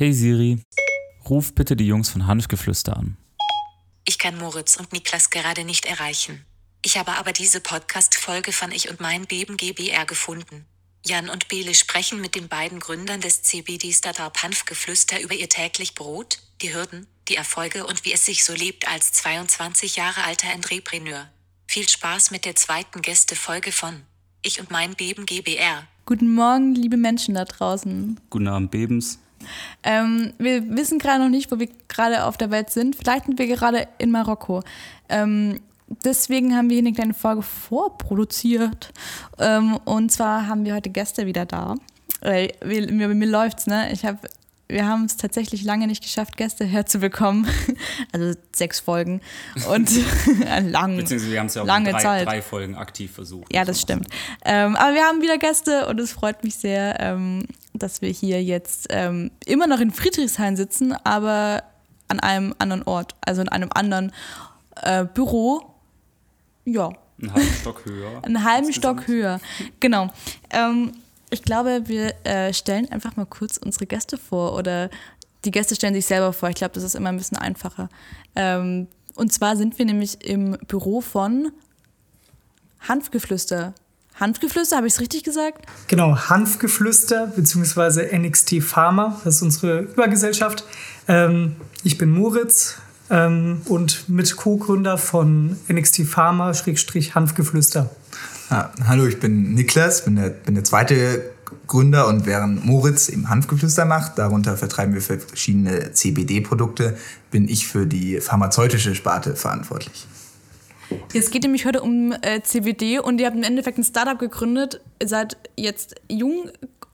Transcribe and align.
Hey 0.00 0.14
Siri, 0.14 0.62
ruf 1.28 1.54
bitte 1.54 1.76
die 1.76 1.86
Jungs 1.86 2.08
von 2.08 2.26
Hanfgeflüster 2.26 2.96
an. 2.96 3.18
Ich 4.06 4.18
kann 4.18 4.38
Moritz 4.38 4.76
und 4.76 4.94
Niklas 4.94 5.28
gerade 5.28 5.62
nicht 5.62 5.84
erreichen. 5.84 6.46
Ich 6.82 6.96
habe 6.96 7.18
aber 7.18 7.34
diese 7.34 7.60
Podcast-Folge 7.60 8.52
von 8.52 8.72
Ich 8.72 8.88
und 8.88 9.00
mein 9.00 9.26
Beben 9.26 9.58
GBR 9.58 10.06
gefunden. 10.06 10.64
Jan 11.04 11.28
und 11.28 11.48
Bele 11.48 11.74
sprechen 11.74 12.18
mit 12.22 12.34
den 12.34 12.48
beiden 12.48 12.80
Gründern 12.80 13.20
des 13.20 13.42
CBD-Startup 13.42 14.34
Hanfgeflüster 14.42 15.20
über 15.20 15.34
ihr 15.34 15.50
täglich 15.50 15.94
Brot, 15.94 16.38
die 16.62 16.72
Hürden, 16.72 17.06
die 17.28 17.36
Erfolge 17.36 17.86
und 17.86 18.06
wie 18.06 18.14
es 18.14 18.24
sich 18.24 18.42
so 18.42 18.54
lebt 18.54 18.88
als 18.88 19.12
22 19.12 19.96
Jahre 19.96 20.24
alter 20.24 20.50
Entrepreneur. 20.50 21.28
Viel 21.66 21.86
Spaß 21.86 22.30
mit 22.30 22.46
der 22.46 22.56
zweiten 22.56 23.02
Gästefolge 23.02 23.70
von 23.70 24.00
Ich 24.40 24.60
und 24.60 24.70
mein 24.70 24.94
Beben 24.94 25.26
GBR. 25.26 25.86
Guten 26.06 26.32
Morgen, 26.32 26.74
liebe 26.74 26.96
Menschen 26.96 27.34
da 27.34 27.44
draußen. 27.44 28.18
Guten 28.30 28.48
Abend, 28.48 28.70
Bebens. 28.70 29.18
Ähm, 29.82 30.32
wir 30.38 30.76
wissen 30.76 30.98
gerade 30.98 31.22
noch 31.22 31.30
nicht, 31.30 31.50
wo 31.50 31.58
wir 31.58 31.68
gerade 31.88 32.24
auf 32.24 32.36
der 32.36 32.50
Welt 32.50 32.70
sind. 32.70 32.96
Vielleicht 32.96 33.26
sind 33.26 33.38
wir 33.38 33.46
gerade 33.46 33.88
in 33.98 34.10
Marokko. 34.10 34.62
Ähm, 35.08 35.60
deswegen 36.04 36.56
haben 36.56 36.68
wir 36.70 36.76
hier 36.76 36.86
eine 36.86 36.94
kleine 36.94 37.14
Folge 37.14 37.42
vorproduziert. 37.42 38.92
Ähm, 39.38 39.76
und 39.84 40.12
zwar 40.12 40.46
haben 40.46 40.64
wir 40.64 40.74
heute 40.74 40.90
Gäste 40.90 41.26
wieder 41.26 41.46
da. 41.46 41.74
Äh, 42.22 42.48
mir, 42.64 42.92
mir, 42.92 43.08
mir 43.08 43.28
läuft's, 43.28 43.66
ne? 43.66 43.92
Ich 43.92 44.04
habe 44.04 44.18
wir 44.70 44.86
haben 44.86 45.04
es 45.04 45.16
tatsächlich 45.16 45.64
lange 45.64 45.86
nicht 45.86 46.02
geschafft, 46.02 46.36
Gäste 46.36 46.64
herzubekommen. 46.64 47.46
Also 48.12 48.38
sechs 48.54 48.80
Folgen. 48.80 49.20
Und 49.70 49.90
lang, 50.62 50.96
Beziehungsweise 50.96 51.32
wir 51.32 51.40
haben 51.40 51.46
es 51.46 51.54
ja 51.54 51.62
auch 51.62 51.66
lange 51.66 51.92
drei, 51.92 52.00
Zeit. 52.00 52.26
drei 52.26 52.42
Folgen 52.42 52.74
aktiv 52.74 53.12
versucht. 53.12 53.52
Ja, 53.52 53.64
das 53.64 53.80
stimmt. 53.80 54.08
Ähm, 54.44 54.74
aber 54.76 54.94
wir 54.94 55.02
haben 55.02 55.22
wieder 55.22 55.38
Gäste 55.38 55.86
und 55.86 56.00
es 56.00 56.12
freut 56.12 56.42
mich 56.42 56.56
sehr, 56.56 56.98
ähm, 57.00 57.46
dass 57.74 58.02
wir 58.02 58.10
hier 58.10 58.42
jetzt 58.42 58.86
ähm, 58.90 59.30
immer 59.46 59.66
noch 59.66 59.80
in 59.80 59.90
Friedrichshain 59.92 60.56
sitzen, 60.56 60.92
aber 61.04 61.62
an 62.08 62.20
einem 62.20 62.54
anderen 62.58 62.82
Ort, 62.82 63.14
also 63.20 63.42
in 63.42 63.48
einem 63.48 63.70
anderen 63.72 64.12
äh, 64.82 65.04
Büro. 65.04 65.74
Ja. 66.64 66.90
Einen 67.20 67.34
halben 67.34 67.54
Stock 67.60 67.84
höher. 67.84 68.10
Einen 68.24 68.44
halben. 68.44 68.72
Stock 68.72 69.06
höher. 69.06 69.40
Genau. 69.78 70.10
Ich 71.30 71.42
glaube, 71.42 71.82
wir 71.86 72.14
äh, 72.24 72.52
stellen 72.52 72.90
einfach 72.90 73.16
mal 73.16 73.26
kurz 73.26 73.56
unsere 73.56 73.86
Gäste 73.86 74.18
vor 74.18 74.56
oder 74.56 74.90
die 75.44 75.50
Gäste 75.50 75.74
stellen 75.74 75.94
sich 75.94 76.06
selber 76.06 76.32
vor. 76.32 76.48
Ich 76.50 76.56
glaube, 76.56 76.74
das 76.74 76.82
ist 76.82 76.94
immer 76.94 77.08
ein 77.08 77.16
bisschen 77.16 77.38
einfacher. 77.38 77.88
Ähm, 78.36 78.88
und 79.14 79.32
zwar 79.32 79.56
sind 79.56 79.78
wir 79.78 79.86
nämlich 79.86 80.24
im 80.24 80.58
Büro 80.66 81.00
von 81.00 81.52
Hanfgeflüster. 82.80 83.74
Hanfgeflüster, 84.14 84.76
habe 84.76 84.86
ich 84.86 84.94
es 84.94 85.00
richtig 85.00 85.24
gesagt? 85.24 85.64
Genau, 85.86 86.14
Hanfgeflüster 86.14 87.28
bzw. 87.28 88.16
NXT 88.18 88.62
Pharma, 88.62 89.20
das 89.24 89.36
ist 89.36 89.42
unsere 89.42 89.80
Übergesellschaft. 89.80 90.64
Ähm, 91.08 91.56
ich 91.84 91.96
bin 91.96 92.10
Moritz 92.10 92.76
ähm, 93.08 93.62
und 93.66 94.08
mit 94.08 94.36
Co-Gründer 94.36 94.98
von 94.98 95.56
NXT 95.68 96.06
Pharma, 96.06 96.52
Hanfgeflüster. 98.50 98.50
Ah, 98.50 98.70
hallo, 98.88 99.06
ich 99.06 99.20
bin 99.20 99.54
Niklas, 99.54 100.04
bin 100.04 100.16
der, 100.16 100.30
bin 100.30 100.54
der 100.54 100.64
zweite 100.64 101.30
Gründer 101.66 102.08
und 102.08 102.26
während 102.26 102.64
Moritz 102.64 103.08
im 103.08 103.28
Hanfgeflüster 103.28 103.84
macht, 103.84 104.18
darunter 104.18 104.56
vertreiben 104.56 104.94
wir 104.94 105.00
verschiedene 105.00 105.92
CBD-Produkte, 105.92 106.96
bin 107.30 107.48
ich 107.48 107.66
für 107.66 107.86
die 107.86 108.20
pharmazeutische 108.20 108.94
Sparte 108.94 109.36
verantwortlich. 109.36 110.06
Es 111.14 111.30
geht 111.30 111.44
nämlich 111.44 111.66
heute 111.66 111.82
um 111.82 112.12
äh, 112.22 112.42
CBD 112.42 112.98
und 112.98 113.20
ihr 113.20 113.26
habt 113.26 113.36
im 113.36 113.44
Endeffekt 113.44 113.78
ein 113.78 113.84
Startup 113.84 114.18
gegründet. 114.18 114.80
Ihr 115.00 115.06
seid 115.06 115.36
jetzt 115.56 115.94
Jung, 116.08 116.50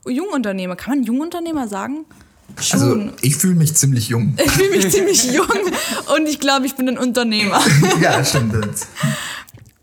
Jungunternehmer. 0.06 0.76
Kann 0.76 0.98
man 0.98 1.04
Jungunternehmer 1.04 1.66
sagen? 1.66 2.04
Also 2.70 2.90
Schon. 2.90 3.12
ich 3.22 3.36
fühle 3.36 3.54
mich 3.54 3.74
ziemlich 3.74 4.08
jung. 4.08 4.36
Ich 4.42 4.50
fühle 4.50 4.70
mich 4.70 4.90
ziemlich 4.92 5.32
jung 5.32 5.48
und 6.14 6.26
ich 6.26 6.38
glaube, 6.38 6.66
ich 6.66 6.74
bin 6.74 6.88
ein 6.88 6.98
Unternehmer. 6.98 7.60
ja, 8.00 8.22
stimmt. 8.22 8.86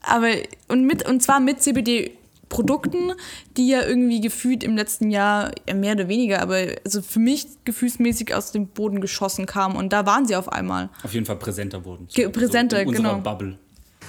Aber 0.03 0.27
und 0.67 0.85
mit 0.85 1.07
und 1.07 1.21
zwar 1.23 1.39
mit 1.39 1.61
CBD-Produkten, 1.61 3.13
die 3.57 3.67
ja 3.69 3.81
irgendwie 3.83 4.21
gefühlt 4.21 4.63
im 4.63 4.75
letzten 4.75 5.09
Jahr 5.11 5.51
ja, 5.67 5.73
mehr 5.73 5.93
oder 5.93 6.07
weniger, 6.07 6.41
aber 6.41 6.57
also 6.85 7.01
für 7.01 7.19
mich 7.19 7.47
gefühlsmäßig 7.65 8.35
aus 8.35 8.51
dem 8.51 8.67
Boden 8.67 9.01
geschossen 9.01 9.45
kamen 9.45 9.75
und 9.75 9.91
da 9.93 10.05
waren 10.05 10.25
sie 10.27 10.35
auf 10.35 10.51
einmal. 10.51 10.89
Auf 11.03 11.13
jeden 11.13 11.25
Fall 11.25 11.37
präsenter 11.37 11.83
wurden. 11.85 12.07
Ge- 12.13 12.29
präsenter, 12.29 12.81
in 12.81 12.89
unserer 12.89 13.03
genau. 13.13 13.21
Bubble. 13.21 13.57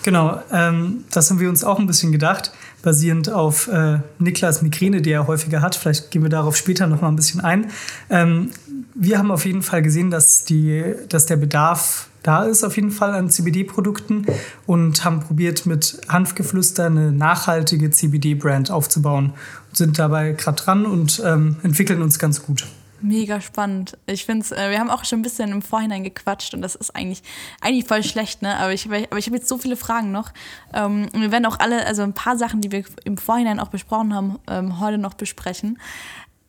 Genau, 0.03 0.39
ähm, 0.53 1.05
das 1.13 1.31
haben 1.31 1.41
wir 1.41 1.49
uns 1.49 1.65
auch 1.65 1.79
ein 1.79 1.87
bisschen 1.87 2.13
gedacht, 2.13 2.53
basierend 2.83 3.31
auf 3.31 3.69
äh, 3.69 4.01
Niklas 4.19 4.61
Migräne, 4.61 5.01
die 5.01 5.11
er 5.13 5.27
häufiger 5.27 5.63
hat. 5.63 5.77
Vielleicht 5.77 6.11
gehen 6.11 6.23
wir 6.23 6.29
darauf 6.29 6.57
später 6.57 6.87
noch 6.87 7.01
mal 7.01 7.09
ein 7.09 7.17
bisschen 7.17 7.41
ein. 7.41 7.71
Ähm, 8.11 8.51
wir 8.95 9.17
haben 9.17 9.31
auf 9.31 9.47
jeden 9.47 9.63
Fall 9.63 9.81
gesehen, 9.81 10.11
dass, 10.11 10.45
die, 10.45 10.85
dass 11.09 11.25
der 11.25 11.37
Bedarf 11.37 12.09
da 12.25 12.45
ist, 12.45 12.65
auf 12.65 12.75
jeden 12.77 12.91
Fall 12.91 13.15
an 13.15 13.31
CBD-Produkten 13.31 14.27
und 14.67 15.05
haben 15.05 15.21
probiert, 15.21 15.67
mit 15.67 16.01
Hanfgeflüster 16.09 16.87
eine 16.87 17.13
nachhaltige 17.13 17.91
CBD-Brand 17.91 18.71
aufzubauen. 18.71 19.35
Und 19.71 19.77
sind 19.77 19.99
dabei 19.99 20.33
gerade 20.33 20.61
dran 20.61 20.87
und 20.87 21.23
ähm, 21.25 21.57
entwickeln 21.63 22.03
uns 22.03 22.19
ganz 22.19 22.43
gut. 22.43 22.67
Mega 23.03 23.43
spannend. 23.43 23.99
Ich 24.07 24.25
finde 24.25 24.45
es, 24.45 24.53
äh, 24.53 24.71
wir 24.71 24.79
haben 24.79 24.89
auch 24.89 25.05
schon 25.05 25.19
ein 25.19 25.23
bisschen 25.23 25.53
im 25.53 25.61
Vorhinein 25.61 26.05
gequatscht 26.05 26.55
und 26.55 26.63
das 26.63 26.75
ist 26.75 26.97
eigentlich, 26.97 27.23
eigentlich 27.61 27.85
voll 27.87 28.03
schlecht, 28.03 28.41
ne? 28.41 28.57
Aber 28.57 28.73
ich, 28.73 28.87
aber 28.87 29.19
ich 29.19 29.27
habe 29.27 29.37
jetzt 29.37 29.49
so 29.49 29.59
viele 29.59 29.77
Fragen 29.77 30.11
noch. 30.11 30.33
Ähm, 30.73 31.09
wir 31.13 31.31
werden 31.31 31.45
auch 31.45 31.59
alle, 31.59 31.85
also 31.87 32.03
ein 32.03 32.15
paar 32.15 32.39
Sachen, 32.39 32.63
die 32.63 32.73
wir 32.73 32.85
im 33.05 33.19
Vorhinein 33.19 33.61
auch 33.61 33.69
besprochen 33.69 34.15
haben, 34.15 34.39
ähm, 34.49 34.81
heute 34.81 34.97
noch 34.97 35.13
besprechen. 35.13 35.79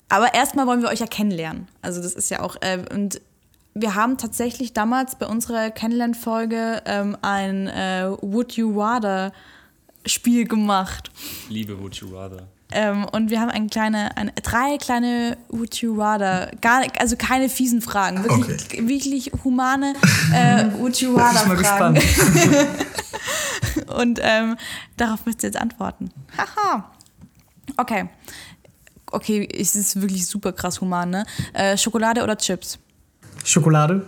Aber 0.07 0.33
erstmal 0.33 0.65
wollen 0.65 0.81
wir 0.81 0.87
euch 0.87 0.99
ja 0.99 1.07
kennenlernen. 1.07 1.67
Also 1.81 2.01
das 2.01 2.13
ist 2.13 2.29
ja 2.29 2.41
auch, 2.41 2.55
äh, 2.61 2.85
und 2.93 3.19
wir 3.77 3.93
haben 3.93 4.17
tatsächlich 4.17 4.71
damals 4.71 5.15
bei 5.15 5.27
unserer 5.27 5.69
Kennenlernfolge 5.69 6.81
ähm, 6.85 7.17
ein 7.21 7.67
äh, 7.67 8.09
Would 8.21 8.53
You 8.53 8.79
Rather 8.81 9.33
Spiel 10.05 10.47
gemacht. 10.47 11.11
Liebe 11.49 11.79
Would 11.81 11.95
You 11.95 12.15
Rather. 12.15 12.47
Ähm, 12.71 13.05
und 13.11 13.29
wir 13.29 13.41
haben 13.41 13.49
ein 13.49 13.69
kleine, 13.69 14.15
eine, 14.17 14.31
drei 14.31 14.77
kleine 14.77 15.37
Would 15.49 15.75
you 15.75 15.93
rather, 16.01 16.49
gar, 16.61 16.83
also 16.99 17.15
keine 17.15 17.47
fiesen 17.47 17.79
Fragen, 17.81 18.23
wirklich, 18.23 18.87
wirklich 18.87 19.31
humane 19.43 19.93
äh, 20.33 20.65
Would 20.79 20.99
you 20.99 21.15
Ich 21.15 21.21
rather 21.21 21.39
bin 21.41 21.49
mal 21.49 21.63
Fragen. 21.63 21.95
gespannt. 21.95 22.67
Und 23.95 24.19
ähm, 24.21 24.55
darauf 24.97 25.25
müsst 25.25 25.43
ihr 25.43 25.49
jetzt 25.49 25.61
antworten. 25.61 26.09
Haha. 26.37 26.91
Okay. 27.77 28.09
Okay, 29.11 29.47
es 29.53 29.75
ist 29.75 30.01
wirklich 30.01 30.25
super 30.25 30.51
krass 30.53 30.81
human, 30.81 31.09
ne? 31.09 31.25
Äh, 31.53 31.77
Schokolade 31.77 32.23
oder 32.23 32.35
Chips? 32.37 32.79
Schokolade. 33.43 34.01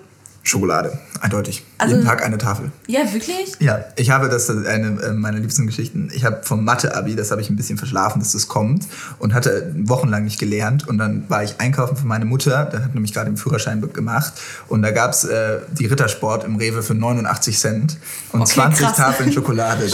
Schokolade, 0.47 0.97
eindeutig. 1.21 1.63
Also- 1.77 1.95
Jeden 1.95 2.07
Tag 2.07 2.23
eine 2.25 2.37
Tafel. 2.37 2.71
Ja, 2.87 3.01
wirklich? 3.13 3.53
Ja, 3.59 3.83
ich 3.97 4.09
habe 4.11 4.29
das 4.29 4.47
ist 4.49 4.65
eine 4.65 5.01
äh, 5.01 5.11
meiner 5.11 5.39
liebsten 5.39 5.67
Geschichten. 5.67 6.09
Ich 6.13 6.23
habe 6.25 6.39
vom 6.43 6.63
Mathe-Abi, 6.63 7.15
das 7.15 7.31
habe 7.31 7.41
ich 7.41 7.49
ein 7.49 7.55
bisschen 7.57 7.77
verschlafen, 7.77 8.19
dass 8.19 8.31
das 8.31 8.47
kommt 8.47 8.85
und 9.19 9.33
hatte 9.33 9.73
wochenlang 9.83 10.23
nicht 10.23 10.39
gelernt. 10.39 10.87
Und 10.87 10.97
dann 10.99 11.25
war 11.29 11.43
ich 11.43 11.55
einkaufen 11.59 11.97
für 11.97 12.07
meine 12.07 12.25
Mutter, 12.25 12.65
da 12.71 12.79
hat 12.83 12.93
nämlich 12.93 13.13
gerade 13.13 13.29
den 13.29 13.37
Führerschein 13.37 13.81
gemacht. 13.93 14.33
Und 14.69 14.81
da 14.83 14.91
gab's 14.91 15.25
äh, 15.25 15.59
die 15.71 15.85
Rittersport 15.85 16.45
im 16.45 16.55
Rewe 16.55 16.81
für 16.81 16.93
89 16.95 17.59
Cent 17.59 17.97
und 18.31 18.41
Okay, 18.41 18.53
20 18.53 18.85
krass. 18.85 18.95
Tafeln 18.97 19.31
Schokolade. 19.33 19.85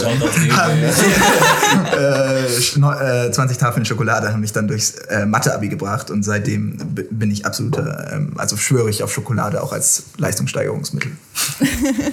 äh, 1.96 2.60
schno- 2.60 3.26
äh, 3.26 3.30
20 3.32 3.58
Tafeln 3.58 3.84
Schokolade 3.84 4.32
haben 4.32 4.40
mich 4.40 4.52
dann 4.52 4.68
durchs 4.68 4.92
äh, 5.08 5.26
Mathe-Abi 5.26 5.68
gebracht 5.68 6.10
und 6.10 6.22
seitdem 6.24 6.76
bin 7.10 7.30
ich 7.30 7.44
absoluter, 7.46 8.12
ähm, 8.12 8.32
also 8.36 8.56
schwöre 8.56 8.90
ich 8.90 9.02
auf 9.02 9.12
Schokolade 9.12 9.62
auch 9.62 9.72
als 9.72 10.04
Leistungssteigerungsmittel. 10.44 11.12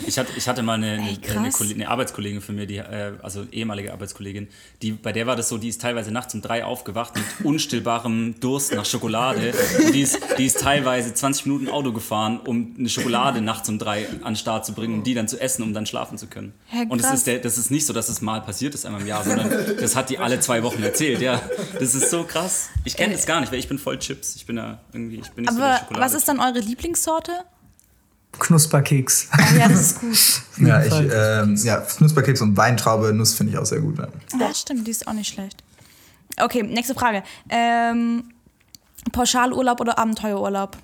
Ich 0.05 0.19
hatte, 0.19 0.31
ich 0.35 0.47
hatte 0.47 0.61
mal 0.61 0.73
eine, 0.73 0.93
eine, 0.93 1.09
Ey, 1.09 1.19
eine, 1.37 1.49
eine 1.73 1.89
Arbeitskollegin 1.89 2.41
von 2.41 2.55
mir, 2.55 2.65
die, 2.67 2.77
äh, 2.77 3.13
also 3.21 3.45
ehemalige 3.51 3.93
Arbeitskollegin, 3.93 4.49
die, 4.81 4.91
bei 4.91 5.13
der 5.13 5.25
war 5.25 5.35
das 5.35 5.47
so, 5.49 5.57
die 5.57 5.69
ist 5.69 5.81
teilweise 5.81 6.11
nachts 6.11 6.33
um 6.33 6.41
drei 6.41 6.65
aufgewacht 6.65 7.15
mit 7.15 7.23
unstillbarem 7.45 8.35
Durst 8.39 8.73
nach 8.73 8.85
Schokolade. 8.85 9.53
Und 9.83 9.93
die 9.95 10.01
ist, 10.01 10.19
die 10.37 10.45
ist 10.45 10.59
teilweise 10.59 11.13
20 11.13 11.45
Minuten 11.45 11.69
Auto 11.69 11.93
gefahren, 11.93 12.39
um 12.45 12.75
eine 12.77 12.89
Schokolade 12.89 13.41
nachts 13.41 13.69
um 13.69 13.79
drei 13.79 14.07
an 14.21 14.33
den 14.33 14.35
Start 14.35 14.65
zu 14.65 14.73
bringen, 14.73 14.95
um 14.95 15.03
die 15.03 15.13
dann 15.13 15.27
zu 15.27 15.39
essen, 15.39 15.63
um 15.63 15.73
dann 15.73 15.85
schlafen 15.85 16.17
zu 16.17 16.27
können. 16.27 16.53
Ja, 16.73 16.83
Und 16.89 17.01
das 17.01 17.13
ist, 17.13 17.27
der, 17.27 17.39
das 17.39 17.57
ist 17.57 17.71
nicht 17.71 17.85
so, 17.85 17.93
dass 17.93 18.09
es 18.09 18.21
mal 18.21 18.41
passiert 18.41 18.75
ist 18.75 18.85
einmal 18.85 19.01
im 19.01 19.07
Jahr, 19.07 19.23
sondern 19.23 19.49
das 19.79 19.95
hat 19.95 20.09
die 20.09 20.19
alle 20.19 20.39
zwei 20.39 20.61
Wochen 20.63 20.83
erzählt. 20.83 21.21
Ja, 21.21 21.41
das 21.79 21.95
ist 21.95 22.09
so 22.09 22.23
krass. 22.23 22.69
Ich 22.83 22.95
kenne 22.97 23.13
das 23.13 23.25
gar 23.25 23.39
nicht, 23.39 23.51
weil 23.51 23.59
ich 23.59 23.67
bin 23.69 23.79
voll 23.79 23.97
Chips. 23.97 24.35
Ich 24.35 24.45
bin 24.45 24.57
ja 24.57 24.79
irgendwie, 24.91 25.17
ich 25.17 25.31
bin 25.31 25.45
nicht 25.45 25.53
so 25.53 25.59
der 25.59 25.67
Aber 25.67 25.79
Schokolade. 25.79 26.05
was 26.05 26.13
ist 26.13 26.27
dann 26.27 26.39
eure 26.39 26.59
Lieblingssorte? 26.59 27.31
Knusperkeks. 28.39 29.27
Ja, 29.57 29.67
das 29.67 29.93
ist 29.93 29.99
gut. 30.57 30.67
Ja, 30.67 30.83
ich, 30.83 30.93
ähm, 30.93 31.55
ja, 31.63 31.77
Knusperkeks 31.77 32.41
und 32.41 32.57
Weintraube, 32.57 33.13
Nuss 33.13 33.33
finde 33.33 33.53
ich 33.53 33.59
auch 33.59 33.65
sehr 33.65 33.79
gut. 33.79 33.97
Ja. 33.99 34.07
Ja, 34.39 34.53
stimmt, 34.53 34.87
die 34.87 34.91
ist 34.91 35.07
auch 35.07 35.13
nicht 35.13 35.33
schlecht. 35.33 35.63
Okay, 36.39 36.63
nächste 36.63 36.95
Frage. 36.95 37.23
Ähm, 37.49 38.23
Pauschalurlaub 39.11 39.79
oder 39.81 39.97
Abenteuerurlaub? 39.99 40.77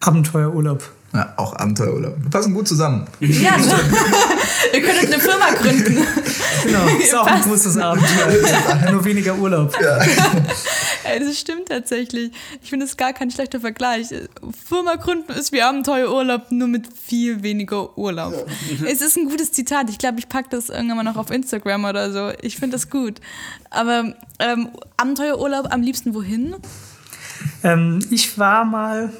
Abenteuerurlaub. 0.00 0.82
Ja, 1.12 1.32
auch 1.36 1.54
Abenteuerurlaub. 1.54 2.16
Wir 2.20 2.30
passen 2.30 2.52
gut 2.54 2.66
zusammen. 2.66 3.06
Ja, 3.20 3.56
ne? 3.56 3.74
Ihr 4.72 4.82
könntet 4.82 5.12
eine 5.12 5.22
Firma 5.22 5.50
gründen. 5.50 6.04
Genau, 6.64 6.86
ist 6.98 7.14
auch 7.14 7.26
ein 7.26 7.40
großes 7.42 7.78
Abenteuer. 7.78 8.90
Nur 8.90 9.04
weniger 9.04 9.36
Urlaub. 9.36 9.72
Ey, 11.04 11.20
das 11.20 11.38
stimmt 11.38 11.68
tatsächlich. 11.68 12.32
Ich 12.62 12.70
finde 12.70 12.86
es 12.86 12.96
gar 12.96 13.12
kein 13.12 13.30
schlechter 13.30 13.60
Vergleich. 13.60 14.08
Firma 14.66 14.96
gründen 14.96 15.32
ist 15.32 15.52
wie 15.52 15.62
Abenteuerurlaub, 15.62 16.50
nur 16.50 16.68
mit 16.68 16.88
viel 16.96 17.42
weniger 17.42 17.96
Urlaub. 17.96 18.34
Es 18.86 19.00
ist 19.00 19.16
ein 19.16 19.28
gutes 19.28 19.52
Zitat. 19.52 19.90
Ich 19.90 19.98
glaube, 19.98 20.18
ich 20.18 20.28
packe 20.28 20.48
das 20.50 20.68
irgendwann 20.68 20.96
mal 20.98 21.02
noch 21.02 21.16
auf 21.16 21.30
Instagram 21.30 21.84
oder 21.84 22.12
so. 22.12 22.32
Ich 22.42 22.56
finde 22.56 22.76
das 22.76 22.90
gut. 22.90 23.20
Aber 23.70 24.14
ähm, 24.38 24.70
Abenteuerurlaub 24.96 25.72
am 25.72 25.82
liebsten 25.82 26.14
wohin? 26.14 26.56
Ähm, 27.62 28.04
ich 28.10 28.38
war 28.38 28.64
mal 28.64 29.12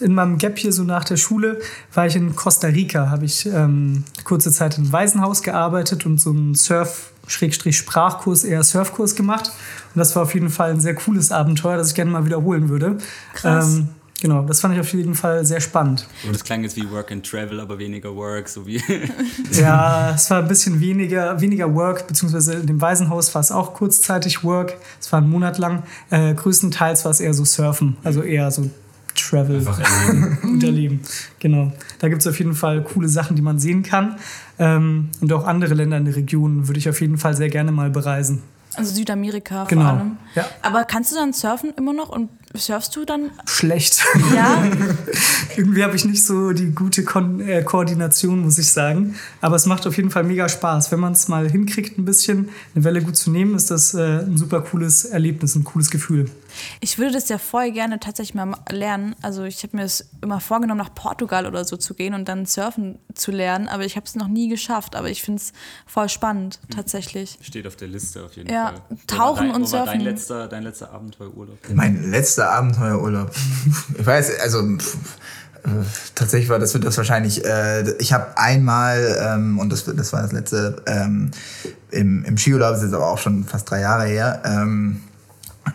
in 0.00 0.12
meinem 0.12 0.38
Gap 0.38 0.58
hier 0.58 0.72
so 0.72 0.82
nach 0.82 1.04
der 1.04 1.16
Schule, 1.16 1.60
war 1.92 2.06
ich 2.06 2.16
in 2.16 2.34
Costa 2.34 2.68
Rica, 2.68 3.10
habe 3.10 3.24
ich 3.24 3.46
ähm, 3.46 4.04
kurze 4.24 4.50
Zeit 4.50 4.76
im 4.78 4.92
Waisenhaus 4.92 5.42
gearbeitet 5.42 6.04
und 6.04 6.20
so 6.20 6.30
einen 7.24 7.52
Surf-Sprachkurs, 7.52 8.44
eher 8.44 8.62
Surfkurs 8.62 9.14
gemacht. 9.14 9.50
Und 9.94 9.98
das 9.98 10.14
war 10.16 10.22
auf 10.22 10.34
jeden 10.34 10.50
Fall 10.50 10.70
ein 10.70 10.80
sehr 10.80 10.94
cooles 10.94 11.32
Abenteuer, 11.32 11.76
das 11.76 11.90
ich 11.90 11.94
gerne 11.94 12.10
mal 12.10 12.24
wiederholen 12.24 12.68
würde. 12.68 12.98
Krass. 13.34 13.76
Ähm, 13.76 13.88
genau, 14.20 14.42
das 14.42 14.60
fand 14.60 14.74
ich 14.74 14.80
auf 14.80 14.92
jeden 14.92 15.14
Fall 15.14 15.44
sehr 15.44 15.60
spannend. 15.60 16.06
Und 16.24 16.34
das 16.34 16.44
klang 16.44 16.62
jetzt 16.62 16.76
wie 16.76 16.90
Work 16.90 17.12
and 17.12 17.28
Travel, 17.28 17.60
aber 17.60 17.78
weniger 17.78 18.14
Work, 18.14 18.48
so 18.48 18.66
wie. 18.66 18.82
Ja, 19.52 20.12
es 20.14 20.30
war 20.30 20.38
ein 20.38 20.48
bisschen 20.48 20.80
weniger, 20.80 21.40
weniger 21.40 21.72
Work, 21.74 22.06
beziehungsweise 22.06 22.54
in 22.54 22.66
dem 22.66 22.80
Waisenhaus 22.80 23.34
war 23.34 23.40
es 23.40 23.52
auch 23.52 23.74
kurzzeitig 23.74 24.42
Work. 24.42 24.76
Es 25.00 25.12
war 25.12 25.20
einen 25.20 25.30
Monat 25.30 25.58
lang. 25.58 25.84
Äh, 26.10 26.34
größtenteils 26.34 27.04
war 27.04 27.12
es 27.12 27.20
eher 27.20 27.34
so 27.34 27.44
Surfen, 27.44 27.96
also 28.02 28.22
eher 28.22 28.50
so 28.50 28.70
Travel 29.14 29.56
Einfach 29.58 29.78
erleben. 30.08 30.38
und 30.42 30.64
erleben. 30.64 31.00
Genau. 31.38 31.72
Da 31.98 32.08
gibt 32.08 32.20
es 32.22 32.26
auf 32.26 32.38
jeden 32.38 32.54
Fall 32.54 32.82
coole 32.82 33.08
Sachen, 33.08 33.36
die 33.36 33.42
man 33.42 33.58
sehen 33.58 33.82
kann. 33.82 34.16
Ähm, 34.58 35.10
und 35.20 35.32
auch 35.32 35.44
andere 35.46 35.74
Länder 35.74 35.96
in 35.96 36.04
der 36.04 36.16
Region 36.16 36.68
würde 36.68 36.78
ich 36.78 36.88
auf 36.88 37.00
jeden 37.00 37.18
Fall 37.18 37.34
sehr 37.36 37.48
gerne 37.48 37.72
mal 37.72 37.90
bereisen. 37.90 38.42
Also 38.76 38.92
Südamerika 38.94 39.64
Genau, 39.64 39.82
vor 39.82 39.90
allem. 39.90 40.16
ja. 40.34 40.44
Aber 40.62 40.84
kannst 40.84 41.12
du 41.12 41.16
dann 41.16 41.32
surfen 41.32 41.72
immer 41.76 41.92
noch 41.92 42.08
und 42.08 42.28
surfst 42.56 42.94
du 42.94 43.04
dann? 43.04 43.30
Schlecht. 43.46 44.04
Ja. 44.34 44.64
Irgendwie 45.56 45.82
habe 45.84 45.96
ich 45.96 46.04
nicht 46.04 46.24
so 46.24 46.52
die 46.52 46.70
gute 46.74 47.04
Kon 47.04 47.40
äh, 47.40 47.62
Koordination, 47.62 48.40
muss 48.40 48.58
ich 48.58 48.70
sagen. 48.70 49.16
Aber 49.40 49.56
es 49.56 49.66
macht 49.66 49.86
auf 49.86 49.96
jeden 49.96 50.10
Fall 50.10 50.24
mega 50.24 50.48
Spaß. 50.48 50.90
Wenn 50.92 51.00
man 51.00 51.12
es 51.12 51.28
mal 51.28 51.48
hinkriegt, 51.50 51.98
ein 51.98 52.04
bisschen 52.04 52.48
eine 52.74 52.84
Welle 52.84 53.02
gut 53.02 53.16
zu 53.16 53.30
nehmen, 53.30 53.54
ist 53.54 53.70
das 53.70 53.94
äh, 53.94 54.20
ein 54.20 54.36
super 54.36 54.60
cooles 54.62 55.04
Erlebnis, 55.04 55.54
ein 55.54 55.64
cooles 55.64 55.90
Gefühl. 55.90 56.30
Ich 56.80 56.98
würde 56.98 57.12
das 57.14 57.28
ja 57.28 57.38
voll 57.38 57.72
gerne 57.72 57.98
tatsächlich 57.98 58.34
mal 58.34 58.54
lernen. 58.70 59.16
Also 59.22 59.42
ich 59.42 59.62
habe 59.64 59.76
mir 59.76 59.82
es 59.84 60.08
immer 60.22 60.40
vorgenommen, 60.40 60.78
nach 60.78 60.94
Portugal 60.94 61.46
oder 61.46 61.64
so 61.64 61.76
zu 61.76 61.94
gehen 61.94 62.14
und 62.14 62.28
dann 62.28 62.46
surfen 62.46 62.98
zu 63.14 63.32
lernen, 63.32 63.66
aber 63.68 63.84
ich 63.84 63.96
habe 63.96 64.06
es 64.06 64.14
noch 64.14 64.28
nie 64.28 64.48
geschafft. 64.48 64.94
Aber 64.94 65.10
ich 65.10 65.22
finde 65.22 65.40
es 65.42 65.52
voll 65.86 66.08
spannend, 66.08 66.60
tatsächlich. 66.70 67.38
Steht 67.42 67.66
auf 67.66 67.74
der 67.76 67.88
Liste 67.88 68.24
auf 68.24 68.36
jeden 68.36 68.50
Ja, 68.52 68.66
Fall. 68.88 68.98
Tauchen 69.08 69.48
wo 69.48 69.52
war 69.52 69.52
dein, 69.52 69.62
und 69.62 69.72
war 69.72 69.84
dein 69.86 69.86
Surfen. 69.86 70.00
letzter, 70.02 70.46
dein 70.48 70.62
letzter 70.62 70.92
Abenteuerurlaub? 70.92 71.58
Mein 71.72 72.10
letzter 72.10 72.43
Abenteuerurlaub. 72.50 73.30
Ich 73.98 74.06
weiß, 74.06 74.40
also 74.40 74.76
tatsächlich 76.14 76.50
war 76.50 76.58
das 76.58 76.74
wird 76.74 76.84
das 76.84 76.96
wahrscheinlich. 76.96 77.44
Äh, 77.44 77.92
ich 77.98 78.12
habe 78.12 78.36
einmal 78.36 79.16
ähm, 79.20 79.58
und 79.58 79.70
das 79.72 79.84
das 79.84 80.12
war 80.12 80.22
das 80.22 80.32
letzte 80.32 80.76
ähm, 80.86 81.30
im, 81.90 82.24
im 82.24 82.36
Skiurlaub, 82.36 82.72
das 82.72 82.80
ist 82.80 82.86
jetzt 82.86 82.94
aber 82.94 83.08
auch 83.08 83.18
schon 83.18 83.44
fast 83.44 83.70
drei 83.70 83.80
Jahre 83.80 84.04
her. 84.04 84.42
Ähm, 84.44 85.00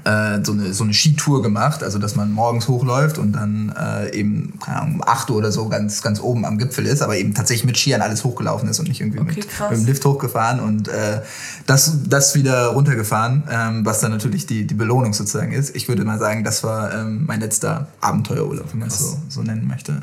äh, 0.04 0.44
so 0.44 0.54
eine, 0.54 0.74
so 0.74 0.84
eine 0.84 0.94
Skitour 0.94 1.42
gemacht, 1.42 1.84
also 1.84 2.00
dass 2.00 2.16
man 2.16 2.32
morgens 2.32 2.68
hochläuft 2.68 3.18
und 3.18 3.34
dann 3.34 3.74
äh, 3.78 4.16
eben, 4.16 4.60
keine 4.60 4.82
Ahnung, 4.82 4.96
um 4.96 5.04
8 5.08 5.30
Uhr 5.30 5.38
oder 5.38 5.52
so 5.52 5.68
ganz, 5.68 6.02
ganz 6.02 6.20
oben 6.22 6.46
am 6.46 6.58
Gipfel 6.58 6.86
ist, 6.86 7.02
aber 7.02 7.18
eben 7.18 7.34
tatsächlich 7.34 7.66
mit 7.66 7.78
Skiern 7.78 8.02
alles 8.02 8.24
hochgelaufen 8.24 8.70
ist 8.70 8.80
und 8.80 8.88
nicht 8.88 9.02
irgendwie 9.02 9.20
Okay, 9.20 9.36
mit, 9.36 9.50
krass. 9.50 9.72
mit 9.72 9.80
dem 9.80 9.86
Lift 9.86 10.06
hochgefahren 10.06 10.60
und 10.60 10.88
äh, 10.88 11.22
das, 11.66 12.04
das 12.08 12.36
wieder 12.36 12.68
runtergefahren, 12.68 13.44
ähm, 13.50 13.86
was 13.86 14.00
dann 14.00 14.12
natürlich 14.12 14.46
die, 14.46 14.66
die 14.68 14.76
Belohnung 14.76 15.14
sozusagen 15.14 15.52
ist. 15.52 15.76
Ich 15.76 15.88
würde 15.88 16.04
mal 16.04 16.20
sagen, 16.20 16.44
das 16.44 16.64
war 16.64 16.94
ähm, 16.94 17.26
mein 17.26 17.40
letzter 17.40 17.88
Abenteuerurlaub, 18.02 18.72
wenn 18.72 18.80
man 18.80 18.88
es 18.90 19.00
so, 19.00 19.18
so 19.28 19.42
nennen 19.42 19.68
möchte. 19.68 20.02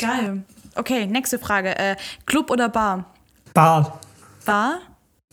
Geil. 0.00 0.42
Okay, 0.74 1.06
nächste 1.06 1.38
Frage. 1.38 1.78
Äh, 1.78 1.96
Club 2.26 2.50
oder 2.50 2.68
Bar? 2.68 3.06
Bar. 3.54 4.00
Bar? 4.44 4.78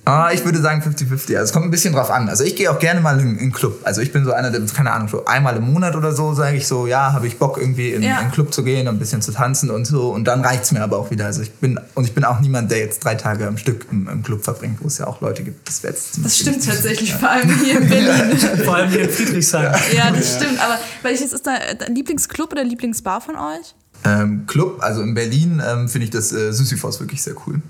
Ah, 0.07 0.31
ich 0.31 0.45
würde 0.45 0.59
sagen 0.61 0.81
50-50. 0.81 1.11
Also 1.35 1.43
es 1.43 1.51
kommt 1.51 1.65
ein 1.65 1.71
bisschen 1.71 1.93
drauf 1.93 2.09
an. 2.09 2.29
Also 2.29 2.45
ich 2.45 2.55
gehe 2.55 2.71
auch 2.71 2.79
gerne 2.79 3.01
mal 3.01 3.19
in, 3.19 3.33
in 3.33 3.39
einen 3.39 3.51
Club. 3.51 3.81
Also 3.83 3.99
ich 3.99 4.13
bin 4.13 4.23
so 4.23 4.31
einer, 4.31 4.51
der, 4.51 4.61
keine 4.73 4.91
Ahnung, 4.91 5.09
so 5.09 5.25
einmal 5.25 5.57
im 5.57 5.71
Monat 5.73 5.97
oder 5.97 6.13
so 6.13 6.33
sage 6.33 6.55
ich 6.55 6.65
so, 6.65 6.87
ja, 6.87 7.11
habe 7.11 7.27
ich 7.27 7.37
Bock 7.37 7.57
irgendwie 7.57 7.91
in, 7.91 8.01
Ja. 8.03 8.11
in 8.11 8.15
einen 8.17 8.31
Club 8.31 8.53
zu 8.53 8.63
gehen, 8.63 8.87
ein 8.87 8.99
bisschen 8.99 9.21
zu 9.21 9.33
tanzen 9.33 9.69
und 9.69 9.85
so. 9.85 10.09
Und 10.11 10.23
dann 10.25 10.41
reicht's 10.45 10.71
mir 10.71 10.81
aber 10.81 10.97
auch 10.97 11.11
wieder. 11.11 11.25
Also 11.25 11.41
ich 11.41 11.51
bin, 11.55 11.77
und 11.95 12.05
ich 12.05 12.13
bin 12.15 12.23
auch 12.23 12.39
niemand, 12.39 12.71
der 12.71 12.77
jetzt 12.79 13.03
drei 13.03 13.15
Tage 13.15 13.45
am 13.47 13.57
Stück 13.57 13.85
im, 13.91 14.07
im 14.07 14.23
Club 14.23 14.45
verbringt, 14.45 14.77
wo 14.81 14.87
es 14.87 14.97
ja 14.97 15.07
auch 15.07 15.19
Leute 15.19 15.43
gibt. 15.43 15.67
Das, 15.67 15.81
Das 15.81 16.37
stimmt 16.37 16.65
tatsächlich, 16.65 17.13
vor 17.13 17.29
allem 17.29 17.53
hier 17.59 17.81
in 17.81 17.89
Berlin. 17.89 18.37
Vor 18.63 18.75
allem 18.75 18.89
hier 18.89 19.01
in 19.03 19.09
Friedrichshain. 19.09 19.73
ja, 19.93 20.09
das 20.11 20.35
stimmt. 20.35 20.59
Aber 20.61 20.79
welches 21.03 21.33
ist 21.33 21.45
da 21.45 21.51
dein 21.77 21.93
Lieblingsclub 21.95 22.51
oder 22.53 22.63
Lieblingsbar 22.63 23.19
von 23.19 23.35
euch? 23.35 23.75
Ähm, 24.05 24.45
Club, 24.47 24.77
also 24.81 25.01
in 25.01 25.13
Berlin 25.13 25.61
ähm, 25.65 25.89
finde 25.89 26.05
ich 26.05 26.11
das 26.11 26.31
äh, 26.31 26.51
Sisyphos 26.53 26.99
wirklich 27.01 27.21
sehr 27.21 27.33
cool. 27.45 27.61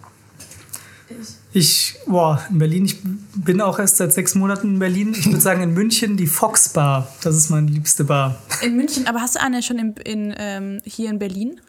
Ich, 1.09 1.15
boah, 2.07 2.43
in 2.49 2.59
Berlin, 2.59 2.85
ich 2.85 2.97
bin 3.35 3.61
auch 3.61 3.79
erst 3.79 3.97
seit 3.97 4.13
sechs 4.13 4.35
Monaten 4.35 4.75
in 4.75 4.79
Berlin. 4.79 5.13
Ich 5.17 5.25
würde 5.25 5.39
sagen 5.49 5.61
in 5.61 5.73
München 5.73 6.17
die 6.17 6.27
Fox 6.27 6.69
Bar. 6.69 7.07
Das 7.23 7.35
ist 7.35 7.49
meine 7.49 7.67
liebste 7.67 8.03
Bar. 8.03 8.35
In 8.61 8.75
München, 8.75 9.07
aber 9.07 9.21
hast 9.21 9.35
du 9.35 9.41
eine 9.41 9.61
schon 9.63 9.79
in, 9.79 9.93
in, 9.97 10.35
ähm, 10.37 10.81
hier 10.85 11.09
in 11.09 11.19
Berlin? 11.19 11.61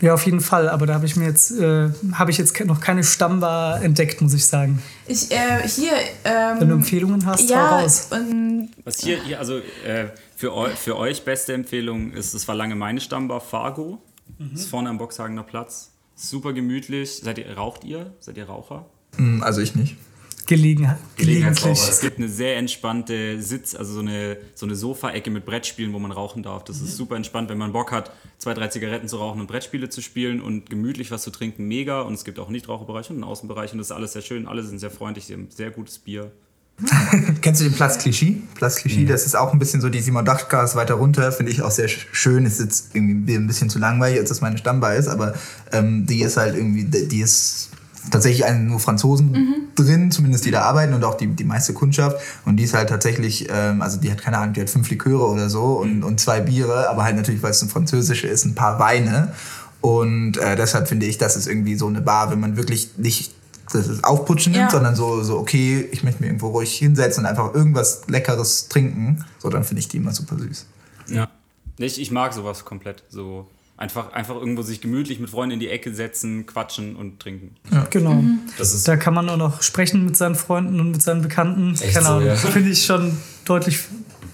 Ja, 0.00 0.14
auf 0.14 0.24
jeden 0.26 0.40
Fall. 0.40 0.68
Aber 0.68 0.86
da 0.86 0.94
habe 0.94 1.06
ich 1.06 1.16
mir 1.16 1.26
jetzt, 1.26 1.50
äh, 1.52 1.90
habe 2.12 2.30
ich 2.30 2.38
jetzt 2.38 2.58
noch 2.64 2.80
keine 2.80 3.02
Stammbar 3.02 3.82
entdeckt, 3.82 4.20
muss 4.20 4.34
ich 4.34 4.46
sagen. 4.46 4.82
Ich, 5.06 5.30
äh, 5.30 5.66
hier, 5.66 5.92
ähm, 6.24 6.60
Wenn 6.60 6.68
du 6.68 6.74
Empfehlungen 6.74 7.24
hast, 7.24 7.48
hau 7.48 7.54
ja, 7.54 7.80
raus. 7.80 8.08
ähm, 8.12 8.68
Was 8.84 9.00
hier, 9.00 9.22
hier 9.22 9.38
also 9.38 9.58
äh, 9.58 10.08
für, 10.36 10.54
eu, 10.54 10.68
für 10.70 10.96
euch 10.96 11.24
beste 11.24 11.54
Empfehlung 11.54 12.12
ist, 12.12 12.34
das 12.34 12.46
war 12.48 12.54
lange 12.54 12.74
meine 12.76 13.00
Stammbar, 13.00 13.40
Fargo. 13.40 14.02
Ist 14.54 14.68
vorne 14.70 14.88
am 14.88 14.96
Boxhagener 14.96 15.42
Platz. 15.42 15.90
Super 16.14 16.52
gemütlich. 16.52 17.20
Seid 17.22 17.38
ihr, 17.38 17.56
raucht 17.56 17.84
ihr? 17.84 18.14
Seid 18.20 18.36
ihr 18.38 18.44
Raucher? 18.44 18.86
Hm, 19.16 19.42
also 19.42 19.60
ich 19.60 19.74
nicht. 19.74 19.96
Gelegen, 20.46 20.90
gelegentlich. 21.16 21.78
Es 21.78 22.00
gibt 22.00 22.18
eine 22.18 22.28
sehr 22.28 22.56
entspannte 22.56 23.40
Sitz, 23.40 23.76
also 23.76 23.92
so 23.94 24.00
eine, 24.00 24.36
so 24.56 24.66
eine 24.66 24.74
Sofaecke 24.74 25.30
mit 25.30 25.44
Brettspielen, 25.44 25.92
wo 25.92 26.00
man 26.00 26.10
rauchen 26.10 26.42
darf. 26.42 26.64
Das 26.64 26.80
ist 26.80 26.96
super 26.96 27.14
entspannt, 27.14 27.48
wenn 27.50 27.58
man 27.58 27.72
Bock 27.72 27.92
hat, 27.92 28.10
zwei, 28.38 28.52
drei 28.52 28.66
Zigaretten 28.66 29.06
zu 29.06 29.18
rauchen 29.18 29.40
und 29.40 29.46
Brettspiele 29.46 29.90
zu 29.90 30.00
spielen 30.02 30.40
und 30.40 30.68
gemütlich 30.68 31.12
was 31.12 31.22
zu 31.22 31.30
trinken. 31.30 31.68
Mega. 31.68 32.00
Und 32.00 32.14
es 32.14 32.24
gibt 32.24 32.40
auch 32.40 32.46
einen 32.46 32.54
Nichtraucherbereich 32.54 33.10
und 33.10 33.16
einen 33.16 33.24
Außenbereich 33.24 33.72
und 33.72 33.78
das 33.78 33.88
ist 33.88 33.92
alles 33.92 34.12
sehr 34.12 34.22
schön. 34.22 34.48
Alle 34.48 34.64
sind 34.64 34.80
sehr 34.80 34.90
freundlich, 34.90 35.26
sie 35.26 35.34
haben 35.34 35.46
sehr 35.50 35.70
gutes 35.70 36.00
Bier. 36.00 36.32
Kennst 37.42 37.60
du 37.60 37.66
den 37.66 37.74
Platz 37.74 37.98
Clichy? 37.98 38.42
Platz 38.56 38.76
Clichy, 38.76 39.04
das 39.06 39.26
ist 39.26 39.36
auch 39.36 39.52
ein 39.52 39.58
bisschen 39.60 39.80
so 39.80 39.88
die 39.88 40.00
Simon 40.00 40.24
Dachgas 40.24 40.74
weiter 40.74 40.94
runter, 40.94 41.30
finde 41.30 41.52
ich 41.52 41.62
auch 41.62 41.70
sehr 41.70 41.88
sch- 41.88 42.06
schön. 42.10 42.44
Ist 42.44 42.58
jetzt 42.58 42.94
irgendwie 42.96 43.34
ein 43.34 43.46
bisschen 43.46 43.70
zu 43.70 43.78
langweilig, 43.78 44.18
als 44.18 44.30
das 44.30 44.40
meine 44.40 44.58
Stammbar 44.58 44.96
ist, 44.96 45.06
aber 45.06 45.34
ähm, 45.70 46.06
die 46.06 46.22
ist 46.22 46.38
halt 46.38 46.56
irgendwie, 46.56 46.84
die 46.84 47.20
ist 47.20 47.68
tatsächlich 48.10 48.44
ein, 48.44 48.66
nur 48.66 48.80
Franzosen 48.80 49.70
drin, 49.74 50.10
zumindest 50.10 50.44
die 50.44 50.50
da 50.50 50.62
arbeiten 50.62 50.94
und 50.94 51.04
auch 51.04 51.16
die, 51.16 51.26
die 51.26 51.44
meiste 51.44 51.74
Kundschaft. 51.74 52.16
Und 52.44 52.56
die 52.56 52.64
ist 52.64 52.74
halt 52.74 52.88
tatsächlich, 52.88 53.48
ähm, 53.50 53.82
also 53.82 53.98
die 53.98 54.10
hat 54.10 54.18
keine 54.22 54.38
Ahnung, 54.38 54.54
die 54.54 54.60
hat 54.60 54.70
fünf 54.70 54.88
Liköre 54.90 55.26
oder 55.26 55.50
so 55.50 55.74
und, 55.78 56.02
und 56.02 56.20
zwei 56.20 56.40
Biere, 56.40 56.88
aber 56.88 57.04
halt 57.04 57.16
natürlich, 57.16 57.42
weil 57.42 57.50
es 57.50 57.60
eine 57.62 57.70
französische 57.70 58.26
ist, 58.26 58.44
ein 58.44 58.54
paar 58.54 58.78
Weine. 58.78 59.32
Und 59.80 60.36
äh, 60.36 60.56
deshalb 60.56 60.88
finde 60.88 61.06
ich, 61.06 61.18
das 61.18 61.36
ist 61.36 61.46
irgendwie 61.46 61.76
so 61.76 61.86
eine 61.86 62.00
Bar, 62.00 62.30
wenn 62.30 62.40
man 62.40 62.56
wirklich 62.56 62.92
nicht 62.96 63.34
das 63.72 63.86
ist 63.86 64.02
Aufputschen 64.02 64.50
nimmt, 64.52 64.64
Ja. 64.64 64.70
sondern 64.70 64.96
so, 64.96 65.22
so, 65.22 65.38
okay, 65.38 65.88
ich 65.92 66.02
möchte 66.02 66.20
mich 66.20 66.28
irgendwo 66.28 66.48
ruhig 66.48 66.74
hinsetzen 66.76 67.22
und 67.24 67.30
einfach 67.30 67.54
irgendwas 67.54 68.02
Leckeres 68.08 68.66
trinken. 68.66 69.24
So, 69.38 69.48
dann 69.48 69.62
finde 69.62 69.78
ich 69.80 69.86
die 69.88 69.98
immer 69.98 70.12
super 70.12 70.36
süß. 70.38 70.66
Ja. 71.08 71.28
Ich, 71.78 72.00
ich 72.00 72.10
mag 72.10 72.34
sowas 72.34 72.64
komplett. 72.64 73.04
So 73.10 73.46
einfach, 73.80 74.12
einfach 74.12 74.36
irgendwo 74.36 74.62
sich 74.62 74.80
gemütlich 74.80 75.18
mit 75.18 75.30
Freunden 75.30 75.54
in 75.54 75.60
die 75.60 75.68
Ecke 75.68 75.92
setzen, 75.92 76.46
quatschen 76.46 76.94
und 76.94 77.18
trinken. 77.18 77.56
Genau. 77.90 78.22
Das 78.58 78.72
ist 78.72 78.86
Da 78.86 78.96
kann 78.96 79.14
man 79.14 79.28
auch 79.28 79.36
noch 79.36 79.62
sprechen 79.62 80.04
mit 80.04 80.16
seinen 80.16 80.36
Freunden 80.36 80.78
und 80.78 80.92
mit 80.92 81.02
seinen 81.02 81.22
Bekannten. 81.22 81.72
Echt 81.74 81.94
Keine 81.94 82.06
so, 82.06 82.12
Ahnung. 82.12 82.26
ja. 82.28 82.36
Finde 82.36 82.70
ich 82.70 82.84
schon 82.84 83.16
deutlich 83.44 83.80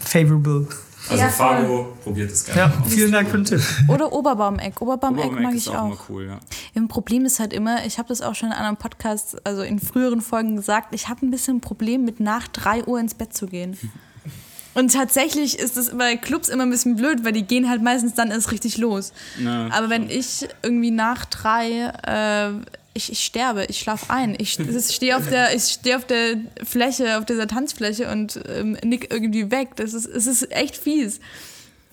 favorable. 0.00 0.66
Also 1.08 1.22
Ja, 1.22 1.28
voll. 1.28 1.46
Fargo, 1.46 1.96
probiert 2.02 2.32
es 2.32 2.44
gerne 2.44 2.60
Ja, 2.60 2.66
aus. 2.82 2.92
vielen 2.92 3.12
Dank 3.12 3.28
für 3.30 3.36
den 3.38 3.44
Tipp. 3.44 3.60
oder 3.88 4.12
Oberbaumeck. 4.12 4.82
Oberbaumeck 4.82 5.24
Oberbaumeck 5.26 5.44
mag 5.44 5.54
ich 5.54 5.68
auch 5.68 5.74
auch. 5.76 5.86
immer 5.86 5.98
cool, 6.08 6.26
ja. 6.26 6.40
Ein 6.74 6.88
Problem 6.88 7.24
ist 7.24 7.38
halt 7.38 7.52
immer, 7.52 7.86
ich 7.86 7.98
habe 7.98 8.08
das 8.08 8.22
auch 8.22 8.34
schon 8.34 8.48
in 8.48 8.54
anderen 8.54 8.76
Podcasts, 8.76 9.36
also 9.44 9.62
in 9.62 9.78
früheren 9.78 10.20
Folgen 10.20 10.56
gesagt, 10.56 10.92
ich 10.96 11.08
habe 11.08 11.24
ein 11.24 11.30
bisschen 11.30 11.58
ein 11.58 11.60
Problem 11.60 12.04
mit 12.04 12.18
nach 12.18 12.48
3 12.48 12.86
Uhr 12.86 12.98
ins 12.98 13.14
Bett 13.14 13.32
zu 13.34 13.46
gehen. 13.46 13.76
Und 14.76 14.92
tatsächlich 14.92 15.58
ist 15.58 15.76
es 15.78 15.96
bei 15.96 16.16
Clubs 16.16 16.48
immer 16.48 16.64
ein 16.64 16.70
bisschen 16.70 16.96
blöd, 16.96 17.24
weil 17.24 17.32
die 17.32 17.44
gehen 17.44 17.68
halt 17.68 17.82
meistens 17.82 18.14
dann 18.14 18.30
erst 18.30 18.52
richtig 18.52 18.76
los. 18.76 19.12
Ja, 19.42 19.68
Aber 19.72 19.88
wenn 19.88 20.10
ich 20.10 20.46
irgendwie 20.62 20.90
nach 20.90 21.24
drei, 21.24 21.92
äh, 22.06 22.50
ich, 22.92 23.10
ich 23.10 23.20
sterbe, 23.24 23.64
ich 23.68 23.78
schlafe 23.80 24.10
ein. 24.10 24.36
Ich, 24.38 24.58
ich 24.60 24.94
stehe 24.94 25.16
auf, 25.16 25.26
der- 25.28 25.54
ich 25.56 25.64
steh 25.64 25.94
auf 25.94 26.04
der 26.06 26.36
Fläche, 26.62 27.18
auf 27.18 27.24
dieser 27.24 27.46
Tanzfläche 27.46 28.10
und 28.10 28.38
ähm, 28.48 28.76
nick 28.84 29.10
irgendwie 29.12 29.50
weg. 29.50 29.70
Das 29.76 29.94
ist, 29.94 30.06
es 30.06 30.26
ist 30.26 30.52
echt 30.52 30.76
fies. 30.76 31.20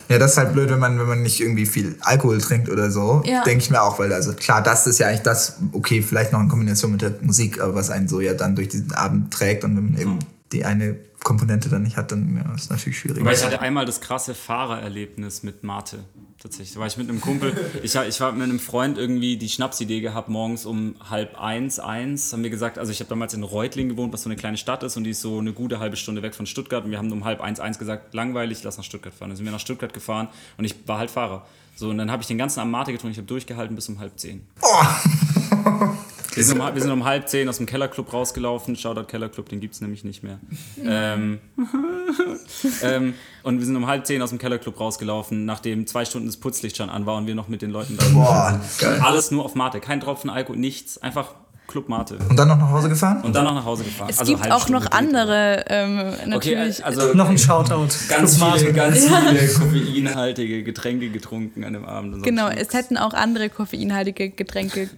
Ja, 0.10 0.20
das 0.20 0.32
ist 0.34 0.38
halt 0.38 0.52
blöd, 0.52 0.70
wenn 0.70 0.80
man, 0.80 1.00
wenn 1.00 1.08
man 1.08 1.22
nicht 1.22 1.40
irgendwie 1.40 1.66
viel 1.66 1.96
Alkohol 2.02 2.42
trinkt 2.42 2.68
oder 2.70 2.92
so. 2.92 3.24
Ja. 3.26 3.44
Denke 3.46 3.64
ich 3.64 3.70
mir 3.70 3.82
auch, 3.82 3.98
weil 4.00 4.12
also 4.12 4.34
klar, 4.34 4.62
das 4.62 4.86
ist 4.88 5.00
ja 5.00 5.08
eigentlich 5.08 5.22
das, 5.22 5.60
okay, 5.72 6.02
vielleicht 6.02 6.34
noch 6.34 6.42
in 6.42 6.50
Kombination 6.50 6.92
mit 6.92 7.02
der 7.02 7.14
Musik, 7.22 7.62
aber 7.62 7.76
was 7.76 7.90
einen 7.90 8.10
so 8.10 8.20
ja 8.20 8.34
dann 8.34 8.58
durch 8.58 8.68
diesen 8.68 8.92
Abend 8.92 9.32
trägt 9.34 9.64
und 9.64 9.78
wenn 9.78 9.86
man 9.94 9.98
eben 10.02 10.20
die 10.52 10.66
eine 10.66 10.98
Komponente 11.24 11.70
dann 11.70 11.84
nicht 11.84 11.98
hat, 11.98 12.12
dann 12.12 12.36
ja, 12.36 12.54
ist 12.54 12.70
natürlich 12.70 13.00
schwierig. 13.00 13.24
Weil 13.24 13.34
ich 13.34 13.44
hatte 13.44 13.62
einmal 13.62 13.86
das 13.86 14.02
krasse 14.02 14.36
Fahrererlebnis 14.36 15.44
mit 15.44 15.64
Mate. 15.64 16.00
Tatsächlich. 16.44 16.74
Da 16.74 16.82
war 16.82 16.88
ich 16.88 16.98
mit 16.98 17.10
einem 17.10 17.22
Kumpel. 17.22 17.54
Ich, 17.84 17.96
ich 17.96 18.20
war 18.20 18.32
mit 18.34 18.44
einem 18.44 18.60
Freund 18.60 18.98
irgendwie 18.98 19.38
die 19.38 19.48
Schnapsidee 19.50 20.02
gehabt, 20.02 20.30
morgens 20.30 20.66
um 20.66 20.96
halb 21.10 21.40
eins, 21.40 21.80
eins, 21.80 22.34
haben 22.34 22.44
wir 22.44 22.50
gesagt, 22.50 22.78
also 22.78 22.92
ich 22.92 23.00
habe 23.00 23.10
damals 23.10 23.34
in 23.34 23.44
Reutling 23.44 23.90
gewohnt, 23.90 24.14
was 24.14 24.24
so 24.24 24.30
eine 24.30 24.36
kleine 24.36 24.58
Stadt 24.58 24.84
ist 24.84 24.98
und 24.98 25.06
die 25.06 25.12
ist 25.12 25.22
so 25.22 25.40
eine 25.40 25.54
gute 25.54 25.80
halbe 25.80 25.96
Stunde 25.96 26.22
weg 26.22 26.36
von 26.36 26.46
Stuttgart 26.46 26.84
und 26.84 26.92
wir 26.92 26.98
haben 26.98 27.12
um 27.12 27.24
halb 27.24 27.42
eins, 27.42 27.60
eins 27.60 27.80
gesagt, 27.80 28.14
langweilig, 28.14 28.64
lass 28.64 28.78
nach 28.78 28.84
Stuttgart 28.84 29.14
fahren. 29.14 29.30
Dann 29.30 29.38
sind 29.38 29.46
wir 29.46 29.52
nach 29.52 29.60
Stuttgart 29.60 29.94
gefahren 29.94 30.28
und 30.58 30.66
ich 30.66 30.76
war 30.86 31.00
halt 31.00 31.12
Fahrer. 31.12 31.46
So, 31.76 31.90
und 31.90 31.98
dann 31.98 32.12
habe 32.12 32.22
ich 32.22 32.28
den 32.28 32.38
ganzen 32.38 32.60
Abend 32.60 32.72
Mate 32.72 32.92
getrunken, 32.92 33.14
ich 33.14 33.18
habe 33.18 33.28
durchgehalten 33.28 33.76
bis 33.76 33.90
um 33.90 34.00
halb 34.00 34.20
zehn. 34.20 34.46
Wir 36.36 36.44
sind, 36.44 36.60
um, 36.60 36.74
wir 36.74 36.82
sind 36.82 36.92
um 36.92 37.06
halb 37.06 37.28
zehn 37.30 37.48
aus 37.50 37.58
dem 37.58 37.66
Kellerclub 37.66 38.12
rausgelaufen. 38.12 38.76
Shoutout 38.76 39.06
Kellerclub, 39.06 39.50
den 39.50 39.60
gibt 39.60 39.76
es 39.76 39.82
nämlich 39.82 40.04
nicht 40.04 40.24
mehr. 40.24 40.40
Ähm, 40.84 41.40
ähm, 42.84 43.14
und 43.44 43.60
wir 43.60 43.66
sind 43.66 43.76
um 43.76 43.88
halb 43.88 44.06
zehn 44.08 44.22
aus 44.22 44.30
dem 44.30 44.40
Kellerclub 44.40 44.80
rausgelaufen, 44.80 45.46
nachdem 45.46 45.86
zwei 45.88 46.06
Stunden 46.06 46.28
das 46.28 46.38
Putzlicht 46.38 46.78
schon 46.78 46.90
an 46.90 47.06
war 47.06 47.18
und 47.18 47.28
wir 47.28 47.36
noch 47.36 47.48
mit 47.48 47.62
den 47.62 47.72
Leuten 47.72 47.98
da 47.98 48.06
Boah, 48.14 48.62
geil. 48.80 49.00
Alles 49.04 49.32
nur 49.32 49.46
auf 49.46 49.56
Mate, 49.56 49.80
kein 49.80 50.00
Tropfen 50.00 50.30
Alkohol, 50.30 50.58
nichts. 50.58 50.98
Einfach 50.98 51.36
Club 51.68 51.88
Mate. 51.88 52.18
Und 52.30 52.38
dann 52.38 52.50
noch 52.50 52.58
nach 52.58 52.70
Hause 52.72 52.90
gefahren? 52.90 53.22
Und 53.24 53.34
dann 53.36 53.46
noch 53.46 53.54
nach 53.54 53.66
Hause 53.66 53.84
gefahren. 53.86 54.10
Es 54.10 54.20
Also 54.20 54.36
gibt 54.36 54.52
auch 54.52 54.68
noch 54.70 54.92
andere, 54.92 55.64
ähm, 55.70 56.00
Okay, 56.34 56.56
natürlich. 56.56 56.86
also 56.86 57.14
Noch 57.14 57.30
ein 57.30 57.38
Shoutout. 57.38 57.88
ganz 58.10 58.38
Club 58.38 58.54
viele, 58.58 58.74
Mate. 58.74 58.74
ganz 58.74 59.08
viele 59.08 59.48
koffeinhaltige 59.48 60.64
Getränke 60.64 61.10
getrunken 61.10 61.64
an 61.64 61.74
dem 61.74 61.86
Abend. 61.86 62.22
Genau, 62.24 62.50
es 62.50 62.74
hätten 62.74 62.98
auch 62.98 63.14
andere 63.14 63.50
koffeinhaltige 63.50 64.30
Getränke 64.30 64.90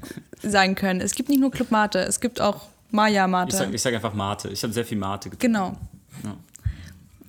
sein 0.49 0.75
können. 0.75 1.01
Es 1.01 1.13
gibt 1.15 1.29
nicht 1.29 1.39
nur 1.39 1.51
Club 1.51 1.71
Mate, 1.71 1.99
es 1.99 2.19
gibt 2.19 2.41
auch 2.41 2.61
Maya 2.91 3.27
Mate. 3.27 3.69
ich 3.73 3.81
sag 3.81 3.93
einfach 3.93 4.13
Mate. 4.13 4.49
Ich 4.49 4.63
habe 4.63 4.73
sehr 4.73 4.85
viel 4.85 4.97
Mate 4.97 5.29
getrunken. 5.29 5.53
genau. 5.53 5.77
Ja. 6.23 6.35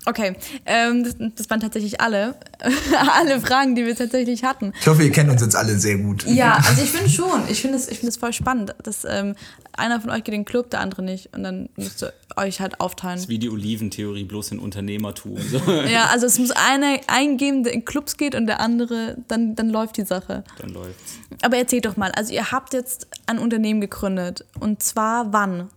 Okay, 0.08 0.36
ähm, 0.66 1.02
das, 1.02 1.16
das 1.34 1.50
waren 1.50 1.58
tatsächlich 1.58 2.00
alle, 2.00 2.36
alle 3.12 3.40
Fragen, 3.40 3.74
die 3.74 3.84
wir 3.84 3.96
tatsächlich 3.96 4.44
hatten. 4.44 4.72
Ich 4.80 4.86
hoffe, 4.86 5.02
ihr 5.02 5.10
kennt 5.10 5.30
uns 5.30 5.42
jetzt 5.42 5.56
alle 5.56 5.76
sehr 5.78 5.98
gut. 5.98 6.24
Ja, 6.26 6.54
also 6.68 6.80
ich 6.80 6.90
finde 6.90 7.10
schon. 7.10 7.42
Ich 7.48 7.60
finde 7.60 7.76
es 7.76 7.88
ich 7.88 8.02
es 8.04 8.16
voll 8.16 8.32
spannend, 8.32 8.72
dass 8.84 9.04
ähm, 9.04 9.34
einer 9.72 10.00
von 10.00 10.10
euch 10.10 10.22
geht 10.22 10.34
in 10.34 10.42
den 10.42 10.44
Club, 10.44 10.70
der 10.70 10.80
andere 10.80 11.02
nicht. 11.02 11.34
Und 11.34 11.42
dann 11.42 11.70
müsst 11.76 12.04
ihr 12.04 12.12
euch 12.36 12.60
halt 12.60 12.80
aufteilen. 12.80 13.20
Wie 13.28 13.38
die 13.38 13.50
Oliventheorie, 13.50 14.22
bloß 14.24 14.52
in 14.52 14.58
Unternehmertum. 14.60 15.36
So. 15.46 15.58
Ja, 15.88 16.06
also 16.06 16.26
es 16.26 16.38
muss 16.38 16.50
einer 16.50 16.98
eingeben, 17.06 17.62
der 17.62 17.72
in 17.72 17.84
Clubs 17.84 18.16
geht 18.16 18.34
und 18.34 18.46
der 18.46 18.60
andere, 18.60 19.16
dann, 19.28 19.54
dann 19.54 19.70
läuft 19.70 19.96
die 19.96 20.04
Sache. 20.04 20.44
Dann 20.58 20.70
läuft's. 20.70 21.18
Aber 21.42 21.56
erzählt 21.56 21.86
doch 21.86 21.96
mal, 21.96 22.10
also 22.12 22.32
ihr 22.32 22.50
habt 22.50 22.74
jetzt 22.74 23.06
ein 23.26 23.38
Unternehmen 23.38 23.80
gegründet. 23.80 24.44
Und 24.58 24.82
zwar 24.82 25.32
wann? 25.32 25.68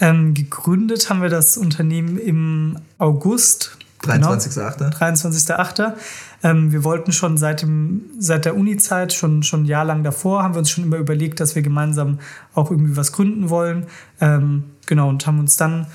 Ähm, 0.00 0.34
gegründet 0.34 1.08
haben 1.08 1.22
wir 1.22 1.28
das 1.28 1.56
Unternehmen 1.56 2.18
im 2.18 2.78
August. 2.98 3.76
23.8. 4.02 4.78
Genau, 4.78 4.90
23.8. 4.90 5.94
Ähm, 6.42 6.72
wir 6.72 6.84
wollten 6.84 7.12
schon 7.12 7.38
seit, 7.38 7.62
dem, 7.62 8.02
seit 8.18 8.44
der 8.44 8.56
Uni-Zeit, 8.56 9.12
schon, 9.14 9.42
schon 9.42 9.62
ein 9.62 9.66
Jahr 9.66 9.84
lang 9.84 10.04
davor, 10.04 10.42
haben 10.42 10.54
wir 10.54 10.58
uns 10.58 10.70
schon 10.70 10.84
immer 10.84 10.98
überlegt, 10.98 11.40
dass 11.40 11.54
wir 11.54 11.62
gemeinsam 11.62 12.18
auch 12.54 12.70
irgendwie 12.70 12.96
was 12.96 13.12
gründen 13.12 13.48
wollen. 13.48 13.86
Ähm, 14.20 14.64
genau, 14.86 15.08
und 15.08 15.26
haben 15.26 15.38
uns 15.38 15.56
dann 15.56 15.86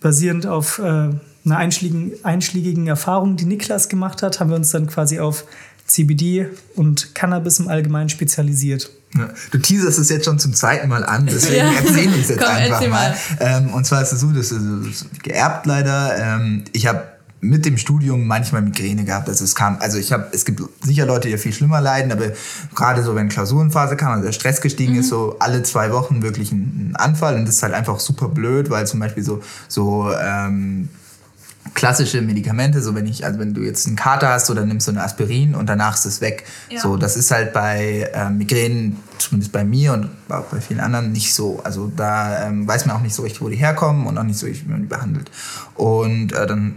basierend 0.00 0.46
auf 0.46 0.78
äh, 0.78 0.82
einer 0.82 1.56
einschlägigen, 1.56 2.12
einschlägigen 2.22 2.86
Erfahrung, 2.86 3.36
die 3.36 3.44
Niklas 3.44 3.88
gemacht 3.88 4.22
hat, 4.22 4.40
haben 4.40 4.50
wir 4.50 4.56
uns 4.56 4.70
dann 4.70 4.86
quasi 4.86 5.20
auf 5.20 5.44
CBD 5.86 6.48
und 6.76 7.14
Cannabis 7.14 7.60
im 7.60 7.68
Allgemeinen 7.68 8.08
spezialisiert. 8.08 8.90
Ja. 9.16 9.28
Du 9.50 9.58
teaserst 9.58 9.98
es 9.98 10.10
jetzt 10.10 10.26
schon 10.26 10.38
zum 10.38 10.52
zweiten 10.54 10.88
Mal 10.88 11.04
an, 11.04 11.26
deswegen 11.26 11.56
Ja. 11.66 11.72
erzähl 11.84 12.10
ich 12.14 12.22
es 12.22 12.28
jetzt 12.28 12.40
Komm, 12.40 12.54
einfach 12.54 12.80
mal. 12.82 12.88
mal. 12.90 13.16
Ähm, 13.40 13.72
und 13.72 13.84
zwar 13.86 14.02
ist 14.02 14.12
es 14.12 14.20
so, 14.20 14.30
das 14.30 14.52
ist, 14.52 15.22
geerbt 15.22 15.66
leider. 15.66 16.16
Ähm, 16.18 16.64
ich 16.72 16.86
habe 16.86 17.04
mit 17.40 17.64
dem 17.64 17.78
Studium 17.78 18.26
manchmal 18.26 18.62
Migräne 18.62 19.04
gehabt. 19.04 19.28
Also 19.28 19.44
es 19.44 19.54
kam, 19.54 19.76
also 19.80 19.96
ich 19.98 20.12
habe, 20.12 20.26
es 20.32 20.44
gibt 20.44 20.60
sicher 20.84 21.06
Leute, 21.06 21.28
die 21.28 21.38
viel 21.38 21.52
schlimmer 21.52 21.80
leiden, 21.80 22.10
aber 22.10 22.32
gerade 22.74 23.02
so, 23.02 23.14
wenn 23.14 23.28
Klausurenphase 23.28 23.96
kam, 23.96 24.12
also 24.12 24.24
der 24.24 24.32
Stress 24.32 24.60
gestiegen 24.60 24.96
ist, 24.96 25.08
so 25.08 25.36
alle 25.38 25.62
zwei 25.62 25.92
Wochen 25.92 26.22
wirklich 26.22 26.50
ein, 26.50 26.90
ein 26.90 26.96
Anfall 26.96 27.36
und 27.36 27.46
das 27.46 27.56
ist 27.56 27.62
halt 27.62 27.74
einfach 27.74 28.00
super 28.00 28.28
blöd, 28.28 28.70
weil 28.70 28.86
zum 28.86 28.98
Beispiel 29.00 29.22
so, 29.22 29.40
so 29.68 30.10
ähm, 30.20 30.88
klassische 31.74 32.22
Medikamente, 32.22 32.82
so 32.82 32.94
wenn 32.94 33.06
ich, 33.06 33.24
also 33.24 33.38
wenn 33.38 33.54
du 33.54 33.62
jetzt 33.62 33.86
einen 33.86 33.96
Kater 33.96 34.28
hast, 34.28 34.46
so 34.46 34.54
dann 34.54 34.68
nimmst 34.68 34.86
du 34.86 34.92
eine 34.92 35.02
Aspirin 35.02 35.54
und 35.54 35.68
danach 35.68 35.94
ist 35.96 36.06
es 36.06 36.20
weg. 36.20 36.44
Ja. 36.70 36.80
So, 36.80 36.96
das 36.96 37.16
ist 37.16 37.30
halt 37.30 37.52
bei 37.52 38.10
ähm, 38.14 38.38
Migränen, 38.38 38.96
zumindest 39.18 39.52
bei 39.52 39.64
mir 39.64 39.92
und 39.92 40.10
auch 40.28 40.44
bei 40.44 40.60
vielen 40.60 40.80
anderen, 40.80 41.12
nicht 41.12 41.34
so. 41.34 41.60
Also 41.64 41.90
da 41.94 42.46
ähm, 42.46 42.66
weiß 42.66 42.86
man 42.86 42.96
auch 42.96 43.02
nicht 43.02 43.14
so 43.14 43.22
richtig, 43.22 43.42
wo 43.42 43.48
die 43.48 43.56
herkommen 43.56 44.06
und 44.06 44.16
auch 44.18 44.22
nicht 44.22 44.38
so 44.38 44.46
richtig, 44.46 44.66
wie 44.66 44.72
man 44.72 44.82
die 44.82 44.88
behandelt. 44.88 45.30
Und 45.74 46.32
äh, 46.32 46.46
dann 46.46 46.76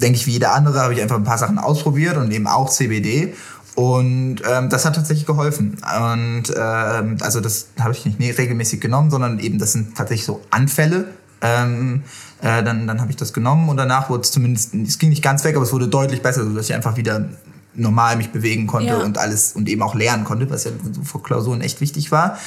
denke 0.00 0.18
ich, 0.18 0.26
wie 0.26 0.32
jeder 0.32 0.54
andere, 0.54 0.80
habe 0.80 0.94
ich 0.94 1.02
einfach 1.02 1.16
ein 1.16 1.24
paar 1.24 1.38
Sachen 1.38 1.58
ausprobiert 1.58 2.16
und 2.16 2.30
eben 2.30 2.46
auch 2.46 2.70
CBD. 2.70 3.34
Und 3.74 4.40
ähm, 4.50 4.70
das 4.70 4.86
hat 4.86 4.94
tatsächlich 4.94 5.26
geholfen. 5.26 5.76
Und 6.00 6.44
ähm, 6.56 7.18
also 7.20 7.40
das 7.40 7.68
habe 7.78 7.92
ich 7.92 8.18
nicht 8.18 8.38
regelmäßig 8.38 8.80
genommen, 8.80 9.10
sondern 9.10 9.38
eben 9.38 9.58
das 9.58 9.72
sind 9.72 9.96
tatsächlich 9.96 10.24
so 10.24 10.40
Anfälle. 10.50 11.08
Ähm, 11.42 12.02
äh, 12.42 12.62
dann 12.62 12.86
dann 12.86 13.00
habe 13.00 13.10
ich 13.10 13.16
das 13.16 13.32
genommen 13.32 13.68
und 13.68 13.76
danach 13.76 14.08
wurde 14.10 14.22
es 14.22 14.30
zumindest, 14.30 14.74
es 14.74 14.98
ging 14.98 15.10
nicht 15.10 15.22
ganz 15.22 15.44
weg, 15.44 15.56
aber 15.56 15.64
es 15.64 15.72
wurde 15.72 15.88
deutlich 15.88 16.22
besser, 16.22 16.44
sodass 16.44 16.68
ich 16.68 16.74
einfach 16.74 16.96
wieder 16.96 17.28
normal 17.74 18.16
mich 18.16 18.30
bewegen 18.30 18.66
konnte 18.66 18.88
Ja. 18.88 19.02
und 19.02 19.18
alles 19.18 19.52
und 19.52 19.68
eben 19.68 19.82
auch 19.82 19.94
lernen 19.94 20.24
konnte, 20.24 20.48
was 20.48 20.64
ja 20.64 20.70
vor 21.04 21.22
Klausuren 21.22 21.60
echt 21.60 21.80
wichtig 21.80 22.10
war. 22.10 22.38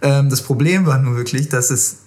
Ähm, 0.00 0.30
das 0.30 0.42
Problem 0.42 0.86
war 0.86 0.98
nur 0.98 1.16
wirklich, 1.16 1.48
dass 1.48 1.70
es 1.70 1.98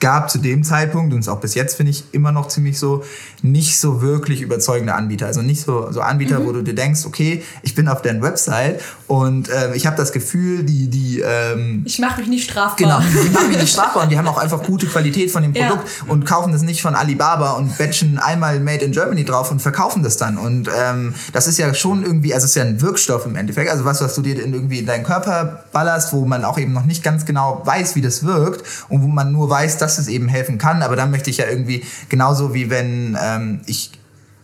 gab 0.00 0.30
zu 0.30 0.38
dem 0.38 0.64
Zeitpunkt 0.64 1.12
und 1.12 1.20
es 1.20 1.28
auch 1.28 1.40
bis 1.40 1.54
jetzt 1.54 1.76
finde 1.76 1.90
ich 1.90 2.04
immer 2.12 2.32
noch 2.32 2.48
ziemlich 2.48 2.78
so 2.78 3.02
nicht 3.42 3.78
so 3.80 4.00
wirklich 4.00 4.40
überzeugende 4.40 4.94
Anbieter 4.94 5.26
also 5.26 5.42
nicht 5.42 5.62
so 5.62 5.90
so 5.90 6.00
Anbieter 6.00 6.44
wo 6.44 6.52
du 6.52 6.62
dir 6.62 6.74
denkst 6.74 7.04
okay 7.06 7.42
ich 7.62 7.74
bin 7.74 7.88
auf 7.88 8.02
deren 8.02 8.22
Website 8.22 8.80
und 9.06 9.48
ähm, 9.48 9.72
ich 9.74 9.86
habe 9.86 9.96
das 9.96 10.12
Gefühl 10.12 10.64
die 10.64 10.88
die 10.88 11.20
ähm, 11.20 11.82
Ich 11.86 11.98
mache 11.98 12.20
mich 12.20 12.28
nicht 12.28 12.50
strafbar. 12.50 12.76
Genau, 12.76 13.00
die 13.00 13.30
machen 13.32 13.48
mich 13.48 13.58
nicht 13.58 13.72
strafbar 13.72 14.02
und 14.04 14.10
die 14.10 14.18
haben 14.18 14.28
auch 14.28 14.38
einfach 14.38 14.62
gute 14.62 14.86
Qualität 14.86 15.30
von 15.30 15.42
dem 15.42 15.54
Ja. 15.54 15.68
Produkt 15.68 15.88
und 16.06 16.26
kaufen 16.26 16.52
das 16.52 16.62
nicht 16.62 16.82
von 16.82 16.94
Alibaba 16.94 17.52
und 17.52 17.76
batchen 17.78 18.18
einmal 18.18 18.60
Made 18.60 18.84
in 18.84 18.92
Germany 18.92 19.24
drauf 19.24 19.50
und 19.50 19.60
verkaufen 19.60 20.02
das 20.02 20.16
dann. 20.18 20.36
Und 20.36 20.68
ähm, 20.76 21.14
das 21.32 21.46
ist 21.46 21.58
ja 21.58 21.72
schon 21.74 22.04
irgendwie, 22.04 22.34
also 22.34 22.44
es 22.44 22.50
ist 22.50 22.56
ja 22.56 22.64
ein 22.64 22.80
Wirkstoff 22.82 23.24
im 23.26 23.36
Endeffekt, 23.36 23.70
also 23.70 23.84
was, 23.84 24.00
was 24.02 24.14
du 24.14 24.20
dir 24.22 24.42
in, 24.42 24.52
irgendwie 24.52 24.78
in 24.78 24.86
deinen 24.86 25.04
Körper 25.04 25.64
ballerst, 25.72 26.12
wo 26.12 26.26
man 26.26 26.44
auch 26.44 26.58
eben 26.58 26.72
noch 26.72 26.84
nicht 26.84 27.02
ganz 27.02 27.24
genau 27.24 27.62
weiß, 27.64 27.96
wie 27.96 28.02
das 28.02 28.24
wirkt 28.24 28.62
und 28.88 29.02
wo 29.02 29.06
man 29.06 29.32
nur 29.32 29.48
weiß, 29.48 29.78
dass 29.78 29.87
es 29.96 30.08
eben 30.08 30.28
helfen 30.28 30.58
kann. 30.58 30.82
Aber 30.82 30.96
dann 30.96 31.10
möchte 31.10 31.30
ich 31.30 31.38
ja 31.38 31.46
irgendwie, 31.46 31.82
genauso 32.10 32.52
wie 32.52 32.68
wenn 32.68 33.16
ähm, 33.18 33.60
ich 33.64 33.92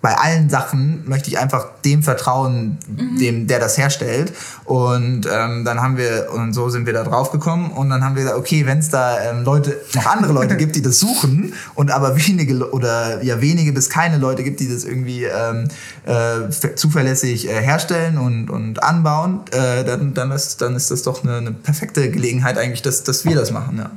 bei 0.00 0.18
allen 0.18 0.50
Sachen 0.50 1.02
möchte 1.08 1.30
ich 1.30 1.38
einfach 1.38 1.66
dem 1.82 2.02
vertrauen, 2.02 2.76
dem, 3.18 3.46
der 3.46 3.58
das 3.58 3.78
herstellt. 3.78 4.34
Und 4.66 5.26
ähm, 5.26 5.64
dann 5.64 5.80
haben 5.80 5.96
wir, 5.96 6.28
und 6.30 6.52
so 6.52 6.68
sind 6.68 6.84
wir 6.84 6.92
da 6.92 7.04
drauf 7.04 7.30
gekommen. 7.32 7.70
Und 7.70 7.88
dann 7.88 8.04
haben 8.04 8.14
wir 8.14 8.24
gesagt, 8.24 8.38
okay, 8.38 8.66
wenn 8.66 8.80
es 8.80 8.90
da 8.90 9.18
ähm, 9.30 9.44
Leute, 9.44 9.80
noch 9.94 10.04
andere 10.04 10.34
Leute 10.34 10.58
gibt, 10.58 10.76
die 10.76 10.82
das 10.82 10.98
suchen 10.98 11.54
und 11.74 11.90
aber 11.90 12.18
wenige 12.18 12.70
oder 12.70 13.22
ja 13.22 13.40
wenige 13.40 13.72
bis 13.72 13.88
keine 13.88 14.18
Leute 14.18 14.44
gibt, 14.44 14.60
die 14.60 14.68
das 14.70 14.84
irgendwie 14.84 15.24
ähm, 15.24 15.68
äh, 16.04 16.52
ver- 16.52 16.76
zuverlässig 16.76 17.48
äh, 17.48 17.62
herstellen 17.62 18.18
und, 18.18 18.50
und 18.50 18.82
anbauen, 18.82 19.40
äh, 19.52 19.84
dann, 19.84 20.12
dann, 20.12 20.30
ist, 20.32 20.60
dann 20.60 20.76
ist 20.76 20.90
das 20.90 21.02
doch 21.02 21.24
eine, 21.24 21.38
eine 21.38 21.52
perfekte 21.52 22.10
Gelegenheit 22.10 22.58
eigentlich, 22.58 22.82
dass, 22.82 23.04
dass 23.04 23.24
wir 23.24 23.36
das 23.36 23.52
machen. 23.52 23.78
Ja. 23.78 23.90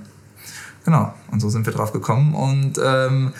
Genau, 0.87 1.13
und 1.31 1.41
so 1.41 1.49
sind 1.49 1.65
wir 1.65 1.73
drauf 1.73 1.91
gekommen 1.91 2.33
und 2.33 2.79
ähm, 2.81 3.33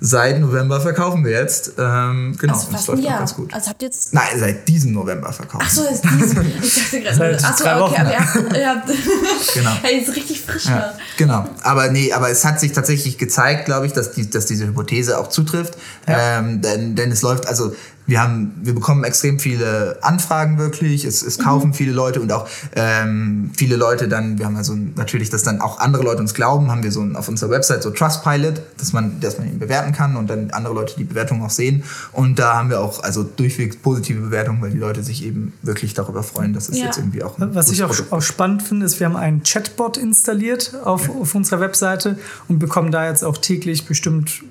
seit 0.00 0.40
November 0.40 0.80
verkaufen 0.80 1.26
wir 1.26 1.32
jetzt. 1.32 1.72
Ähm, 1.78 2.34
genau, 2.40 2.54
Also 2.54 2.68
und 2.68 2.74
es 2.74 2.86
fast 2.86 2.88
ein 2.88 2.96
läuft 2.96 3.04
auch 3.06 3.10
Jahr. 3.10 3.18
ganz 3.18 3.34
gut. 3.34 3.52
Also 3.52 3.68
habt 3.68 3.82
ihr 3.82 3.88
jetzt. 3.88 4.14
Nein, 4.14 4.24
seit 4.38 4.66
diesem 4.66 4.92
November 4.92 5.30
verkaufen. 5.30 5.62
Ach 5.66 5.70
so, 5.70 5.82
ist 5.84 6.02
dies. 6.02 6.32
Ich 6.62 6.74
dachte 6.84 7.00
gerade. 7.02 7.16
Seit 7.38 7.44
Ach 7.44 7.56
so, 7.58 7.64
drei 7.64 7.80
okay, 7.82 7.92
Wochen. 7.92 8.00
aber 8.00 8.58
ihr 8.58 8.68
habt. 8.70 8.88
Genau. 9.54 9.70
hey, 9.82 9.98
ist 10.00 10.16
richtig 10.16 10.40
frisch 10.40 10.64
Ja, 10.66 10.94
genau. 11.18 11.46
Aber 11.62 11.90
nee, 11.90 12.12
aber 12.14 12.30
es 12.30 12.46
hat 12.46 12.60
sich 12.60 12.72
tatsächlich 12.72 13.18
gezeigt, 13.18 13.66
glaube 13.66 13.84
ich, 13.86 13.92
dass, 13.92 14.12
die, 14.12 14.28
dass 14.30 14.46
diese 14.46 14.66
Hypothese 14.66 15.18
auch 15.18 15.28
zutrifft. 15.28 15.76
Ähm, 16.06 16.62
denn, 16.62 16.94
denn 16.96 17.12
es 17.12 17.20
läuft, 17.20 17.46
also 17.46 17.74
wir 18.06 18.22
haben, 18.22 18.52
wir 18.62 18.74
bekommen 18.74 19.04
extrem 19.04 19.38
viele 19.38 19.98
Anfragen 20.02 20.58
wirklich. 20.58 21.04
Es, 21.04 21.22
es 21.22 21.38
kaufen 21.38 21.74
viele 21.74 21.92
Leute 21.92 22.20
und 22.20 22.30
auch 22.32 22.48
ähm, 22.74 23.50
viele 23.56 23.76
Leute 23.76 24.08
dann, 24.08 24.38
wir 24.38 24.46
haben 24.46 24.56
also 24.56 24.74
natürlich, 24.94 25.30
dass 25.30 25.42
dann 25.42 25.60
auch 25.60 25.80
andere 25.80 26.04
Leute 26.04 26.20
uns 26.20 26.34
glauben, 26.34 26.70
haben 26.70 26.82
wir 26.82 26.92
so 26.92 27.00
ein, 27.00 27.16
auf 27.16 27.28
unserer 27.28 27.50
Website 27.50 27.82
so 27.82 27.90
Trustpilot, 27.90 28.62
dass 28.78 28.92
man, 28.92 29.20
dass 29.20 29.38
man 29.38 29.48
ihn 29.48 29.58
bewerten 29.58 29.92
kann 29.92 30.16
und 30.16 30.28
dann 30.30 30.50
andere 30.52 30.74
Leute 30.74 30.94
die 30.96 31.04
Bewertung 31.04 31.42
auch 31.44 31.50
sehen. 31.50 31.82
Und 32.12 32.38
da 32.38 32.54
haben 32.56 32.70
wir 32.70 32.80
auch 32.80 33.02
also 33.02 33.24
durchweg 33.24 33.82
positive 33.82 34.20
Bewertungen, 34.20 34.62
weil 34.62 34.70
die 34.70 34.78
Leute 34.78 35.02
sich 35.02 35.24
eben 35.24 35.52
wirklich 35.62 35.94
darüber 35.94 36.22
freuen, 36.22 36.52
dass 36.52 36.68
es 36.68 36.78
Ja. 36.78 36.86
jetzt 36.86 36.98
irgendwie 36.98 37.22
auch 37.22 37.38
ein 37.38 37.54
Was 37.54 37.70
ich 37.70 37.82
auch, 37.82 37.94
auch 38.10 38.22
spannend 38.22 38.62
finde, 38.62 38.86
ist, 38.86 39.00
wir 39.00 39.06
haben 39.06 39.16
einen 39.16 39.42
Chatbot 39.42 39.96
installiert 39.96 40.74
auf, 40.84 41.10
auf 41.10 41.34
unserer 41.34 41.60
Webseite 41.60 42.18
und 42.48 42.58
bekommen 42.58 42.90
da 42.92 43.08
jetzt 43.08 43.24
auch 43.24 43.38
täglich 43.38 43.86
bestimmt 43.86 44.42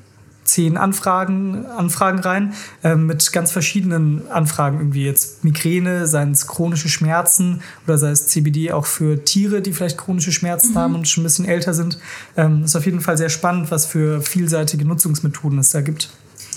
zehn 0.45 0.77
Anfragen, 0.77 1.65
Anfragen 1.65 2.19
rein 2.19 2.53
äh, 2.83 2.95
mit 2.95 3.31
ganz 3.33 3.51
verschiedenen 3.51 4.29
Anfragen. 4.29 4.77
Irgendwie 4.79 5.05
jetzt 5.05 5.43
Migräne, 5.43 6.07
seien 6.07 6.31
es 6.31 6.47
chronische 6.47 6.87
Schmerzen 6.87 7.61
oder 7.85 7.97
sei 7.97 8.11
es 8.11 8.27
CBD 8.27 8.71
auch 8.71 8.85
für 8.85 9.25
Tiere, 9.25 9.61
die 9.61 9.73
vielleicht 9.73 9.97
chronische 9.97 10.31
Schmerzen 10.31 10.71
mhm. 10.71 10.77
haben 10.77 10.95
und 10.95 11.07
schon 11.07 11.23
ein 11.23 11.25
bisschen 11.25 11.45
älter 11.45 11.73
sind. 11.73 11.99
Ähm, 12.37 12.63
ist 12.63 12.75
auf 12.75 12.85
jeden 12.85 13.01
Fall 13.01 13.17
sehr 13.17 13.29
spannend, 13.29 13.71
was 13.71 13.85
für 13.85 14.21
vielseitige 14.21 14.85
Nutzungsmethoden 14.85 15.59
es 15.59 15.71
da 15.71 15.81
gibt. 15.81 16.09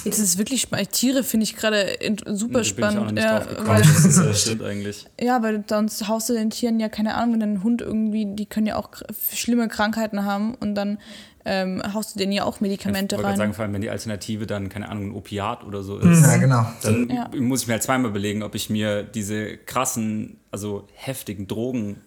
Das 0.05 0.19
ist 0.19 0.39
wirklich 0.39 0.63
spannend. 0.63 0.93
Tiere 0.93 1.25
finde 1.25 1.45
ich 1.45 1.57
gerade 1.57 1.99
super 2.27 2.65
spannend. 2.65 3.19
ja, 3.19 3.45
weil, 3.61 3.83
das 3.83 4.05
ist, 4.05 4.19
äh, 4.19 4.35
stimmt 4.35 4.63
eigentlich. 4.63 5.07
Ja, 5.21 5.43
weil 5.43 5.65
sonst 5.69 6.07
haust 6.09 6.29
du 6.29 6.35
den 6.35 6.51
Tieren 6.51 6.79
ja 6.81 6.89
keine 6.89 7.15
Ahnung, 7.15 7.41
wenn 7.41 7.55
ein 7.55 7.63
Hund 7.63 7.83
irgendwie, 7.83 8.27
die 8.27 8.47
können 8.47 8.67
ja 8.67 8.77
auch 8.77 8.91
schlimme 9.35 9.69
Krankheiten 9.69 10.25
haben 10.25 10.55
und 10.55 10.75
dann 10.75 10.99
ähm, 11.49 11.83
haust 11.95 12.15
du 12.15 12.19
denen 12.19 12.33
ja 12.33 12.45
auch 12.45 12.61
Medikamente 12.61 13.17
ich 13.17 13.23
rein. 13.23 13.33
Ich 13.33 13.39
sagen, 13.39 13.55
vor 13.55 13.65
allem 13.65 13.73
wenn 13.73 13.81
die 13.81 13.89
Alternative 13.91 14.47
dann, 14.47 14.69
keine 14.69 14.91
Ahnung, 14.91 15.11
ein 15.11 15.15
Opiat 15.15 15.65
oder 15.65 15.83
so 15.83 15.97
ist. 15.97 16.23
Ja, 16.23 16.37
genau. 16.37 16.67
Dann 16.83 17.09
ja. 17.09 17.31
muss 17.41 17.63
ich 17.63 17.69
mir 17.69 17.75
halt 17.75 17.83
zweimal 17.83 18.11
überlegen, 18.11 18.43
ob 18.43 18.55
ich 18.55 18.69
mir 18.69 19.03
diese 19.03 19.57
krassen, 19.57 20.37
also 20.51 20.87
heftigen 20.95 21.47
Drogen 21.47 22.03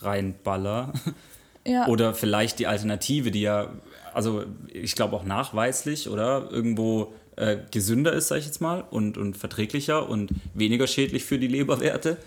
reinballer. 0.00 0.92
Ja. 1.66 1.86
Oder 1.86 2.12
vielleicht 2.12 2.58
die 2.58 2.66
Alternative, 2.66 3.30
die 3.30 3.40
ja, 3.40 3.70
also 4.12 4.44
ich 4.70 4.94
glaube 4.94 5.16
auch 5.16 5.24
nachweislich 5.24 6.10
oder 6.10 6.50
irgendwo 6.50 7.14
äh, 7.36 7.56
gesünder 7.70 8.12
ist, 8.12 8.28
sag 8.28 8.36
ich 8.36 8.44
jetzt 8.44 8.60
mal, 8.60 8.84
und, 8.90 9.16
und 9.16 9.38
verträglicher 9.38 10.08
und 10.08 10.30
weniger 10.52 10.86
schädlich 10.86 11.24
für 11.24 11.38
die 11.38 11.48
Leberwerte. 11.48 12.18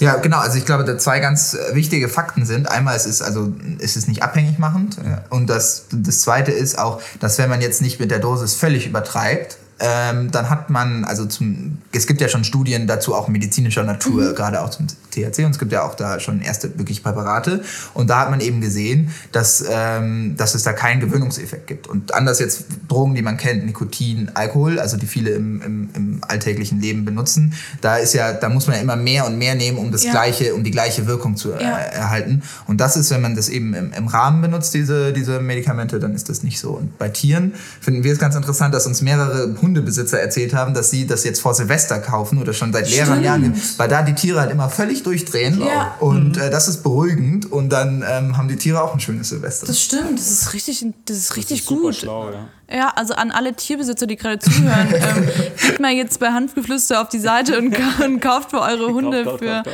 Ja, 0.00 0.16
genau. 0.16 0.38
Also 0.38 0.58
ich 0.58 0.64
glaube, 0.64 0.84
da 0.84 0.98
zwei 0.98 1.20
ganz 1.20 1.54
äh, 1.54 1.74
wichtige 1.74 2.08
Fakten 2.08 2.44
sind. 2.44 2.68
Einmal, 2.70 2.96
es 2.96 3.06
ist 3.06 3.22
also 3.22 3.52
es 3.78 3.96
ist 3.96 4.08
nicht 4.08 4.22
abhängig 4.22 4.58
machend. 4.58 4.96
Und 5.30 5.48
das, 5.48 5.86
das 5.92 6.20
zweite 6.20 6.52
ist 6.52 6.78
auch, 6.78 7.00
dass 7.20 7.38
wenn 7.38 7.48
man 7.48 7.60
jetzt 7.60 7.80
nicht 7.80 8.00
mit 8.00 8.10
der 8.10 8.18
Dosis 8.18 8.54
völlig 8.54 8.86
übertreibt, 8.86 9.58
ähm, 9.86 10.30
dann 10.30 10.48
hat 10.48 10.70
man, 10.70 11.04
also 11.04 11.26
zum, 11.26 11.76
es 11.92 12.06
gibt 12.06 12.22
ja 12.22 12.28
schon 12.28 12.42
Studien 12.42 12.86
dazu 12.86 13.14
auch 13.14 13.28
medizinischer 13.28 13.82
Natur, 13.82 14.30
mhm. 14.30 14.34
gerade 14.34 14.62
auch 14.62 14.70
zum 14.70 14.86
THC 14.86 15.44
und 15.44 15.50
es 15.50 15.58
gibt 15.58 15.72
ja 15.72 15.82
auch 15.82 15.94
da 15.94 16.20
schon 16.20 16.40
erste 16.40 16.78
wirklich 16.78 17.02
Präparate 17.02 17.62
und 17.92 18.08
da 18.08 18.20
hat 18.20 18.30
man 18.30 18.40
eben 18.40 18.62
gesehen, 18.62 19.10
dass, 19.32 19.62
ähm, 19.68 20.36
dass 20.38 20.54
es 20.54 20.62
da 20.62 20.72
keinen 20.72 21.00
Gewöhnungseffekt 21.00 21.66
gibt. 21.66 21.86
Und 21.86 22.14
anders 22.14 22.38
jetzt 22.38 22.64
Drogen, 22.88 23.14
die 23.14 23.20
man 23.20 23.36
kennt, 23.36 23.66
Nikotin, 23.66 24.30
Alkohol, 24.32 24.80
also 24.80 24.96
die 24.96 25.06
viele 25.06 25.30
im, 25.30 25.60
im, 25.60 25.88
im 25.94 26.20
alltäglichen 26.26 26.80
Leben 26.80 27.04
benutzen, 27.04 27.52
da 27.82 27.96
ist 27.96 28.14
ja, 28.14 28.32
da 28.32 28.48
muss 28.48 28.66
man 28.66 28.76
ja 28.76 28.82
immer 28.82 28.96
mehr 28.96 29.26
und 29.26 29.36
mehr 29.36 29.54
nehmen, 29.54 29.76
um 29.76 29.92
das 29.92 30.04
ja. 30.04 30.12
gleiche, 30.12 30.54
um 30.54 30.64
die 30.64 30.70
gleiche 30.70 31.06
Wirkung 31.06 31.36
zu 31.36 31.50
ja. 31.50 31.58
erhalten. 31.58 32.42
Und 32.66 32.80
das 32.80 32.96
ist, 32.96 33.10
wenn 33.10 33.20
man 33.20 33.36
das 33.36 33.50
eben 33.50 33.74
im, 33.74 33.92
im 33.92 34.08
Rahmen 34.08 34.40
benutzt, 34.40 34.72
diese, 34.72 35.12
diese 35.12 35.40
Medikamente, 35.40 36.00
dann 36.00 36.14
ist 36.14 36.30
das 36.30 36.42
nicht 36.42 36.58
so. 36.58 36.70
Und 36.70 36.96
bei 36.96 37.10
Tieren 37.10 37.52
finden 37.82 38.02
wir 38.02 38.12
es 38.14 38.18
ganz 38.18 38.34
interessant, 38.34 38.72
dass 38.74 38.86
uns 38.86 39.02
mehrere 39.02 39.52
Hundebesitzer 39.74 40.20
erzählt 40.20 40.54
haben, 40.54 40.74
dass 40.74 40.90
sie 40.90 41.06
das 41.06 41.24
jetzt 41.24 41.40
vor 41.40 41.54
Silvester 41.54 41.98
kaufen 41.98 42.40
oder 42.40 42.52
schon 42.52 42.72
seit 42.72 42.88
mehreren 42.88 43.22
Jahren, 43.22 43.60
weil 43.76 43.88
da 43.88 44.02
die 44.02 44.14
Tiere 44.14 44.40
halt 44.40 44.50
immer 44.50 44.70
völlig 44.70 45.02
durchdrehen 45.02 45.60
ja. 45.60 45.96
und 46.00 46.36
äh, 46.36 46.50
das 46.50 46.68
ist 46.68 46.82
beruhigend 46.82 47.50
und 47.50 47.70
dann 47.70 48.04
ähm, 48.08 48.36
haben 48.36 48.48
die 48.48 48.56
Tiere 48.56 48.82
auch 48.82 48.94
ein 48.94 49.00
schönes 49.00 49.30
Silvester. 49.30 49.66
Das 49.66 49.80
stimmt, 49.80 50.18
das 50.18 50.30
ist 50.30 50.52
richtig, 50.54 50.86
das 51.06 51.16
ist 51.16 51.36
richtig 51.36 51.64
das 51.64 51.70
ist 51.70 51.80
gut. 51.80 51.94
Schlau, 51.96 52.30
ja. 52.30 52.48
Ja, 52.72 52.92
also 52.96 53.14
an 53.14 53.30
alle 53.30 53.54
Tierbesitzer, 53.54 54.06
die 54.06 54.16
gerade 54.16 54.38
zuhören, 54.38 54.88
ähm, 54.94 55.28
geht 55.60 55.80
mal 55.80 55.92
jetzt 55.92 56.18
bei 56.18 56.30
Hanfgeflüster 56.32 57.00
auf 57.00 57.08
die 57.08 57.18
Seite 57.18 57.58
und, 57.58 57.76
und 58.04 58.20
kauft 58.20 58.50
für 58.50 58.60
eure 58.60 58.92
Hunde 58.92 59.24
kauf, 59.24 59.40
kauf, 59.40 59.64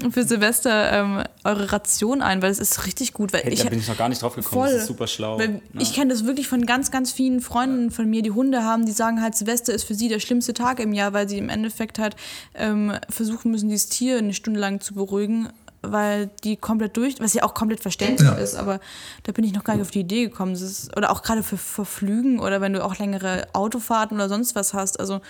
für, 0.00 0.10
für 0.10 0.24
Silvester 0.24 0.92
ähm, 0.92 1.24
eure 1.44 1.72
Ration 1.72 2.22
ein, 2.22 2.42
weil 2.42 2.50
es 2.50 2.58
ist 2.58 2.86
richtig 2.86 3.14
gut. 3.14 3.32
Weil 3.32 3.42
hey, 3.42 3.52
ich, 3.52 3.62
da 3.62 3.70
bin 3.70 3.78
ich 3.78 3.88
noch 3.88 3.96
gar 3.96 4.08
nicht 4.08 4.20
drauf 4.20 4.34
gekommen, 4.34 4.62
voll, 4.62 4.72
das 4.72 4.82
ist 4.82 4.88
super 4.88 5.06
schlau. 5.06 5.40
Ja. 5.40 5.48
Ich 5.78 5.94
kenne 5.94 6.12
das 6.12 6.26
wirklich 6.26 6.48
von 6.48 6.66
ganz, 6.66 6.90
ganz 6.90 7.12
vielen 7.12 7.40
Freunden 7.40 7.90
von 7.90 8.08
mir, 8.08 8.22
die 8.22 8.30
Hunde 8.30 8.62
haben, 8.62 8.84
die 8.84 8.92
sagen 8.92 9.22
halt, 9.22 9.34
Silvester 9.34 9.72
ist 9.72 9.84
für 9.84 9.94
sie 9.94 10.08
der 10.08 10.20
schlimmste 10.20 10.52
Tag 10.52 10.80
im 10.80 10.92
Jahr, 10.92 11.12
weil 11.12 11.28
sie 11.28 11.38
im 11.38 11.48
Endeffekt 11.48 11.98
halt 11.98 12.16
ähm, 12.54 12.92
versuchen 13.08 13.50
müssen, 13.50 13.68
dieses 13.68 13.88
Tier 13.88 14.18
eine 14.18 14.34
Stunde 14.34 14.60
lang 14.60 14.80
zu 14.80 14.94
beruhigen 14.94 15.48
weil 15.92 16.30
die 16.42 16.56
komplett 16.56 16.96
durch, 16.96 17.20
was 17.20 17.34
ja 17.34 17.42
auch 17.42 17.54
komplett 17.54 17.80
verständlich 17.80 18.28
ja. 18.28 18.34
ist, 18.34 18.54
aber 18.54 18.80
da 19.24 19.32
bin 19.32 19.44
ich 19.44 19.52
noch 19.52 19.64
gar 19.64 19.74
nicht 19.74 19.82
auf 19.82 19.90
die 19.90 20.00
Idee 20.00 20.24
gekommen. 20.24 20.54
Ist, 20.54 20.96
oder 20.96 21.10
auch 21.10 21.22
gerade 21.22 21.42
für 21.42 21.56
Verflügen 21.56 22.40
oder 22.40 22.60
wenn 22.60 22.72
du 22.72 22.84
auch 22.84 22.98
längere 22.98 23.46
Autofahrten 23.52 24.16
oder 24.16 24.28
sonst 24.28 24.54
was 24.54 24.74
hast. 24.74 25.00
Also 25.00 25.20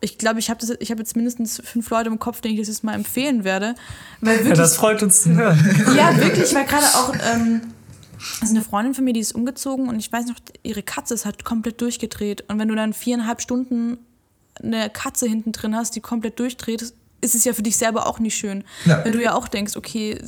ich 0.00 0.18
glaube, 0.18 0.38
ich 0.38 0.50
habe 0.50 0.64
hab 0.66 0.98
jetzt 0.98 1.16
mindestens 1.16 1.60
fünf 1.64 1.90
Leute 1.90 2.08
im 2.08 2.18
Kopf, 2.18 2.40
denen 2.40 2.54
ich 2.54 2.60
das 2.60 2.68
jetzt 2.68 2.84
mal 2.84 2.94
empfehlen 2.94 3.44
werde. 3.44 3.74
Weil 4.20 4.38
wirklich, 4.38 4.48
ja, 4.48 4.54
das 4.54 4.76
freut 4.76 5.02
uns 5.02 5.22
zu 5.22 5.34
hören. 5.34 5.58
Ja, 5.96 6.16
wirklich, 6.16 6.54
weil 6.54 6.64
gerade 6.64 6.86
auch, 6.86 7.14
ähm, 7.32 7.60
also 8.40 8.54
eine 8.54 8.64
Freundin 8.64 8.94
von 8.94 9.04
mir, 9.04 9.12
die 9.12 9.20
ist 9.20 9.34
umgezogen 9.34 9.88
und 9.88 9.98
ich 9.98 10.10
weiß 10.10 10.26
noch, 10.26 10.36
ihre 10.62 10.82
Katze 10.82 11.14
ist 11.14 11.26
halt 11.26 11.44
komplett 11.44 11.80
durchgedreht. 11.80 12.44
Und 12.48 12.58
wenn 12.58 12.68
du 12.68 12.74
dann 12.74 12.92
viereinhalb 12.92 13.40
Stunden 13.42 13.98
eine 14.62 14.90
Katze 14.90 15.26
hinten 15.26 15.52
drin 15.52 15.76
hast, 15.76 15.96
die 15.96 16.00
komplett 16.00 16.38
durchdreht, 16.38 16.92
ist 17.20 17.34
es 17.34 17.44
ja 17.44 17.52
für 17.52 17.62
dich 17.62 17.76
selber 17.76 18.06
auch 18.06 18.18
nicht 18.18 18.36
schön. 18.36 18.64
Ja. 18.84 19.04
Wenn 19.04 19.12
du 19.12 19.22
ja 19.22 19.34
auch 19.34 19.48
denkst, 19.48 19.76
okay, 19.76 20.18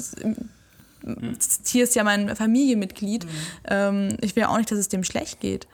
das 1.02 1.62
Tier 1.62 1.85
ist 1.85 1.94
ja 1.94 2.05
mein 2.05 2.35
Familienmitglied. 2.37 3.24
Mhm. 3.24 3.31
Ähm, 3.68 4.16
ich 4.20 4.37
will 4.37 4.42
ja 4.42 4.48
auch 4.48 4.59
nicht, 4.59 4.70
dass 4.70 4.78
es 4.78 4.88
dem 4.88 5.05
schlecht 5.05 5.40
geht. 5.40 5.66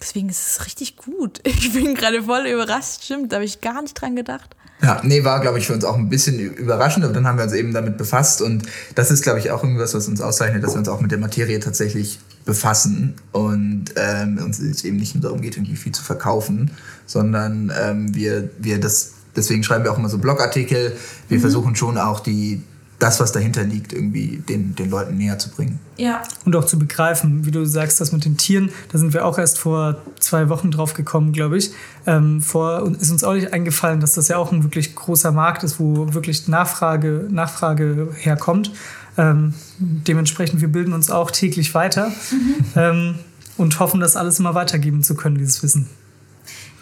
Deswegen 0.00 0.28
ist 0.28 0.46
es 0.46 0.66
richtig 0.66 0.96
gut. 0.96 1.40
Ich 1.46 1.72
bin 1.72 1.94
gerade 1.94 2.22
voll 2.24 2.46
überrascht. 2.46 3.04
Stimmt, 3.04 3.32
da 3.32 3.36
habe 3.36 3.44
ich 3.44 3.60
gar 3.60 3.80
nicht 3.80 3.94
dran 3.94 4.16
gedacht. 4.16 4.54
Ja, 4.82 5.00
nee, 5.02 5.24
war, 5.24 5.40
glaube 5.40 5.58
ich, 5.58 5.66
für 5.66 5.72
uns 5.72 5.84
auch 5.84 5.96
ein 5.96 6.10
bisschen 6.10 6.38
überraschend, 6.38 7.04
aber 7.04 7.14
dann 7.14 7.26
haben 7.26 7.38
wir 7.38 7.44
uns 7.44 7.54
eben 7.54 7.72
damit 7.72 7.96
befasst 7.96 8.42
und 8.42 8.64
das 8.94 9.10
ist, 9.10 9.22
glaube 9.22 9.38
ich, 9.38 9.50
auch 9.50 9.62
irgendwas, 9.62 9.94
was 9.94 10.08
uns 10.08 10.20
auszeichnet, 10.20 10.62
dass 10.62 10.74
wir 10.74 10.78
uns 10.78 10.88
auch 10.88 11.00
mit 11.00 11.10
der 11.10 11.18
Materie 11.18 11.58
tatsächlich 11.60 12.18
befassen 12.44 13.14
und 13.32 13.86
ähm, 13.96 14.38
uns 14.44 14.84
eben 14.84 14.96
nicht 14.96 15.14
nur 15.14 15.22
darum 15.22 15.40
geht, 15.40 15.56
irgendwie 15.56 15.76
viel 15.76 15.92
zu 15.92 16.02
verkaufen, 16.02 16.72
sondern 17.06 17.72
ähm, 17.80 18.14
wir, 18.14 18.50
wir 18.58 18.78
das 18.78 19.13
deswegen 19.36 19.62
schreiben 19.62 19.84
wir 19.84 19.92
auch 19.92 19.98
immer 19.98 20.08
so 20.08 20.18
Blogartikel. 20.18 20.96
Wir 21.28 21.38
mhm. 21.38 21.42
versuchen 21.42 21.76
schon 21.76 21.98
auch 21.98 22.20
die, 22.20 22.62
das, 22.98 23.20
was 23.20 23.32
dahinter 23.32 23.64
liegt, 23.64 23.92
irgendwie 23.92 24.42
den, 24.48 24.74
den 24.74 24.90
Leuten 24.90 25.16
näher 25.16 25.38
zu 25.38 25.50
bringen. 25.50 25.78
Ja. 25.96 26.22
Und 26.44 26.56
auch 26.56 26.64
zu 26.64 26.78
begreifen, 26.78 27.44
wie 27.44 27.50
du 27.50 27.64
sagst, 27.64 28.00
das 28.00 28.12
mit 28.12 28.24
den 28.24 28.36
Tieren, 28.36 28.70
da 28.92 28.98
sind 28.98 29.12
wir 29.12 29.24
auch 29.24 29.38
erst 29.38 29.58
vor 29.58 29.96
zwei 30.20 30.48
Wochen 30.48 30.70
drauf 30.70 30.94
gekommen, 30.94 31.32
glaube 31.32 31.58
ich. 31.58 31.70
Ähm, 32.06 32.40
vor 32.40 32.86
ist 33.00 33.10
uns 33.10 33.24
auch 33.24 33.34
nicht 33.34 33.52
eingefallen, 33.52 34.00
dass 34.00 34.14
das 34.14 34.28
ja 34.28 34.36
auch 34.36 34.52
ein 34.52 34.62
wirklich 34.62 34.94
großer 34.94 35.32
Markt 35.32 35.64
ist, 35.64 35.78
wo 35.78 36.14
wirklich 36.14 36.48
Nachfrage, 36.48 37.26
Nachfrage 37.30 38.08
herkommt. 38.16 38.72
Ähm, 39.16 39.54
dementsprechend, 39.78 40.60
wir 40.60 40.68
bilden 40.68 40.92
uns 40.92 41.10
auch 41.10 41.30
täglich 41.30 41.74
weiter 41.74 42.08
mhm. 42.30 42.54
ähm, 42.74 43.14
und 43.56 43.78
hoffen, 43.80 44.00
das 44.00 44.16
alles 44.16 44.38
immer 44.38 44.54
weitergeben 44.54 45.02
zu 45.02 45.14
können, 45.14 45.38
dieses 45.38 45.62
Wissen. 45.62 45.88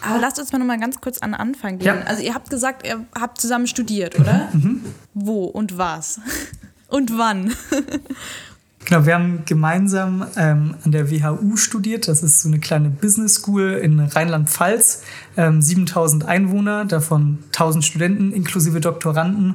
Aber 0.02 0.18
lasst 0.18 0.38
uns 0.38 0.52
mal 0.52 0.58
noch 0.58 0.66
mal 0.66 0.78
ganz 0.78 1.00
kurz 1.00 1.18
an 1.18 1.30
den 1.30 1.40
Anfang 1.40 1.78
gehen. 1.78 1.86
Ja. 1.86 2.00
Also 2.02 2.22
ihr 2.22 2.34
habt 2.34 2.50
gesagt, 2.50 2.86
ihr 2.86 3.04
habt 3.18 3.40
zusammen 3.40 3.66
studiert, 3.66 4.18
oder? 4.18 4.48
Mhm. 4.52 4.84
Wo 5.14 5.44
und 5.44 5.78
was? 5.78 6.20
Und 6.88 7.16
wann? 7.16 7.54
Genau, 8.84 9.06
wir 9.06 9.14
haben 9.14 9.44
gemeinsam 9.46 10.26
ähm, 10.36 10.74
an 10.84 10.92
der 10.92 11.10
WHU 11.10 11.56
studiert. 11.56 12.08
Das 12.08 12.22
ist 12.22 12.42
so 12.42 12.48
eine 12.48 12.58
kleine 12.58 12.90
Business 12.90 13.34
School 13.34 13.72
in 13.72 14.00
Rheinland-Pfalz. 14.00 15.02
Ähm, 15.36 15.62
7000 15.62 16.26
Einwohner, 16.26 16.84
davon 16.84 17.38
1000 17.52 17.84
Studenten 17.84 18.32
inklusive 18.32 18.80
Doktoranden. 18.80 19.54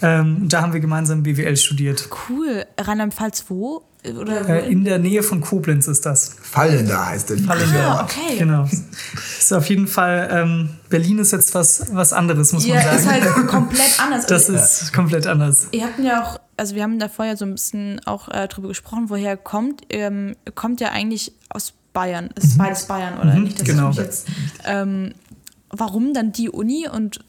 Ähm, 0.00 0.48
da 0.48 0.62
haben 0.62 0.72
wir 0.72 0.80
gemeinsam 0.80 1.22
BWL 1.22 1.56
studiert. 1.56 2.08
Cool. 2.28 2.64
Rheinland-Pfalz 2.78 3.44
wo? 3.48 3.82
Oder 4.16 4.48
äh, 4.48 4.70
in 4.70 4.84
der 4.84 4.98
Nähe 5.00 5.22
von 5.22 5.40
Koblenz 5.40 5.88
ist 5.88 6.06
das. 6.06 6.36
Fallender 6.40 7.06
heißt 7.06 7.32
es. 7.32 7.44
Fallender. 7.44 8.00
Ah, 8.00 8.04
okay. 8.04 8.38
Genau. 8.38 8.64
Ist 8.64 9.52
auf 9.52 9.68
jeden 9.68 9.88
Fall, 9.88 10.28
ähm, 10.30 10.70
Berlin 10.88 11.18
ist 11.18 11.32
jetzt 11.32 11.54
was, 11.54 11.86
was 11.92 12.12
anderes, 12.12 12.52
muss 12.52 12.64
ja, 12.64 12.76
man 12.76 12.84
sagen. 12.84 12.96
Ja, 12.96 13.16
ist 13.16 13.26
halt 13.26 13.46
komplett 13.48 14.00
anders. 14.00 14.26
Das 14.26 14.48
ist 14.48 14.92
komplett 14.92 15.26
anders. 15.26 15.66
Ihr 15.72 15.84
habt 15.84 15.98
ja 15.98 16.22
auch 16.22 16.38
also 16.58 16.74
wir 16.74 16.82
haben 16.82 16.98
da 16.98 17.08
vorher 17.08 17.36
so 17.36 17.44
ein 17.44 17.52
bisschen 17.52 18.00
auch 18.04 18.28
äh, 18.28 18.48
drüber 18.48 18.68
gesprochen, 18.68 19.08
woher 19.08 19.36
kommt. 19.36 19.82
Ähm, 19.90 20.36
kommt 20.54 20.80
ja 20.80 20.90
eigentlich 20.90 21.32
aus 21.48 21.72
Bayern. 21.92 22.30
Ist 22.34 22.54
mhm. 22.54 22.58
beides 22.58 22.86
Bayern, 22.86 23.18
oder 23.18 23.34
mhm, 23.34 23.44
nicht? 23.44 23.60
Das 23.60 23.66
genau. 23.66 23.90
Jetzt, 23.90 24.28
ähm, 24.64 25.14
warum 25.70 26.14
dann 26.14 26.32
die 26.32 26.50
Uni 26.50 26.88
und 26.88 27.20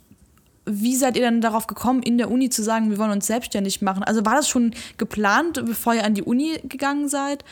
wie 0.66 0.96
seid 0.96 1.16
ihr 1.16 1.24
dann 1.24 1.42
darauf 1.42 1.68
gekommen, 1.68 2.04
in 2.04 2.18
der 2.18 2.30
Uni 2.30 2.50
zu 2.50 2.64
sagen, 2.64 2.92
wir 2.92 2.98
wollen 3.00 3.12
uns 3.12 3.26
selbstständig 3.26 3.82
machen? 3.82 4.04
Also 4.04 4.26
war 4.26 4.36
das 4.36 4.48
schon 4.48 4.72
geplant, 4.98 5.64
bevor 5.66 5.96
ihr 5.96 6.06
an 6.06 6.14
die 6.14 6.22
Uni 6.22 6.60
gegangen 6.64 7.10
seid? 7.10 7.44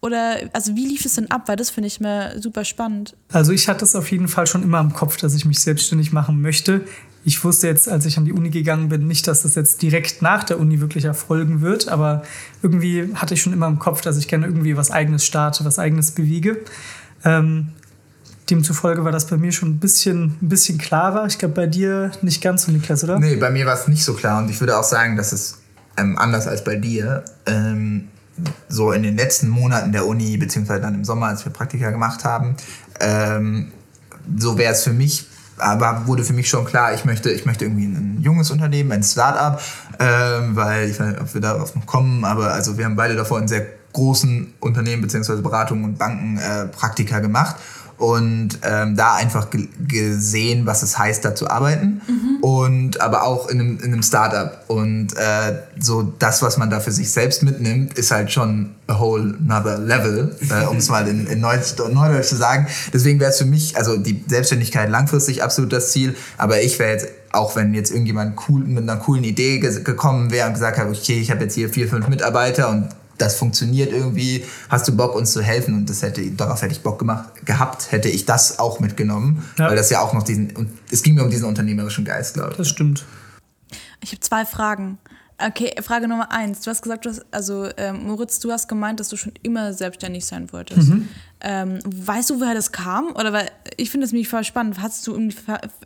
Oder 0.00 0.38
also 0.52 0.74
wie 0.76 0.86
lief 0.86 1.04
es 1.04 1.14
denn 1.14 1.30
ab? 1.30 1.42
Weil 1.46 1.56
das 1.56 1.70
finde 1.70 1.86
ich 1.86 2.00
mir 2.00 2.40
super 2.40 2.64
spannend. 2.64 3.16
Also 3.32 3.52
ich 3.52 3.68
hatte 3.68 3.84
es 3.84 3.94
auf 3.94 4.10
jeden 4.10 4.28
Fall 4.28 4.46
schon 4.46 4.62
immer 4.62 4.80
im 4.80 4.92
Kopf, 4.92 5.16
dass 5.16 5.34
ich 5.34 5.44
mich 5.44 5.60
selbstständig 5.60 6.12
machen 6.12 6.40
möchte. 6.40 6.84
Ich 7.26 7.42
wusste 7.42 7.66
jetzt, 7.66 7.88
als 7.88 8.06
ich 8.06 8.18
an 8.18 8.24
die 8.24 8.32
Uni 8.32 8.50
gegangen 8.50 8.88
bin, 8.88 9.08
nicht, 9.08 9.26
dass 9.26 9.42
das 9.42 9.56
jetzt 9.56 9.82
direkt 9.82 10.22
nach 10.22 10.44
der 10.44 10.60
Uni 10.60 10.80
wirklich 10.80 11.06
erfolgen 11.06 11.60
wird, 11.60 11.88
aber 11.88 12.22
irgendwie 12.62 13.10
hatte 13.16 13.34
ich 13.34 13.42
schon 13.42 13.52
immer 13.52 13.66
im 13.66 13.80
Kopf, 13.80 14.00
dass 14.00 14.16
ich 14.16 14.28
gerne 14.28 14.46
irgendwie 14.46 14.76
was 14.76 14.92
Eigenes 14.92 15.26
starte, 15.26 15.64
was 15.64 15.80
Eigenes 15.80 16.12
bewege. 16.12 16.58
Ähm, 17.24 17.72
demzufolge 18.48 19.04
war 19.04 19.10
das 19.10 19.26
bei 19.26 19.38
mir 19.38 19.50
schon 19.50 19.70
ein 19.70 19.78
bisschen, 19.80 20.36
ein 20.40 20.48
bisschen 20.48 20.78
klarer. 20.78 21.26
Ich 21.26 21.38
glaube, 21.38 21.54
bei 21.54 21.66
dir 21.66 22.12
nicht 22.22 22.40
ganz 22.40 22.62
so, 22.62 22.70
Niklas, 22.70 23.02
oder? 23.02 23.18
Nee, 23.18 23.34
bei 23.34 23.50
mir 23.50 23.66
war 23.66 23.74
es 23.74 23.88
nicht 23.88 24.04
so 24.04 24.14
klar 24.14 24.40
und 24.40 24.48
ich 24.48 24.60
würde 24.60 24.78
auch 24.78 24.84
sagen, 24.84 25.16
dass 25.16 25.32
es 25.32 25.58
ähm, 25.96 26.16
anders 26.16 26.46
als 26.46 26.62
bei 26.62 26.76
dir. 26.76 27.24
Ähm, 27.46 28.06
so 28.68 28.92
in 28.92 29.02
den 29.02 29.16
letzten 29.16 29.48
Monaten 29.48 29.90
der 29.90 30.06
Uni, 30.06 30.36
beziehungsweise 30.36 30.82
dann 30.82 30.94
im 30.94 31.04
Sommer, 31.04 31.26
als 31.26 31.44
wir 31.44 31.52
Praktika 31.52 31.90
gemacht 31.90 32.24
haben, 32.24 32.56
ähm, 33.00 33.72
so 34.36 34.58
wäre 34.58 34.74
es 34.74 34.84
für 34.84 34.92
mich, 34.92 35.26
aber 35.58 36.06
wurde 36.06 36.24
für 36.24 36.32
mich 36.32 36.48
schon 36.48 36.64
klar, 36.64 36.94
ich 36.94 37.04
möchte, 37.04 37.30
ich 37.30 37.46
möchte 37.46 37.64
irgendwie 37.64 37.86
ein 37.86 38.18
junges 38.20 38.50
Unternehmen, 38.50 38.92
ein 38.92 39.02
Start-up, 39.02 39.60
ähm, 39.98 40.56
weil 40.56 40.90
ich 40.90 41.00
weiß 41.00 41.06
nicht, 41.08 41.20
ob 41.20 41.34
wir 41.34 41.40
darauf 41.40 41.74
noch 41.74 41.86
kommen, 41.86 42.24
aber 42.24 42.52
also 42.52 42.76
wir 42.78 42.84
haben 42.84 42.96
beide 42.96 43.16
davor 43.16 43.38
in 43.38 43.48
sehr 43.48 43.66
großen 43.92 44.54
Unternehmen 44.60 45.02
beziehungsweise 45.02 45.40
Beratungen 45.40 45.84
und 45.84 45.98
Banken 45.98 46.38
äh, 46.38 46.66
Praktika 46.66 47.20
gemacht 47.20 47.56
und 47.98 48.58
ähm, 48.62 48.96
da 48.96 49.14
einfach 49.14 49.50
ge 49.50 49.68
gesehen, 49.88 50.66
was 50.66 50.82
es 50.82 50.98
heißt, 50.98 51.24
da 51.24 51.34
zu 51.34 51.48
arbeiten 51.48 52.00
mhm. 52.06 52.42
und 52.42 53.00
aber 53.00 53.22
auch 53.22 53.48
in 53.48 53.60
einem, 53.60 53.78
in 53.78 53.92
einem 53.92 54.02
Startup 54.02 54.64
und 54.68 55.16
äh, 55.16 55.60
so 55.80 56.02
das, 56.02 56.42
was 56.42 56.58
man 56.58 56.70
da 56.70 56.80
für 56.80 56.92
sich 56.92 57.10
selbst 57.10 57.42
mitnimmt, 57.42 57.98
ist 57.98 58.10
halt 58.10 58.30
schon 58.30 58.74
a 58.86 58.98
whole 58.98 59.34
another 59.48 59.78
level, 59.78 60.36
äh, 60.50 60.66
um 60.66 60.76
es 60.76 60.88
mal 60.88 61.06
in, 61.08 61.26
in 61.26 61.40
Neudeutsch, 61.40 61.78
Neudeutsch 61.78 62.28
zu 62.28 62.36
sagen. 62.36 62.66
Deswegen 62.92 63.18
wäre 63.20 63.30
es 63.30 63.38
für 63.38 63.46
mich, 63.46 63.76
also 63.76 63.96
die 63.96 64.24
Selbstständigkeit 64.26 64.90
langfristig 64.90 65.42
absolut 65.42 65.72
das 65.72 65.92
Ziel, 65.92 66.14
aber 66.36 66.62
ich 66.62 66.78
wäre 66.78 66.92
jetzt 66.92 67.08
auch 67.32 67.54
wenn 67.54 67.74
jetzt 67.74 67.90
irgendjemand 67.90 68.38
cool, 68.48 68.62
mit 68.62 68.82
einer 68.82 68.96
coolen 68.96 69.22
Idee 69.22 69.58
gekommen 69.58 70.30
wäre 70.30 70.46
und 70.46 70.54
gesagt 70.54 70.78
hat, 70.78 70.88
okay, 70.88 71.20
ich 71.20 71.30
habe 71.30 71.44
jetzt 71.44 71.54
hier 71.54 71.68
vier, 71.68 71.86
fünf 71.86 72.08
Mitarbeiter 72.08 72.70
und 72.70 72.88
das 73.18 73.36
funktioniert 73.36 73.92
irgendwie, 73.92 74.44
hast 74.68 74.86
du 74.88 74.96
Bock, 74.96 75.14
uns 75.14 75.32
zu 75.32 75.42
helfen? 75.42 75.74
Und 75.74 75.90
das 75.90 76.02
hätte, 76.02 76.28
darauf 76.32 76.62
hätte 76.62 76.72
ich 76.72 76.82
Bock 76.82 76.98
gemacht, 76.98 77.46
gehabt, 77.46 77.92
hätte 77.92 78.08
ich 78.08 78.24
das 78.24 78.58
auch 78.58 78.80
mitgenommen. 78.80 79.44
Ja. 79.58 79.68
Weil 79.68 79.76
das 79.76 79.90
ja 79.90 80.00
auch 80.00 80.12
noch 80.12 80.22
diesen, 80.22 80.54
und 80.56 80.70
es 80.90 81.02
ging 81.02 81.14
mir 81.14 81.24
um 81.24 81.30
diesen 81.30 81.46
unternehmerischen 81.46 82.04
Geist, 82.04 82.34
glaube 82.34 82.52
ich. 82.52 82.56
Das 82.56 82.68
stimmt. 82.68 83.04
Ich 84.00 84.12
habe 84.12 84.20
zwei 84.20 84.44
Fragen. 84.44 84.98
Okay, 85.38 85.74
Frage 85.82 86.08
Nummer 86.08 86.32
eins. 86.32 86.62
Du 86.62 86.70
hast 86.70 86.80
gesagt, 86.80 87.04
du 87.04 87.10
hast, 87.10 87.26
also 87.30 87.68
ähm, 87.76 88.06
Moritz, 88.06 88.38
du 88.38 88.50
hast 88.50 88.68
gemeint, 88.68 89.00
dass 89.00 89.08
du 89.08 89.16
schon 89.16 89.32
immer 89.42 89.74
selbstständig 89.74 90.24
sein 90.24 90.50
wolltest. 90.50 90.88
Mhm. 90.88 91.08
Ähm, 91.42 91.78
weißt 91.84 92.30
du, 92.30 92.40
woher 92.40 92.54
das 92.54 92.72
kam? 92.72 93.08
Oder 93.14 93.34
weil 93.34 93.50
ich 93.76 93.90
finde 93.90 94.06
das 94.06 94.12
nämlich 94.12 94.28
voll 94.28 94.44
spannend. 94.44 94.80
Hast 94.80 95.06
du 95.06 95.14
in 95.14 95.34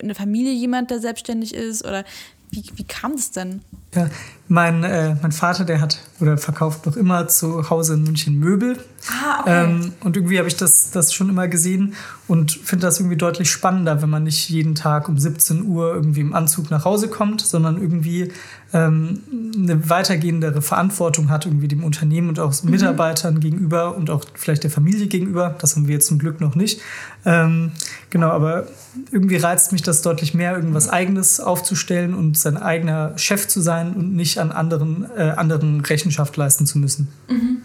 der 0.03 0.15
Familie 0.15 0.53
jemand, 0.53 0.91
der 0.91 1.01
selbstständig 1.01 1.53
ist? 1.53 1.85
Oder 1.85 2.05
wie, 2.51 2.63
wie 2.75 2.85
kam 2.85 3.17
das 3.17 3.33
denn? 3.33 3.63
Ja, 3.95 4.09
mein, 4.47 4.85
äh, 4.85 5.17
mein 5.21 5.33
Vater, 5.33 5.65
der 5.65 5.81
hat 5.81 5.99
oder 6.21 6.39
verkauft 6.39 6.87
noch 6.87 6.97
immer 6.97 7.27
zu 7.27 7.71
Hause 7.71 7.95
in 7.95 8.05
München 8.05 8.39
Möbel. 8.39 8.79
Ah, 9.09 9.41
okay. 9.41 9.65
Ähm, 9.65 9.93
und 10.01 10.17
irgendwie 10.17 10.39
habe 10.39 10.49
ich 10.49 10.57
das, 10.57 10.91
das 10.91 11.13
schon 11.13 11.29
immer 11.29 11.49
gesehen 11.49 11.95
und 12.29 12.53
finde 12.53 12.87
das 12.87 13.01
irgendwie 13.01 13.17
deutlich 13.17 13.51
spannender, 13.51 14.01
wenn 14.03 14.11
man 14.11 14.25
nicht 14.25 14.49
jeden 14.49 14.75
Tag 14.75 15.09
um 15.09 15.19
17 15.19 15.65
Uhr 15.65 15.93
irgendwie 15.95 16.21
im 16.21 16.35
Anzug 16.35 16.71
nach 16.71 16.85
Hause 16.85 17.09
kommt, 17.09 17.41
sondern 17.41 17.81
irgendwie 17.81 18.33
ähm, 18.73 19.23
eine 19.57 19.91
weitergehendere 19.91 20.63
Verantwortung 20.63 21.29
hat, 21.29 21.47
irgendwie 21.47 21.69
dem 21.69 21.83
Unternehmen 21.83 22.29
und 22.29 22.39
auch 22.39 22.63
mhm. 22.63 22.71
Mitarbeitern 22.71 23.41
gegenüber 23.41 23.97
und 23.97 24.11
auch 24.11 24.25
vielleicht 24.35 24.63
der 24.65 24.71
Familie 24.71 25.07
gegenüber. 25.07 25.57
Das 25.59 25.77
haben 25.77 25.89
wir 25.89 25.95
jetzt 25.95 26.07
zum 26.07 26.19
Glück 26.19 26.41
noch 26.41 26.55
nicht. 26.55 26.81
Ähm, 27.25 27.73
genau, 28.11 28.29
aber 28.29 28.67
irgendwie 29.11 29.37
reizt 29.37 29.73
mich 29.73 29.83
das 29.83 30.03
deutlich 30.03 30.35
mehr, 30.35 30.55
irgendwas 30.55 30.89
Eigenes 30.89 31.41
aufzustellen 31.41 32.15
und 32.15 32.39
sein 32.39 32.57
eigener 32.57 33.17
Chef 33.19 33.49
zu 33.49 33.61
sein 33.61 33.95
und 33.95 34.15
nicht 34.15 34.39
an 34.39 34.53
anderen, 34.53 35.07
äh, 35.17 35.33
anderen 35.37 35.81
Rechenschaft 35.81 36.37
leisten 36.37 36.67
zu 36.67 36.79
müssen. 36.79 37.09
Mhm. 37.29 37.63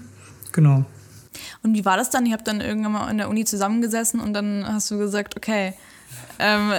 Genau. 0.51 0.85
Und 1.61 1.73
wie 1.73 1.85
war 1.85 1.97
das 1.97 2.09
dann? 2.09 2.25
Ihr 2.25 2.33
habt 2.33 2.47
dann 2.47 2.61
irgendwann 2.61 2.91
mal 2.91 3.11
in 3.11 3.17
der 3.17 3.29
Uni 3.29 3.45
zusammengesessen 3.45 4.19
und 4.19 4.33
dann 4.33 4.65
hast 4.67 4.89
du 4.89 4.97
gesagt, 4.97 5.37
okay, 5.37 5.73
ähm, 6.39 6.71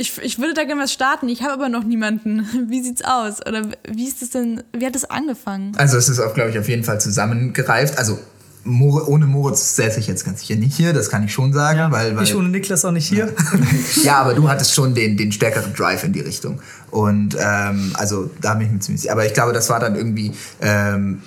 ich, 0.00 0.18
ich 0.22 0.38
würde 0.38 0.54
da 0.54 0.64
gerne 0.64 0.82
was 0.82 0.92
starten, 0.92 1.28
ich 1.28 1.42
habe 1.42 1.52
aber 1.52 1.68
noch 1.68 1.84
niemanden. 1.84 2.46
Wie 2.68 2.82
sieht's 2.82 3.02
aus? 3.02 3.46
Oder 3.46 3.66
wie 3.88 4.08
ist 4.08 4.22
das 4.22 4.30
denn, 4.30 4.62
wie 4.72 4.86
hat 4.86 4.94
das 4.94 5.04
angefangen? 5.04 5.72
Also 5.76 5.98
es 5.98 6.08
ist 6.08 6.18
auch, 6.20 6.32
glaube 6.34 6.50
ich, 6.50 6.58
auf 6.58 6.68
jeden 6.68 6.84
Fall 6.84 7.00
zusammengereift. 7.00 7.98
Also 7.98 8.18
Mor 8.64 9.08
ohne 9.08 9.26
Moritz 9.26 9.76
säße 9.76 10.00
ich 10.00 10.06
jetzt 10.06 10.24
ganz 10.24 10.40
sicher 10.40 10.56
nicht 10.56 10.76
hier, 10.76 10.92
das 10.92 11.08
kann 11.08 11.24
ich 11.24 11.32
schon 11.32 11.52
sagen. 11.52 11.78
Ja, 11.78 11.90
weil, 11.90 12.16
weil, 12.16 12.24
ich 12.24 12.34
ohne 12.34 12.48
Niklas 12.48 12.84
auch 12.84 12.92
nicht 12.92 13.08
hier. 13.08 13.32
ja, 14.02 14.18
aber 14.18 14.34
du 14.34 14.48
hattest 14.48 14.74
schon 14.74 14.94
den, 14.94 15.16
den 15.16 15.32
stärkeren 15.32 15.72
Drive 15.74 16.04
in 16.04 16.12
die 16.12 16.20
Richtung. 16.20 16.60
Und 16.90 17.36
ähm, 17.38 17.92
also 17.94 18.30
da 18.40 18.54
bin 18.54 18.66
ich 18.66 18.72
mir 18.72 18.80
ziemlich 18.80 19.02
sicher. 19.02 19.12
Aber 19.12 19.26
ich 19.26 19.34
glaube, 19.34 19.52
das 19.52 19.70
war 19.70 19.80
dann 19.80 19.96
irgendwie 19.96 20.32
ähm, 20.60 21.22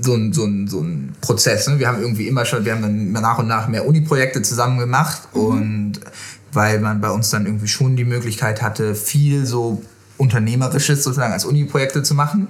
so 0.00 0.14
ein, 0.14 0.32
so 0.32 0.44
ein, 0.44 0.68
so 0.68 0.80
ein 0.80 1.12
Prozess. 1.20 1.66
Ne? 1.68 1.78
Wir 1.78 1.88
haben 1.88 2.00
irgendwie 2.00 2.28
immer 2.28 2.44
schon, 2.44 2.64
wir 2.64 2.72
haben 2.72 2.82
dann 2.82 3.12
nach 3.12 3.38
und 3.38 3.48
nach 3.48 3.68
mehr 3.68 3.86
Uni-Projekte 3.86 4.42
zusammen 4.42 4.78
gemacht 4.78 5.22
mhm. 5.34 5.40
und 5.40 6.00
weil 6.58 6.80
man 6.80 7.00
bei 7.00 7.10
uns 7.10 7.30
dann 7.30 7.46
irgendwie 7.46 7.68
schon 7.68 7.94
die 7.94 8.04
Möglichkeit 8.04 8.62
hatte, 8.62 8.96
viel 8.96 9.46
so 9.46 9.80
Unternehmerisches 10.16 11.04
sozusagen 11.04 11.32
als 11.32 11.44
Uni-Projekte 11.44 12.02
zu 12.02 12.16
machen. 12.16 12.48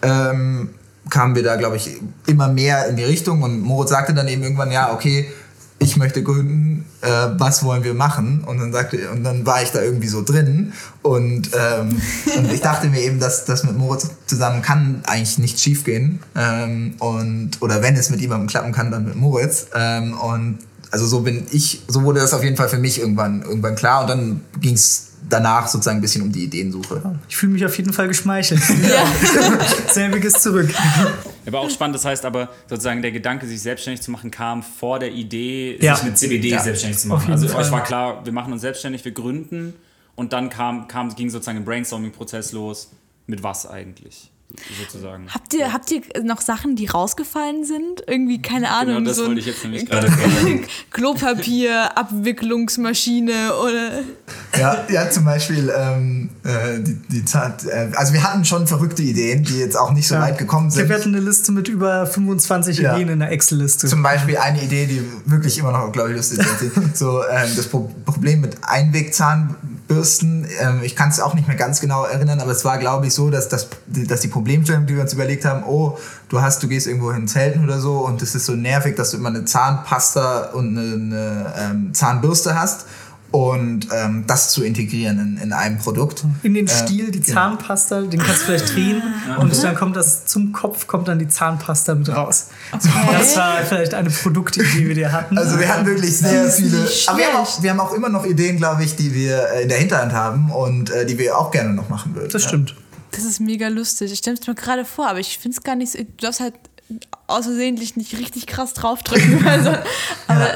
Ähm, 0.00 0.70
kamen 1.10 1.34
wir 1.34 1.42
da, 1.42 1.56
glaube 1.56 1.76
ich, 1.76 2.00
immer 2.26 2.48
mehr 2.48 2.86
in 2.86 2.96
die 2.96 3.04
Richtung 3.04 3.42
und 3.42 3.60
Moritz 3.60 3.90
sagte 3.90 4.14
dann 4.14 4.26
eben 4.26 4.42
irgendwann, 4.42 4.72
ja, 4.72 4.94
okay, 4.94 5.30
ich 5.78 5.98
möchte 5.98 6.22
gründen, 6.22 6.86
äh, 7.02 7.08
was 7.36 7.62
wollen 7.62 7.84
wir 7.84 7.92
machen? 7.92 8.42
Und 8.46 8.58
dann 8.58 8.72
sagte 8.72 9.10
und 9.10 9.22
dann 9.22 9.44
war 9.44 9.62
ich 9.62 9.70
da 9.70 9.82
irgendwie 9.82 10.08
so 10.08 10.22
drin 10.22 10.72
und, 11.02 11.50
ähm, 11.52 12.00
und 12.38 12.50
ich 12.50 12.62
dachte 12.62 12.88
mir 12.88 13.00
eben, 13.02 13.20
dass 13.20 13.44
das 13.44 13.64
mit 13.64 13.76
Moritz 13.76 14.08
zusammen 14.26 14.62
kann 14.62 15.02
eigentlich 15.04 15.36
nicht 15.36 15.60
schiefgehen 15.60 16.20
ähm, 16.34 16.94
und 17.00 17.60
oder 17.60 17.82
wenn 17.82 17.96
es 17.96 18.08
mit 18.08 18.22
jemandem 18.22 18.48
klappen 18.48 18.72
kann, 18.72 18.90
dann 18.90 19.04
mit 19.04 19.16
Moritz 19.16 19.66
ähm, 19.74 20.14
und 20.18 20.58
also 20.92 21.06
so 21.06 21.20
bin 21.20 21.46
ich, 21.50 21.80
so 21.88 22.04
wurde 22.04 22.20
das 22.20 22.34
auf 22.34 22.44
jeden 22.44 22.56
Fall 22.56 22.68
für 22.68 22.78
mich 22.78 23.00
irgendwann 23.00 23.42
irgendwann 23.42 23.74
klar 23.74 24.02
und 24.02 24.08
dann 24.08 24.40
ging 24.60 24.74
es 24.74 25.08
danach 25.28 25.66
sozusagen 25.66 25.98
ein 25.98 26.00
bisschen 26.02 26.22
um 26.22 26.30
die 26.30 26.44
Ideensuche. 26.44 27.00
Ich 27.28 27.36
fühle 27.36 27.52
mich 27.52 27.64
auf 27.64 27.76
jeden 27.78 27.92
Fall 27.92 28.08
geschmeichelt. 28.08 28.60
Ja. 28.82 29.06
Selbiges 29.90 30.34
zurück. 30.34 30.68
Aber 31.46 31.60
auch 31.60 31.70
spannend, 31.70 31.94
das 31.94 32.04
heißt 32.04 32.24
aber 32.24 32.50
sozusagen 32.68 33.00
der 33.00 33.12
Gedanke, 33.12 33.46
sich 33.46 33.62
selbstständig 33.62 34.02
zu 34.02 34.10
machen, 34.10 34.30
kam 34.30 34.62
vor 34.62 34.98
der 34.98 35.12
Idee, 35.12 35.78
ja. 35.80 35.96
sich 35.96 36.04
mit 36.04 36.18
CBD 36.18 36.48
ja. 36.48 36.60
selbstständig 36.60 36.98
zu 36.98 37.08
machen. 37.08 37.32
Also 37.32 37.48
Fall. 37.48 37.62
euch 37.64 37.70
war 37.70 37.82
klar, 37.84 38.24
wir 38.24 38.32
machen 38.32 38.52
uns 38.52 38.60
selbstständig, 38.60 39.04
wir 39.04 39.12
gründen 39.12 39.72
und 40.14 40.32
dann 40.32 40.50
kam, 40.50 40.88
kam, 40.88 41.14
ging 41.14 41.30
sozusagen 41.30 41.58
ein 41.58 41.64
Brainstorming-Prozess 41.64 42.52
los. 42.52 42.90
Mit 43.26 43.42
was 43.42 43.66
eigentlich? 43.66 44.31
Sozusagen. 44.78 45.26
Habt 45.32 45.54
ihr, 45.54 45.72
habt 45.72 45.90
ihr 45.90 46.02
noch 46.22 46.40
Sachen, 46.40 46.76
die 46.76 46.86
rausgefallen 46.86 47.64
sind? 47.64 48.02
Irgendwie, 48.06 48.40
keine 48.40 48.66
genau, 48.66 48.78
Ahnung. 48.78 48.94
Genau, 48.96 49.08
das 49.08 49.16
so 49.16 49.26
wollte 49.26 49.40
ich 49.40 49.46
jetzt 49.46 49.62
nämlich 49.64 49.86
gerade 49.86 50.10
fragen. 50.10 50.66
Klopapier, 50.90 51.96
Abwicklungsmaschine 51.96 53.54
oder. 53.54 54.02
Ja, 54.58 54.84
ja 54.88 55.10
zum 55.10 55.24
Beispiel 55.24 55.72
ähm, 55.76 56.30
äh, 56.44 56.80
die, 56.80 56.94
die 57.08 57.24
Tat, 57.24 57.64
äh, 57.64 57.90
also 57.94 58.12
wir 58.12 58.22
hatten 58.22 58.44
schon 58.44 58.66
verrückte 58.66 59.02
Ideen, 59.02 59.44
die 59.44 59.58
jetzt 59.58 59.76
auch 59.76 59.92
nicht 59.92 60.08
so 60.08 60.14
ja. 60.14 60.22
weit 60.22 60.38
gekommen 60.38 60.70
sind. 60.70 60.88
Wir 60.88 60.96
hatten 60.96 61.14
eine 61.14 61.24
Liste 61.24 61.52
mit 61.52 61.68
über 61.68 62.06
25 62.06 62.78
ja. 62.78 62.94
Ideen 62.94 63.08
in 63.08 63.18
der 63.20 63.30
Excel-Liste. 63.30 63.88
Zum 63.88 64.02
Beispiel 64.02 64.36
eine 64.36 64.62
Idee, 64.62 64.86
die 64.86 65.02
wirklich 65.30 65.58
immer 65.58 65.72
noch, 65.72 65.90
glaube 65.92 66.10
ich, 66.10 66.16
lustig 66.16 66.38
ist. 66.38 66.74
so 66.96 67.22
ähm, 67.22 67.50
das 67.56 67.68
Problem 67.68 68.40
mit 68.40 68.56
Einwegzahnbürsten. 68.62 69.81
Ähm, 70.60 70.80
ich 70.82 70.96
kann 70.96 71.10
es 71.10 71.20
auch 71.20 71.34
nicht 71.34 71.48
mehr 71.48 71.56
ganz 71.56 71.80
genau 71.80 72.04
erinnern, 72.04 72.40
aber 72.40 72.52
es 72.52 72.64
war, 72.64 72.78
glaube 72.78 73.06
ich, 73.06 73.14
so, 73.14 73.30
dass, 73.30 73.48
das, 73.48 73.68
dass 73.86 74.20
die 74.20 74.28
Problemstellung, 74.28 74.86
die 74.86 74.94
wir 74.94 75.02
uns 75.02 75.12
überlegt 75.12 75.44
haben, 75.44 75.64
oh, 75.64 75.98
du 76.28 76.40
hast, 76.40 76.62
du 76.62 76.68
gehst 76.68 76.86
irgendwo 76.86 77.12
hin 77.12 77.28
Zelten 77.28 77.64
oder 77.64 77.80
so 77.80 77.98
und 77.98 78.22
es 78.22 78.34
ist 78.34 78.46
so 78.46 78.52
nervig, 78.52 78.96
dass 78.96 79.10
du 79.10 79.18
immer 79.18 79.28
eine 79.28 79.44
Zahnpasta 79.44 80.50
und 80.52 80.76
eine, 80.76 80.94
eine 80.94 81.54
ähm, 81.58 81.94
Zahnbürste 81.94 82.58
hast 82.58 82.86
und 83.32 83.88
ähm, 83.92 84.24
das 84.26 84.50
zu 84.50 84.62
integrieren 84.62 85.18
in, 85.18 85.42
in 85.42 85.52
einem 85.52 85.78
Produkt. 85.78 86.24
In 86.42 86.54
den 86.54 86.66
äh, 86.66 86.70
Stiel, 86.70 87.10
die 87.10 87.20
genau. 87.20 87.34
Zahnpasta, 87.34 88.02
den 88.02 88.20
kannst 88.20 88.42
du 88.42 88.46
vielleicht 88.46 88.74
drehen 88.74 89.02
ah. 89.28 89.40
und 89.40 89.62
dann 89.62 89.74
kommt 89.74 89.96
das 89.96 90.26
zum 90.26 90.52
Kopf, 90.52 90.86
kommt 90.86 91.08
dann 91.08 91.18
die 91.18 91.28
Zahnpasta 91.28 91.94
mit 91.94 92.10
raus. 92.10 92.48
Okay. 92.72 92.88
Das 93.10 93.36
war 93.36 93.56
vielleicht 93.64 93.94
eine 93.94 94.10
Produktidee, 94.10 94.68
die 94.76 94.88
wir 94.88 94.94
dir 94.94 95.12
hatten. 95.12 95.38
Also 95.38 95.58
wir 95.58 95.66
hatten 95.66 95.86
wirklich 95.86 96.16
sehr 96.18 96.50
viele. 96.50 96.86
Aber 97.06 97.18
wir 97.18 97.26
haben, 97.26 97.36
auch, 97.36 97.62
wir 97.62 97.70
haben 97.70 97.80
auch 97.80 97.94
immer 97.94 98.10
noch 98.10 98.26
Ideen, 98.26 98.58
glaube 98.58 98.84
ich, 98.84 98.96
die 98.96 99.14
wir 99.14 99.48
äh, 99.48 99.62
in 99.62 99.68
der 99.70 99.78
Hinterhand 99.78 100.12
haben 100.12 100.50
und 100.50 100.90
äh, 100.90 101.06
die 101.06 101.18
wir 101.18 101.38
auch 101.38 101.50
gerne 101.50 101.72
noch 101.72 101.88
machen 101.88 102.14
würden. 102.14 102.30
Das 102.30 102.44
stimmt. 102.44 102.76
Das 103.12 103.24
ist 103.24 103.40
mega 103.40 103.68
lustig. 103.68 104.12
Ich 104.12 104.18
stelle 104.18 104.36
es 104.38 104.46
mir 104.46 104.54
gerade 104.54 104.84
vor, 104.84 105.08
aber 105.08 105.20
ich 105.20 105.38
finde 105.38 105.56
es 105.56 105.64
gar 105.64 105.76
nicht 105.76 105.92
so. 105.92 105.98
Du 105.98 106.06
darfst 106.18 106.40
halt 106.40 106.54
außersehentlich 107.26 107.96
nicht 107.96 108.18
richtig 108.18 108.46
krass 108.46 108.74
draufdrücken. 108.74 109.46
Also, 109.46 109.70
aber 110.28 110.48
ja. 110.48 110.54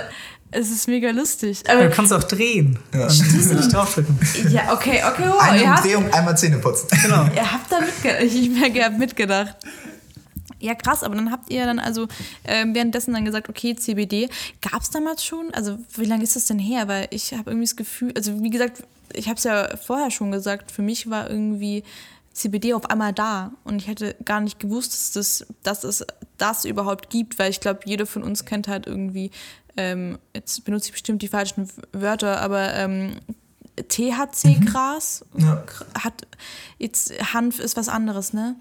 Es 0.56 0.70
ist 0.70 0.88
mega 0.88 1.10
lustig. 1.10 1.62
Aber 1.68 1.84
du 1.84 1.90
kannst 1.90 2.12
auch 2.12 2.24
drehen. 2.24 2.78
Ja. 2.94 3.06
Nicht 3.06 3.72
draufdrücken. 3.72 4.18
Ja, 4.50 4.72
okay, 4.72 5.02
okay. 5.06 5.24
Wow, 5.28 5.40
Eine 5.40 5.64
Umdrehung, 5.64 6.12
einmal 6.12 6.36
Zähne 6.36 6.58
putzen. 6.58 6.88
Genau. 7.02 7.24
ihr 7.34 7.52
habt 7.52 7.70
da 7.70 7.80
mitgedacht. 7.80 8.22
Ich 8.22 8.50
merke, 8.50 8.78
ihr 8.78 8.84
habt 8.86 8.98
mitgedacht. 8.98 9.56
Ja, 10.58 10.74
krass, 10.74 11.02
aber 11.02 11.14
dann 11.14 11.30
habt 11.30 11.50
ihr 11.50 11.66
dann 11.66 11.78
also 11.78 12.08
äh, 12.44 12.64
währenddessen 12.72 13.12
dann 13.12 13.24
gesagt, 13.24 13.48
okay, 13.50 13.76
CBD. 13.76 14.30
Gab 14.62 14.80
es 14.80 14.90
damals 14.90 15.24
schon? 15.24 15.52
Also, 15.52 15.78
wie 15.94 16.06
lange 16.06 16.24
ist 16.24 16.34
das 16.34 16.46
denn 16.46 16.58
her? 16.58 16.88
Weil 16.88 17.08
ich 17.10 17.32
habe 17.34 17.50
irgendwie 17.50 17.66
das 17.66 17.76
Gefühl, 17.76 18.12
also 18.16 18.42
wie 18.42 18.50
gesagt, 18.50 18.82
ich 19.12 19.26
habe 19.26 19.36
es 19.36 19.44
ja 19.44 19.76
vorher 19.76 20.10
schon 20.10 20.32
gesagt, 20.32 20.70
für 20.70 20.82
mich 20.82 21.10
war 21.10 21.28
irgendwie 21.28 21.84
CBD 22.32 22.74
auf 22.74 22.88
einmal 22.90 23.12
da 23.12 23.52
und 23.64 23.80
ich 23.80 23.88
hätte 23.88 24.14
gar 24.24 24.40
nicht 24.40 24.58
gewusst, 24.58 24.92
dass, 24.92 25.12
das, 25.12 25.46
dass 25.62 25.84
es 25.84 26.06
das 26.38 26.64
überhaupt 26.64 27.10
gibt, 27.10 27.38
weil 27.38 27.50
ich 27.50 27.60
glaube, 27.60 27.80
jeder 27.84 28.06
von 28.06 28.22
uns 28.22 28.44
kennt 28.44 28.68
halt 28.68 28.86
irgendwie, 28.86 29.30
ähm, 29.76 30.18
jetzt 30.34 30.64
benutze 30.64 30.86
ich 30.86 30.92
bestimmt 30.92 31.22
die 31.22 31.28
falschen 31.28 31.68
Wörter, 31.92 32.40
aber 32.40 32.74
ähm, 32.74 33.16
THC-Gras 33.76 35.24
mhm. 35.34 35.40
ja. 35.44 35.64
hat 35.98 36.26
jetzt 36.78 37.12
Hanf 37.32 37.58
ist 37.58 37.76
was 37.76 37.88
anderes, 37.88 38.32
ne? 38.32 38.56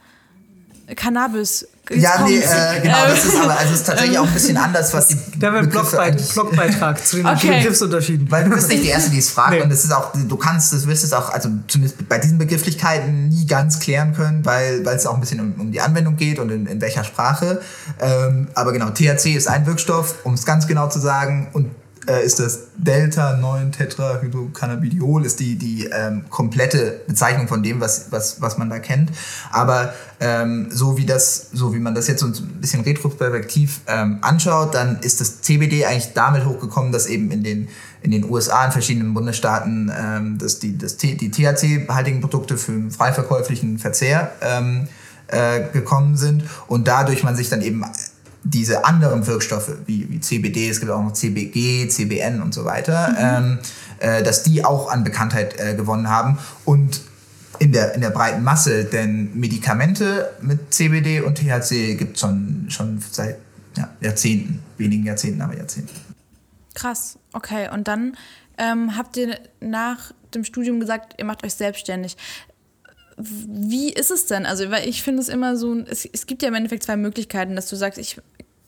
Cannabis. 0.96 1.68
Jetzt 1.90 2.02
Ja, 2.02 2.22
nee, 2.26 2.40
kommt's. 2.40 2.54
äh, 2.54 2.82
genau, 2.82 3.06
das 3.08 3.26
ist 3.26 3.36
aber 3.36 3.58
also 3.58 3.74
es 3.74 3.80
ist 3.80 3.88
tatsächlich 3.88 4.18
auch 4.20 4.26
ein 4.28 4.34
bisschen 4.34 4.58
anders, 4.58 4.94
was 4.94 5.08
die 5.08 5.18
Da 5.40 5.48
haben 5.48 5.54
wir 5.54 5.60
einen 5.62 5.70
Begriffe 5.70 5.96
Blogbeit 5.98 6.34
Blogbeitrag 6.34 7.06
zu 7.06 7.16
den 7.18 7.26
Okay. 7.28 7.58
Begriffsunterschieden. 7.60 8.30
Weil 8.32 8.44
du 8.46 8.52
bist 8.52 8.70
nicht 8.70 8.84
die 8.84 8.88
Erste, 8.90 9.10
die 9.12 9.20
es 9.20 9.30
fragt 9.30 9.52
Nee. 9.52 9.62
und 9.62 9.72
es 9.72 9.84
ist 9.86 9.92
auch, 9.92 10.12
du 10.14 10.38
kannst, 10.38 10.74
das 10.74 10.88
wirst 10.88 11.04
es 11.04 11.14
auch, 11.14 11.30
also 11.32 11.50
zumindest 11.68 12.08
bei 12.10 12.18
diesen 12.18 12.38
Begrifflichkeiten 12.38 13.30
nie 13.30 13.46
ganz 13.46 13.80
klären 13.80 14.14
können, 14.14 14.46
weil, 14.46 14.86
weil 14.86 14.96
es 14.96 15.06
auch 15.06 15.14
ein 15.16 15.22
bisschen 15.22 15.40
um, 15.40 15.54
um 15.60 15.72
die 15.72 15.82
Anwendung 15.82 16.16
geht 16.18 16.40
und 16.40 16.50
in, 16.52 16.66
in 16.66 16.82
welcher 16.82 17.04
Sprache. 17.04 17.62
Ähm, 18.00 18.48
aber 18.56 18.72
genau, 18.74 18.90
THC 18.90 19.36
ist 19.36 19.48
ein 19.48 19.66
Wirkstoff, 19.66 20.16
um 20.24 20.34
es 20.34 20.46
ganz 20.46 20.68
genau 20.68 20.88
zu 20.90 21.00
sagen, 21.00 21.50
und 21.54 21.72
äh, 22.08 22.26
ist 22.26 22.40
das 22.40 22.68
Delta-9-Tetrahydrocannabidiol, 22.78 25.26
ist 25.26 25.40
die, 25.40 25.56
die 25.56 25.86
ähm, 25.86 26.26
komplette 26.30 27.02
Bezeichnung 27.08 27.48
von 27.48 27.64
dem, 27.64 27.80
was, 27.80 28.12
was, 28.12 28.42
was 28.42 28.58
man 28.58 28.70
da 28.70 28.80
kennt. 28.80 29.12
Aber 29.52 29.94
ähm, 30.20 30.68
so, 30.70 30.98
wie 30.98 31.06
das, 31.06 31.48
so 31.54 31.74
wie 31.74 31.80
man 31.80 31.96
das 31.96 32.08
jetzt 32.08 32.20
so 32.22 32.28
ein 32.28 32.34
bisschen 32.62 32.82
retrospektiv 32.82 33.82
ähm, 33.88 34.20
anschaut, 34.22 34.76
dann 34.76 35.00
ist 35.02 35.22
das 35.22 35.42
CBD 35.42 35.86
eigentlich 35.86 36.14
damit 36.14 36.46
hochgekommen, 36.46 36.92
dass 36.92 37.08
eben 37.08 37.32
in 37.32 37.44
den, 37.44 37.68
in 38.02 38.12
den 38.12 38.30
USA, 38.30 38.66
in 38.66 38.72
verschiedenen 38.72 39.14
Bundesstaaten, 39.14 39.92
ähm, 39.98 40.38
dass 40.38 40.60
die, 40.60 40.78
das 40.78 40.98
die 40.98 41.32
THC-haltigen 41.32 42.22
Produkte 42.22 42.58
für 42.58 42.72
den 42.72 42.92
frei 42.92 43.14
verkäuflichen 43.14 43.80
Verzehr 43.80 44.32
ähm, 44.42 44.88
äh, 45.28 45.62
gekommen 45.74 46.18
sind 46.18 46.44
und 46.68 46.88
dadurch 46.88 47.24
man 47.24 47.36
sich 47.36 47.50
dann 47.50 47.62
eben 47.62 47.84
diese 48.46 48.86
anderen 48.86 49.26
Wirkstoffe 49.26 49.72
wie, 49.88 50.10
wie 50.10 50.20
CBD, 50.20 50.70
es 50.70 50.80
gibt 50.80 50.92
auch 50.92 51.02
noch 51.02 51.14
CBG, 51.14 51.88
CBN 51.90 52.42
und 52.42 52.54
so 52.54 52.64
weiter, 52.64 53.16
ähm, 53.18 53.60
äh, 54.00 54.24
dass 54.24 54.44
die 54.44 54.64
auch 54.64 54.90
an 54.90 55.04
Bekanntheit 55.04 55.60
äh, 55.60 55.74
gewonnen 55.76 56.10
haben 56.10 56.38
und 56.64 57.02
in 57.60 57.72
der, 57.72 57.96
in 57.96 58.02
der 58.02 58.12
breiten 58.12 58.44
Masse, 58.44 58.86
denn 58.86 59.32
Medikamente 59.34 60.32
mit 60.42 60.74
CBD 60.74 61.22
und 61.22 61.38
THC 61.38 61.96
gibt 61.96 62.16
es 62.16 62.22
schon, 62.22 62.66
schon 62.70 63.02
seit 63.12 63.38
ja, 63.78 63.90
Jahrzehnten, 64.02 64.62
wenigen 64.78 65.06
Jahrzehnten, 65.06 65.42
aber 65.42 65.58
Jahrzehnten. 65.58 65.96
Krass, 66.76 67.18
okay. 67.34 67.70
Und 67.72 67.88
dann 67.88 68.16
ähm, 68.58 68.96
habt 68.96 69.18
ihr 69.18 69.40
nach 69.60 70.12
dem 70.34 70.44
Studium 70.44 70.80
gesagt, 70.80 71.16
ihr 71.18 71.26
macht 71.26 71.44
euch 71.44 71.56
selbstständig. 71.56 72.18
Wie 73.18 73.94
ist 73.94 74.12
es 74.12 74.26
denn? 74.26 74.46
Also, 74.46 74.70
weil 74.72 74.88
ich 74.88 75.04
finde 75.04 75.22
es 75.22 75.30
immer 75.30 75.56
so, 75.56 75.78
es, 75.80 76.06
es 76.06 76.26
gibt 76.26 76.42
ja 76.42 76.50
im 76.50 76.56
Endeffekt 76.56 76.84
zwei 76.84 76.98
Möglichkeiten, 76.98 77.56
dass 77.56 77.70
du 77.70 77.76
sagst, 77.76 77.98
ich 77.98 78.20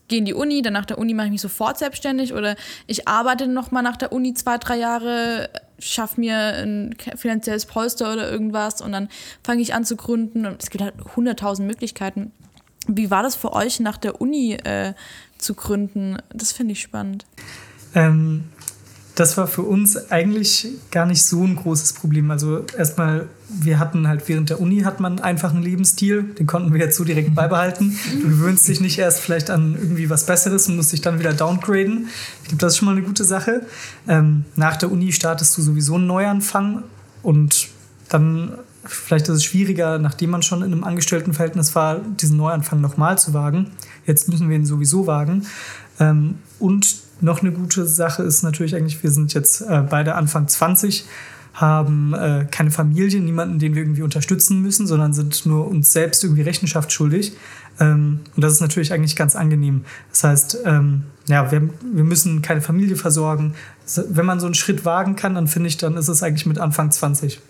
gehe 0.08 0.20
in 0.20 0.26
die 0.26 0.34
Uni, 0.34 0.62
dann 0.62 0.74
nach 0.74 0.86
der 0.86 0.98
Uni 0.98 1.14
mache 1.14 1.28
ich 1.28 1.32
mich 1.34 1.42
sofort 1.42 1.78
selbstständig 1.78 2.34
oder 2.34 2.56
ich 2.88 3.08
arbeite 3.08 3.48
noch 3.48 3.72
mal 3.72 3.82
nach 3.82 3.98
der 3.98 4.14
Uni 4.14 4.34
zwei, 4.34 4.58
drei 4.58 4.78
Jahre, 4.78 5.50
schaffe 5.80 6.20
mir 6.22 6.38
ein 6.38 6.96
finanzielles 7.16 7.66
Polster 7.66 8.14
oder 8.14 8.32
irgendwas 8.32 8.82
und 8.82 8.94
dann 8.94 9.10
fange 9.44 9.62
ich 9.62 9.74
an 9.74 9.84
zu 9.84 9.96
gründen. 9.96 10.46
Und 10.46 10.64
es 10.64 10.70
gibt 10.70 10.84
halt 10.84 10.94
hunderttausend 11.16 11.68
Möglichkeiten. 11.68 12.32
Wie 12.88 13.12
war 13.12 13.22
das 13.22 13.36
für 13.36 13.52
euch 13.52 13.80
nach 13.82 13.98
der 13.98 14.22
Uni 14.22 14.54
äh, 14.54 14.94
zu 15.38 15.54
gründen? 15.56 16.18
Das 16.34 16.54
finde 16.54 16.72
ich 16.72 16.82
spannend. 16.82 17.26
Ähm, 17.94 18.46
das 19.16 19.36
war 19.38 19.48
für 19.48 19.64
uns 19.64 20.12
eigentlich 20.12 20.68
gar 20.92 21.06
nicht 21.06 21.24
so 21.24 21.44
ein 21.44 21.56
großes 21.56 21.94
Problem. 21.94 22.32
Also 22.32 22.66
erstmal, 22.78 23.28
wir 23.50 23.80
hatten 23.80 24.08
halt 24.08 24.28
während 24.28 24.50
der 24.50 24.60
Uni 24.60 24.82
hat 24.82 25.00
man 25.00 25.20
einfach 25.20 25.54
einen 25.54 25.64
Lebensstil, 25.64 26.24
den 26.24 26.48
konnten 26.48 26.74
wir 26.74 26.82
jetzt 26.82 26.98
so 26.98 27.04
direkt 27.04 27.34
beibehalten. 27.34 27.98
Du 28.22 28.30
gewöhnst 28.30 28.68
dich 28.68 28.82
nicht 28.82 28.98
erst 29.00 29.22
vielleicht 29.22 29.50
an 29.50 29.76
irgendwie 29.76 30.10
was 30.10 30.26
Besseres 30.26 30.68
und 30.68 30.76
musst 30.76 30.92
dich 30.92 31.02
dann 31.02 31.20
wieder 31.20 31.34
downgraden. 31.34 32.08
Ich 32.44 32.50
glaube, 32.50 32.62
das 32.62 32.74
ist 32.74 32.80
schon 32.80 32.88
mal 32.88 32.92
eine 32.92 33.04
gute 33.04 33.24
Sache. 33.24 33.66
Ähm, 34.08 34.44
nach 34.56 34.76
der 34.76 34.92
Uni 34.92 35.14
startest 35.14 35.58
du 35.58 35.62
sowieso 35.62 35.96
einen 35.96 36.08
Neuanfang 36.08 36.84
und 37.24 37.70
dann 38.10 38.52
vielleicht 38.84 39.28
ist 39.28 39.36
es 39.36 39.44
schwieriger, 39.44 40.00
nachdem 40.00 40.30
man 40.30 40.42
schon 40.42 40.62
in 40.62 40.72
einem 40.72 40.84
Angestelltenverhältnis 40.84 41.76
war, 41.76 42.00
diesen 42.00 42.38
Neuanfang 42.38 42.82
nochmal 42.82 43.18
zu 43.18 43.34
wagen. 43.34 43.72
Jetzt 44.06 44.30
müssen 44.30 44.50
wir 44.50 44.56
ihn 44.56 44.66
sowieso 44.66 45.08
wagen. 45.08 45.46
Ähm, 46.00 46.36
und 46.60 46.98
noch 47.22 47.42
eine 47.42 47.52
gute 47.52 47.86
Sache 47.86 48.24
ist 48.24 48.44
natürlich 48.44 48.76
eigentlich, 48.76 49.02
wir 49.04 49.12
sind 49.12 49.34
jetzt 49.34 49.62
äh, 49.62 49.84
beide 49.90 50.16
Anfang 50.16 50.48
20, 50.48 51.06
haben 51.60 52.14
äh, 52.14 52.46
keine 52.52 52.70
Familie, 52.70 53.20
niemanden, 53.20 53.58
den 53.58 53.74
wir 53.74 53.82
irgendwie 53.82 54.04
unterstützen 54.04 54.62
müssen, 54.62 54.86
sondern 54.86 55.14
sind 55.14 55.46
nur 55.48 55.68
uns 55.68 55.92
selbst 55.92 56.24
irgendwie 56.24 56.44
Rechenschaft 56.44 56.92
schuldig. 56.92 57.34
Ähm, 57.80 58.22
und 58.36 58.44
das 58.44 58.54
ist 58.54 58.62
natürlich 58.62 58.94
eigentlich 58.94 59.16
ganz 59.16 59.36
angenehm. 59.36 59.84
Das 60.12 60.24
heißt, 60.24 60.60
ähm, 60.66 61.06
ja, 61.28 61.52
wir, 61.52 61.68
wir 61.94 62.04
müssen 62.04 62.44
keine 62.44 62.62
Familie 62.62 62.96
versorgen. 62.96 63.56
So, 63.86 64.04
Wenn 64.08 64.26
man 64.26 64.40
so 64.40 64.46
einen 64.46 64.54
Schritt 64.54 64.86
wagen 64.86 65.16
kann, 65.16 65.34
dann 65.34 65.48
finde 65.48 65.70
ich, 65.70 65.78
dann 65.78 65.98
ist 65.98 66.10
es 66.10 66.22
eigentlich 66.22 66.46
mit 66.46 66.60
Anfang 66.60 66.92
20. 66.92 67.42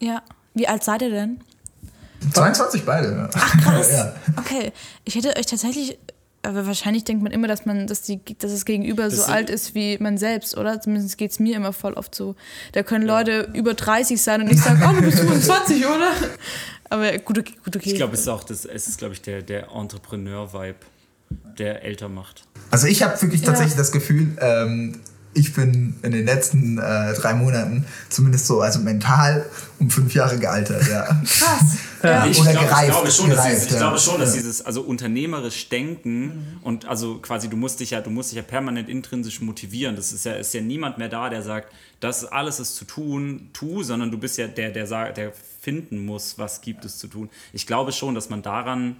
Ja. 0.00 0.22
Wie 0.54 0.66
alt 0.66 0.82
seid 0.82 1.02
ihr 1.02 1.10
denn? 1.10 1.40
22 2.32 2.84
beide. 2.84 3.28
Ach 3.34 3.62
krass. 3.62 3.92
ja. 3.92 4.12
Okay. 4.36 4.72
Ich 5.04 5.14
hätte 5.14 5.36
euch 5.36 5.46
tatsächlich, 5.46 5.96
aber 6.44 6.66
wahrscheinlich 6.66 7.04
denkt 7.04 7.22
man 7.22 7.32
immer, 7.32 7.48
dass 7.48 7.66
man, 7.66 7.86
dass 7.86 8.02
die, 8.02 8.20
dass 8.38 8.52
das 8.52 8.64
Gegenüber 8.64 9.10
so 9.10 9.16
Das- 9.18 9.28
alt 9.28 9.50
ist 9.50 9.74
wie 9.74 9.98
man 9.98 10.18
selbst, 10.18 10.56
oder? 10.56 10.80
Zumindest 10.80 11.16
geht 11.18 11.30
es 11.30 11.38
mir 11.40 11.56
immer 11.56 11.72
voll 11.72 11.94
oft 11.94 12.14
so. 12.14 12.36
Da 12.72 12.82
können 12.82 13.06
Leute 13.06 13.48
über 13.54 13.74
30 13.74 14.20
sein 14.20 14.42
und 14.42 14.50
ich 14.52 14.60
sage, 14.60 14.80
oh, 14.88 14.92
du 14.94 15.02
bist 15.02 15.18
25, 15.20 15.84
oder? 15.86 16.10
Aber 16.90 17.10
gut, 17.18 17.38
okay, 17.38 17.54
gut, 17.64 17.76
okay. 17.76 17.90
Ich 17.90 17.96
glaube, 17.96 18.14
es 18.14 18.20
ist 18.20 18.28
auch 18.28 18.44
das, 18.44 18.64
es 18.64 18.86
ist, 18.88 18.98
glaube 18.98 19.14
ich, 19.14 19.22
der, 19.22 19.42
der 19.42 19.68
Entrepreneur-Vibe, 19.74 20.76
der 21.58 21.82
älter 21.82 22.08
macht. 22.08 22.44
Also 22.70 22.86
ich 22.86 23.02
habe 23.02 23.20
wirklich 23.22 23.40
Ja. 23.40 23.48
tatsächlich 23.48 23.76
das 23.76 23.90
Gefühl, 23.90 24.36
ähm, 24.40 25.00
ich 25.34 25.52
bin 25.52 25.94
in 26.02 26.12
den 26.12 26.24
letzten 26.24 26.78
äh, 26.78 27.12
drei 27.14 27.34
Monaten 27.34 27.84
zumindest 28.08 28.46
so, 28.46 28.60
also 28.60 28.78
mental 28.78 29.44
um 29.78 29.90
fünf 29.90 30.14
Jahre 30.14 30.38
gealtert, 30.38 30.88
ja. 30.88 31.04
krass. 31.24 31.76
Ja. 32.02 32.26
Ich, 32.26 32.40
Oder 32.40 32.52
glaube, 32.52 32.66
gereift, 32.66 32.88
ich 32.88 32.92
glaube 32.92 33.10
schon, 33.10 33.30
dass, 33.30 33.38
gereift, 33.38 33.56
dieses, 33.56 33.66
ich 33.66 33.72
ja. 33.72 33.78
glaube 33.78 33.98
schon, 33.98 34.20
dass 34.20 34.30
Ja. 34.30 34.36
dieses 34.36 34.62
also 34.62 34.82
unternehmerisch 34.82 35.68
denken 35.68 36.58
und 36.62 36.86
also 36.86 37.18
quasi 37.18 37.48
du 37.48 37.56
musst 37.56 37.80
dich 37.80 37.90
ja 37.90 38.00
du 38.00 38.10
musst 38.10 38.30
dich 38.30 38.36
ja 38.36 38.42
permanent 38.42 38.88
intrinsisch 38.88 39.40
motivieren. 39.40 39.96
Das 39.96 40.12
ist 40.12 40.24
ja 40.24 40.34
ist 40.34 40.54
ja 40.54 40.60
niemand 40.60 40.98
mehr 40.98 41.08
da, 41.08 41.28
der 41.28 41.42
sagt, 41.42 41.72
das 42.00 42.24
alles 42.24 42.60
ist 42.60 42.76
zu 42.76 42.84
tun, 42.84 43.50
tu, 43.52 43.82
sondern 43.82 44.10
du 44.10 44.18
bist 44.18 44.38
ja 44.38 44.46
der 44.46 44.70
der 44.70 44.86
sagt, 44.86 45.16
der 45.16 45.32
finden 45.60 46.04
muss, 46.04 46.38
was 46.38 46.60
gibt 46.60 46.84
es 46.84 46.98
zu 46.98 47.08
tun. 47.08 47.30
Ich 47.52 47.66
glaube 47.66 47.92
schon, 47.92 48.14
dass 48.14 48.28
man 48.28 48.42
daran 48.42 48.96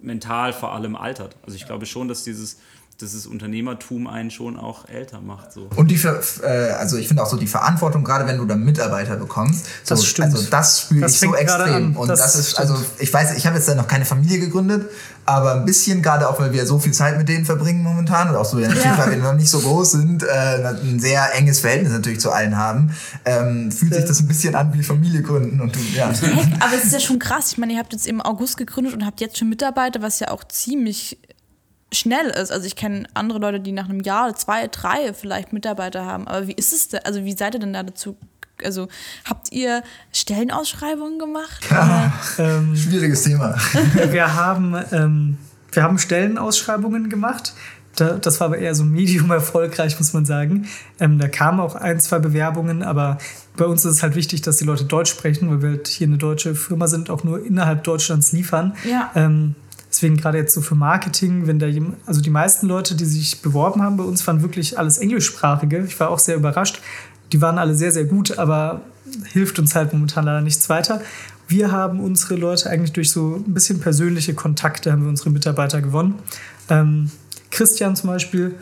mental 0.00 0.52
vor 0.52 0.72
allem 0.72 0.96
altert. 0.96 1.36
Also 1.42 1.56
ich 1.56 1.66
glaube 1.66 1.86
schon, 1.86 2.08
dass 2.08 2.24
dieses 2.24 2.58
dieses 3.00 3.26
Unternehmertum 3.26 4.06
einen 4.06 4.30
schon 4.30 4.56
auch 4.58 4.88
älter 4.88 5.20
macht 5.20 5.52
so. 5.52 5.68
Und 5.76 5.90
die, 5.90 5.98
Ver 5.98 6.20
äh, 6.42 6.72
also 6.72 6.96
ich 6.96 7.08
finde 7.08 7.22
auch 7.22 7.28
so 7.28 7.36
die 7.36 7.46
Verantwortung, 7.46 8.04
gerade 8.04 8.26
wenn 8.26 8.38
du 8.38 8.44
dann 8.46 8.64
Mitarbeiter 8.64 9.16
bekommst, 9.16 9.66
so, 9.84 9.94
Das 9.94 10.04
stimmt. 10.06 10.34
also 10.34 10.46
das 10.50 10.80
spüre 10.82 11.00
Das 11.02 11.12
ich 11.14 11.20
so 11.20 11.34
extrem. 11.34 11.96
Und 11.96 12.08
Das 12.08 12.20
das, 12.20 12.34
ist, 12.36 12.50
stimmt. 12.52 12.70
also 12.70 12.84
ich 12.98 13.12
weiß, 13.12 13.36
ich 13.36 13.46
habe 13.46 13.56
jetzt 13.56 13.68
ja 13.68 13.74
noch 13.74 13.86
keine 13.88 14.04
Familie 14.06 14.38
gegründet, 14.40 14.90
aber 15.26 15.54
ein 15.56 15.64
bisschen, 15.66 16.00
gerade 16.02 16.28
auch 16.28 16.38
weil 16.40 16.52
wir 16.52 16.64
so 16.66 16.78
viel 16.78 16.92
Zeit 16.92 17.18
mit 17.18 17.28
denen 17.28 17.44
verbringen 17.44 17.82
momentan 17.82 18.30
und 18.30 18.36
auch 18.36 18.44
so, 18.44 18.58
Ja. 18.58 18.68
weil 18.96 19.10
wir 19.10 19.18
noch 19.18 19.34
nicht 19.34 19.50
so 19.50 19.60
groß 19.60 19.90
sind, 19.92 20.22
äh, 20.22 20.26
ein 20.64 20.98
sehr 21.00 21.34
enges 21.34 21.60
Verhältnis 21.60 21.92
natürlich 21.92 22.20
zu 22.20 22.30
allen 22.30 22.56
haben, 22.56 22.94
ähm, 23.24 23.70
fühlt 23.72 23.92
sich 23.94 24.04
das 24.04 24.20
ein 24.20 24.28
bisschen 24.28 24.54
an 24.54 24.72
wie 24.72 24.82
Familie 24.82 25.22
gründen 25.22 25.60
und 25.60 25.74
du, 25.74 25.80
ja. 25.94 26.08
Heck, 26.12 26.46
aber 26.60 26.74
es 26.76 26.84
ist 26.84 26.92
ja 26.92 27.00
schon 27.00 27.18
krass. 27.18 27.52
Ich 27.52 27.58
meine, 27.58 27.72
ihr 27.74 27.78
habt 27.78 27.92
jetzt 27.92 28.06
im 28.06 28.20
August 28.22 28.56
gegründet 28.56 28.94
und 28.94 29.04
habt 29.04 29.20
jetzt 29.20 29.36
schon 29.36 29.48
Mitarbeiter, 29.48 30.00
was 30.00 30.20
ja 30.20 30.28
auch 30.30 30.44
ziemlich 30.44 31.18
schnell 31.96 32.26
ist. 32.26 32.52
Also 32.52 32.66
ich 32.66 32.76
kenne 32.76 33.04
andere 33.14 33.38
Leute, 33.38 33.60
die 33.60 33.72
nach 33.72 33.88
einem 33.88 34.00
Jahr, 34.00 34.34
zwei, 34.34 34.68
drei 34.68 35.12
vielleicht 35.12 35.52
Mitarbeiter 35.52 36.04
haben. 36.04 36.28
Aber 36.28 36.46
wie 36.46 36.52
ist 36.52 36.72
es 36.72 36.88
denn? 36.88 37.00
Also 37.04 37.24
wie 37.24 37.36
seid 37.36 37.54
ihr 37.54 37.60
denn 37.60 37.72
da 37.72 37.82
dazu? 37.82 38.16
Also 38.64 38.88
habt 39.24 39.52
ihr 39.52 39.82
Stellenausschreibungen 40.12 41.18
gemacht? 41.18 41.66
Ähm, 42.38 42.76
Schwieriges 42.76 43.22
Thema. 43.22 43.56
wir 44.10 44.34
haben, 44.34 44.76
ähm, 44.92 45.38
wir 45.72 45.82
haben 45.82 45.98
Stellenausschreibungen 45.98 47.08
gemacht. 47.08 47.54
Da, 47.96 48.18
das 48.18 48.40
war 48.40 48.48
aber 48.48 48.58
eher 48.58 48.74
so 48.74 48.84
medium 48.84 49.30
erfolgreich, 49.30 49.98
muss 49.98 50.12
man 50.12 50.26
sagen. 50.26 50.68
Ähm, 51.00 51.18
da 51.18 51.28
kamen 51.28 51.60
auch 51.60 51.74
ein, 51.74 51.98
zwei 51.98 52.18
Bewerbungen, 52.18 52.82
aber 52.82 53.18
bei 53.56 53.64
uns 53.64 53.84
ist 53.84 53.92
es 53.92 54.02
halt 54.02 54.14
wichtig, 54.16 54.42
dass 54.42 54.58
die 54.58 54.64
Leute 54.64 54.84
Deutsch 54.84 55.10
sprechen, 55.10 55.50
weil 55.50 55.62
wir 55.62 55.70
halt 55.70 55.88
hier 55.88 56.06
eine 56.06 56.18
deutsche 56.18 56.54
Firma 56.54 56.88
sind, 56.88 57.08
auch 57.08 57.24
nur 57.24 57.44
innerhalb 57.44 57.84
Deutschlands 57.84 58.32
liefern. 58.32 58.76
Ja. 58.84 59.10
Ähm, 59.14 59.54
deswegen 59.96 60.18
gerade 60.18 60.36
jetzt 60.36 60.52
so 60.52 60.60
für 60.60 60.74
Marketing, 60.74 61.46
wenn 61.46 61.58
da 61.58 61.66
jemand, 61.66 61.96
also 62.04 62.20
die 62.20 62.30
meisten 62.30 62.66
Leute, 62.66 62.94
die 62.94 63.06
sich 63.06 63.40
beworben 63.40 63.82
haben 63.82 63.96
bei 63.96 64.04
uns, 64.04 64.26
waren 64.26 64.42
wirklich 64.42 64.78
alles 64.78 64.98
englischsprachige. 64.98 65.84
Ich 65.86 65.98
war 65.98 66.10
auch 66.10 66.18
sehr 66.18 66.36
überrascht. 66.36 66.80
Die 67.32 67.40
waren 67.40 67.58
alle 67.58 67.74
sehr, 67.74 67.90
sehr 67.90 68.04
gut, 68.04 68.38
aber 68.38 68.82
hilft 69.32 69.58
uns 69.58 69.74
halt 69.74 69.94
momentan 69.94 70.26
leider 70.26 70.42
nichts 70.42 70.68
weiter. 70.68 71.00
Wir 71.48 71.72
haben 71.72 72.00
unsere 72.00 72.34
Leute 72.34 72.68
eigentlich 72.68 72.92
durch 72.92 73.10
so 73.10 73.36
ein 73.36 73.54
bisschen 73.54 73.80
persönliche 73.80 74.34
Kontakte 74.34 74.92
haben 74.92 75.02
wir 75.02 75.08
unsere 75.08 75.30
Mitarbeiter 75.30 75.80
gewonnen. 75.80 76.16
Ähm, 76.68 77.10
Christian 77.50 77.96
zum 77.96 78.10
Beispiel, 78.10 78.56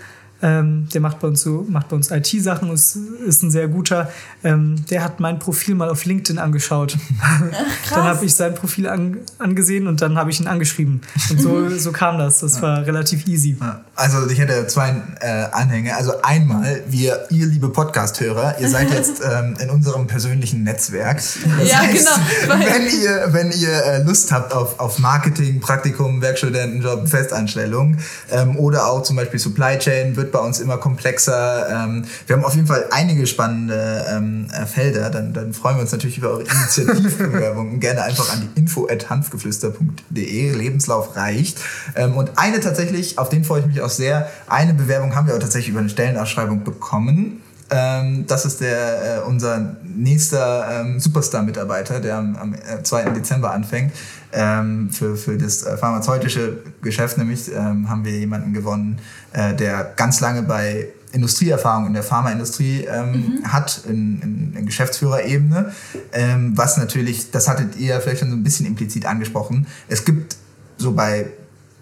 Ähm, 0.44 0.88
der 0.92 1.00
macht 1.00 1.20
bei 1.20 1.28
uns 1.28 1.40
so, 1.40 1.64
macht 1.70 1.88
bei 1.88 1.96
uns 1.96 2.10
IT-Sachen, 2.10 2.70
ist, 2.70 2.98
ist 3.26 3.42
ein 3.42 3.50
sehr 3.50 3.66
guter. 3.66 4.10
Ähm, 4.42 4.84
der 4.90 5.02
hat 5.02 5.18
mein 5.18 5.38
Profil 5.38 5.74
mal 5.74 5.88
auf 5.88 6.04
LinkedIn 6.04 6.38
angeschaut. 6.38 6.98
dann 7.90 8.02
habe 8.02 8.26
ich 8.26 8.34
sein 8.34 8.54
Profil 8.54 8.86
an, 8.86 9.20
angesehen 9.38 9.86
und 9.86 10.02
dann 10.02 10.18
habe 10.18 10.30
ich 10.30 10.40
ihn 10.40 10.46
angeschrieben. 10.46 11.00
Und 11.30 11.40
so, 11.40 11.70
so 11.78 11.92
kam 11.92 12.18
das. 12.18 12.40
Das 12.40 12.60
war 12.60 12.84
relativ 12.84 13.26
easy. 13.26 13.56
Also 13.94 14.28
ich 14.28 14.38
hätte 14.38 14.66
zwei 14.66 14.94
äh, 15.20 15.46
Anhänge. 15.50 15.96
Also 15.96 16.20
einmal, 16.20 16.82
wir, 16.88 17.24
ihr 17.30 17.46
liebe 17.46 17.70
Podcast-Hörer, 17.70 18.56
ihr 18.60 18.68
seid 18.68 18.90
jetzt 18.92 19.22
ähm, 19.24 19.56
in 19.58 19.70
unserem 19.70 20.06
persönlichen 20.06 20.62
Netzwerk. 20.62 21.16
Das 21.16 21.70
Ja, 21.70 21.78
heißt, 21.78 22.06
genau. 22.42 22.54
Wenn 22.58 23.00
ihr, 23.00 23.28
wenn 23.32 23.50
ihr 23.50 23.72
äh, 23.72 24.02
Lust 24.02 24.30
habt 24.30 24.52
auf, 24.52 24.78
auf 24.78 24.98
Marketing, 24.98 25.60
Praktikum, 25.60 26.20
Werkstudentenjob, 26.20 27.08
Festanstellung 27.08 27.96
ähm, 28.30 28.58
oder 28.58 28.88
auch 28.88 29.04
zum 29.04 29.16
Beispiel 29.16 29.40
Supply 29.40 29.78
Chain 29.78 30.14
wird 30.16 30.33
bei 30.34 30.40
uns 30.40 30.58
immer 30.58 30.78
komplexer. 30.78 31.68
Ähm, 31.70 32.04
wir 32.26 32.34
haben 32.34 32.44
auf 32.44 32.56
jeden 32.56 32.66
Fall 32.66 32.86
einige 32.90 33.26
spannende 33.26 34.04
ähm, 34.10 34.48
äh, 34.52 34.66
Felder. 34.66 35.08
Dann, 35.08 35.32
dann 35.32 35.54
freuen 35.54 35.76
wir 35.76 35.82
uns 35.82 35.92
natürlich 35.92 36.18
über 36.18 36.30
eure 36.30 36.42
Initiativbewerbungen. 36.42 37.78
Gerne 37.84 38.02
einfach 38.02 38.32
an 38.32 38.50
die 38.54 38.60
info 38.60 38.88
at 38.90 39.08
hanfgeflüster.de. 39.08 40.52
Lebenslauf 40.52 41.14
reicht. 41.14 41.58
Ähm, 41.94 42.16
und 42.16 42.32
eine 42.36 42.58
tatsächlich, 42.58 43.16
auf 43.16 43.28
den 43.28 43.44
freue 43.44 43.60
ich 43.60 43.66
mich 43.66 43.80
auch 43.80 43.90
sehr, 43.90 44.28
eine 44.48 44.74
Bewerbung 44.74 45.14
haben 45.14 45.28
wir 45.28 45.34
auch 45.34 45.38
tatsächlich 45.38 45.70
über 45.70 45.80
eine 45.80 45.88
Stellenausschreibung 45.88 46.64
bekommen. 46.64 47.40
Ähm, 47.74 48.24
das 48.28 48.44
ist 48.44 48.60
der, 48.60 49.18
äh, 49.18 49.20
unser 49.26 49.74
nächster 49.82 50.80
ähm, 50.80 51.00
Superstar-Mitarbeiter, 51.00 51.98
der 51.98 52.18
am, 52.18 52.36
am 52.36 52.54
äh, 52.54 52.82
2. 52.82 53.10
Dezember 53.10 53.52
anfängt. 53.52 53.92
Ähm, 54.32 54.90
für, 54.90 55.16
für 55.16 55.36
das 55.36 55.64
äh, 55.64 55.76
pharmazeutische 55.76 56.58
Geschäft 56.82 57.18
nämlich 57.18 57.50
ähm, 57.52 57.88
haben 57.88 58.04
wir 58.04 58.12
jemanden 58.12 58.52
gewonnen, 58.52 59.00
äh, 59.32 59.54
der 59.54 59.92
ganz 59.96 60.20
lange 60.20 60.42
bei 60.42 60.88
Industrieerfahrung 61.12 61.86
in 61.88 61.94
der 61.94 62.04
Pharmaindustrie 62.04 62.84
ähm, 62.84 63.40
hat, 63.44 63.82
in, 63.88 64.20
in, 64.22 64.56
in 64.56 64.66
Geschäftsführerebene. 64.66 65.72
Ähm, 66.12 66.56
was 66.56 66.76
natürlich, 66.76 67.32
das 67.32 67.48
hattet 67.48 67.76
ihr 67.76 68.00
vielleicht 68.00 68.20
schon 68.20 68.30
so 68.30 68.36
ein 68.36 68.44
bisschen 68.44 68.66
implizit 68.66 69.04
angesprochen. 69.04 69.66
Es 69.88 70.04
gibt 70.04 70.36
so 70.76 70.92
bei 70.92 71.26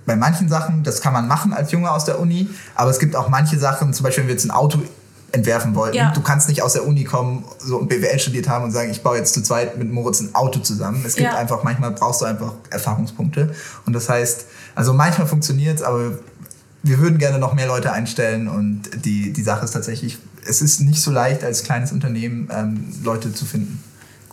bei 0.04 0.16
manchen 0.16 0.48
Sachen, 0.48 0.82
das 0.82 1.00
kann 1.00 1.12
man 1.12 1.28
machen 1.28 1.52
als 1.52 1.70
Junge 1.70 1.88
aus 1.88 2.04
der 2.04 2.18
Uni, 2.18 2.48
aber 2.74 2.90
es 2.90 2.98
gibt 2.98 3.14
auch 3.14 3.28
manche 3.28 3.56
Sachen, 3.56 3.92
zum 3.94 4.02
Beispiel 4.02 4.22
wenn 4.22 4.28
wir 4.28 4.34
jetzt 4.34 4.44
ein 4.44 4.50
Auto 4.50 4.80
entwerfen 5.32 5.74
wollten, 5.74 5.96
Ja. 5.96 6.10
du 6.12 6.20
kannst 6.20 6.48
nicht 6.48 6.62
aus 6.62 6.74
der 6.74 6.86
Uni 6.86 7.04
kommen 7.04 7.44
so 7.58 7.78
und 7.78 7.88
BWL 7.88 8.18
studiert 8.18 8.48
haben 8.48 8.64
und 8.64 8.70
sagen, 8.70 8.90
ich 8.90 9.02
baue 9.02 9.16
jetzt 9.16 9.32
zu 9.34 9.42
zweit 9.42 9.78
mit 9.78 9.90
Moritz 9.90 10.20
ein 10.20 10.34
Auto 10.34 10.60
zusammen. 10.60 11.02
Es 11.06 11.14
gibt 11.16 11.32
Ja. 11.32 11.38
einfach, 11.38 11.62
manchmal 11.64 11.90
brauchst 11.92 12.20
du 12.20 12.26
einfach 12.26 12.52
Erfahrungspunkte 12.70 13.54
und 13.86 13.92
das 13.94 14.08
heißt, 14.08 14.44
also 14.74 14.92
manchmal 14.92 15.26
funktioniert 15.26 15.76
es, 15.80 15.82
aber 15.82 16.12
wir 16.82 16.98
würden 16.98 17.18
gerne 17.18 17.38
noch 17.38 17.54
mehr 17.54 17.66
Leute 17.66 17.92
einstellen 17.92 18.48
und 18.48 18.82
die, 19.04 19.32
die 19.32 19.42
Sache 19.42 19.64
ist 19.64 19.70
tatsächlich, 19.70 20.18
es 20.46 20.60
ist 20.60 20.80
nicht 20.80 21.00
so 21.00 21.10
leicht 21.10 21.44
als 21.44 21.62
kleines 21.62 21.92
Unternehmen 21.92 22.48
ähm, 22.52 22.84
Leute 23.02 23.32
zu 23.32 23.44
finden. 23.44 23.82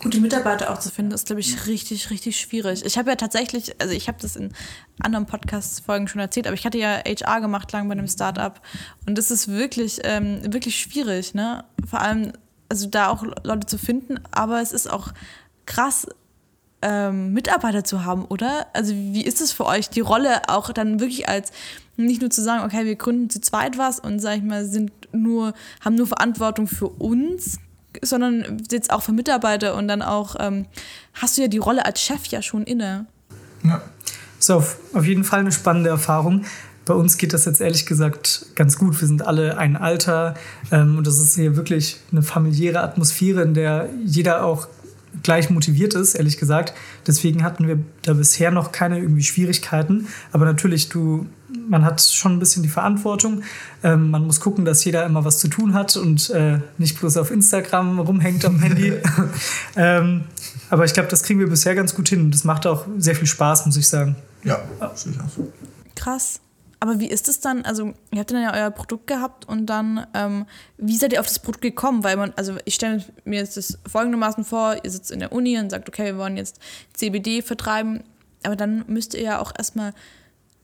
Gute 0.02 0.20
Mitarbeiter 0.20 0.70
auch 0.70 0.78
zu 0.78 0.90
finden, 0.90 1.12
ist, 1.12 1.26
glaube 1.26 1.40
ich, 1.40 1.66
richtig, 1.66 2.08
richtig 2.08 2.40
schwierig. 2.40 2.84
Ich 2.86 2.96
habe 2.96 3.10
ja 3.10 3.16
tatsächlich, 3.16 3.78
also 3.80 3.92
ich 3.92 4.08
habe 4.08 4.16
das 4.20 4.34
in 4.34 4.52
anderen 5.00 5.26
Podcast-Folgen 5.26 6.08
schon 6.08 6.20
erzählt, 6.20 6.46
aber 6.46 6.54
ich 6.54 6.64
hatte 6.64 6.78
ja 6.78 7.02
HR 7.06 7.42
gemacht 7.42 7.70
lang 7.72 7.86
bei 7.86 7.92
einem 7.92 8.08
Startup 8.08 8.58
und 9.06 9.18
das 9.18 9.30
ist 9.30 9.48
wirklich, 9.48 10.00
ähm, 10.04 10.40
wirklich 10.54 10.78
schwierig, 10.78 11.34
ne? 11.34 11.64
Vor 11.86 12.00
allem, 12.00 12.32
also 12.70 12.88
da 12.88 13.08
auch 13.08 13.24
Leute 13.44 13.66
zu 13.66 13.76
finden, 13.76 14.18
aber 14.30 14.62
es 14.62 14.72
ist 14.72 14.90
auch 14.90 15.12
krass, 15.66 16.06
ähm, 16.82 17.34
Mitarbeiter 17.34 17.84
zu 17.84 18.04
haben, 18.04 18.24
oder? 18.24 18.68
Also 18.72 18.94
wie 18.94 19.22
ist 19.22 19.42
es 19.42 19.52
für 19.52 19.66
euch, 19.66 19.90
die 19.90 20.00
Rolle 20.00 20.48
auch 20.48 20.72
dann 20.72 20.98
wirklich 20.98 21.28
als 21.28 21.52
nicht 21.96 22.22
nur 22.22 22.30
zu 22.30 22.42
sagen, 22.42 22.64
okay, 22.64 22.86
wir 22.86 22.96
gründen 22.96 23.28
zu 23.28 23.42
zweit 23.42 23.76
was 23.76 24.00
und 24.00 24.18
sag 24.18 24.38
ich 24.38 24.42
mal, 24.42 24.64
sind 24.64 24.92
nur, 25.12 25.52
haben 25.84 25.96
nur 25.96 26.06
Verantwortung 26.06 26.66
für 26.66 26.88
uns, 26.88 27.58
sondern 28.02 28.62
jetzt 28.70 28.92
auch 28.92 29.02
für 29.02 29.12
Mitarbeiter 29.12 29.74
und 29.74 29.88
dann 29.88 30.02
auch 30.02 30.36
ähm, 30.38 30.66
hast 31.14 31.36
du 31.36 31.42
ja 31.42 31.48
die 31.48 31.58
Rolle 31.58 31.84
als 31.84 32.00
Chef 32.00 32.26
ja 32.26 32.42
schon 32.42 32.64
inne. 32.64 33.06
Ja. 33.62 33.82
Auf, 34.48 34.78
auf 34.94 35.04
jeden 35.04 35.24
Fall 35.24 35.40
eine 35.40 35.52
spannende 35.52 35.90
Erfahrung. 35.90 36.44
Bei 36.86 36.94
uns 36.94 37.18
geht 37.18 37.34
das 37.34 37.44
jetzt 37.44 37.60
ehrlich 37.60 37.86
gesagt 37.86 38.46
ganz 38.56 38.78
gut. 38.78 39.00
Wir 39.00 39.06
sind 39.06 39.24
alle 39.24 39.58
ein 39.58 39.76
Alter 39.76 40.34
ähm, 40.72 40.98
und 40.98 41.06
das 41.06 41.18
ist 41.18 41.34
hier 41.34 41.56
wirklich 41.56 41.98
eine 42.10 42.22
familiäre 42.22 42.80
Atmosphäre, 42.80 43.42
in 43.42 43.54
der 43.54 43.88
jeder 44.04 44.44
auch 44.44 44.66
gleich 45.22 45.50
motiviert 45.50 45.94
ist, 45.94 46.14
ehrlich 46.14 46.38
gesagt. 46.38 46.74
Deswegen 47.06 47.44
hatten 47.44 47.68
wir 47.68 47.78
da 48.02 48.14
bisher 48.14 48.50
noch 48.50 48.72
keine 48.72 48.98
irgendwie 48.98 49.22
Schwierigkeiten. 49.22 50.08
Aber 50.32 50.46
natürlich, 50.46 50.88
du, 50.88 51.26
man 51.68 51.84
hat 51.84 52.00
schon 52.00 52.32
ein 52.32 52.38
bisschen 52.38 52.62
die 52.62 52.68
Verantwortung. 52.68 53.42
Ähm, 53.82 54.10
man 54.10 54.26
muss 54.26 54.40
gucken, 54.40 54.64
dass 54.64 54.84
jeder 54.84 55.04
immer 55.06 55.24
was 55.24 55.38
zu 55.38 55.48
tun 55.48 55.74
hat 55.74 55.96
und 55.96 56.30
äh, 56.30 56.60
nicht 56.78 56.98
bloß 56.98 57.16
auf 57.16 57.30
Instagram 57.30 57.98
rumhängt 58.00 58.44
am 58.44 58.58
Handy. 58.60 58.94
ähm, 59.76 60.24
aber 60.68 60.84
ich 60.84 60.92
glaube, 60.92 61.08
das 61.08 61.22
kriegen 61.22 61.40
wir 61.40 61.48
bisher 61.48 61.74
ganz 61.74 61.94
gut 61.94 62.08
hin. 62.08 62.20
Und 62.22 62.34
das 62.34 62.44
macht 62.44 62.66
auch 62.66 62.86
sehr 62.98 63.14
viel 63.14 63.26
Spaß, 63.26 63.66
muss 63.66 63.76
ich 63.76 63.88
sagen. 63.88 64.16
Ja, 64.44 64.60
so. 64.94 65.52
Krass. 65.94 66.40
Aber 66.82 66.98
wie 66.98 67.08
ist 67.08 67.28
es 67.28 67.40
dann? 67.40 67.62
Also, 67.66 67.92
ihr 68.10 68.20
habt 68.20 68.30
dann 68.30 68.42
ja 68.42 68.54
euer 68.54 68.70
Produkt 68.70 69.06
gehabt 69.06 69.46
und 69.46 69.66
dann, 69.66 70.06
ähm, 70.14 70.46
wie 70.78 70.96
seid 70.96 71.12
ihr 71.12 71.20
auf 71.20 71.26
das 71.26 71.38
Produkt 71.38 71.60
gekommen? 71.60 72.02
Weil 72.04 72.16
man, 72.16 72.32
also 72.36 72.56
ich 72.64 72.74
stelle 72.74 73.04
mir 73.24 73.40
jetzt 73.40 73.58
das 73.58 73.78
folgendermaßen 73.86 74.44
vor, 74.44 74.76
ihr 74.82 74.90
sitzt 74.90 75.10
in 75.10 75.20
der 75.20 75.30
Uni 75.30 75.58
und 75.58 75.68
sagt, 75.68 75.88
okay, 75.90 76.06
wir 76.06 76.16
wollen 76.16 76.38
jetzt 76.38 76.58
CBD 76.94 77.42
vertreiben, 77.42 78.02
aber 78.44 78.56
dann 78.56 78.84
müsst 78.86 79.12
ihr 79.12 79.22
ja 79.22 79.40
auch 79.40 79.52
erstmal 79.56 79.92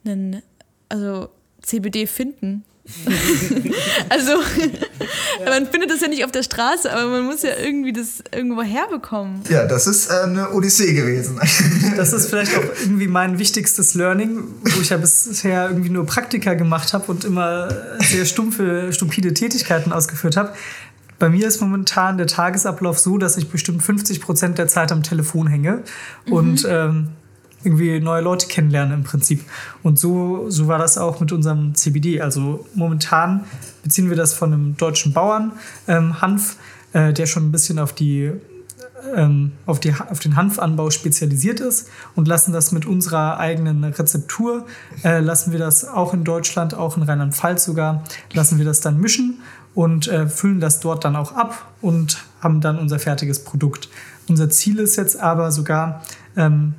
einen, 0.06 0.42
also 0.88 1.28
CBD 1.62 2.06
finden. 2.06 2.64
also, 4.08 4.32
man 5.44 5.66
findet 5.66 5.90
das 5.90 6.00
ja 6.00 6.08
nicht 6.08 6.24
auf 6.24 6.30
der 6.30 6.44
Straße, 6.44 6.92
aber 6.92 7.10
man 7.10 7.24
muss 7.24 7.42
ja 7.42 7.50
irgendwie 7.60 7.92
das 7.92 8.22
irgendwo 8.32 8.62
herbekommen. 8.62 9.40
Ja, 9.48 9.66
das 9.66 9.88
ist 9.88 10.10
äh, 10.10 10.22
eine 10.22 10.52
Odyssee 10.52 10.92
gewesen. 10.94 11.40
Das 11.96 12.12
ist 12.12 12.28
vielleicht 12.28 12.56
auch 12.56 12.64
irgendwie 12.80 13.08
mein 13.08 13.38
wichtigstes 13.38 13.94
Learning, 13.94 14.44
wo 14.62 14.80
ich 14.80 14.90
ja 14.90 14.98
bisher 14.98 15.68
irgendwie 15.68 15.88
nur 15.88 16.04
Praktika 16.04 16.52
gemacht 16.54 16.92
habe 16.92 17.10
und 17.10 17.24
immer 17.24 17.68
sehr 18.00 18.26
stumpfe, 18.26 18.92
stupide 18.92 19.32
Tätigkeiten 19.32 19.92
ausgeführt 19.92 20.36
habe. 20.36 20.52
Bei 21.18 21.30
mir 21.30 21.48
ist 21.48 21.60
momentan 21.62 22.18
der 22.18 22.26
Tagesablauf 22.26 22.98
so, 22.98 23.16
dass 23.16 23.38
ich 23.38 23.48
bestimmt 23.48 23.82
50 23.82 24.20
Prozent 24.20 24.58
der 24.58 24.68
Zeit 24.68 24.92
am 24.92 25.02
Telefon 25.02 25.46
hänge 25.46 25.82
und 26.28 26.66
ähm, 26.68 27.08
irgendwie 27.66 28.00
neue 28.00 28.22
Leute 28.22 28.46
kennenlerne 28.46 28.94
im 28.94 29.02
Prinzip. 29.02 29.44
Und 29.82 29.98
so, 29.98 30.48
so 30.48 30.68
war 30.68 30.78
das 30.78 30.96
auch 30.96 31.20
mit 31.20 31.32
unserem 31.32 31.74
CBD. 31.74 32.20
Also 32.20 32.64
momentan 32.74 33.44
beziehen 33.82 34.08
wir 34.08 34.16
das 34.16 34.32
von 34.32 34.52
einem 34.52 34.76
deutschen 34.76 35.12
Bauern, 35.12 35.52
ähm, 35.88 36.22
Hanf, 36.22 36.56
äh, 36.92 37.12
der 37.12 37.26
schon 37.26 37.48
ein 37.48 37.52
bisschen 37.52 37.78
auf 37.78 37.92
die 37.92 38.32
ähm, 39.14 39.52
auf, 39.66 39.78
die, 39.78 39.92
auf 39.92 40.18
den 40.18 40.36
Hanfanbau 40.36 40.90
spezialisiert 40.90 41.60
ist 41.60 41.88
und 42.14 42.26
lassen 42.26 42.52
das 42.52 42.72
mit 42.72 42.86
unserer 42.86 43.38
eigenen 43.38 43.84
Rezeptur, 43.84 44.66
äh, 45.04 45.20
lassen 45.20 45.52
wir 45.52 45.58
das 45.58 45.86
auch 45.86 46.14
in 46.14 46.24
Deutschland, 46.24 46.74
auch 46.74 46.96
in 46.96 47.02
Rheinland-Pfalz 47.02 47.64
sogar, 47.64 48.02
lassen 48.32 48.58
wir 48.58 48.64
das 48.64 48.80
dann 48.80 48.98
mischen 48.98 49.42
und 49.74 50.08
äh, 50.08 50.28
füllen 50.28 50.60
das 50.60 50.80
dort 50.80 51.04
dann 51.04 51.14
auch 51.14 51.32
ab 51.32 51.70
und 51.82 52.24
haben 52.40 52.60
dann 52.60 52.78
unser 52.78 52.98
fertiges 52.98 53.44
Produkt. 53.44 53.88
Unser 54.28 54.50
Ziel 54.50 54.78
ist 54.78 54.96
jetzt 54.96 55.20
aber 55.20 55.52
sogar, 55.52 56.02
ähm, 56.36 56.74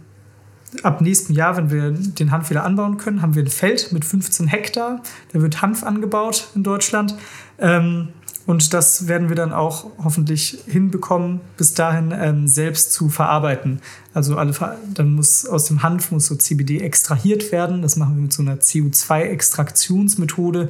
ab 0.84 1.02
nächstem 1.02 1.36
Jahr, 1.36 1.58
wenn 1.58 1.72
wir 1.72 1.92
den 1.92 2.32
Hanf 2.32 2.50
wieder 2.50 2.64
anbauen 2.64 2.98
können, 2.98 3.22
haben 3.22 3.36
wir 3.36 3.44
ein 3.44 3.50
Feld 3.50 3.92
mit 3.92 4.06
15 4.06 4.48
Hektar. 4.48 5.02
Da 5.34 5.42
wird 5.42 5.62
Hanf 5.62 5.84
angebaut 5.84 6.48
in 6.56 6.64
Deutschland. 6.64 7.16
Ähm, 7.60 8.10
und 8.48 8.74
das 8.74 9.08
werden 9.10 9.28
wir 9.28 9.36
dann 9.36 9.52
auch 9.52 9.92
hoffentlich 10.02 10.60
hinbekommen, 10.68 11.42
bis 11.58 11.74
dahin 11.74 12.14
ähm, 12.18 12.48
selbst 12.48 12.94
zu 12.94 13.10
verarbeiten. 13.10 13.82
Also 14.14 14.38
alle, 14.38 14.54
dann 14.94 15.16
muss 15.16 15.46
aus 15.46 15.66
dem 15.66 15.84
Hanf 15.84 16.12
muss 16.12 16.28
so 16.28 16.36
CBD 16.36 16.80
extrahiert 16.80 17.52
werden. 17.52 17.82
Das 17.82 17.98
machen 17.98 18.16
wir 18.16 18.22
mit 18.22 18.32
so 18.32 18.42
einer 18.42 18.56
CO2-Extraktionsmethode. 18.56 20.70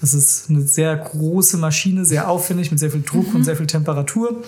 Das 0.00 0.14
ist 0.14 0.48
eine 0.48 0.62
sehr 0.62 0.96
große 0.96 1.56
Maschine, 1.56 2.04
sehr 2.04 2.28
aufwendig, 2.28 2.70
mit 2.70 2.78
sehr 2.78 2.90
viel 2.90 3.02
Druck 3.02 3.34
und 3.34 3.44
sehr 3.44 3.56
viel 3.56 3.66
Temperatur. 3.66 4.42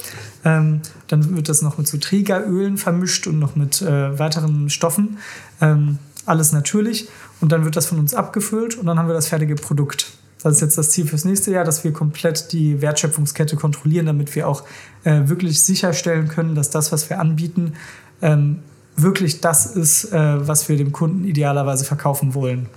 Ähm, 0.45 0.81
dann 1.09 1.37
wird 1.37 1.49
das 1.49 1.61
noch 1.63 1.77
mit 1.77 1.89
so 1.89 1.99
Trägerölen 1.99 2.79
vermischt 2.79 3.27
und 3.27 3.39
noch 3.39 3.57
mit 3.57 3.83
äh, 3.83 4.19
weiteren 4.19 4.71
Stoffen. 4.71 5.19
Ähm, 5.61 5.99
alles 6.27 6.53
natürlich. 6.53 7.09
Und 7.41 7.53
dann 7.53 7.65
wird 7.65 7.77
das 7.77 7.87
von 7.87 7.99
uns 7.99 8.15
abgefüllt 8.15 8.77
und 8.77 8.87
dann 8.87 8.99
haben 8.99 9.09
wir 9.09 9.15
das 9.15 9.29
fertige 9.29 9.57
Produkt. 9.57 10.13
Das 10.43 10.55
ist 10.55 10.61
jetzt 10.61 10.79
das 10.79 10.91
Ziel 10.91 11.07
fürs 11.07 11.25
nächste 11.25 11.51
Jahr, 11.51 11.65
dass 11.65 11.85
wir 11.85 11.93
komplett 11.93 12.53
die 12.53 12.81
Wertschöpfungskette 12.81 13.57
kontrollieren, 13.57 14.07
damit 14.07 14.35
wir 14.35 14.49
auch 14.49 14.63
äh, 15.05 15.23
wirklich 15.25 15.61
sicherstellen 15.61 16.29
können, 16.29 16.55
dass 16.55 16.71
das, 16.71 16.93
was 16.93 17.11
wir 17.11 17.19
anbieten, 17.19 17.75
ähm, 18.23 18.61
wirklich 19.03 19.41
das 19.41 19.67
ist, 19.67 20.13
äh, 20.13 20.47
was 20.49 20.69
wir 20.69 20.77
dem 20.77 20.93
Kunden 20.93 21.25
idealerweise 21.25 21.85
verkaufen 21.85 22.35
wollen. 22.35 22.69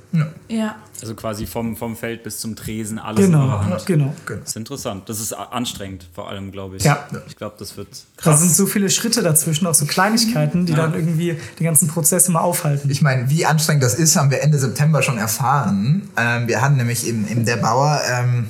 Ja. 0.47 0.75
Also 1.01 1.15
quasi 1.15 1.45
vom, 1.47 1.75
vom 1.75 1.97
Feld 1.97 2.23
bis 2.23 2.37
zum 2.39 2.55
Tresen, 2.55 2.97
alles 2.99 3.25
in 3.25 3.31
Genau, 3.31 3.43
eurer 3.45 3.65
Hand. 3.65 3.85
genau. 3.85 4.13
Das 4.27 4.49
ist 4.49 4.55
interessant. 4.55 5.09
Das 5.09 5.19
ist 5.19 5.33
anstrengend, 5.33 6.07
vor 6.13 6.29
allem, 6.29 6.51
glaube 6.51 6.77
ich. 6.77 6.83
Ja. 6.83 7.05
Ich 7.27 7.35
glaube, 7.35 7.55
das 7.59 7.75
wird 7.75 7.87
Da 8.17 8.21
krass. 8.23 8.39
sind 8.39 8.53
so 8.55 8.65
viele 8.65 8.89
Schritte 8.89 9.21
dazwischen, 9.21 9.67
auch 9.67 9.73
so 9.73 9.85
Kleinigkeiten, 9.85 10.65
die 10.65 10.73
dann 10.73 10.93
irgendwie 10.93 11.35
den 11.59 11.63
ganzen 11.65 11.87
Prozess 11.89 12.29
immer 12.29 12.41
aufhalten. 12.41 12.89
Ich 12.89 13.01
meine, 13.01 13.29
wie 13.29 13.45
anstrengend 13.45 13.83
das 13.83 13.95
ist, 13.95 14.15
haben 14.15 14.31
wir 14.31 14.41
Ende 14.41 14.57
September 14.59 15.01
schon 15.01 15.17
erfahren. 15.17 16.09
Ähm, 16.15 16.47
wir 16.47 16.61
hatten 16.61 16.77
nämlich 16.77 17.07
im, 17.07 17.27
im 17.27 17.43
der 17.43 17.57
Bauer, 17.57 17.99
ähm, 18.09 18.47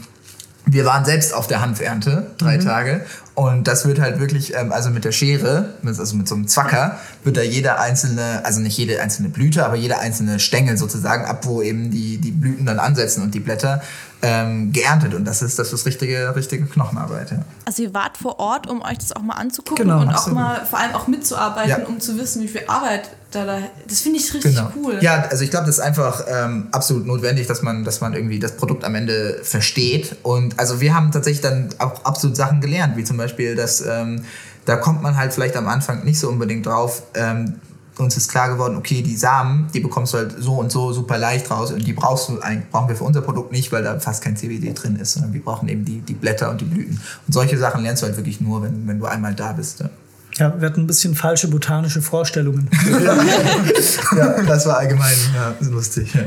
wir 0.66 0.86
waren 0.86 1.04
selbst 1.06 1.34
auf 1.34 1.48
der 1.48 1.60
Hanfernte, 1.62 2.32
drei 2.38 2.58
Tage. 2.58 3.06
Und 3.36 3.68
das 3.68 3.86
wird 3.86 4.00
halt 4.00 4.20
wirklich, 4.20 4.54
ähm, 4.56 4.72
also 4.72 4.92
mit 4.92 5.06
der 5.06 5.12
Schere, 5.12 5.74
also 5.86 6.16
mit 6.16 6.28
so 6.28 6.36
einem 6.36 6.48
Zwacker, 6.48 7.00
wird 7.24 7.38
da 7.38 7.42
jeder 7.42 7.80
einzelne, 7.80 8.42
also 8.46 8.60
nicht 8.60 8.78
jede 8.78 9.02
einzelne 9.02 9.30
Blüte, 9.30 9.66
aber 9.66 9.76
jeder 9.76 10.00
einzelne 10.00 10.40
Stängel 10.40 10.78
sozusagen, 10.78 11.26
ab 11.26 11.46
wo 11.46 11.62
eben 11.62 11.90
die, 11.90 12.18
die 12.20 12.32
Blüten 12.32 12.66
dann 12.66 12.78
ansetzen 12.80 13.24
und 13.24 13.34
die 13.34 13.40
Blätter, 13.40 13.82
ähm, 14.24 14.72
geerntet. 14.72 15.14
Und 15.14 15.26
das 15.26 15.42
ist, 15.42 15.60
das 15.60 15.74
ist 15.74 15.86
richtige, 15.86 16.34
richtige 16.36 16.66
Knochenarbeit. 16.66 17.32
Ja. 17.32 17.38
Also 17.66 17.84
ihr 17.84 17.94
wart 17.94 18.18
vor 18.18 18.40
Ort, 18.40 18.68
um 18.68 18.82
euch 18.82 18.98
das 18.98 19.12
auch 19.14 19.22
mal 19.22 19.34
anzugucken 19.36 19.84
Genau, 19.84 20.00
und 20.02 20.10
auch 20.10 20.14
absolut. 20.14 20.40
mal 20.40 20.66
vor 20.66 20.80
allem 20.80 20.96
auch 20.96 21.08
mitzuarbeiten, 21.08 21.70
Ja. 21.70 21.88
um 21.88 22.00
zu 22.00 22.18
wissen, 22.18 22.42
wie 22.42 22.48
viel 22.48 22.64
Arbeit 22.68 23.10
da 23.32 23.46
da. 23.46 23.58
Das 23.88 24.00
finde 24.00 24.20
ich 24.20 24.34
richtig 24.34 24.58
cool. 24.76 24.94
Genau. 24.94 25.04
Ja, 25.04 25.26
also 25.30 25.44
ich 25.44 25.50
glaube, 25.50 25.66
das 25.66 25.76
ist 25.78 25.82
einfach 25.82 26.24
ähm, 26.28 26.68
absolut 26.72 27.06
notwendig, 27.06 27.48
dass 27.48 27.62
man, 27.64 27.84
dass 27.84 28.00
man 28.00 28.14
irgendwie 28.14 28.40
das 28.40 28.54
Produkt 28.54 28.86
am 28.86 28.96
Ende 28.96 29.40
versteht. 29.44 30.16
Und 30.24 30.58
also 30.58 30.80
wir 30.80 30.94
haben 30.96 31.12
tatsächlich 31.12 31.42
dann 31.42 31.70
auch 31.80 32.06
absolut 32.06 32.38
Sachen 32.38 32.62
gelernt, 32.62 32.96
wie 32.96 33.04
zum 33.04 33.18
Beispiel, 33.18 33.23
dass 33.56 33.86
ähm, 33.86 34.24
da 34.66 34.78
kommt 34.78 35.02
man 35.02 35.18
halt 35.18 35.34
vielleicht 35.34 35.56
am 35.56 35.68
Anfang 35.68 36.04
nicht 36.04 36.20
so 36.20 36.30
unbedingt 36.30 36.66
drauf. 36.66 37.04
Ähm, 37.16 37.56
uns 37.98 38.18
ist 38.18 38.30
klar 38.30 38.50
geworden, 38.50 38.76
okay, 38.76 39.02
die 39.04 39.16
Samen, 39.16 39.68
die 39.74 39.80
bekommst 39.80 40.14
du 40.14 40.18
halt 40.18 40.36
so 40.40 40.54
und 40.56 40.72
so 40.72 40.92
super 40.94 41.18
leicht 41.18 41.52
raus 41.52 41.72
und 41.72 41.86
die 41.86 41.94
brauchst 41.94 42.30
du 42.30 42.40
eigentlich, 42.40 42.70
brauchen 42.72 42.90
wir 42.90 42.96
für 42.96 43.04
unser 43.04 43.22
Produkt 43.22 43.52
nicht, 43.52 43.72
weil 43.72 43.84
da 43.84 44.00
fast 44.00 44.24
kein 44.24 44.36
CBD 44.36 44.74
drin 44.74 44.96
ist, 44.96 45.14
sondern 45.14 45.34
wir 45.34 45.44
brauchen 45.44 45.70
eben 45.70 45.86
die, 45.86 46.00
die 46.00 46.14
Blätter 46.14 46.50
und 46.50 46.62
die 46.62 46.66
Blüten. 46.66 47.00
Und 47.28 47.34
solche 47.34 47.58
Sachen 47.58 47.84
lernst 47.84 48.02
du 48.02 48.08
halt 48.08 48.18
wirklich 48.18 48.42
nur, 48.42 48.64
wenn, 48.64 48.88
wenn 48.88 49.00
du 49.00 49.06
einmal 49.06 49.36
da 49.36 49.52
bist. 49.54 49.82
Ja. 49.82 49.90
Ja, 50.38 50.60
wir 50.60 50.68
hatten 50.68 50.82
ein 50.82 50.88
bisschen 50.88 51.14
falsche 51.14 51.48
botanische 51.48 52.02
Vorstellungen. 52.02 52.68
ja, 54.18 54.42
das 54.42 54.66
war 54.66 54.78
allgemein 54.78 55.16
ja, 55.36 55.54
lustig. 55.60 56.12
Ja. 56.16 56.22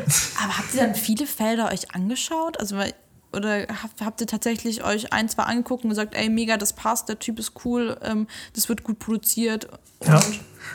Aber 0.44 0.59
habt 0.59 0.72
ihr 0.74 0.82
dann 0.82 0.94
viele 0.94 1.26
Felder 1.26 1.72
euch 1.72 1.92
angeschaut? 1.92 2.61
Also 2.61 2.76
weil- 2.76 2.94
oder 3.32 3.66
habt, 3.82 4.00
habt 4.04 4.20
ihr 4.20 4.26
tatsächlich 4.26 4.84
euch 4.84 5.12
ein, 5.12 5.28
zwei 5.28 5.44
angeguckt 5.44 5.84
und 5.84 5.90
gesagt, 5.90 6.14
ey, 6.14 6.28
mega, 6.28 6.56
das 6.56 6.72
passt, 6.72 7.08
der 7.08 7.18
Typ 7.18 7.38
ist 7.38 7.52
cool, 7.64 7.96
ähm, 8.02 8.26
das 8.54 8.68
wird 8.68 8.82
gut 8.82 8.98
produziert. 8.98 9.66
Und 10.00 10.08
Ja. 10.08 10.20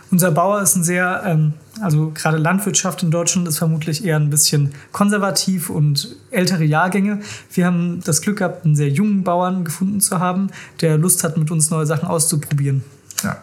Unser 0.09 0.31
Bauer 0.31 0.61
ist 0.61 0.75
ein 0.75 0.83
sehr, 0.83 1.23
ähm, 1.25 1.53
also 1.81 2.11
gerade 2.13 2.37
Landwirtschaft 2.37 3.03
in 3.03 3.11
Deutschland 3.11 3.47
ist 3.47 3.57
vermutlich 3.57 4.05
eher 4.05 4.17
ein 4.17 4.29
bisschen 4.29 4.73
konservativ 4.91 5.69
und 5.69 6.15
ältere 6.31 6.63
Jahrgänge. 6.63 7.21
Wir 7.51 7.65
haben 7.65 8.01
das 8.05 8.21
Glück 8.21 8.37
gehabt, 8.37 8.65
einen 8.65 8.75
sehr 8.75 8.89
jungen 8.89 9.23
Bauern 9.23 9.65
gefunden 9.65 9.99
zu 10.01 10.19
haben, 10.19 10.49
der 10.81 10.97
Lust 10.97 11.23
hat, 11.23 11.37
mit 11.37 11.51
uns 11.51 11.69
neue 11.69 11.85
Sachen 11.85 12.07
auszuprobieren. 12.07 12.83
Ja. 13.23 13.41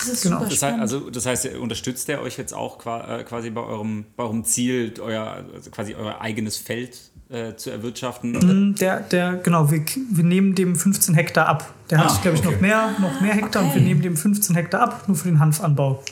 Das 0.00 0.08
ist 0.14 0.22
Genau. 0.22 0.38
super 0.38 0.50
Das 0.50 0.62
heißt, 0.62 0.78
also, 0.80 1.10
das 1.10 1.26
heißt, 1.26 1.54
unterstützt 1.56 2.08
er 2.08 2.20
euch 2.22 2.36
jetzt 2.38 2.52
auch 2.54 2.78
äh, 2.86 3.22
quasi 3.24 3.50
bei 3.50 3.60
eurem, 3.62 4.04
bei 4.16 4.24
eurem 4.24 4.44
Ziel, 4.44 4.92
euer, 5.00 5.44
also 5.54 5.70
quasi 5.70 5.94
euer 5.94 6.20
eigenes 6.20 6.56
Feld 6.56 6.98
äh, 7.28 7.54
zu 7.54 7.70
erwirtschaften? 7.70 8.74
Der, 8.80 9.00
der, 9.00 9.34
genau, 9.36 9.70
wir, 9.70 9.84
wir 10.10 10.24
nehmen 10.24 10.54
dem 10.54 10.74
15 10.76 11.14
Hektar 11.14 11.46
ab. 11.48 11.72
Der 11.90 11.98
hat, 11.98 12.10
Ah, 12.10 12.18
glaube 12.22 12.36
ich, 12.38 12.44
noch 12.44 12.52
okay. 12.52 12.60
mehr, 12.62 12.94
noch 13.00 13.20
mehr 13.20 13.34
Hektar 13.34 13.62
und 13.62 13.68
wir 13.68 13.76
Okay. 13.76 13.84
nehmen 13.84 14.02
dem 14.02 14.16
15 14.16 14.54
Hektar 14.56 14.80
ab, 14.82 15.04
nur 15.08 15.16
für 15.16 15.28
den 15.28 15.38
Hanfanbau. 15.40 16.02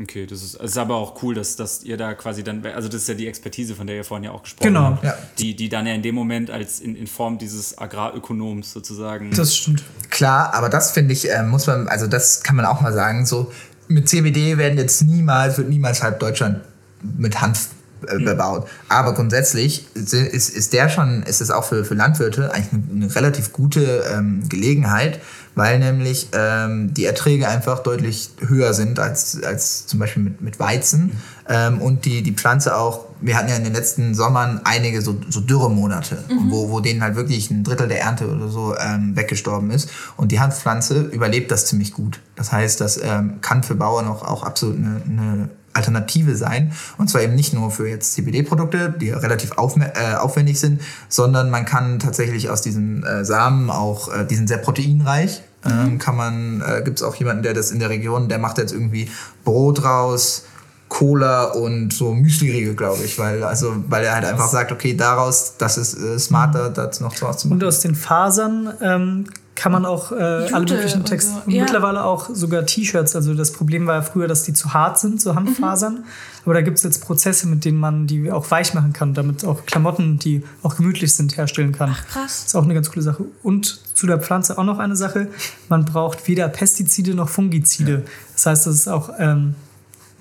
Okay, 0.00 0.26
das 0.26 0.42
ist, 0.42 0.54
es 0.56 0.72
ist 0.72 0.78
aber 0.78 0.96
auch 0.96 1.22
cool, 1.22 1.34
dass, 1.34 1.56
dass 1.56 1.82
ihr 1.84 1.96
da 1.96 2.14
quasi 2.14 2.42
dann, 2.42 2.64
also 2.66 2.88
das 2.88 3.02
ist 3.02 3.08
ja 3.08 3.14
die 3.14 3.28
Expertise, 3.28 3.74
von 3.74 3.86
der 3.86 3.96
ihr 3.96 4.04
vorhin 4.04 4.24
ja 4.24 4.32
auch 4.32 4.42
gesprochen 4.42 4.68
Genau. 4.68 4.84
habt, 4.86 5.04
Ja. 5.04 5.16
die, 5.38 5.54
die 5.54 5.68
dann 5.68 5.86
ja 5.86 5.94
in 5.94 6.02
dem 6.02 6.14
Moment 6.14 6.50
als 6.50 6.80
in, 6.80 6.96
in 6.96 7.06
Form 7.06 7.38
dieses 7.38 7.78
Agrarökonoms 7.78 8.72
sozusagen. 8.72 9.30
Das 9.32 9.54
stimmt. 9.56 9.84
Klar, 10.10 10.52
aber 10.54 10.68
das 10.68 10.90
finde 10.92 11.12
ich, 11.12 11.30
äh, 11.30 11.42
muss 11.42 11.66
man, 11.66 11.88
also 11.88 12.06
das 12.06 12.42
kann 12.42 12.56
man 12.56 12.64
auch 12.66 12.80
mal 12.80 12.92
sagen, 12.92 13.24
so 13.26 13.52
mit 13.88 14.08
CBD 14.08 14.58
werden 14.58 14.78
jetzt 14.78 15.02
niemals, 15.02 15.58
wird 15.58 15.68
niemals 15.68 16.02
halb 16.02 16.18
Deutschland 16.18 16.60
mit 17.02 17.40
Hanf 17.40 17.68
äh, 18.08 18.18
bebaut. 18.18 18.66
Aber 18.88 19.14
grundsätzlich 19.14 19.86
ist, 19.94 20.12
ist 20.14 20.72
der 20.72 20.88
schon, 20.88 21.22
ist 21.22 21.40
es 21.40 21.50
auch 21.50 21.64
für, 21.64 21.84
für 21.84 21.94
Landwirte 21.94 22.52
eigentlich 22.52 22.72
eine, 22.72 23.04
eine 23.04 23.14
relativ 23.14 23.52
gute 23.52 24.04
ähm, 24.12 24.48
Gelegenheit, 24.48 25.20
weil 25.54 25.78
nämlich 25.78 26.28
ähm, 26.32 26.92
die 26.94 27.04
Erträge 27.04 27.48
einfach 27.48 27.80
deutlich 27.80 28.30
höher 28.40 28.74
sind 28.74 28.98
als, 28.98 29.42
als 29.42 29.86
zum 29.86 29.98
Beispiel 30.00 30.22
mit, 30.22 30.40
mit 30.40 30.58
Weizen. 30.58 31.12
Ähm, 31.48 31.80
und 31.80 32.04
die, 32.04 32.22
die 32.22 32.32
Pflanze 32.32 32.76
auch, 32.76 33.06
wir 33.20 33.36
hatten 33.36 33.48
ja 33.48 33.56
in 33.56 33.64
den 33.64 33.72
letzten 33.72 34.14
Sommern 34.14 34.60
einige 34.64 35.02
so, 35.02 35.16
so 35.28 35.40
Dürremonate, 35.40 36.18
wo, 36.48 36.70
wo 36.70 36.80
denen 36.80 37.02
halt 37.02 37.16
wirklich 37.16 37.50
ein 37.50 37.64
Drittel 37.64 37.88
der 37.88 38.00
Ernte 38.00 38.28
oder 38.28 38.48
so 38.48 38.74
ähm, 38.76 39.16
weggestorben 39.16 39.70
ist. 39.70 39.90
Und 40.16 40.32
die 40.32 40.40
Hanfpflanze 40.40 41.02
überlebt 41.02 41.50
das 41.50 41.66
ziemlich 41.66 41.92
gut. 41.92 42.20
Das 42.36 42.52
heißt, 42.52 42.80
das 42.80 43.00
ähm, 43.02 43.40
kann 43.40 43.62
für 43.62 43.74
Bauern 43.74 44.08
auch, 44.08 44.22
auch 44.22 44.42
absolut 44.42 44.76
eine, 44.76 45.02
eine 45.06 45.48
Alternative 45.74 46.36
sein. 46.36 46.72
Und 46.98 47.10
zwar 47.10 47.22
eben 47.22 47.34
nicht 47.34 47.52
nur 47.52 47.70
für 47.70 47.88
jetzt 47.88 48.14
CBD-Produkte, 48.14 48.94
die 48.98 49.10
relativ 49.10 49.52
äh, 49.52 50.14
aufwendig 50.14 50.58
sind, 50.58 50.80
sondern 51.08 51.50
man 51.50 51.64
kann 51.64 51.98
tatsächlich 51.98 52.48
aus 52.48 52.62
diesen 52.62 53.04
äh, 53.04 53.24
Samen 53.24 53.70
auch, 53.70 54.12
äh, 54.12 54.24
die 54.24 54.36
sind 54.36 54.48
sehr 54.48 54.58
proteinreich, 54.58 55.42
ähm, 55.66 55.98
kann 55.98 56.16
man, 56.16 56.62
äh, 56.62 56.82
gibt 56.84 56.98
es 56.98 57.02
auch 57.02 57.14
jemanden, 57.14 57.42
der 57.42 57.54
das 57.54 57.70
in 57.70 57.78
der 57.78 57.90
Region, 57.90 58.28
der 58.28 58.38
macht 58.38 58.58
jetzt 58.58 58.72
irgendwie 58.72 59.10
Brot 59.44 59.84
raus, 59.84 60.44
Cola 60.88 61.44
und 61.44 61.92
so 61.92 62.12
Müsli-Riegel, 62.14 62.74
glaube 62.74 63.02
ich, 63.02 63.18
weil, 63.18 63.42
also, 63.42 63.74
weil 63.88 64.04
er 64.04 64.14
halt 64.14 64.24
einfach 64.26 64.48
sagt, 64.48 64.70
okay, 64.70 64.94
daraus, 64.94 65.54
das 65.58 65.76
ist 65.78 65.94
äh, 65.94 66.18
smarter, 66.18 66.70
das 66.70 67.00
noch 67.00 67.16
so 67.16 67.26
was 67.26 67.38
zu 67.38 67.48
machen. 67.48 67.60
Und 67.60 67.64
aus 67.66 67.80
den 67.80 67.94
Fasern 67.94 68.72
ähm, 68.80 69.24
kann 69.64 69.72
man 69.72 69.86
auch 69.86 70.12
äh, 70.12 70.16
alle 70.16 70.66
möglichen 70.66 71.06
Texte. 71.06 71.32
so, 71.42 71.50
ja. 71.50 71.62
mittlerweile 71.62 72.04
auch 72.04 72.28
sogar 72.30 72.66
T-Shirts. 72.66 73.16
Also 73.16 73.32
das 73.32 73.50
Problem 73.50 73.86
war 73.86 73.94
ja 73.94 74.02
früher, 74.02 74.28
dass 74.28 74.42
die 74.42 74.52
zu 74.52 74.74
hart 74.74 74.98
sind, 74.98 75.22
so 75.22 75.34
Hanffasern. 75.34 76.04
Aber 76.44 76.52
da 76.52 76.60
gibt 76.60 76.76
es 76.76 76.82
jetzt 76.82 77.02
Prozesse, 77.02 77.46
mit 77.46 77.64
denen 77.64 77.80
man 77.80 78.06
die 78.06 78.30
auch 78.30 78.50
weich 78.50 78.74
machen 78.74 78.92
kann, 78.92 79.14
damit 79.14 79.42
auch 79.46 79.64
Klamotten, 79.64 80.18
die 80.18 80.44
auch 80.62 80.76
gemütlich 80.76 81.14
sind, 81.14 81.38
herstellen 81.38 81.72
kann. 81.72 81.94
Ach, 81.94 82.06
krass. 82.08 82.44
ist 82.44 82.54
auch 82.54 82.64
eine 82.64 82.74
ganz 82.74 82.90
coole 82.90 83.00
Sache. 83.00 83.24
Und 83.42 83.80
zu 83.94 84.06
der 84.06 84.20
Pflanze 84.20 84.58
auch 84.58 84.64
noch 84.64 84.78
eine 84.78 84.96
Sache. 84.96 85.28
Man 85.70 85.86
braucht 85.86 86.28
weder 86.28 86.46
Pestizide 86.48 87.14
noch 87.14 87.30
Fungizide. 87.30 88.04
Das 88.34 88.44
heißt, 88.44 88.66
das 88.66 88.74
ist 88.74 88.88
auch 88.88 89.12
ähm, 89.18 89.54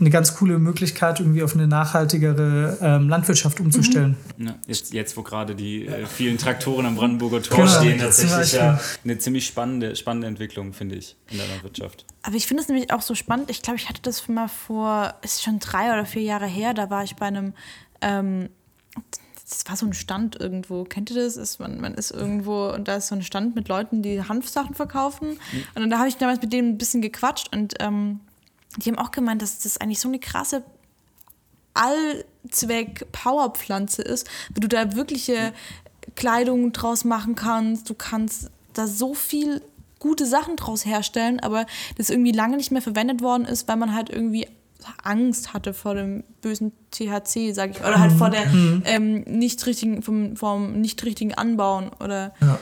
eine 0.03 0.09
ganz 0.09 0.35
coole 0.35 0.59
Möglichkeit, 0.59 1.19
irgendwie 1.19 1.43
auf 1.43 1.55
eine 1.55 1.67
nachhaltigere 1.67 2.77
ähm, 2.81 3.09
Landwirtschaft 3.09 3.59
umzustellen. 3.59 4.17
Ja, 4.37 4.55
jetzt, 4.67 4.93
jetzt, 4.93 5.15
wo 5.17 5.23
gerade 5.23 5.55
die 5.55 5.87
äh, 5.87 6.05
vielen 6.05 6.37
Traktoren 6.37 6.85
am 6.85 6.95
Brandenburger 6.95 7.41
Tor 7.41 7.57
Genau, 7.57 7.71
stehen, 7.71 7.99
tatsächlich 7.99 8.53
ja 8.53 8.79
eine 9.03 9.17
ziemlich 9.17 9.45
spannende, 9.45 9.95
spannende 9.95 10.27
Entwicklung, 10.27 10.73
finde 10.73 10.95
ich, 10.95 11.15
in 11.31 11.37
der 11.37 11.47
Landwirtschaft. 11.47 12.05
Aber 12.21 12.35
ich 12.35 12.47
finde 12.47 12.61
es 12.63 12.69
nämlich 12.69 12.91
auch 12.91 13.01
so 13.01 13.15
spannend. 13.15 13.49
Ich 13.49 13.61
glaube, 13.61 13.77
ich 13.77 13.87
hatte 13.87 14.01
das 14.01 14.27
mal 14.27 14.49
vor, 14.49 15.15
ist 15.21 15.41
schon 15.41 15.59
drei 15.59 15.93
oder 15.93 16.05
vier 16.05 16.23
Jahre 16.23 16.47
her, 16.47 16.73
da 16.73 16.89
war 16.89 17.03
ich 17.03 17.15
bei 17.15 17.27
einem, 17.27 17.53
ähm, 18.01 18.49
das 19.49 19.63
war 19.67 19.77
so 19.77 19.85
ein 19.85 19.93
Stand 19.93 20.39
irgendwo. 20.39 20.83
Kennt 20.83 21.09
ihr 21.11 21.15
das? 21.15 21.37
Ist, 21.37 21.59
man, 21.59 21.79
man 21.79 21.93
ist 21.93 22.11
irgendwo 22.11 22.69
und 22.69 22.87
da 22.87 22.97
ist 22.97 23.07
so 23.07 23.15
ein 23.15 23.23
Stand 23.23 23.55
mit 23.55 23.67
Leuten, 23.69 24.01
die 24.01 24.21
Hanfsachen 24.21 24.75
verkaufen. 24.75 25.31
Und 25.75 25.81
dann 25.81 25.89
da 25.89 25.99
habe 25.99 26.09
ich 26.09 26.17
damals 26.17 26.41
mit 26.41 26.51
denen 26.51 26.69
ein 26.69 26.77
bisschen 26.77 27.01
gequatscht 27.01 27.53
und 27.55 27.75
ähm, 27.79 28.19
die 28.78 28.89
haben 28.89 28.97
auch 28.97 29.11
gemeint, 29.11 29.41
dass 29.41 29.59
das 29.59 29.80
eigentlich 29.80 29.99
so 29.99 30.07
eine 30.07 30.19
krasse 30.19 30.63
Allzweck-Powerpflanze 31.74 34.01
ist, 34.01 34.28
wie 34.53 34.59
du 34.59 34.67
da 34.67 34.95
wirkliche 34.95 35.53
Kleidung 36.15 36.74
draus 36.74 37.03
machen 37.03 37.36
kannst. 37.36 37.89
Du 37.89 37.93
kannst 37.93 38.49
da 38.74 38.88
so 38.88 39.13
viel 39.13 39.61
gute 39.99 40.26
Sachen 40.26 40.57
draus 40.57 40.86
herstellen, 40.86 41.39
aber 41.39 41.65
das 41.97 42.09
irgendwie 42.09 42.34
lange 42.34 42.57
nicht 42.57 42.71
mehr 42.71 42.82
verwendet 42.82 43.21
worden 43.21 43.45
ist, 43.45 43.67
weil 43.67 43.78
man 43.78 43.95
halt 43.95 44.09
irgendwie 44.09 44.47
Angst 45.01 45.53
hatte 45.53 45.74
vor 45.74 45.95
dem 45.95 46.26
bösen 46.41 46.74
THC, 46.91 47.53
sag 47.53 47.71
ich, 47.71 47.80
oder 47.80 47.99
halt 47.99 48.11
vor 48.11 48.30
der 48.30 48.45
ähm, 48.86 49.21
nicht 49.21 49.65
richtigen, 49.65 50.01
vom, 50.01 50.36
vom 50.36 50.82
nicht 50.82 51.01
richtigen 51.05 51.34
Anbauen 51.34 51.89
oder 52.01 52.34
Ja, 52.41 52.59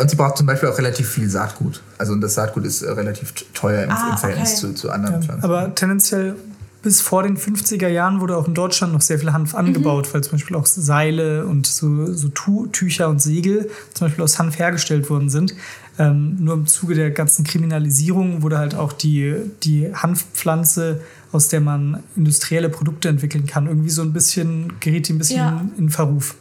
und 0.00 0.08
sie 0.10 0.16
braucht 0.16 0.38
zum 0.38 0.46
Beispiel 0.46 0.68
auch 0.68 0.78
relativ 0.78 1.08
viel 1.08 1.28
Saatgut. 1.28 1.82
Also 1.98 2.12
und 2.14 2.20
das 2.22 2.34
Saatgut 2.34 2.64
ist 2.64 2.82
äh, 2.82 2.90
relativ 2.90 3.32
teuer 3.52 3.84
im, 3.84 3.90
Ah, 3.90 4.10
im 4.12 4.18
Verhältnis 4.18 4.50
okay. 4.64 4.72
zu, 4.72 4.74
zu 4.74 4.90
anderen 4.90 5.22
Pflanzen. 5.22 5.44
Aber 5.44 5.74
tendenziell 5.74 6.36
bis 6.82 7.00
vor 7.00 7.22
den 7.22 7.36
50er 7.36 7.86
Jahren 7.86 8.20
wurde 8.20 8.36
auch 8.36 8.48
in 8.48 8.54
Deutschland 8.54 8.92
noch 8.92 9.02
sehr 9.02 9.18
viel 9.18 9.32
Hanf 9.32 9.54
angebaut, 9.54 10.12
weil 10.12 10.24
zum 10.24 10.32
Beispiel 10.32 10.56
auch 10.56 10.66
Seile 10.66 11.46
und 11.46 11.64
so, 11.66 12.12
so 12.12 12.28
Tu- 12.30 12.66
Tücher 12.68 13.08
und 13.08 13.22
Segel 13.22 13.70
zum 13.94 14.06
Beispiel 14.08 14.24
aus 14.24 14.38
Hanf 14.40 14.58
hergestellt 14.58 15.08
worden 15.08 15.28
sind. 15.30 15.54
Ähm, 15.98 16.38
nur 16.40 16.54
im 16.54 16.66
Zuge 16.66 16.94
der 16.96 17.10
ganzen 17.12 17.44
Kriminalisierung 17.44 18.42
wurde 18.42 18.58
halt 18.58 18.74
auch 18.74 18.92
die, 18.92 19.36
die 19.62 19.94
Hanfpflanze, 19.94 21.02
aus 21.30 21.46
der 21.48 21.60
man 21.60 22.02
industrielle 22.16 22.68
Produkte 22.68 23.08
entwickeln 23.10 23.46
kann, 23.46 23.66
irgendwie 23.68 23.90
so 23.90 24.02
ein 24.02 24.12
bisschen, 24.12 24.72
gerät 24.80 25.06
die 25.06 25.12
ein 25.12 25.18
bisschen 25.18 25.36
Ja. 25.38 25.60
in, 25.76 25.84
in 25.84 25.90
Verruf. 25.90 26.34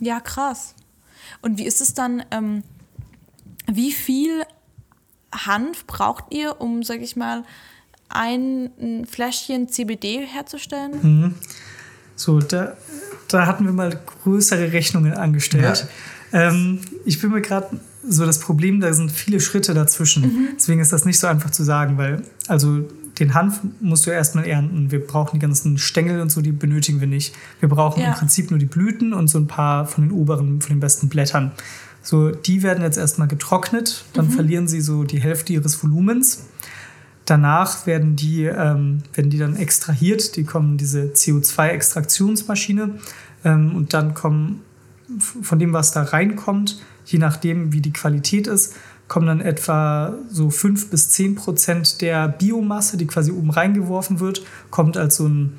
Ja, 0.00 0.18
krass. 0.18 0.74
Und 1.40 1.56
wie 1.58 1.66
ist 1.66 1.80
es 1.80 1.94
dann, 1.94 2.22
ähm, 2.32 2.64
wie 3.70 3.92
viel 3.92 4.42
Hanf 5.32 5.86
braucht 5.86 6.32
ihr, 6.32 6.60
um, 6.60 6.82
sag 6.82 7.00
ich 7.00 7.16
mal, 7.16 7.44
ein 8.08 9.06
Fläschchen 9.08 9.68
CBD 9.68 10.26
herzustellen? 10.26 10.92
Mhm. 11.02 11.34
So, 12.16 12.40
da, 12.40 12.76
da 13.28 13.46
hatten 13.46 13.64
wir 13.64 13.72
mal 13.72 13.98
größere 14.24 14.72
Rechnungen 14.72 15.12
angestellt. 15.12 15.88
Ja. 16.32 16.48
Ähm, 16.48 16.80
ich 17.04 17.20
bin 17.20 17.30
mir 17.30 17.40
gerade 17.40 17.78
so 18.06 18.24
das 18.24 18.40
Problem, 18.40 18.80
da 18.80 18.92
sind 18.92 19.12
viele 19.12 19.40
Schritte 19.40 19.74
dazwischen. 19.74 20.22
Mhm. 20.22 20.48
Deswegen 20.56 20.80
ist 20.80 20.92
das 20.92 21.04
nicht 21.04 21.18
so 21.18 21.26
einfach 21.26 21.50
zu 21.50 21.62
sagen, 21.62 21.98
weil 21.98 22.22
also 22.48 22.88
den 23.18 23.34
Hanf 23.34 23.60
musst 23.80 24.06
du 24.06 24.10
erstmal 24.10 24.46
ernten. 24.46 24.90
Wir 24.90 25.04
brauchen 25.04 25.38
die 25.38 25.40
ganzen 25.40 25.78
Stängel 25.78 26.20
und 26.20 26.30
so, 26.30 26.40
die 26.40 26.52
benötigen 26.52 27.00
wir 27.00 27.06
nicht. 27.06 27.34
Wir 27.60 27.68
brauchen 27.68 28.00
ja. 28.00 28.08
im 28.08 28.14
Prinzip 28.14 28.50
nur 28.50 28.58
die 28.58 28.66
Blüten 28.66 29.12
und 29.12 29.28
so 29.28 29.38
ein 29.38 29.46
paar 29.46 29.86
von 29.86 30.04
den 30.04 30.12
oberen, 30.12 30.60
von 30.60 30.70
den 30.70 30.80
besten 30.80 31.08
Blättern. 31.08 31.52
So, 32.08 32.30
die 32.30 32.62
werden 32.62 32.82
jetzt 32.82 32.96
erstmal 32.96 33.28
getrocknet, 33.28 34.06
dann 34.14 34.28
mhm. 34.28 34.30
verlieren 34.30 34.66
sie 34.66 34.80
so 34.80 35.04
die 35.04 35.20
Hälfte 35.20 35.52
ihres 35.52 35.82
Volumens. 35.82 36.46
Danach 37.26 37.86
werden 37.86 38.16
die, 38.16 38.44
ähm, 38.44 39.02
werden 39.12 39.28
die 39.28 39.36
dann 39.36 39.56
extrahiert, 39.56 40.36
die 40.36 40.44
kommen 40.44 40.78
diese 40.78 41.12
CO2-Extraktionsmaschine 41.12 42.94
ähm, 43.44 43.76
und 43.76 43.92
dann 43.92 44.14
kommen 44.14 44.62
von 45.20 45.58
dem, 45.58 45.74
was 45.74 45.92
da 45.92 46.02
reinkommt, 46.02 46.80
je 47.04 47.18
nachdem, 47.18 47.74
wie 47.74 47.82
die 47.82 47.92
Qualität 47.92 48.46
ist, 48.46 48.74
kommen 49.06 49.26
dann 49.26 49.42
etwa 49.42 50.14
so 50.30 50.48
5 50.48 50.88
bis 50.88 51.10
10 51.10 51.34
Prozent 51.34 52.00
der 52.00 52.26
Biomasse, 52.26 52.96
die 52.96 53.06
quasi 53.06 53.32
oben 53.32 53.50
reingeworfen 53.50 54.18
wird, 54.18 54.46
kommt 54.70 54.96
als 54.96 55.16
so 55.16 55.28
ein, 55.28 55.58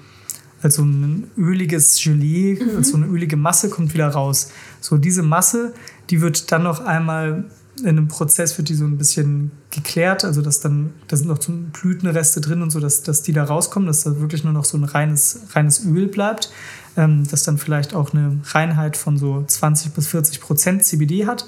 als 0.61 0.75
so 0.75 0.83
ein 0.83 1.29
öliges 1.37 2.01
Gelee, 2.01 2.59
mhm. 2.61 2.77
als 2.77 2.89
so 2.89 2.97
eine 2.97 3.07
ölige 3.07 3.37
Masse, 3.37 3.69
kommt 3.69 3.93
wieder 3.93 4.09
raus. 4.09 4.51
So 4.81 4.97
diese 4.97 5.23
Masse, 5.23 5.73
die 6.09 6.21
wird 6.21 6.51
dann 6.51 6.63
noch 6.63 6.81
einmal 6.81 7.45
in 7.81 7.87
einem 7.87 8.07
Prozess 8.07 8.57
wird 8.57 8.69
die 8.69 8.75
so 8.75 8.85
ein 8.85 8.97
bisschen 8.97 9.51
geklärt, 9.71 10.25
also 10.25 10.41
dass 10.41 10.59
dann, 10.59 10.93
da 11.07 11.15
sind 11.15 11.27
noch 11.27 11.41
so 11.41 11.53
Blütenreste 11.53 12.41
drin 12.41 12.61
und 12.61 12.71
so, 12.71 12.79
dass, 12.79 13.03
dass 13.03 13.21
die 13.21 13.33
da 13.33 13.43
rauskommen, 13.43 13.87
dass 13.87 14.03
da 14.03 14.19
wirklich 14.19 14.43
nur 14.43 14.53
noch 14.53 14.65
so 14.65 14.77
ein 14.77 14.83
reines, 14.83 15.41
reines 15.53 15.85
Öl 15.85 16.07
bleibt, 16.07 16.51
ähm, 16.97 17.25
das 17.29 17.43
dann 17.43 17.57
vielleicht 17.57 17.93
auch 17.93 18.13
eine 18.13 18.39
Reinheit 18.51 18.97
von 18.97 19.17
so 19.17 19.43
20 19.45 19.93
bis 19.93 20.07
40 20.07 20.41
Prozent 20.41 20.83
CBD 20.83 21.25
hat. 21.25 21.47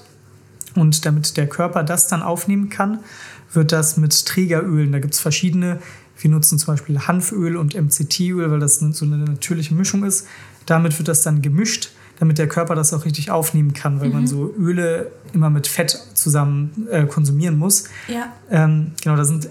Und 0.74 1.05
damit 1.05 1.36
der 1.36 1.47
Körper 1.47 1.84
das 1.84 2.07
dann 2.07 2.22
aufnehmen 2.22 2.70
kann, 2.70 2.99
wird 3.51 3.74
das 3.74 3.97
mit 3.97 4.26
Trägerölen, 4.26 4.93
da 4.93 4.99
gibt 4.99 5.14
es 5.14 5.20
verschiedene, 5.20 5.80
wir 6.22 6.30
nutzen 6.30 6.59
zum 6.59 6.74
Beispiel 6.74 6.99
Hanföl 6.99 7.57
und 7.57 7.76
MCT-Öl, 7.76 8.51
weil 8.51 8.59
das 8.59 8.80
so 8.80 9.05
eine 9.05 9.17
natürliche 9.17 9.74
Mischung 9.74 10.03
ist. 10.03 10.28
Damit 10.65 10.97
wird 10.97 11.07
das 11.07 11.24
dann 11.24 11.41
gemischt, 11.41 11.91
damit 12.19 12.38
der 12.38 12.47
Körper 12.47 12.76
das 12.76 12.93
auch 12.93 13.05
richtig 13.05 13.32
aufnehmen 13.32 13.74
kann, 13.74 13.99
weil 13.99 14.09
mhm. 14.09 14.13
man 14.13 14.28
so 14.28 14.53
Öle 14.57 15.11
immer 15.34 15.49
mit 15.49 15.67
Fett 15.67 15.97
zusammen 16.13 16.88
äh, 16.91 17.05
konsumieren 17.05 17.57
muss. 17.57 17.86
Ja. 18.07 18.34
Ähm, 18.49 18.91
genau, 19.01 19.15
da 19.15 19.26
sind 19.26 19.49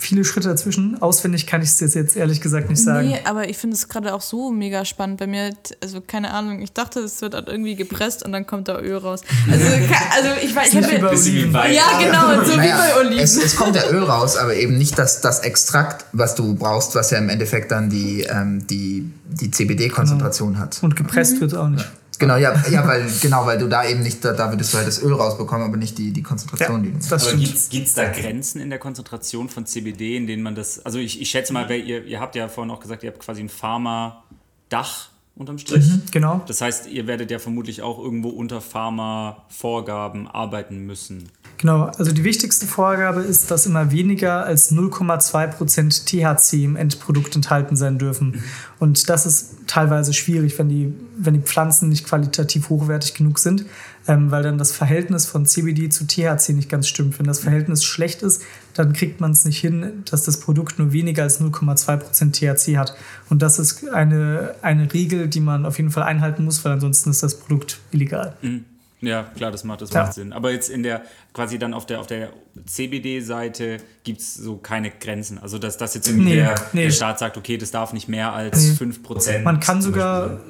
viele 0.00 0.24
Schritte 0.24 0.48
dazwischen. 0.48 1.00
Auswendig 1.02 1.46
kann 1.46 1.62
ich 1.62 1.68
es 1.68 1.94
jetzt 1.94 2.16
ehrlich 2.16 2.40
gesagt 2.40 2.70
nicht 2.70 2.82
sagen. 2.82 3.08
Nee, 3.08 3.20
aber 3.24 3.48
ich 3.48 3.58
finde 3.58 3.76
es 3.76 3.88
gerade 3.88 4.14
auch 4.14 4.22
so 4.22 4.50
mega 4.50 4.84
spannend. 4.84 5.20
Bei 5.20 5.26
mir, 5.26 5.54
also 5.82 6.00
keine 6.00 6.32
Ahnung, 6.32 6.62
ich 6.62 6.72
dachte, 6.72 7.00
es 7.00 7.20
wird 7.20 7.34
halt 7.34 7.48
irgendwie 7.48 7.76
gepresst 7.76 8.24
und 8.24 8.32
dann 8.32 8.46
kommt 8.46 8.68
da 8.68 8.80
Öl 8.80 8.96
raus. 8.96 9.20
Also, 9.50 9.64
also 10.16 10.28
ich 10.42 10.56
weiß, 10.56 10.72
ich 10.72 10.76
habe 10.76 11.10
Oliven. 11.10 11.52
Ja, 11.52 11.98
genau, 11.98 12.44
so 12.44 12.56
naja, 12.56 12.76
wie 12.76 12.92
bei 12.92 13.00
Oliven. 13.00 13.24
Es, 13.24 13.36
es, 13.36 13.56
kommt 13.56 13.76
ja 13.76 13.88
Öl 13.90 14.02
raus, 14.02 14.36
aber 14.36 14.54
eben 14.54 14.78
nicht 14.78 14.98
das, 14.98 15.20
das 15.20 15.40
Extrakt, 15.40 16.06
was 16.12 16.34
du 16.34 16.54
brauchst, 16.54 16.94
was 16.94 17.10
ja 17.10 17.18
im 17.18 17.28
Endeffekt 17.28 17.70
dann 17.70 17.90
die, 17.90 18.22
ähm, 18.22 18.66
die, 18.66 19.10
die 19.26 19.50
CBD-Konzentration 19.50 20.54
genau. 20.54 20.64
hat. 20.64 20.78
Und 20.82 20.96
gepresst 20.96 21.36
mhm. 21.36 21.40
wird 21.42 21.54
auch 21.54 21.68
nicht. 21.68 21.84
Ja. 21.84 21.90
Genau, 22.20 22.36
ja, 22.36 22.54
ja 22.70 22.86
weil, 22.86 23.10
genau, 23.20 23.46
weil 23.46 23.58
du 23.58 23.66
da 23.66 23.84
eben 23.84 24.02
nicht, 24.02 24.24
da, 24.24 24.32
da 24.32 24.52
würdest 24.52 24.72
du 24.72 24.76
halt 24.76 24.86
das 24.86 25.02
Öl 25.02 25.12
rausbekommen, 25.12 25.66
aber 25.66 25.76
nicht 25.76 25.98
die, 25.98 26.12
die 26.12 26.22
Konzentration. 26.22 26.84
Ja, 26.84 26.90
die 26.90 27.08
das 27.08 27.26
aber 27.26 27.36
gibt 27.36 27.86
es 27.88 27.94
da 27.94 28.12
Grenzen 28.12 28.60
in 28.60 28.70
der 28.70 28.78
Konzentration 28.78 29.48
von 29.48 29.66
CBD, 29.66 30.16
in 30.16 30.26
denen 30.26 30.42
man 30.42 30.54
das, 30.54 30.84
also 30.84 30.98
ich, 30.98 31.20
ich 31.20 31.30
schätze 31.30 31.52
mal, 31.52 31.68
ihr, 31.70 32.04
ihr 32.04 32.20
habt 32.20 32.36
ja 32.36 32.48
vorhin 32.48 32.70
auch 32.70 32.80
gesagt, 32.80 33.02
ihr 33.02 33.10
habt 33.10 33.20
quasi 33.20 33.40
ein 33.40 33.48
Pharma-Dach 33.48 35.08
unterm 35.34 35.56
Strich. 35.56 35.86
Mhm, 35.86 36.02
genau. 36.12 36.42
Das 36.46 36.60
heißt, 36.60 36.88
ihr 36.88 37.06
werdet 37.06 37.30
ja 37.30 37.38
vermutlich 37.38 37.80
auch 37.80 37.98
irgendwo 37.98 38.28
unter 38.28 38.60
Pharma-Vorgaben 38.60 40.28
arbeiten 40.28 40.80
müssen. 40.80 41.30
Genau, 41.60 41.90
also 41.98 42.10
die 42.10 42.24
wichtigste 42.24 42.66
Vorgabe 42.66 43.20
ist, 43.20 43.50
dass 43.50 43.66
immer 43.66 43.90
weniger 43.90 44.44
als 44.46 44.72
0,2% 44.72 46.06
THC 46.06 46.64
im 46.64 46.74
Endprodukt 46.74 47.36
enthalten 47.36 47.76
sein 47.76 47.98
dürfen. 47.98 48.42
Und 48.78 49.10
das 49.10 49.26
ist 49.26 49.56
teilweise 49.66 50.14
schwierig, 50.14 50.58
wenn 50.58 50.70
die, 50.70 50.94
wenn 51.18 51.34
die 51.34 51.40
Pflanzen 51.40 51.90
nicht 51.90 52.06
qualitativ 52.06 52.70
hochwertig 52.70 53.12
genug 53.12 53.38
sind, 53.38 53.66
ähm, 54.08 54.30
weil 54.30 54.42
dann 54.42 54.56
das 54.56 54.72
Verhältnis 54.72 55.26
von 55.26 55.44
CBD 55.44 55.90
zu 55.90 56.06
THC 56.06 56.54
nicht 56.54 56.70
ganz 56.70 56.88
stimmt. 56.88 57.18
Wenn 57.18 57.26
das 57.26 57.40
Verhältnis 57.40 57.84
schlecht 57.84 58.22
ist, 58.22 58.40
dann 58.72 58.94
kriegt 58.94 59.20
man 59.20 59.32
es 59.32 59.44
nicht 59.44 59.58
hin, 59.58 60.02
dass 60.10 60.22
das 60.22 60.40
Produkt 60.40 60.78
nur 60.78 60.94
weniger 60.94 61.24
als 61.24 61.42
0,2% 61.42 62.32
THC 62.32 62.78
hat. 62.78 62.94
Und 63.28 63.42
das 63.42 63.58
ist 63.58 63.86
eine, 63.90 64.54
eine 64.62 64.90
Regel, 64.94 65.28
die 65.28 65.40
man 65.40 65.66
auf 65.66 65.76
jeden 65.76 65.90
Fall 65.90 66.04
einhalten 66.04 66.42
muss, 66.42 66.64
weil 66.64 66.72
ansonsten 66.72 67.10
ist 67.10 67.22
das 67.22 67.38
Produkt 67.38 67.80
illegal. 67.90 68.32
Mhm. 68.40 68.64
Ja, 69.02 69.22
klar, 69.22 69.50
das 69.50 69.64
macht, 69.64 69.80
das 69.80 69.90
ja. 69.92 70.02
macht 70.02 70.14
Sinn. 70.14 70.32
Aber 70.32 70.52
jetzt 70.52 70.68
in 70.68 70.82
der, 70.82 71.02
quasi 71.32 71.58
dann 71.58 71.72
auf 71.72 71.86
der, 71.86 72.00
auf 72.00 72.06
der 72.06 72.30
CBD-Seite 72.66 73.78
gibt 74.04 74.20
es 74.20 74.34
so 74.34 74.56
keine 74.56 74.90
Grenzen. 74.90 75.38
Also, 75.38 75.58
dass 75.58 75.78
das 75.78 75.94
jetzt 75.94 76.08
irgendwie 76.08 76.30
nee, 76.30 76.36
der, 76.36 76.54
nee. 76.72 76.82
der, 76.84 76.90
Staat 76.90 77.18
sagt, 77.18 77.36
okay, 77.36 77.56
das 77.56 77.70
darf 77.70 77.92
nicht 77.92 78.08
mehr 78.08 78.32
als 78.32 78.78
nee. 78.78 78.86
5%. 78.86 79.42
Man 79.42 79.60
kann 79.60 79.80
sogar, 79.80 80.40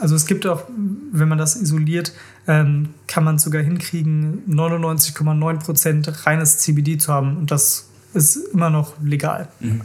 also 0.00 0.16
es 0.16 0.26
gibt 0.26 0.46
auch, 0.46 0.64
wenn 1.12 1.28
man 1.28 1.38
das 1.38 1.54
isoliert, 1.54 2.12
ähm, 2.48 2.94
kann 3.06 3.22
man 3.22 3.38
sogar 3.38 3.62
hinkriegen, 3.62 4.42
99,9% 4.48 6.26
reines 6.26 6.58
CBD 6.58 6.98
zu 6.98 7.12
haben. 7.12 7.36
Und 7.36 7.50
das 7.52 7.90
ist 8.12 8.36
immer 8.52 8.70
noch 8.70 8.94
legal. 9.00 9.48
Mhm. 9.60 9.82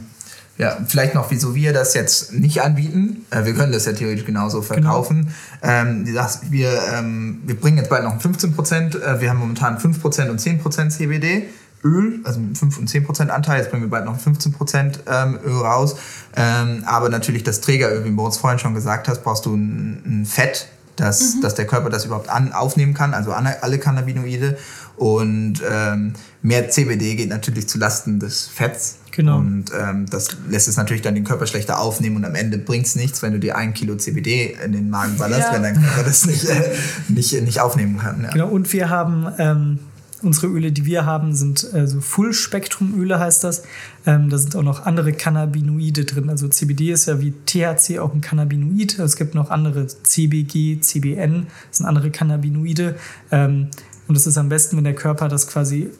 Ja, 0.58 0.78
vielleicht 0.86 1.14
noch, 1.14 1.30
wieso 1.30 1.54
wir 1.54 1.72
das 1.72 1.92
jetzt 1.94 2.32
nicht 2.32 2.62
anbieten. 2.62 3.26
Äh, 3.30 3.44
wir 3.44 3.54
können 3.54 3.72
das 3.72 3.84
ja 3.84 3.92
theoretisch 3.92 4.24
genauso 4.24 4.60
genau. 4.60 4.72
verkaufen. 4.72 5.32
Genau. 5.60 5.72
Ähm, 5.72 6.06
wir, 6.50 6.80
ähm, 6.94 7.42
wir 7.44 7.60
bringen 7.60 7.76
jetzt 7.76 7.90
bald 7.90 8.04
noch 8.04 8.20
15 8.20 8.54
Prozent. 8.54 8.94
Äh, 8.94 9.20
wir 9.20 9.28
haben 9.28 9.38
momentan 9.38 9.78
5 9.78 10.00
Prozent 10.00 10.30
und 10.30 10.38
10 10.40 10.60
Prozent 10.60 10.92
CBD. 10.92 11.48
Öl, 11.84 12.20
also 12.24 12.40
mit 12.40 12.56
5 12.56 12.78
und 12.78 12.88
10 12.88 13.04
Prozent 13.04 13.30
Anteil. 13.30 13.60
Jetzt 13.60 13.70
bringen 13.70 13.84
wir 13.84 13.90
bald 13.90 14.06
noch 14.06 14.18
15 14.18 14.52
Prozent 14.52 15.00
ähm, 15.06 15.38
Öl 15.44 15.56
raus. 15.56 15.96
Ähm, 16.34 16.82
aber 16.86 17.10
natürlich 17.10 17.44
das 17.44 17.60
Trägeröl, 17.60 18.04
wie 18.04 18.10
Moritz 18.10 18.38
vorhin 18.38 18.58
schon 18.58 18.74
gesagt 18.74 19.08
hast, 19.08 19.22
brauchst 19.22 19.44
du 19.44 19.54
ein, 19.54 20.02
ein 20.06 20.26
Fett, 20.26 20.68
dass, 20.96 21.36
mhm. 21.36 21.40
dass 21.42 21.54
der 21.54 21.66
Körper 21.66 21.90
das 21.90 22.04
überhaupt 22.04 22.28
an, 22.28 22.52
aufnehmen 22.52 22.94
kann, 22.94 23.14
also 23.14 23.32
alle 23.32 23.78
Cannabinoide. 23.78 24.58
Und 24.96 25.62
ähm, 25.70 26.14
mehr 26.42 26.70
CBD 26.70 27.16
geht 27.16 27.28
natürlich 27.28 27.68
zu 27.68 27.78
Lasten 27.78 28.18
des 28.18 28.46
Fetts. 28.46 28.96
Genau. 29.12 29.38
Und 29.38 29.66
ähm, 29.78 30.06
das 30.10 30.28
lässt 30.48 30.68
es 30.68 30.76
natürlich 30.76 31.02
dann 31.02 31.14
den 31.14 31.24
Körper 31.24 31.46
schlechter 31.46 31.78
aufnehmen 31.78 32.16
und 32.16 32.24
am 32.24 32.34
Ende 32.34 32.58
bringt 32.58 32.86
es 32.86 32.96
nichts, 32.96 33.22
wenn 33.22 33.32
du 33.32 33.38
dir 33.38 33.56
ein 33.56 33.72
Kilo 33.72 33.96
CBD 33.96 34.56
in 34.62 34.72
den 34.72 34.90
Magen 34.90 35.16
ballerst, 35.16 35.48
ja. 35.48 35.54
wenn 35.54 35.62
dein 35.62 35.82
Körper 35.82 36.02
das 36.02 36.26
nicht, 36.26 36.44
äh, 36.44 36.72
nicht, 37.08 37.32
nicht 37.42 37.60
aufnehmen 37.60 37.98
kann. 37.98 38.22
Ja. 38.22 38.30
Genau, 38.30 38.48
und 38.48 38.70
wir 38.74 38.90
haben 38.90 39.26
ähm, 39.38 39.78
unsere 40.26 40.48
Öle, 40.48 40.72
die 40.72 40.84
wir 40.84 41.06
haben, 41.06 41.34
sind 41.34 41.72
äh, 41.72 41.86
so 41.86 42.00
Full-Spektrum-Öle, 42.00 43.18
heißt 43.18 43.44
das. 43.44 43.62
Ähm, 44.04 44.28
da 44.28 44.38
sind 44.38 44.54
auch 44.56 44.62
noch 44.62 44.84
andere 44.84 45.12
Cannabinoide 45.12 46.04
drin. 46.04 46.28
Also 46.28 46.48
CBD 46.48 46.90
ist 46.90 47.06
ja 47.06 47.20
wie 47.20 47.32
THC 47.32 47.98
auch 47.98 48.12
ein 48.12 48.20
Cannabinoid. 48.20 48.98
Es 48.98 49.16
gibt 49.16 49.34
noch 49.34 49.50
andere 49.50 49.86
CBG, 49.86 50.80
CBN, 50.80 51.46
das 51.68 51.78
sind 51.78 51.86
andere 51.86 52.10
Cannabinoide. 52.10 52.96
Ähm, 53.30 53.68
und 54.08 54.16
es 54.16 54.26
ist 54.26 54.36
am 54.36 54.48
besten, 54.48 54.76
wenn 54.76 54.84
der 54.84 54.94
Körper 54.94 55.28
das 55.28 55.46
quasi 55.46 55.90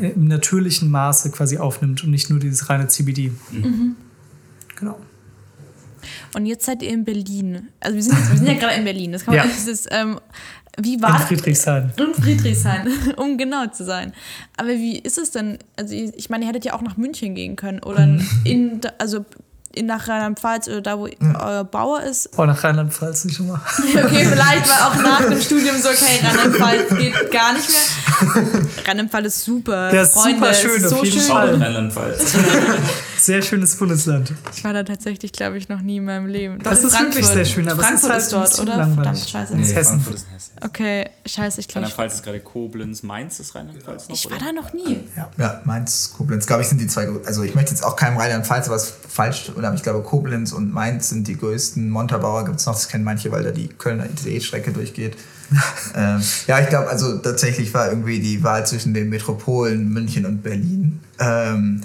im 0.00 0.28
natürlichen 0.28 0.90
Maße 0.90 1.30
quasi 1.30 1.58
aufnimmt 1.58 2.04
und 2.04 2.10
nicht 2.10 2.30
nur 2.30 2.38
dieses 2.38 2.68
reine 2.70 2.88
CBD. 2.88 3.32
Mhm. 3.50 3.96
Genau. 4.76 4.98
Und 6.34 6.46
jetzt 6.46 6.66
seid 6.66 6.82
ihr 6.82 6.90
in 6.90 7.04
Berlin. 7.04 7.68
Also 7.80 7.96
wir 7.96 8.02
sind, 8.02 8.18
jetzt, 8.18 8.30
wir 8.30 8.38
sind 8.38 8.46
ja 8.46 8.54
gerade 8.54 8.74
in 8.74 8.84
Berlin. 8.84 9.12
Das 9.12 9.24
kann 9.24 9.36
man, 9.36 9.46
ja. 9.46 9.52
das 9.66 9.86
ähm, 9.90 10.20
wie 10.78 11.00
war 11.00 11.20
in 11.20 11.26
Friedrichshain. 11.26 11.92
In 11.96 12.14
Friedrichshain, 12.14 12.88
um 13.16 13.38
genau 13.38 13.66
zu 13.66 13.84
sein. 13.84 14.12
Aber 14.56 14.70
wie 14.70 14.98
ist 14.98 15.18
es 15.18 15.30
denn? 15.30 15.58
Also 15.76 15.94
ich 15.94 16.30
meine, 16.30 16.44
ihr 16.44 16.48
hättet 16.48 16.64
ja 16.64 16.74
auch 16.74 16.82
nach 16.82 16.96
München 16.96 17.34
gehen 17.34 17.56
können 17.56 17.80
oder 17.80 18.06
mhm. 18.06 18.26
in, 18.44 18.80
also 18.98 19.24
in 19.72 19.86
nach 19.86 20.08
Rheinland-Pfalz 20.08 20.68
oder 20.68 20.80
da, 20.80 20.98
wo 20.98 21.06
ja. 21.06 21.14
euer 21.40 21.64
Bauer 21.64 22.02
ist. 22.02 22.30
Oh, 22.36 22.44
nach 22.44 22.62
Rheinland-Pfalz 22.62 23.24
nicht 23.24 23.40
immer. 23.40 23.60
okay, 23.78 24.26
vielleicht 24.26 24.68
war 24.68 24.88
auch 24.88 25.02
nach 25.02 25.28
dem 25.28 25.40
Studium 25.40 25.76
so, 25.80 25.88
okay, 25.88 26.20
Rheinland-Pfalz 26.22 26.96
geht 26.96 27.32
gar 27.32 27.52
nicht 27.52 27.68
mehr. 27.68 28.54
Rheinland-Pfalz 28.86 29.26
ist 29.26 29.44
super. 29.44 29.90
Der 29.90 30.02
ist 30.02 30.14
Freunde, 30.14 30.38
super 30.38 30.54
schön, 30.54 30.82
ist 30.82 30.88
so 30.90 30.96
auf 30.96 31.04
jeden 31.04 31.20
schön. 31.20 31.30
Fall. 31.30 31.54
Rheinland-Pfalz. 31.56 32.34
Sehr 33.24 33.40
schönes 33.40 33.74
Bundesland. 33.76 34.34
Ich 34.54 34.62
war 34.64 34.74
da 34.74 34.82
tatsächlich, 34.82 35.32
glaube 35.32 35.56
ich, 35.56 35.70
noch 35.70 35.80
nie 35.80 35.96
in 35.96 36.04
meinem 36.04 36.26
Leben. 36.26 36.58
Das, 36.58 36.82
das 36.82 36.84
ist 36.84 36.96
Frankfurt. 36.96 37.14
wirklich 37.14 37.26
sehr 37.32 37.44
schön, 37.46 37.66
aber 37.70 37.82
Frankfurt 37.82 38.10
es 38.10 38.26
ist, 38.26 38.34
halt 38.34 38.48
ist 38.48 38.58
dort, 38.58 38.68
oder? 38.68 38.86
Verdammt, 38.86 39.18
scheiße. 39.18 39.56
Nee, 39.56 39.62
ist 39.62 39.74
Hessen. 39.74 40.00
Frankfurt 40.00 40.14
ist 40.16 40.26
Hessen. 40.30 40.52
Okay, 40.60 41.08
scheiße, 41.24 41.60
ich 41.60 41.68
glaube. 41.68 41.86
Rheinland-Pfalz 41.86 42.14
ist 42.16 42.22
gerade 42.22 42.40
Koblenz, 42.40 43.02
Mainz 43.02 43.40
ist 43.40 43.54
Rheinland-Pfalz 43.54 44.10
noch, 44.10 44.14
Ich 44.14 44.26
war 44.26 44.36
oder? 44.36 44.46
da 44.46 44.52
noch 44.52 44.74
nie. 44.74 45.00
Ja, 45.16 45.30
ja 45.38 45.62
Mainz, 45.64 46.12
Koblenz, 46.14 46.46
glaube 46.46 46.60
ich, 46.60 46.68
sind 46.68 46.82
die 46.82 46.86
zwei. 46.86 47.08
Also 47.24 47.42
ich 47.44 47.54
möchte 47.54 47.70
jetzt 47.70 47.82
auch 47.82 47.96
keinem 47.96 48.18
Rheinland-Pfalz 48.18 48.68
was 48.68 48.92
falsch, 49.08 49.50
oder 49.56 49.72
ich 49.72 49.82
glaube, 49.82 50.02
Koblenz 50.02 50.52
und 50.52 50.70
Mainz 50.74 51.08
sind 51.08 51.26
die 51.26 51.38
größten. 51.38 51.88
Montabaur 51.88 52.44
gibt 52.44 52.60
es 52.60 52.66
noch, 52.66 52.74
das 52.74 52.88
kennen 52.88 53.04
manche, 53.04 53.32
weil 53.32 53.42
da 53.42 53.52
die 53.52 53.68
Kölner 53.68 54.04
ICE-Strecke 54.04 54.70
durchgeht. 54.70 55.16
ähm, 55.94 56.22
ja, 56.46 56.60
ich 56.60 56.68
glaube, 56.68 56.88
also 56.88 57.16
tatsächlich 57.18 57.72
war 57.72 57.88
irgendwie 57.88 58.20
die 58.20 58.42
Wahl 58.42 58.66
zwischen 58.66 58.92
den 58.92 59.08
Metropolen 59.08 59.88
München 59.88 60.26
und 60.26 60.42
Berlin. 60.42 61.00
Ähm, 61.18 61.80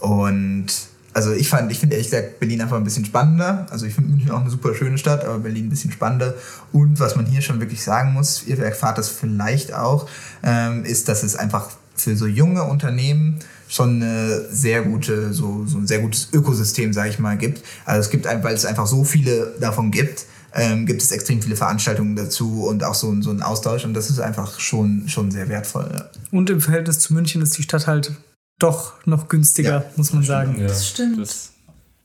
und 0.00 0.66
also 1.14 1.32
ich 1.32 1.48
fand, 1.48 1.72
ich 1.72 1.80
finde 1.80 1.96
ehrlich 1.96 2.10
gesagt 2.10 2.38
Berlin 2.38 2.60
einfach 2.60 2.76
ein 2.76 2.84
bisschen 2.84 3.04
spannender. 3.04 3.66
Also 3.70 3.86
ich 3.86 3.94
finde 3.94 4.10
München 4.10 4.30
auch 4.30 4.40
eine 4.40 4.50
super 4.50 4.74
schöne 4.74 4.98
Stadt, 4.98 5.24
aber 5.24 5.38
Berlin 5.40 5.66
ein 5.66 5.70
bisschen 5.70 5.90
spannender. 5.90 6.34
Und 6.72 7.00
was 7.00 7.16
man 7.16 7.26
hier 7.26 7.40
schon 7.40 7.60
wirklich 7.60 7.82
sagen 7.82 8.12
muss, 8.12 8.46
ihr 8.46 8.58
erfahrt 8.58 8.98
das 8.98 9.08
vielleicht 9.08 9.74
auch, 9.74 10.08
ähm, 10.44 10.84
ist, 10.84 11.08
dass 11.08 11.22
es 11.24 11.34
einfach 11.34 11.70
für 11.96 12.14
so 12.14 12.26
junge 12.26 12.62
Unternehmen 12.62 13.40
schon 13.68 14.02
eine 14.02 14.46
sehr 14.50 14.82
gute, 14.82 15.32
so, 15.32 15.64
so 15.66 15.78
ein 15.78 15.86
sehr 15.86 15.98
gutes 15.98 16.28
Ökosystem, 16.32 16.92
sage 16.92 17.10
ich 17.10 17.18
mal, 17.18 17.36
gibt. 17.36 17.64
Also 17.84 18.00
es 18.00 18.10
gibt, 18.10 18.24
weil 18.26 18.54
es 18.54 18.64
einfach 18.64 18.86
so 18.86 19.02
viele 19.04 19.54
davon 19.60 19.90
gibt, 19.90 20.24
ähm, 20.54 20.86
gibt 20.86 21.02
es 21.02 21.10
extrem 21.10 21.42
viele 21.42 21.56
Veranstaltungen 21.56 22.16
dazu 22.16 22.64
und 22.64 22.84
auch 22.84 22.94
so, 22.94 23.20
so 23.20 23.30
einen 23.30 23.42
Austausch 23.42 23.84
und 23.84 23.94
das 23.94 24.08
ist 24.08 24.20
einfach 24.20 24.60
schon, 24.60 25.08
schon 25.08 25.30
sehr 25.30 25.48
wertvoll. 25.48 25.90
Ja. 25.92 26.08
Und 26.30 26.48
im 26.48 26.60
Verhältnis 26.60 27.00
zu 27.00 27.12
München 27.12 27.42
ist 27.42 27.58
die 27.58 27.62
Stadt 27.62 27.86
halt 27.86 28.12
doch 28.58 28.94
noch 29.06 29.28
günstiger, 29.28 29.70
Ja, 29.70 29.84
muss 29.96 30.12
man 30.12 30.22
sagen. 30.22 30.56
Das 30.66 30.88
stimmt. 30.88 31.18
Das, 31.18 31.52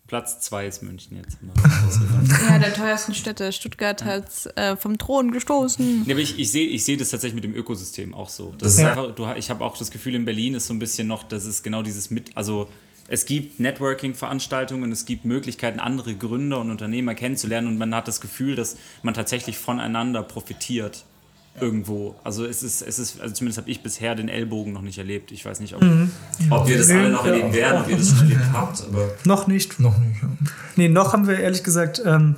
Platz 0.08 0.41
2 0.41 0.68
ist 0.68 0.84
München 0.84 1.18
jetzt. 1.18 1.38
Ja, 2.49 2.60
der 2.60 2.74
teuersten 2.74 3.16
Städte. 3.16 3.51
Stuttgart 3.51 4.04
hat 4.04 4.26
äh, 4.58 4.76
vom 4.76 4.97
Thron 4.99 5.32
gestoßen. 5.32 6.04
Nee, 6.06 6.12
aber 6.12 6.22
ich, 6.22 6.38
ich 6.38 6.51
sehe 6.51 6.68
ich 6.68 6.86
seh 6.86 6.97
das 6.97 7.10
tatsächlich 7.10 7.36
mit 7.36 7.43
dem 7.45 7.56
Ökosystem 7.56 8.14
auch 8.14 8.30
so. 8.30 8.54
Das 8.60 8.74
ist 8.74 8.80
Ja. 8.82 8.89
einfach, 8.89 9.16
du, 9.16 9.26
ich 9.38 9.49
habe 9.49 9.64
auch 9.64 9.76
das 9.78 9.89
Gefühl, 9.89 10.14
in 10.14 10.26
Berlin 10.26 10.54
ist 10.56 10.68
so 10.68 10.74
ein 10.74 10.80
bisschen 10.80 11.08
noch, 11.08 11.24
das 11.24 11.45
ist 11.45 11.64
genau 11.64 11.82
dieses 11.82 12.12
mit, 12.12 12.36
also 12.38 12.68
es 13.08 13.26
gibt 13.26 13.60
Networking-Veranstaltungen, 13.60 14.91
es 14.91 15.06
gibt 15.06 15.26
Möglichkeiten, 15.26 15.80
andere 15.80 16.16
Gründer 16.16 16.60
und 16.60 16.70
Unternehmer 16.70 17.16
kennenzulernen 17.16 17.68
und 17.68 17.78
man 17.78 17.93
hat 17.95 18.08
das 18.08 18.22
Gefühl, 18.22 18.56
dass 18.56 18.78
man 19.01 19.14
tatsächlich 19.14 19.58
voneinander 19.58 20.22
profitiert 20.24 21.06
irgendwo. 21.60 22.16
Also 22.24 22.45
es 22.45 22.64
ist, 22.64 22.82
es 22.82 22.99
ist, 22.99 23.22
also 23.22 23.34
zumindest 23.34 23.60
habe 23.60 23.70
ich 23.70 23.82
bisher 23.84 24.16
den 24.16 24.30
Ellbogen 24.30 24.74
noch 24.74 24.82
nicht 24.82 24.97
erlebt. 24.97 25.32
Ich 25.32 25.45
weiß 25.45 25.60
nicht, 25.60 25.76
ob, 25.76 25.84
ob 26.49 26.68
wir 26.68 26.78
das 26.78 26.89
alle 26.89 27.10
noch 27.12 27.26
Ja. 27.26 27.32
erleben 27.32 27.54
werden, 27.54 27.82
ob 27.84 27.89
ihr 27.89 27.97
das 27.97 28.10
schon 28.10 28.20
erlebt 28.30 28.41
habt, 28.54 28.84
aber 28.84 29.10
Noch 29.26 29.47
nicht. 29.47 29.80
Noch 29.80 29.97
nicht. 29.99 30.22
Ja. 30.22 30.30
Nee, 30.76 30.89
noch 30.89 31.14
haben 31.14 31.28
wir 31.28 31.39
ehrlich 31.39 31.64
gesagt 31.64 32.01
ähm, 32.06 32.36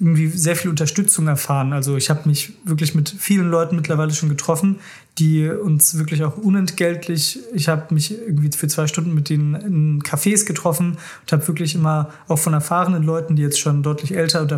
irgendwie 0.00 0.26
sehr 0.26 0.56
viel 0.56 0.70
Unterstützung 0.70 1.28
erfahren. 1.28 1.72
Also 1.72 1.96
ich 1.96 2.10
habe 2.10 2.28
mich 2.28 2.54
wirklich 2.64 2.96
mit 2.96 3.08
vielen 3.08 3.48
Leuten 3.48 3.76
mittlerweile 3.76 4.12
schon 4.12 4.28
getroffen, 4.28 4.80
die 5.18 5.48
uns 5.48 5.96
wirklich 5.96 6.24
auch 6.24 6.36
unentgeltlich, 6.36 7.38
ich 7.54 7.68
habe 7.68 7.94
mich 7.94 8.10
irgendwie 8.10 8.50
für 8.56 8.66
zwei 8.66 8.88
Stunden 8.88 9.14
mit 9.14 9.28
denen 9.28 9.54
in 9.54 10.02
Cafés 10.02 10.44
getroffen 10.46 10.96
und 11.22 11.32
habe 11.32 11.46
wirklich 11.46 11.76
immer 11.76 12.10
auch 12.26 12.40
von 12.40 12.52
erfahrenen 12.52 13.04
Leuten, 13.04 13.36
die 13.36 13.42
jetzt 13.42 13.60
schon 13.60 13.84
deutlich 13.84 14.16
älter 14.16 14.40
und, 14.42 14.50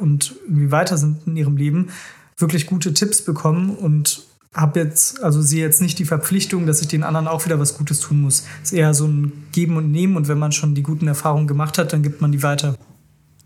und 0.00 0.36
irgendwie 0.44 0.70
weiter 0.70 0.96
sind 0.96 1.26
in 1.26 1.36
ihrem 1.36 1.56
Leben, 1.56 1.88
wirklich 2.36 2.66
gute 2.66 2.94
Tipps 2.94 3.22
bekommen 3.22 3.76
und 3.76 4.22
habe 4.52 4.80
jetzt, 4.80 5.22
also 5.22 5.42
sehe 5.42 5.60
jetzt 5.62 5.80
nicht 5.80 5.98
die 5.98 6.04
Verpflichtung, 6.04 6.66
dass 6.66 6.80
ich 6.80 6.88
den 6.88 7.02
anderen 7.02 7.26
auch 7.26 7.44
wieder 7.44 7.58
was 7.58 7.76
Gutes 7.76 8.00
tun 8.00 8.20
muss. 8.20 8.44
Es 8.62 8.70
ist 8.70 8.78
eher 8.78 8.94
so 8.94 9.06
ein 9.06 9.44
Geben 9.52 9.76
und 9.76 9.90
Nehmen 9.90 10.16
und 10.16 10.28
wenn 10.28 10.38
man 10.38 10.52
schon 10.52 10.74
die 10.74 10.82
guten 10.82 11.08
Erfahrungen 11.08 11.46
gemacht 11.48 11.76
hat, 11.78 11.92
dann 11.92 12.02
gibt 12.02 12.20
man 12.20 12.30
die 12.32 12.42
weiter. 12.42 12.76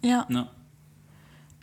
Ja. 0.03 0.27
Ne? 0.29 0.47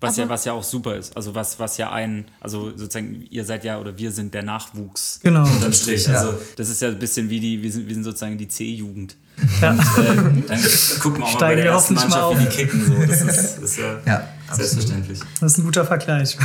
Was 0.01 0.17
ja, 0.17 0.23
Aber- 0.23 0.33
was 0.33 0.45
ja 0.45 0.53
auch 0.53 0.63
super 0.63 0.95
ist. 0.95 1.15
Also 1.15 1.35
was, 1.35 1.59
was 1.59 1.77
ja 1.77 1.91
ein, 1.91 2.25
also 2.41 2.71
sozusagen, 2.75 3.25
ihr 3.29 3.45
seid 3.45 3.63
ja 3.63 3.79
oder 3.79 3.97
wir 3.97 4.11
sind 4.11 4.33
der 4.33 4.43
Nachwuchs. 4.43 5.19
Genau. 5.23 5.43
Unterm 5.47 5.73
Strich. 5.73 6.07
Ja. 6.07 6.15
Also 6.15 6.33
das 6.57 6.69
ist 6.69 6.81
ja 6.81 6.89
ein 6.89 6.99
bisschen 6.99 7.29
wie 7.29 7.39
die, 7.39 7.61
wir 7.61 7.71
sind, 7.71 7.87
wir 7.87 7.93
sind 7.93 8.03
sozusagen 8.03 8.37
die 8.37 8.47
C-Jugend. 8.47 9.15
Ja. 9.61 9.73
Äh, 9.73 9.75
dann 9.75 10.43
gucken 11.01 11.19
wir 11.19 11.25
auch 11.25 11.33
mal 11.33 11.39
bei 11.39 11.53
Steigen 11.53 11.61
der 11.61 11.71
ersten 11.71 11.93
mal 11.95 12.39
wie 12.39 12.43
die 12.43 12.49
kicken. 12.49 12.85
So. 12.85 13.05
Das 13.05 13.21
ist, 13.21 13.57
ist 13.63 13.77
ja, 13.77 13.97
Ja, 14.05 14.27
selbstverständlich. 14.51 15.19
Das 15.39 15.51
ist 15.51 15.57
ein 15.57 15.65
guter 15.65 15.85
Vergleich. 15.85 16.37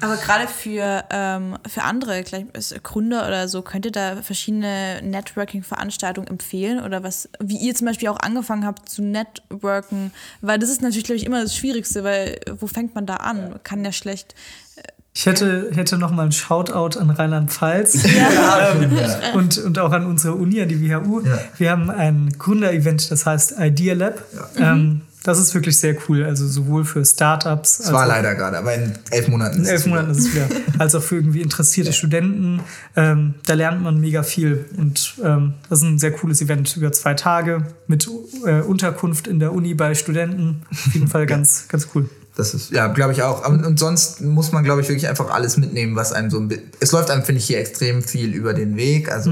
Aber 0.00 0.16
gerade 0.16 0.48
für, 0.48 1.04
ähm, 1.10 1.56
für 1.68 1.82
andere 1.82 2.22
gleich, 2.22 2.46
als 2.54 2.74
Gründer 2.82 3.26
oder 3.26 3.48
so, 3.48 3.62
könnt 3.62 3.86
ihr 3.86 3.92
da 3.92 4.22
verschiedene 4.22 5.00
Networking-Veranstaltungen 5.02 6.28
empfehlen? 6.28 6.82
Oder 6.82 7.02
was, 7.02 7.28
wie 7.40 7.58
ihr 7.58 7.74
zum 7.74 7.86
Beispiel 7.86 8.08
auch 8.08 8.20
angefangen 8.20 8.66
habt 8.66 8.88
zu 8.88 9.02
networken? 9.02 10.12
Weil 10.40 10.58
das 10.58 10.70
ist 10.70 10.82
natürlich, 10.82 11.04
glaube 11.04 11.16
ich, 11.18 11.26
immer 11.26 11.42
das 11.42 11.56
Schwierigste, 11.56 12.04
weil 12.04 12.40
wo 12.58 12.66
fängt 12.66 12.94
man 12.94 13.06
da 13.06 13.16
an? 13.16 13.60
Kann 13.62 13.84
ja 13.84 13.92
schlecht. 13.92 14.34
Ich 15.14 15.26
hätte, 15.26 15.70
hätte 15.74 15.98
noch 15.98 16.10
mal 16.10 16.22
einen 16.22 16.32
Shoutout 16.32 16.98
an 16.98 17.10
Rheinland-Pfalz 17.10 18.04
ähm, 18.04 18.98
und, 19.34 19.58
und 19.58 19.78
auch 19.78 19.92
an 19.92 20.06
unsere 20.06 20.34
Uni, 20.34 20.60
an 20.62 20.68
die 20.68 20.80
WHU. 20.80 21.20
Ja. 21.20 21.38
Wir 21.58 21.70
haben 21.70 21.90
ein 21.90 22.34
Gründerevent, 22.38 23.10
das 23.10 23.26
heißt 23.26 23.56
Idea 23.58 23.94
Lab. 23.94 24.22
Ähm, 24.56 25.02
das 25.22 25.38
ist 25.38 25.54
wirklich 25.54 25.78
sehr 25.78 25.96
cool, 26.08 26.24
also 26.24 26.48
sowohl 26.48 26.84
für 26.84 27.04
Startups 27.04 27.78
Es 27.78 27.92
war 27.92 28.06
leider 28.06 28.34
gerade, 28.34 28.58
aber 28.58 28.74
in 28.74 28.92
elf 29.10 29.28
Monaten 29.28 29.58
in 29.58 29.62
ist 29.62 29.68
elf 29.68 29.80
es 29.80 29.86
wieder. 29.86 29.96
Monaten 29.96 30.18
ist 30.18 30.26
es 30.26 30.34
wieder, 30.34 30.48
als 30.78 30.94
auch 30.94 31.02
für 31.02 31.16
irgendwie 31.16 31.42
interessierte 31.42 31.92
Studenten. 31.92 32.60
Ähm, 32.96 33.34
da 33.46 33.54
lernt 33.54 33.82
man 33.82 34.00
mega 34.00 34.22
viel 34.22 34.64
und 34.78 35.14
ähm, 35.22 35.54
das 35.68 35.80
ist 35.80 35.84
ein 35.84 35.98
sehr 35.98 36.12
cooles 36.12 36.40
Event 36.40 36.76
über 36.76 36.90
zwei 36.90 37.14
Tage 37.14 37.66
mit 37.86 38.08
äh, 38.46 38.62
Unterkunft 38.62 39.28
in 39.28 39.38
der 39.38 39.52
Uni 39.52 39.74
bei 39.74 39.94
Studenten. 39.94 40.62
Auf 40.70 40.94
jeden 40.94 41.08
Fall 41.08 41.26
ganz, 41.26 41.68
ganz 41.68 41.88
cool. 41.94 42.08
Das 42.34 42.54
ist, 42.54 42.70
ja, 42.70 42.86
glaube 42.86 43.12
ich 43.12 43.22
auch. 43.22 43.46
Und, 43.46 43.64
und 43.66 43.78
sonst 43.78 44.22
muss 44.22 44.52
man, 44.52 44.64
glaube 44.64 44.80
ich, 44.80 44.88
wirklich 44.88 45.06
einfach 45.08 45.30
alles 45.30 45.58
mitnehmen, 45.58 45.96
was 45.96 46.12
einem 46.12 46.30
so 46.30 46.38
ein 46.38 46.48
bi- 46.48 46.62
Es 46.80 46.90
läuft 46.92 47.10
einem, 47.10 47.22
finde 47.24 47.40
ich, 47.40 47.46
hier 47.46 47.58
extrem 47.58 48.02
viel 48.02 48.32
über 48.32 48.54
den 48.54 48.74
Weg. 48.76 49.12
Also, 49.12 49.30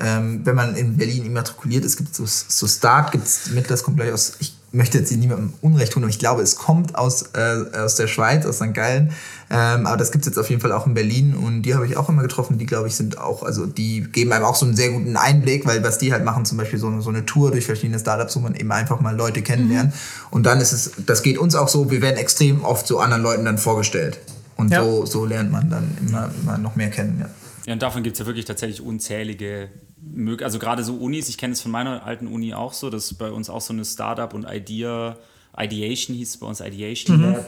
ähm, 0.00 0.40
wenn 0.42 0.54
man 0.56 0.74
in 0.74 0.96
Berlin 0.96 1.24
immatrikuliert 1.26 1.84
ist, 1.84 1.96
gibt 1.96 2.10
es 2.10 2.16
so, 2.16 2.24
so 2.26 2.66
Start, 2.66 3.12
gibt 3.12 3.24
es 3.26 3.50
mit, 3.50 3.70
das 3.70 3.84
kommt 3.84 3.98
gleich 3.98 4.12
aus, 4.12 4.32
ich 4.40 4.52
möchte 4.72 4.98
jetzt 4.98 5.08
hier 5.08 5.18
niemandem 5.18 5.52
Unrecht 5.62 5.92
tun, 5.92 6.02
aber 6.04 6.10
ich 6.10 6.18
glaube, 6.18 6.42
es 6.42 6.56
kommt 6.56 6.94
aus, 6.94 7.24
äh, 7.34 7.76
aus 7.76 7.96
der 7.96 8.06
Schweiz, 8.06 8.46
aus 8.46 8.56
St. 8.56 8.72
Gallen. 8.72 9.10
Ähm, 9.50 9.86
aber 9.86 9.96
das 9.96 10.12
gibt 10.12 10.24
es 10.24 10.28
jetzt 10.28 10.38
auf 10.38 10.48
jeden 10.48 10.62
Fall 10.62 10.70
auch 10.70 10.86
in 10.86 10.94
Berlin 10.94 11.34
und 11.34 11.62
die 11.62 11.74
habe 11.74 11.86
ich 11.86 11.96
auch 11.96 12.08
immer 12.08 12.22
getroffen. 12.22 12.56
Die, 12.58 12.66
glaube 12.66 12.86
ich, 12.86 12.94
sind 12.94 13.18
auch, 13.18 13.42
also 13.42 13.66
die 13.66 14.02
geben 14.02 14.32
einem 14.32 14.44
auch 14.44 14.54
so 14.54 14.64
einen 14.64 14.76
sehr 14.76 14.90
guten 14.90 15.16
Einblick, 15.16 15.66
weil 15.66 15.82
was 15.82 15.98
die 15.98 16.12
halt 16.12 16.24
machen, 16.24 16.44
zum 16.44 16.56
Beispiel 16.56 16.78
so 16.78 16.86
eine, 16.86 17.02
so 17.02 17.10
eine 17.10 17.26
Tour 17.26 17.50
durch 17.50 17.66
verschiedene 17.66 17.98
Startups, 17.98 18.36
wo 18.36 18.40
man 18.40 18.54
eben 18.54 18.70
einfach 18.70 19.00
mal 19.00 19.16
Leute 19.16 19.42
kennenlernt. 19.42 19.92
Und 20.30 20.44
dann 20.46 20.60
ist 20.60 20.72
es, 20.72 20.92
das 21.04 21.22
geht 21.22 21.36
uns 21.36 21.56
auch 21.56 21.68
so, 21.68 21.90
wir 21.90 22.00
werden 22.00 22.16
extrem 22.16 22.62
oft 22.64 22.86
so 22.86 23.00
anderen 23.00 23.22
Leuten 23.24 23.44
dann 23.44 23.58
vorgestellt. 23.58 24.20
Und 24.56 24.70
Ja. 24.70 24.84
so, 24.84 25.04
so 25.04 25.24
lernt 25.24 25.50
man 25.50 25.68
dann 25.68 25.96
immer, 26.06 26.30
immer 26.42 26.58
noch 26.58 26.76
mehr 26.76 26.90
kennen. 26.90 27.18
Ja. 27.20 27.26
Ja, 27.66 27.72
und 27.74 27.82
davon 27.82 28.02
gibt 28.02 28.14
es 28.14 28.20
ja 28.20 28.26
wirklich 28.26 28.44
tatsächlich 28.46 28.80
unzählige 28.80 29.70
Mög 30.02 30.42
also 30.42 30.58
gerade 30.58 30.82
so 30.82 30.94
Unis, 30.94 31.28
ich 31.28 31.36
kenne 31.38 31.52
es 31.52 31.60
von 31.60 31.70
meiner 31.70 32.04
alten 32.04 32.26
Uni 32.26 32.54
auch 32.54 32.72
so, 32.72 32.88
dass 32.90 33.12
bei 33.14 33.30
uns 33.30 33.50
auch 33.50 33.60
so 33.60 33.72
eine 33.72 33.84
Startup 33.84 34.32
und 34.32 34.46
Idea, 34.48 35.18
Ideation 35.56 36.16
hieß 36.16 36.30
es 36.30 36.36
bei 36.38 36.46
uns 36.46 36.60
Ideation 36.60 37.20
Lab. 37.20 37.46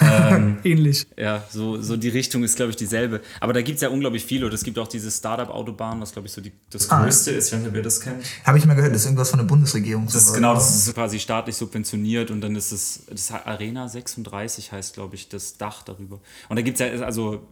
ähm, 0.00 0.58
Ähnlich. 0.64 1.06
ja, 1.16 1.44
so, 1.50 1.80
so 1.80 1.96
die 1.96 2.08
Richtung 2.08 2.42
ist, 2.42 2.56
glaube 2.56 2.70
ich, 2.70 2.76
dieselbe. 2.76 3.20
Aber 3.40 3.52
da 3.52 3.62
gibt 3.62 3.76
es 3.76 3.82
ja 3.82 3.88
unglaublich 3.88 4.24
viele 4.24 4.46
und 4.46 4.54
es 4.54 4.64
gibt 4.64 4.78
auch 4.78 4.88
diese 4.88 5.10
Startup-Autobahn, 5.10 6.00
was, 6.00 6.12
glaube 6.12 6.26
ich, 6.26 6.32
so 6.32 6.40
die, 6.40 6.50
das 6.70 6.90
Ah. 6.90 7.02
größte 7.04 7.30
ist, 7.30 7.52
wenn 7.52 7.72
ihr 7.72 7.82
das 7.82 8.00
kennt. 8.00 8.24
Habe 8.44 8.58
ich 8.58 8.66
mal 8.66 8.74
gehört, 8.74 8.92
das 8.92 9.02
ist 9.02 9.06
irgendwas 9.06 9.30
von 9.30 9.38
der 9.38 9.46
Bundesregierung. 9.46 10.06
Das 10.06 10.14
ist, 10.16 10.32
genau, 10.34 10.54
das 10.54 10.86
ist 10.88 10.94
quasi 10.94 11.20
staatlich 11.20 11.56
subventioniert 11.56 12.30
und 12.32 12.40
dann 12.40 12.56
ist 12.56 12.72
es, 12.72 13.02
das 13.08 13.30
Arena 13.30 13.86
36 13.86 14.72
heißt, 14.72 14.94
glaube 14.94 15.14
ich, 15.14 15.28
das 15.28 15.56
Dach 15.56 15.82
darüber. 15.84 16.20
Und 16.48 16.56
da 16.56 16.62
gibt 16.62 16.80
es 16.80 16.86
ja, 16.98 17.04
also 17.04 17.46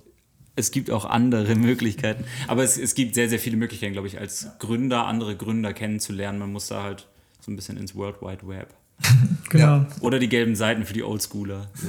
es 0.57 0.71
gibt 0.71 0.91
auch 0.91 1.05
andere 1.05 1.55
Möglichkeiten, 1.57 2.25
aber 2.49 2.63
es, 2.65 2.77
es 2.79 2.95
gibt 2.95 3.15
sehr, 3.15 3.29
sehr 3.29 3.39
viele 3.39 3.57
Möglichkeiten, 3.57 3.93
glaube 3.93 4.09
ich, 4.09 4.19
als 4.19 4.49
Gründer 4.59 5.07
andere 5.07 5.37
Gründer 5.37 5.73
kennenzulernen. 5.73 6.39
Man 6.39 6.53
muss 6.53 6.69
da 6.69 6.83
halt 6.83 7.07
so 7.41 7.51
ein 7.51 7.57
bisschen 7.57 7.77
ins 7.77 7.95
World 7.95 8.21
Wide 8.23 8.47
Web. 8.49 8.69
Genau. 9.51 9.65
Ja. 9.67 9.87
Oder 10.01 10.19
die 10.19 10.29
gelben 10.29 10.57
Seiten 10.57 10.85
für 10.85 10.95
die 10.95 11.03
Oldschooler. 11.05 11.67
So. 11.75 11.89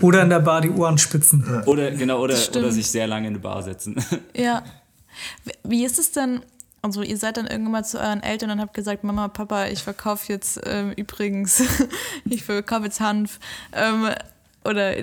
Oder 0.06 0.22
in 0.22 0.30
der 0.30 0.40
Bar 0.40 0.60
die 0.62 0.70
Ohren 0.70 0.96
spitzen. 0.98 1.44
Oder, 1.66 1.90
genau, 1.92 2.20
oder, 2.20 2.36
oder 2.56 2.72
sich 2.72 2.86
sehr 2.90 3.06
lange 3.06 3.28
in 3.28 3.34
eine 3.34 3.38
Bar 3.40 3.62
setzen. 3.62 3.96
Ja. 4.34 4.64
Wie- 5.44 5.52
Wie 5.62 5.84
ist 5.84 5.98
es 5.98 6.10
denn? 6.12 6.40
Also 6.82 7.02
ihr 7.02 7.16
seid 7.18 7.36
dann 7.36 7.46
irgendwann 7.46 7.72
mal 7.72 7.84
zu 7.84 8.00
euren 8.00 8.22
Eltern 8.22 8.50
und 8.50 8.60
habt 8.60 8.74
gesagt, 8.74 9.04
Mama, 9.04 9.28
Papa, 9.28 9.66
ich 9.66 9.82
verkaufe 9.82 10.32
jetzt 10.32 10.58
ähm, 10.64 10.92
übrigens, 10.96 11.62
ich 12.24 12.42
verkaufe 12.44 12.84
jetzt 12.86 13.00
Hanf. 13.00 13.38
Ähm, 13.72 14.08
oder, 14.64 14.94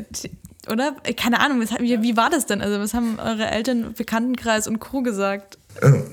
oder? 0.69 0.95
Keine 1.17 1.39
Ahnung, 1.39 1.61
was, 1.61 1.71
wie, 1.79 2.01
wie 2.01 2.17
war 2.17 2.29
das 2.29 2.45
denn? 2.45 2.61
Also 2.61 2.79
was 2.79 2.93
haben 2.93 3.17
eure 3.19 3.49
Eltern, 3.49 3.93
Bekanntenkreis 3.93 4.67
und 4.67 4.79
Co. 4.79 5.01
gesagt? 5.01 5.57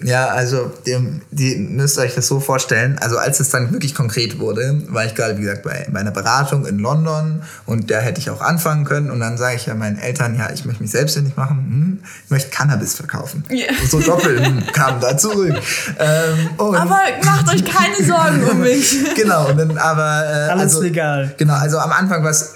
Ja, 0.02 0.28
also 0.28 0.72
die, 0.86 1.20
die 1.30 1.56
müsst 1.56 1.98
euch 1.98 2.14
das 2.14 2.28
so 2.28 2.40
vorstellen. 2.40 2.96
Also 3.00 3.18
als 3.18 3.40
es 3.40 3.50
dann 3.50 3.72
wirklich 3.72 3.94
konkret 3.94 4.38
wurde, 4.38 4.82
war 4.88 5.04
ich 5.04 5.14
gerade, 5.14 5.36
wie 5.36 5.42
gesagt, 5.42 5.64
bei, 5.64 5.86
bei 5.90 6.00
einer 6.00 6.12
Beratung 6.12 6.64
in 6.64 6.78
London 6.78 7.42
und 7.66 7.90
da 7.90 7.98
hätte 7.98 8.20
ich 8.20 8.30
auch 8.30 8.40
anfangen 8.40 8.84
können. 8.84 9.10
Und 9.10 9.20
dann 9.20 9.36
sage 9.36 9.56
ich 9.56 9.66
ja 9.66 9.74
meinen 9.74 9.98
Eltern, 9.98 10.36
ja, 10.38 10.50
ich 10.52 10.64
möchte 10.64 10.82
mich 10.82 10.92
selbstständig 10.92 11.36
machen, 11.36 11.56
hm, 11.56 12.00
ich 12.24 12.30
möchte 12.30 12.50
Cannabis 12.50 12.94
verkaufen. 12.94 13.44
Ja. 13.50 13.66
So 13.90 14.00
doppelt 14.00 14.46
hm, 14.46 14.64
kam 14.72 15.00
da 15.00 15.18
zurück. 15.18 15.56
Ähm, 15.98 16.50
und 16.56 16.76
Aber 16.76 17.00
macht 17.24 17.52
euch 17.52 17.64
keine 17.64 18.02
Sorgen 18.06 18.44
um 18.48 18.60
mich. 18.60 18.96
genau, 19.16 19.50
und 19.50 19.58
dann 19.58 19.76
aber 19.76 20.22
äh, 20.24 20.50
Alles 20.50 20.62
also, 20.62 20.82
legal. 20.82 21.34
Genau, 21.36 21.54
also 21.54 21.78
am 21.78 21.90
Anfang 21.90 22.22
war 22.22 22.30
es 22.30 22.54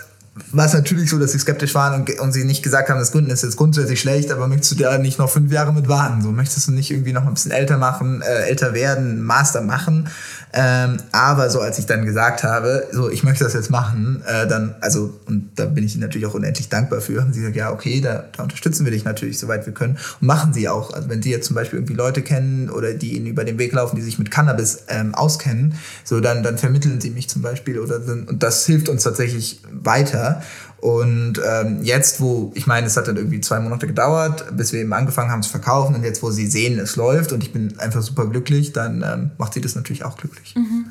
war 0.53 0.67
es 0.67 0.73
natürlich 0.73 1.11
so, 1.11 1.19
dass 1.19 1.33
sie 1.33 1.39
skeptisch 1.39 1.75
waren 1.75 2.01
und, 2.01 2.21
und 2.21 2.33
sie 2.33 2.45
nicht 2.45 2.63
gesagt 2.63 2.89
haben, 2.89 2.99
das 2.99 3.13
Gründen 3.13 3.31
ist 3.31 3.43
jetzt 3.43 3.57
grundsätzlich 3.57 4.01
schlecht, 4.01 4.31
aber 4.31 4.49
möchtest 4.49 4.73
du 4.73 4.77
da 4.77 4.99
nicht 4.99 5.19
noch 5.19 5.31
fünf 5.31 5.53
Jahre 5.53 5.73
mit 5.73 5.89
warten? 5.89 6.23
So 6.23 6.31
möchtest 6.31 6.69
du 6.69 6.73
nicht 6.73 6.91
irgendwie 6.91 7.13
noch 7.13 7.27
ein 7.27 7.35
bisschen 7.35 7.53
älter 7.53 7.79
machen, 7.79 8.23
äh, 8.23 8.49
älter 8.49 8.75
werden, 8.75 9.23
Master 9.23 9.63
machen? 9.63 10.09
Ähm, 10.55 10.99
aber 11.13 11.49
so 11.49 11.61
als 11.61 11.79
ich 11.79 11.87
dann 11.87 12.05
gesagt 12.05 12.45
habe, 12.45 12.87
so 12.93 13.09
ich 13.09 13.23
möchte 13.23 13.45
das 13.45 13.55
jetzt 13.55 13.71
machen, 13.71 14.23
äh, 14.27 14.47
dann, 14.47 14.75
also, 14.81 15.19
und 15.27 15.51
da 15.57 15.65
bin 15.65 15.83
ich 15.83 15.97
natürlich 15.97 16.27
auch 16.27 16.35
unendlich 16.35 16.69
dankbar 16.69 17.01
für, 17.01 17.23
haben 17.23 17.33
sie 17.33 17.41
gesagt, 17.41 17.57
ja, 17.57 17.73
okay, 17.73 18.03
da, 18.03 18.25
da 18.37 18.43
unterstützen 18.43 18.85
wir 18.85 18.93
dich 18.93 19.05
natürlich, 19.05 19.39
soweit 19.39 19.65
wir 19.65 19.73
können. 19.73 19.97
Und 20.21 20.27
machen 20.27 20.53
sie 20.53 20.69
auch. 20.69 20.93
Also 20.93 21.09
wenn 21.09 21.23
sie 21.23 21.31
jetzt 21.31 21.47
zum 21.47 21.57
Beispiel 21.57 21.79
irgendwie 21.79 21.95
Leute 21.95 22.21
kennen 22.21 22.69
oder 22.69 22.93
die 22.93 23.17
ihnen 23.17 23.27
über 23.27 23.45
den 23.45 23.59
Weg 23.59 23.73
laufen, 23.73 23.97
die 23.97 24.03
sich 24.03 24.19
mit 24.19 24.31
Cannabis 24.31 24.85
ähm, 24.89 25.15
auskennen, 25.15 25.75
so 26.05 26.21
dann, 26.21 26.43
dann 26.43 26.59
vermitteln 26.59 27.01
sie 27.01 27.11
mich 27.11 27.31
zum 27.31 27.41
Beispiel 27.41 27.79
oder 27.79 28.03
und 28.03 28.43
das 28.43 28.67
hilft 28.67 28.89
uns 28.89 29.05
tatsächlich 29.05 29.63
weiter. 29.71 30.42
Und 30.79 31.41
ähm, 31.47 31.83
jetzt, 31.83 32.21
wo, 32.21 32.51
ich 32.55 32.67
meine, 32.67 32.89
es 32.89 32.97
hat 32.97 33.07
dann 33.07 33.17
irgendwie 33.17 33.41
zwei 33.41 33.61
Monate 33.61 33.87
gedauert, 33.87 34.57
bis 34.57 34.73
wir 34.73 34.81
eben 34.81 34.93
angefangen 34.93 35.31
haben 35.31 35.43
zu 35.43 35.51
verkaufen 35.51 35.95
und 35.95 36.03
jetzt, 36.03 36.23
wo 36.23 36.31
sie 36.31 36.47
sehen, 36.47 36.79
es 36.79 36.97
läuft 36.97 37.33
und 37.33 37.45
ich 37.45 37.53
bin 37.53 37.79
einfach 37.79 38.03
super 38.03 38.27
glücklich, 38.27 38.73
dann 38.73 39.05
ähm, 39.07 39.31
macht 39.39 39.55
sie 39.55 39.61
das 39.61 39.77
natürlich 39.77 40.05
auch 40.05 40.17
glücklich. 40.17 40.55
Mhm. 40.57 40.87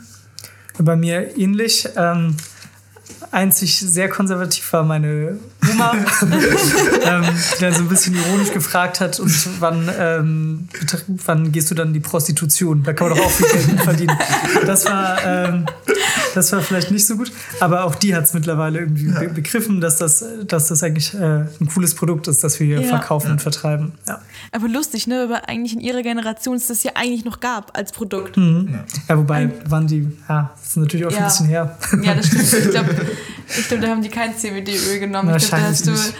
Bei 0.80 0.96
mir 0.96 1.38
ähnlich. 1.38 1.90
Ähm, 1.98 2.38
einzig 3.32 3.80
sehr 3.80 4.10
konservativ 4.10 4.72
war 4.74 4.84
meine 4.84 5.38
Oma, 5.70 5.94
ähm, 6.22 7.24
die 7.58 7.62
dann 7.62 7.74
so 7.74 7.82
ein 7.82 7.90
bisschen 7.90 8.16
ironisch 8.16 8.52
gefragt 8.52 9.00
hat, 9.00 9.20
und 9.20 9.62
wann, 9.62 9.90
ähm, 9.98 10.68
wann 11.26 11.52
gehst 11.52 11.72
du 11.72 11.76
dann 11.76 11.90
in 11.90 11.94
die 11.94 12.00
Prostitution? 12.00 12.84
Da 12.84 12.94
kann 12.94 13.10
man 13.10 13.18
doch 13.18 13.26
auch 13.26 13.32
viel 13.32 13.48
Geld 13.48 13.82
verdienen. 13.82 14.18
Das 14.66 14.86
war, 14.86 15.18
ähm, 15.26 15.66
das 16.36 16.52
war 16.52 16.62
vielleicht 16.62 16.92
nicht 16.92 17.06
so 17.06 17.16
gut, 17.18 17.32
aber 17.60 17.84
auch 17.86 17.96
die 17.96 18.16
hat 18.16 18.26
es 18.26 18.34
mittlerweile 18.34 18.80
irgendwie 18.80 19.06
be 19.08 19.30
begriffen, 19.30 19.82
dass 19.82 19.98
das, 19.98 20.24
dass 20.46 20.68
das 20.68 20.84
eigentlich 20.84 21.14
äh, 21.14 21.46
ein 21.60 21.68
cooles 21.74 21.96
Produkt 21.96 22.28
ist, 22.28 22.44
das 22.44 22.60
wir 22.60 22.68
hier 22.68 22.82
Ja. 22.82 22.88
verkaufen 22.88 23.32
und 23.32 23.42
vertreiben. 23.42 23.94
Ja. 24.08 24.22
Aber 24.52 24.68
lustig, 24.68 25.08
ne? 25.08 25.28
Weil 25.30 25.42
eigentlich 25.48 25.74
in 25.74 25.80
ihrer 25.80 26.02
Generation 26.02 26.56
es 26.56 26.68
das 26.68 26.84
ja 26.84 26.92
eigentlich 26.96 27.26
noch 27.26 27.40
gab 27.40 27.78
als 27.78 27.92
Produkt. 27.92 28.38
ja, 28.38 29.18
wobei 29.18 29.50
waren 29.68 29.88
die, 29.88 30.08
ja, 30.30 30.52
das 30.60 30.70
ist 30.70 30.78
natürlich 30.78 31.06
auch 31.06 31.12
schon 31.12 31.20
Ja. 31.20 31.26
ein 31.26 31.30
bisschen 31.30 31.46
her. 31.48 31.78
Ja, 32.04 32.16
das 32.16 32.28
stimmt. 32.28 32.44
Ich 32.66 32.70
glaube, 32.72 32.90
ich 33.60 33.68
glaub, 33.68 33.82
da 33.82 33.88
haben 33.88 34.02
die 34.02 34.10
kein 34.10 34.38
CBD-Öl 34.38 35.00
genommen. 35.00 35.36
Ich 35.36 35.48
glaub, 35.48 35.52
da 35.52 35.68
Wahrscheinlich 35.68 35.70
hast 35.72 35.88
du. 35.88 35.92
nicht. 35.92 36.14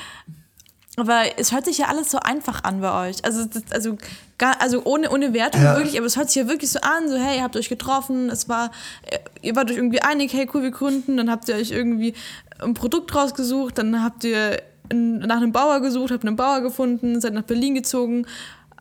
Aber 0.98 1.24
es 1.38 1.54
hört 1.54 1.66
sich 1.66 1.78
ja 1.78 1.88
alles 1.88 2.12
so 2.12 2.20
einfach 2.20 2.64
an 2.64 2.82
bei 2.82 3.10
euch. 3.10 3.24
Also, 3.24 3.46
das, 3.46 3.64
also, 3.72 3.98
gar, 4.38 4.60
also 4.62 4.84
ohne, 4.84 5.10
ohne 5.10 5.34
Wertung 5.34 5.62
Ja. 5.62 5.78
wirklich, 5.78 5.98
aber 5.98 6.06
es 6.06 6.18
hört 6.18 6.30
sich 6.30 6.42
ja 6.44 6.50
wirklich 6.50 6.70
so 6.70 6.80
an, 6.82 7.08
so 7.08 7.16
hey, 7.16 7.38
ihr 7.38 7.44
habt 7.44 7.56
euch 7.56 7.70
getroffen, 7.70 8.30
es 8.30 8.50
war, 8.50 8.72
äh, 9.04 9.20
ihr 9.42 9.56
wart 9.56 9.72
euch 9.72 9.78
irgendwie 9.78 10.02
einig, 10.02 10.34
hey 10.34 10.50
cool, 10.54 10.64
wir 10.64 10.72
gründen, 10.72 11.16
dann 11.16 11.32
habt 11.32 11.48
ihr 11.48 11.56
euch 11.56 11.72
irgendwie 11.72 12.14
ein 12.60 12.74
Produkt 12.74 13.16
rausgesucht, 13.16 13.78
dann 13.78 14.04
habt 14.04 14.24
ihr 14.26 14.62
in, 14.90 15.20
nach 15.20 15.38
einem 15.38 15.54
Bauer 15.54 15.80
gesucht, 15.80 16.12
habt 16.12 16.26
einen 16.26 16.36
Bauer 16.36 16.60
gefunden, 16.62 17.22
seid 17.22 17.34
nach 17.34 17.44
Berlin 17.44 17.74
gezogen, 17.74 18.28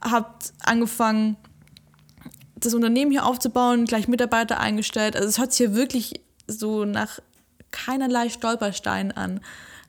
habt 0.01 0.53
angefangen, 0.65 1.37
das 2.57 2.75
Unternehmen 2.75 3.11
hier 3.11 3.25
aufzubauen, 3.25 3.85
gleich 3.87 4.09
Mitarbeiter 4.09 4.61
eingestellt. 4.61 5.17
Also 5.17 5.29
es 5.29 5.39
hört 5.39 5.53
sich 5.53 5.69
ja 5.69 5.75
wirklich 5.75 6.21
so 6.47 6.85
nach 6.85 7.21
keinerlei 7.71 8.29
Stolperstein 8.29 9.13
an. 9.13 9.41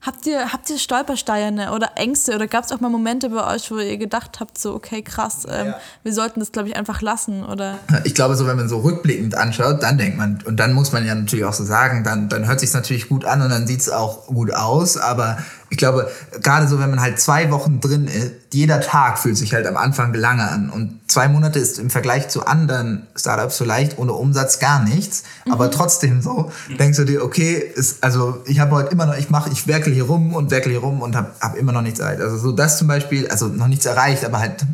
Habt 0.04 0.26
ihr, 0.26 0.52
habt 0.52 0.68
ihr 0.70 0.80
Stolpersteine 0.80 1.74
oder 1.74 1.92
Ängste 1.96 2.34
oder 2.34 2.48
gab 2.48 2.64
es 2.64 2.72
auch 2.72 2.80
mal 2.80 2.90
Momente 2.90 3.30
bei 3.30 3.54
euch, 3.54 3.70
wo 3.70 3.78
ihr 3.78 3.98
gedacht 3.98 4.40
habt, 4.40 4.58
so, 4.58 4.74
okay, 4.74 5.04
krass, 5.04 5.46
ähm, 5.48 5.76
wir 6.02 6.12
sollten 6.12 6.40
das, 6.40 6.52
glaube 6.52 6.70
ich, 6.70 6.76
einfach 6.76 7.04
lassen? 7.04 7.46
Oder 7.46 7.78
Ich 8.04 8.16
glaube, 8.16 8.36
so 8.36 8.48
wenn 8.48 8.58
man 8.58 8.68
so 8.68 8.80
rückblickend 8.80 9.38
anschaut, 9.38 9.84
dann 9.84 10.00
denkt 10.00 10.18
man, 10.18 10.40
und 10.46 10.58
dann 10.58 10.74
muss 10.74 10.92
man 10.92 11.06
ja 11.06 11.14
natürlich 11.14 11.46
auch 11.46 11.54
so 11.54 11.64
sagen, 11.64 12.04
dann, 12.04 12.30
dann 12.30 12.48
hört 12.48 12.60
sich 12.60 12.74
natürlich 12.74 13.10
gut 13.10 13.26
an 13.26 13.44
und 13.44 13.50
dann 13.50 13.68
sieht 13.68 13.82
es 13.82 13.90
auch 13.90 14.26
gut 14.26 14.54
aus, 14.54 14.98
aber 14.98 15.38
ich 15.72 15.78
glaube, 15.78 16.12
gerade 16.44 16.68
so, 16.68 16.80
wenn 16.80 16.90
man 16.90 17.00
halt 17.00 17.18
zwei 17.22 17.50
Wochen 17.50 17.80
drin 17.80 18.06
ist, 18.06 18.34
jeder 18.52 18.82
Tag 18.82 19.18
fühlt 19.18 19.38
sich 19.38 19.54
halt 19.54 19.66
am 19.66 19.78
Anfang 19.78 20.14
lange 20.14 20.44
an. 20.44 20.70
Und 20.70 21.00
zwei 21.08 21.30
Monate 21.30 21.60
ist 21.60 21.80
im 21.80 21.90
Vergleich 21.90 22.28
zu 22.28 22.46
anderen 22.46 23.08
Startups 23.16 23.58
so 23.58 23.64
leicht, 23.64 23.98
ohne 23.98 24.12
Umsatz 24.12 24.60
gar 24.60 24.84
nichts. 24.84 25.24
Aber 25.50 25.72
trotzdem 25.72 26.22
so, 26.22 26.52
denkst 26.78 26.98
du 26.98 27.06
dir, 27.06 27.24
okay, 27.24 27.54
ist, 27.54 28.04
also 28.04 28.44
ich 28.48 28.60
habe 28.60 28.76
heute 28.76 28.92
immer 28.92 29.06
noch, 29.06 29.16
ich 29.16 29.30
mache, 29.30 29.50
ich 29.50 29.66
werkel 29.66 29.94
hier 29.94 30.04
rum 30.04 30.36
und 30.36 30.52
werkel 30.52 30.74
hier 30.74 30.82
rum 30.82 31.02
und 31.02 31.16
habe 31.16 31.32
hab 31.40 31.56
immer 31.56 31.72
noch 31.72 31.82
nichts 31.82 32.02
erreicht. 32.02 32.20
Also 32.20 32.38
so 32.38 32.52
das 32.52 32.78
zum 32.78 32.90
Beispiel, 32.90 33.30
also 33.30 33.48
noch 33.48 33.68
nichts 33.68 33.86
erreicht, 33.86 34.26
aber 34.26 34.40
halt 34.40 34.66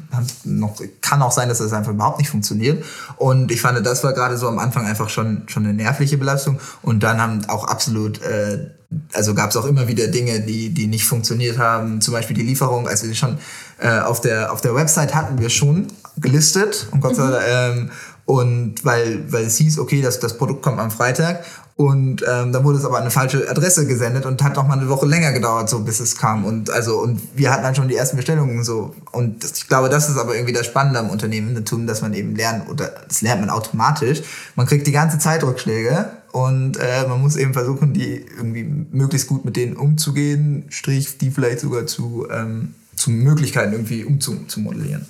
noch, 0.46 0.82
kann 1.02 1.22
auch 1.22 1.32
sein, 1.32 1.48
dass 1.48 1.60
das 1.60 1.74
einfach 1.74 1.92
überhaupt 1.92 2.18
nicht 2.18 2.32
funktioniert. 2.32 2.84
Und 3.18 3.52
ich 3.52 3.62
fand, 3.62 3.86
das 3.86 4.04
war 4.04 4.14
gerade 4.14 4.36
so 4.38 4.48
am 4.48 4.58
Anfang 4.58 4.88
einfach 4.88 5.10
schon, 5.10 5.44
schon 5.46 5.64
eine 5.64 5.76
nervliche 5.76 6.18
Belastung. 6.18 6.60
Und 6.82 7.04
dann 7.04 7.22
haben 7.22 7.46
auch 7.50 7.66
absolut 7.66 8.20
äh, 8.24 8.72
also 9.14 9.34
gab 9.34 9.50
es 9.50 9.58
auch 9.58 9.66
immer 9.66 9.88
wieder 9.88 10.08
Dinge, 10.08 10.40
die, 10.42 10.70
die 10.70 10.88
nicht 10.88 11.06
funktioniert 11.06 11.58
haben. 11.58 12.00
Zum 12.02 12.14
Beispiel 12.14 12.36
die 12.36 12.44
Lieferung, 12.44 12.88
als 12.88 13.04
wir 13.04 13.10
die 13.10 13.16
schon 13.16 13.38
äh, 13.80 14.00
auf, 14.00 14.22
der, 14.22 14.52
auf 14.52 14.62
der 14.62 14.76
Website 14.76 15.14
hatten 15.14 15.40
wir 15.40 15.50
schon 15.50 15.88
gelistet 16.18 16.88
und 16.92 17.02
Gott 17.02 17.16
sei 17.16 17.30
Dank, 17.30 17.44
ähm, 17.48 17.92
und 18.26 18.84
weil, 18.84 19.32
weil 19.32 19.46
es 19.46 19.56
hieß, 19.56 19.80
okay, 19.80 20.02
das, 20.02 20.20
das 20.20 20.38
Produkt 20.38 20.62
kommt 20.62 20.80
am 20.80 20.92
Freitag. 20.92 21.46
Und 21.78 22.26
ähm, 22.28 22.52
dann 22.52 22.64
wurde 22.64 22.80
es 22.80 22.86
aber 22.86 22.98
an 22.98 23.04
eine 23.04 23.12
falsche 23.12 23.48
Adresse 23.50 23.86
gesendet 23.86 24.26
und 24.26 24.44
hat 24.44 24.56
noch 24.56 24.68
mal 24.68 24.78
eine 24.78 24.90
Woche 24.90 25.06
länger 25.06 25.32
gedauert, 25.32 25.70
so 25.70 25.80
bis 25.80 26.00
es 26.00 26.18
kam. 26.18 26.44
Und 26.44 26.72
also 26.72 27.00
und 27.00 27.22
wir 27.36 27.52
hatten 27.52 27.64
dann 27.64 27.76
schon 27.76 27.88
die 27.88 27.96
ersten 27.96 28.18
Bestellungen 28.18 28.64
so. 28.64 28.96
Und 29.12 29.44
das, 29.44 29.54
ich 29.54 29.68
glaube, 29.68 29.88
das 29.88 30.10
ist 30.10 30.18
aber 30.18 30.34
irgendwie 30.34 30.54
das 30.54 30.66
Spannende 30.66 31.00
am 31.00 31.10
Unternehmertum, 31.10 31.88
dass 31.88 32.02
man 32.02 32.14
eben 32.14 32.36
lernt 32.36 32.68
oder 32.68 32.92
das 33.08 33.22
lernt 33.22 33.42
man 33.42 33.52
automatisch. 33.52 34.24
Man 34.56 34.66
kriegt 34.66 34.88
die 34.88 34.92
ganze 34.92 35.20
Zeit 35.20 35.44
Rückschläge 35.44 36.17
und 36.32 36.78
äh, 36.78 37.08
man 37.08 37.22
muss 37.22 37.36
eben 37.36 37.54
versuchen, 37.54 37.94
die 37.94 38.26
irgendwie 38.38 38.64
möglichst 38.64 39.28
gut 39.28 39.46
mit 39.46 39.56
denen 39.56 39.76
umzugehen, 39.76 40.66
Strich, 40.70 41.18
die 41.18 41.32
vielleicht 41.32 41.60
sogar 41.60 41.86
zu, 41.88 42.28
ähm, 42.32 42.76
zu 42.96 43.12
Möglichkeiten 43.12 43.74
irgendwie 43.74 44.04
umzumodellieren. 44.04 45.06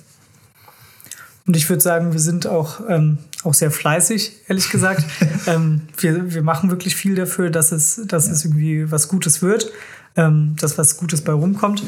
Und 1.46 1.56
ich 1.56 1.68
würde 1.68 1.82
sagen, 1.82 2.12
wir 2.12 2.20
sind 2.20 2.46
auch, 2.46 2.80
ähm, 2.88 3.18
auch 3.42 3.54
sehr 3.54 3.70
fleißig, 3.70 4.32
ehrlich 4.48 4.70
gesagt. 4.70 5.04
ähm, 5.46 5.82
wir, 5.96 6.34
wir 6.34 6.42
machen 6.42 6.70
wirklich 6.70 6.94
viel 6.94 7.14
dafür, 7.14 7.48
dass 7.50 7.72
es, 7.72 8.02
dass 8.06 8.28
es 8.28 8.44
irgendwie 8.44 8.90
was 8.90 9.08
Gutes 9.08 9.40
wird, 9.40 9.72
ähm, 10.18 10.56
dass 10.60 10.76
was 10.76 10.98
Gutes 10.98 11.22
bei 11.22 11.32
rumkommt. 11.32 11.82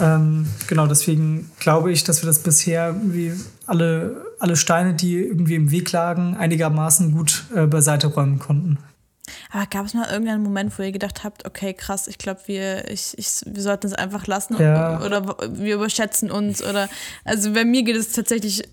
Ähm, 0.00 0.46
genau, 0.66 0.86
deswegen 0.86 1.50
glaube 1.60 1.92
ich, 1.92 2.04
dass 2.04 2.22
wir 2.22 2.26
das 2.26 2.40
bisher 2.40 2.88
irgendwie 2.88 3.32
alle, 3.66 4.24
alle 4.40 4.56
Steine, 4.56 4.92
die 4.94 5.16
irgendwie 5.16 5.54
im 5.54 5.70
Weg 5.70 5.92
lagen, 5.92 6.36
einigermaßen 6.36 7.12
gut 7.12 7.44
äh, 7.54 7.66
beiseite 7.66 8.08
räumen 8.08 8.38
konnten. 8.40 8.78
Aber 9.52 9.66
gab 9.66 9.86
es 9.86 9.94
mal 9.94 10.10
irgendeinen 10.10 10.42
Moment, 10.42 10.76
wo 10.76 10.82
ihr 10.82 10.90
gedacht 10.90 11.22
habt, 11.22 11.46
okay, 11.46 11.72
krass, 11.72 12.08
ich 12.08 12.18
glaube, 12.18 12.40
wir, 12.46 12.90
ich, 12.90 13.16
ich, 13.16 13.42
wir 13.46 13.62
sollten 13.62 13.86
es 13.86 13.92
einfach 13.92 14.26
lassen 14.26 14.56
Ja. 14.58 15.00
oder 15.04 15.36
wir 15.52 15.76
überschätzen 15.76 16.30
uns 16.32 16.62
oder 16.62 16.88
also 17.24 17.52
bei 17.52 17.64
mir 17.64 17.84
geht 17.84 17.96
es 17.96 18.12
tatsächlich 18.12 18.64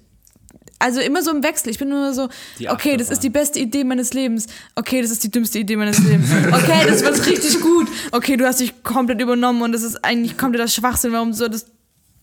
also 0.80 1.00
immer 1.02 1.24
so 1.24 1.32
im 1.32 1.44
Wechsel. 1.44 1.70
Ich 1.72 1.80
bin 1.80 1.90
immer 1.90 2.14
so, 2.14 2.30
okay, 2.70 2.98
das 2.98 3.10
ist 3.10 3.24
die 3.24 3.30
beste 3.30 3.60
Idee 3.60 3.84
meines 3.84 4.14
Lebens. 4.14 4.48
Okay, 4.76 5.02
das 5.02 5.12
ist 5.12 5.24
die 5.24 5.32
dümmste 5.32 5.60
Idee 5.60 5.76
meines 5.76 6.00
Lebens. 6.00 6.30
Okay, 6.52 6.86
das 6.88 7.02
wird 7.04 7.26
richtig 7.26 7.60
gut. 7.62 7.88
Okay, 8.12 8.38
du 8.38 8.46
hast 8.46 8.60
dich 8.60 8.84
komplett 8.84 9.20
übernommen 9.22 9.62
und 9.64 9.72
das 9.72 9.84
ist 9.84 10.04
eigentlich 10.06 10.38
kompletter 10.38 10.68
Schwachsinn. 10.68 11.12
Warum 11.14 11.34
solltest 11.34 11.68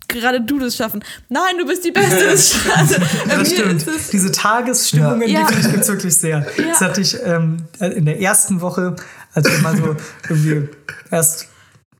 gerade 0.06 0.40
du 0.40 0.58
das 0.58 0.76
schaffen? 0.76 1.02
Nein, 1.28 1.56
du 1.58 1.66
bist 1.66 1.84
die 1.84 1.90
Beste. 1.90 2.26
Das, 2.26 2.54
also, 2.76 2.94
Das 3.28 3.50
stimmt. 3.50 3.86
das- 3.86 4.08
Diese 4.10 4.30
Tagesstimmungen, 4.30 5.28
Ja. 5.28 5.40
die 5.46 5.54
finde 5.54 5.66
ich 5.68 5.72
gibt's 5.74 5.88
wirklich 5.88 6.14
sehr. 6.16 6.46
Das 6.68 6.80
hatte 6.80 7.00
ich 7.00 7.16
ähm, 7.24 7.56
in 7.80 8.04
der 8.04 8.20
ersten 8.20 8.60
Woche, 8.60 8.94
als 9.32 9.50
wir 9.50 9.58
mal 9.62 9.76
so 9.76 9.96
irgendwie 10.28 10.68
erst, 11.10 11.48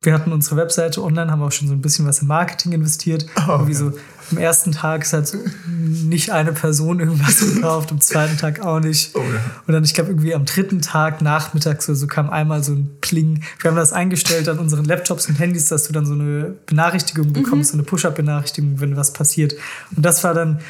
wir 0.03 0.13
hatten 0.13 0.33
unsere 0.33 0.57
Webseite 0.57 1.03
online, 1.03 1.31
haben 1.33 1.43
auch 1.43 1.51
schon 1.51 1.67
so 1.67 1.75
ein 1.75 1.81
bisschen 1.81 2.07
was 2.07 2.21
in 2.21 2.29
Marketing 2.29 2.73
investiert. 2.73 3.25
irgendwie 3.49 3.75
so 3.75 3.93
am 4.31 4.39
ersten 4.39 4.73
Tag 4.73 5.03
ist 5.03 5.13
halt 5.13 5.37
nicht 5.67 6.31
eine 6.31 6.53
Person 6.53 7.01
irgendwas 7.01 7.41
gekauft, 7.41 7.91
am 7.93 8.01
zweiten 8.01 8.37
Tag 8.37 8.61
auch 8.61 8.81
nicht. 8.81 9.15
Und 9.15 9.73
dann, 9.73 9.85
ich 9.85 9.95
glaube, 9.95 10.11
irgendwie 10.11 10.35
am 10.35 10.45
dritten 10.45 10.81
Tag 10.81 11.23
nachmittags 11.23 11.89
oder 11.89 11.97
so 11.97 12.07
kam 12.07 12.31
einmal 12.31 12.63
so 12.63 12.73
ein 12.73 12.91
Pling. 13.01 13.43
Wir 13.61 13.71
haben 13.71 13.77
das 13.77 13.93
eingestellt 13.93 14.49
an 14.49 14.59
unseren 14.59 14.85
Laptops 14.85 15.29
und 15.29 15.39
Handys, 15.39 15.69
dass 15.69 15.87
du 15.87 15.93
dann 15.93 16.07
so 16.07 16.15
eine 16.15 16.55
Benachrichtigung 16.67 17.33
bekommst, 17.33 17.73
so 17.73 17.77
eine 17.77 17.83
Push-Up-Benachrichtigung, 17.85 18.81
wenn 18.81 18.97
was 18.97 19.13
passiert. 19.13 19.55
Und 19.95 20.05
das 20.05 20.25
war 20.25 20.35
dann, 20.35 20.61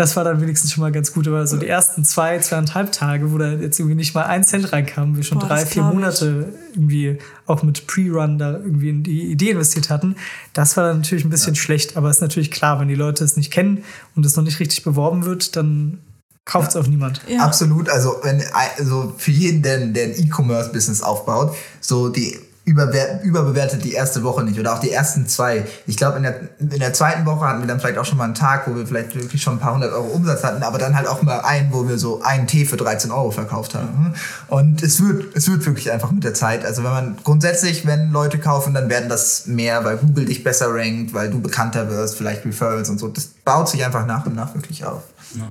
das 0.00 0.16
war 0.16 0.24
dann 0.24 0.40
wenigstens 0.40 0.72
schon 0.72 0.80
mal 0.80 0.92
ganz 0.92 1.12
gut. 1.12 1.28
Aber 1.28 1.46
so 1.46 1.58
die 1.58 1.66
ersten 1.66 2.06
zwei, 2.06 2.38
zweieinhalb 2.38 2.90
Tage, 2.90 3.32
wo 3.32 3.38
da 3.38 3.52
jetzt 3.52 3.78
irgendwie 3.78 3.96
nicht 3.96 4.14
mal 4.14 4.22
ein 4.22 4.44
Cent 4.44 4.72
reinkam, 4.72 5.14
wir 5.14 5.22
schon 5.22 5.38
Boah, 5.38 5.48
drei, 5.48 5.66
vier 5.66 5.82
glaub 5.82 5.88
ich. 5.88 5.94
Monate 5.94 6.52
irgendwie 6.70 7.18
auch 7.46 7.62
mit 7.62 7.86
Pre-Run 7.86 8.38
da 8.38 8.52
irgendwie 8.52 8.88
in 8.88 9.02
die 9.02 9.30
Idee 9.30 9.50
investiert 9.50 9.90
hatten, 9.90 10.16
das 10.54 10.78
war 10.78 10.84
dann 10.84 10.98
natürlich 10.98 11.24
ein 11.24 11.30
bisschen 11.30 11.54
schlecht. 11.54 11.98
Aber 11.98 12.08
ist 12.08 12.22
natürlich 12.22 12.50
klar, 12.50 12.80
wenn 12.80 12.88
die 12.88 12.94
Leute 12.94 13.22
es 13.24 13.36
nicht 13.36 13.50
kennen 13.50 13.84
und 14.16 14.24
es 14.24 14.36
noch 14.36 14.44
nicht 14.44 14.58
richtig 14.58 14.82
beworben 14.84 15.26
wird, 15.26 15.54
dann 15.54 15.98
kauft 16.46 16.70
es 16.70 16.76
auch 16.76 16.86
niemand. 16.86 17.20
Ja. 17.28 17.40
Absolut. 17.44 17.90
Also, 17.90 18.16
wenn, 18.22 18.42
also 18.78 19.12
für 19.18 19.32
jeden, 19.32 19.62
der, 19.62 19.86
der 19.86 20.04
ein 20.06 20.14
E-Commerce-Business 20.16 21.02
aufbaut, 21.02 21.54
so 21.82 22.08
die 22.08 22.38
überbewertet 22.64 23.82
die 23.84 23.92
erste 23.92 24.22
Woche 24.22 24.44
nicht 24.44 24.58
oder 24.58 24.74
auch 24.74 24.78
die 24.78 24.90
ersten 24.90 25.26
zwei. 25.26 25.66
Ich 25.86 25.96
glaube, 25.96 26.18
in 26.18 26.22
der, 26.22 26.40
in 26.58 26.78
der 26.78 26.92
zweiten 26.92 27.24
Woche 27.24 27.46
hatten 27.46 27.60
wir 27.60 27.66
dann 27.66 27.80
vielleicht 27.80 27.98
auch 27.98 28.04
schon 28.04 28.18
mal 28.18 28.24
einen 28.24 28.34
Tag, 28.34 28.68
wo 28.68 28.76
wir 28.76 28.86
vielleicht 28.86 29.14
wirklich 29.14 29.42
schon 29.42 29.54
ein 29.54 29.58
paar 29.58 29.74
hundert 29.74 29.92
Euro 29.92 30.08
Umsatz 30.08 30.44
hatten, 30.44 30.62
aber 30.62 30.78
dann 30.78 30.94
halt 30.94 31.08
auch 31.08 31.22
mal 31.22 31.40
einen, 31.40 31.72
wo 31.72 31.88
wir 31.88 31.98
so 31.98 32.22
einen 32.22 32.46
Tee 32.46 32.66
für 32.66 32.76
13 32.76 33.10
Euro 33.10 33.30
verkauft 33.30 33.74
haben. 33.74 34.14
Und 34.48 34.82
es 34.82 35.02
wird, 35.02 35.34
es 35.34 35.48
wird 35.48 35.64
wirklich 35.66 35.90
einfach 35.90 36.10
mit 36.10 36.22
der 36.22 36.34
Zeit. 36.34 36.64
Also 36.64 36.84
wenn 36.84 36.92
man 36.92 37.16
grundsätzlich, 37.24 37.86
wenn 37.86 38.12
Leute 38.12 38.38
kaufen, 38.38 38.74
dann 38.74 38.88
werden 38.88 39.08
das 39.08 39.46
mehr, 39.46 39.84
weil 39.84 39.96
Google 39.96 40.26
dich 40.26 40.44
besser 40.44 40.72
rankt, 40.72 41.14
weil 41.14 41.30
du 41.30 41.40
bekannter 41.40 41.88
wirst, 41.90 42.16
vielleicht 42.16 42.44
Referrals 42.44 42.90
und 42.90 42.98
so. 42.98 43.08
Das 43.08 43.26
baut 43.44 43.68
sich 43.68 43.84
einfach 43.84 44.06
nach 44.06 44.26
und 44.26 44.36
nach 44.36 44.54
wirklich 44.54 44.84
auf. 44.84 45.02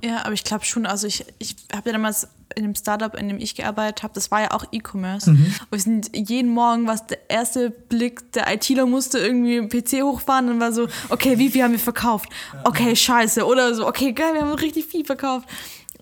Ja, 0.04 0.24
aber 0.24 0.32
ich 0.32 0.44
glaube 0.44 0.64
schon, 0.64 0.86
also 0.86 1.06
ich, 1.06 1.24
ich 1.38 1.56
habe 1.74 1.90
ja 1.90 1.92
damals 1.92 2.28
in 2.56 2.64
dem 2.64 2.74
Startup, 2.74 3.14
in 3.14 3.28
dem 3.28 3.38
ich 3.38 3.54
gearbeitet 3.54 4.02
habe, 4.02 4.12
das 4.14 4.30
war 4.30 4.40
ja 4.42 4.50
auch 4.50 4.64
E-Commerce. 4.72 5.30
Und 5.30 5.54
wir 5.70 5.78
sind 5.78 6.10
jeden 6.14 6.50
Morgen, 6.50 6.86
was 6.86 7.06
der 7.06 7.30
erste 7.30 7.70
Blick, 7.70 8.32
der 8.32 8.52
ITler 8.52 8.86
musste 8.86 9.18
irgendwie 9.18 9.60
PC 9.68 10.02
hochfahren 10.02 10.48
und 10.48 10.60
war 10.60 10.72
so, 10.72 10.88
okay, 11.10 11.38
wie 11.38 11.50
viel 11.50 11.62
haben 11.62 11.72
wir 11.72 11.78
verkauft? 11.78 12.28
Okay, 12.64 12.96
scheiße. 12.96 13.46
Oder 13.46 13.74
so, 13.74 13.86
okay, 13.86 14.12
geil, 14.12 14.34
wir 14.34 14.42
haben 14.42 14.52
richtig 14.52 14.86
viel 14.86 15.04
verkauft. 15.04 15.48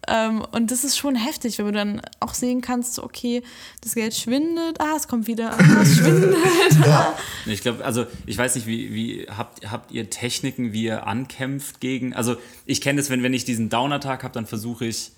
Ähm, 0.07 0.45
und 0.53 0.71
das 0.71 0.85
ist 0.85 0.97
schon 0.97 1.17
heftig, 1.17 1.59
wenn 1.59 1.67
du 1.67 1.73
dann 1.73 2.03
auch 2.21 2.35
sehen 2.35 2.61
kannst, 2.61 2.95
so, 2.95 3.03
okay, 3.03 3.43
das 3.83 3.95
Geld 3.95 4.15
schwindet, 4.15 4.81
ah, 4.81 4.95
es 4.97 5.09
kommt 5.09 5.27
wieder, 5.27 5.53
ah, 5.59 5.83
es 5.83 5.97
schwindet. 5.99 6.37
Ja. 6.85 7.15
Ich 7.47 7.63
glaube, 7.63 7.85
also 7.85 8.07
ich 8.27 8.39
weiß 8.39 8.55
nicht, 8.55 8.67
wie, 8.67 8.95
wie 8.95 9.27
habt, 9.29 9.71
habt 9.71 9.91
ihr 9.91 10.11
Techniken, 10.11 10.73
wie 10.73 10.85
ihr 10.85 11.07
ankämpft 11.07 11.81
gegen. 11.81 12.15
Also 12.15 12.37
ich 12.67 12.81
kenne 12.81 13.01
das, 13.01 13.11
wenn, 13.11 13.23
wenn 13.23 13.35
ich 13.35 13.45
diesen 13.45 13.69
Downer-Tag 13.69 14.23
habe, 14.23 14.35
dann 14.35 14.47
versuche 14.47 14.87
ich 14.87 15.09
äh, 15.09 15.18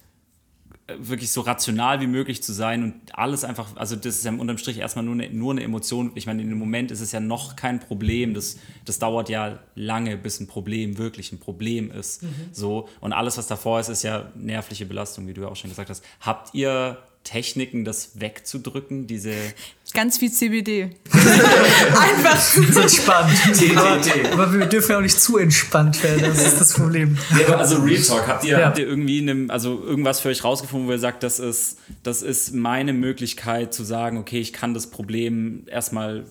wirklich 0.99 1.31
so 1.31 1.41
rational 1.43 2.01
wie 2.01 2.07
möglich 2.07 2.43
zu 2.43 2.53
sein 2.53 2.83
und 2.83 3.19
alles 3.19 3.45
einfach, 3.45 3.77
also 3.77 3.97
das 3.97 4.17
ist 4.17 4.25
ja 4.25 4.33
unterm 4.33 4.59
Strich 4.59 4.79
erstmal 4.79 5.05
nur 5.05 5.15
eine, 5.15 5.31
nur 5.31 5.53
eine 5.53 5.63
Emotion. 5.63 6.13
Ich 6.15 6.27
meine, 6.27 6.43
in 6.43 6.49
dem 6.49 6.59
Moment 6.59 6.91
ist 6.91 7.01
es 7.01 7.13
ja 7.13 7.21
noch 7.21 7.57
kein 7.57 7.81
Problem. 7.81 8.35
Das, 8.35 8.59
das 8.85 8.99
dauert 8.99 9.29
ja 9.29 9.59
lange, 9.75 10.17
bis 10.17 10.41
ein 10.41 10.47
Problem 10.47 10.99
wirklich 10.99 11.33
ein 11.33 11.41
Problem 11.41 11.91
ist. 11.91 12.23
So. 12.53 12.89
Und 13.01 13.13
alles, 13.13 13.39
was 13.39 13.47
davor 13.47 13.81
ist, 13.81 13.89
ist 13.89 14.03
ja 14.03 14.31
nervliche 14.35 14.87
Belastung, 14.87 15.27
wie 15.27 15.35
du 15.35 15.43
ja 15.43 15.49
auch 15.49 15.57
schon 15.57 15.71
gesagt 15.71 15.91
hast. 15.91 16.05
Habt 16.21 16.55
ihr 16.55 16.99
Techniken, 17.25 17.85
das 17.85 18.21
wegzudrücken, 18.21 19.07
diese 19.07 19.33
Ganz 19.93 20.19
viel 20.19 20.31
CBD. 20.31 20.91
Einfach. 21.13 22.31
Das 22.35 22.57
ist 22.57 22.77
entspannt. 22.77 23.37
aber, 23.77 24.33
aber 24.45 24.53
wir 24.59 24.67
dürfen 24.67 24.93
ja 24.93 24.99
auch 24.99 25.03
nicht 25.03 25.21
zu 25.21 25.37
entspannt 25.37 26.03
werden, 26.05 26.23
das 26.23 26.47
ist 26.47 26.61
das 26.61 26.75
Problem. 26.75 27.19
Ja, 27.39 27.57
also 27.57 27.79
Real 27.83 28.01
Talk, 28.01 28.27
habt 28.29 28.45
ihr, 28.45 28.59
Ja. 28.59 28.67
habt 28.67 28.79
ihr 28.79 28.87
irgendwie 28.87 29.21
einem, 29.21 29.51
also 29.51 29.83
irgendwas 29.83 30.21
für 30.21 30.29
euch 30.29 30.45
rausgefunden, 30.45 30.89
wo 30.89 30.93
ihr 30.93 30.99
sagt, 31.01 31.23
das 31.25 31.41
ist, 31.41 31.79
das 32.05 32.23
ist 32.23 32.55
meine 32.55 32.93
Möglichkeit 32.93 33.75
zu 33.75 33.83
sagen, 33.83 34.19
okay, 34.19 34.41
ich 34.41 34.53
kann 34.53 34.75
das 34.75 34.87
Problem 34.89 35.65
erstmal 35.67 36.25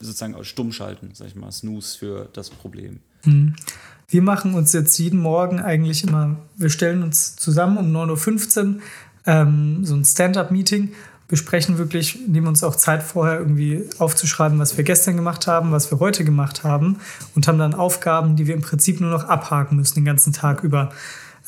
sozusagen 0.00 0.42
stumm 0.44 0.72
schalten, 0.72 1.10
sag 1.14 1.28
ich 1.28 1.36
mal, 1.36 1.52
Snooze 1.52 1.96
für 1.98 2.28
das 2.32 2.50
Problem. 2.50 2.98
Wir 4.08 4.22
machen 4.22 4.54
uns 4.54 4.72
jetzt 4.72 4.98
jeden 4.98 5.20
Morgen 5.20 5.60
eigentlich 5.60 6.02
immer, 6.02 6.36
wir 6.56 6.68
stellen 6.70 7.04
uns 7.04 7.36
zusammen 7.36 7.78
um 7.78 7.92
9.15 7.96 8.74
Uhr, 8.74 8.80
ähm, 9.26 9.84
so 9.84 9.94
ein 9.94 10.04
Stand-up-Meeting, 10.04 10.92
besprechen 11.28 11.78
wirklich, 11.78 12.18
nehmen 12.28 12.46
uns 12.46 12.62
auch 12.62 12.76
Zeit 12.76 13.02
vorher 13.02 13.38
irgendwie 13.38 13.88
aufzuschreiben, 13.98 14.58
was 14.58 14.76
wir 14.76 14.84
gestern 14.84 15.16
gemacht 15.16 15.46
haben, 15.46 15.72
was 15.72 15.90
wir 15.90 15.98
heute 15.98 16.24
gemacht 16.24 16.62
haben 16.62 16.98
und 17.34 17.48
haben 17.48 17.58
dann 17.58 17.72
Aufgaben, 17.72 18.36
die 18.36 18.46
wir 18.46 18.54
im 18.54 18.60
Prinzip 18.60 19.00
nur 19.00 19.10
noch 19.10 19.24
abhaken 19.24 19.78
müssen 19.78 19.94
den 19.94 20.04
ganzen 20.04 20.34
Tag 20.34 20.62
über. 20.62 20.90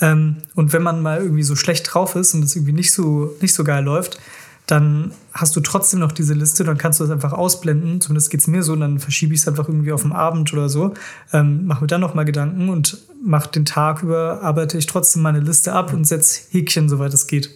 Ähm, 0.00 0.38
und 0.54 0.72
wenn 0.72 0.82
man 0.82 1.02
mal 1.02 1.20
irgendwie 1.20 1.42
so 1.42 1.54
schlecht 1.54 1.92
drauf 1.92 2.16
ist 2.16 2.32
und 2.32 2.42
es 2.42 2.56
irgendwie 2.56 2.72
nicht 2.72 2.92
so, 2.92 3.36
nicht 3.42 3.52
so 3.52 3.62
geil 3.62 3.84
läuft, 3.84 4.18
dann 4.66 5.12
hast 5.32 5.54
du 5.56 5.60
trotzdem 5.60 6.00
noch 6.00 6.12
diese 6.12 6.32
Liste, 6.32 6.64
dann 6.64 6.78
kannst 6.78 6.98
du 6.98 7.04
das 7.04 7.10
einfach 7.10 7.32
ausblenden. 7.32 8.00
Zumindest 8.00 8.30
geht 8.30 8.40
es 8.40 8.46
mir 8.46 8.62
so, 8.62 8.72
und 8.72 8.80
dann 8.80 8.98
verschiebe 8.98 9.34
ich 9.34 9.40
es 9.40 9.48
einfach 9.48 9.68
irgendwie 9.68 9.92
auf 9.92 10.02
den 10.02 10.12
Abend 10.12 10.52
oder 10.52 10.68
so. 10.68 10.94
Ähm, 11.32 11.66
mache 11.66 11.82
mir 11.82 11.86
dann 11.86 12.00
nochmal 12.00 12.24
Gedanken 12.24 12.70
und 12.70 12.98
mache 13.22 13.50
den 13.50 13.64
Tag 13.66 14.02
über, 14.02 14.42
arbeite 14.42 14.78
ich 14.78 14.86
trotzdem 14.86 15.22
meine 15.22 15.40
Liste 15.40 15.72
ab 15.72 15.92
und 15.92 16.06
setze 16.06 16.40
Häkchen, 16.50 16.88
soweit 16.88 17.12
es 17.12 17.26
geht. 17.26 17.50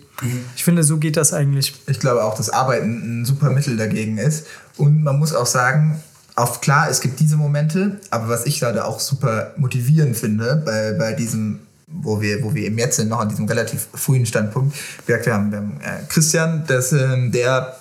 Ich 0.57 0.65
finde, 0.65 0.83
so 0.83 0.99
geht 0.99 1.17
das 1.17 1.33
eigentlich. 1.33 1.75
Ich 1.87 2.01
glaube 2.01 2.25
auch, 2.25 2.37
dass 2.37 2.51
Arbeiten 2.51 3.21
ein 3.21 3.25
super 3.25 3.51
Mittel 3.51 3.77
dagegen 3.77 4.19
ist. 4.19 4.47
Und 4.77 5.03
man 5.03 5.19
muss 5.19 5.35
auch 5.35 5.47
sagen, 5.47 6.03
auf 6.35 6.61
klar, 6.61 6.89
es 6.91 7.01
gibt 7.01 7.21
diese 7.21 7.37
Momente, 7.37 8.01
aber 8.11 8.29
was 8.29 8.47
ich 8.47 8.61
gerade 8.61 8.85
auch 8.85 9.01
super 9.01 9.53
motivierend 9.57 10.17
finde 10.17 10.63
bei, 10.65 10.93
bei 10.93 11.13
diesem, 11.13 11.61
wo 11.91 12.21
wir, 12.21 12.43
wo 12.43 12.55
wir 12.55 12.65
eben 12.65 12.79
jetzt 12.79 12.97
sind, 12.97 13.09
noch 13.09 13.21
an 13.21 13.29
diesem 13.29 13.47
relativ 13.47 13.89
frühen 13.95 14.27
Standpunkt, 14.27 14.77
wir 15.07 15.17
haben, 15.17 15.51
wir 15.51 15.59
haben 15.59 15.81
äh, 15.81 16.05
Christian, 16.09 16.65
das, 16.67 16.93
ähm, 16.93 17.33
der 17.33 17.77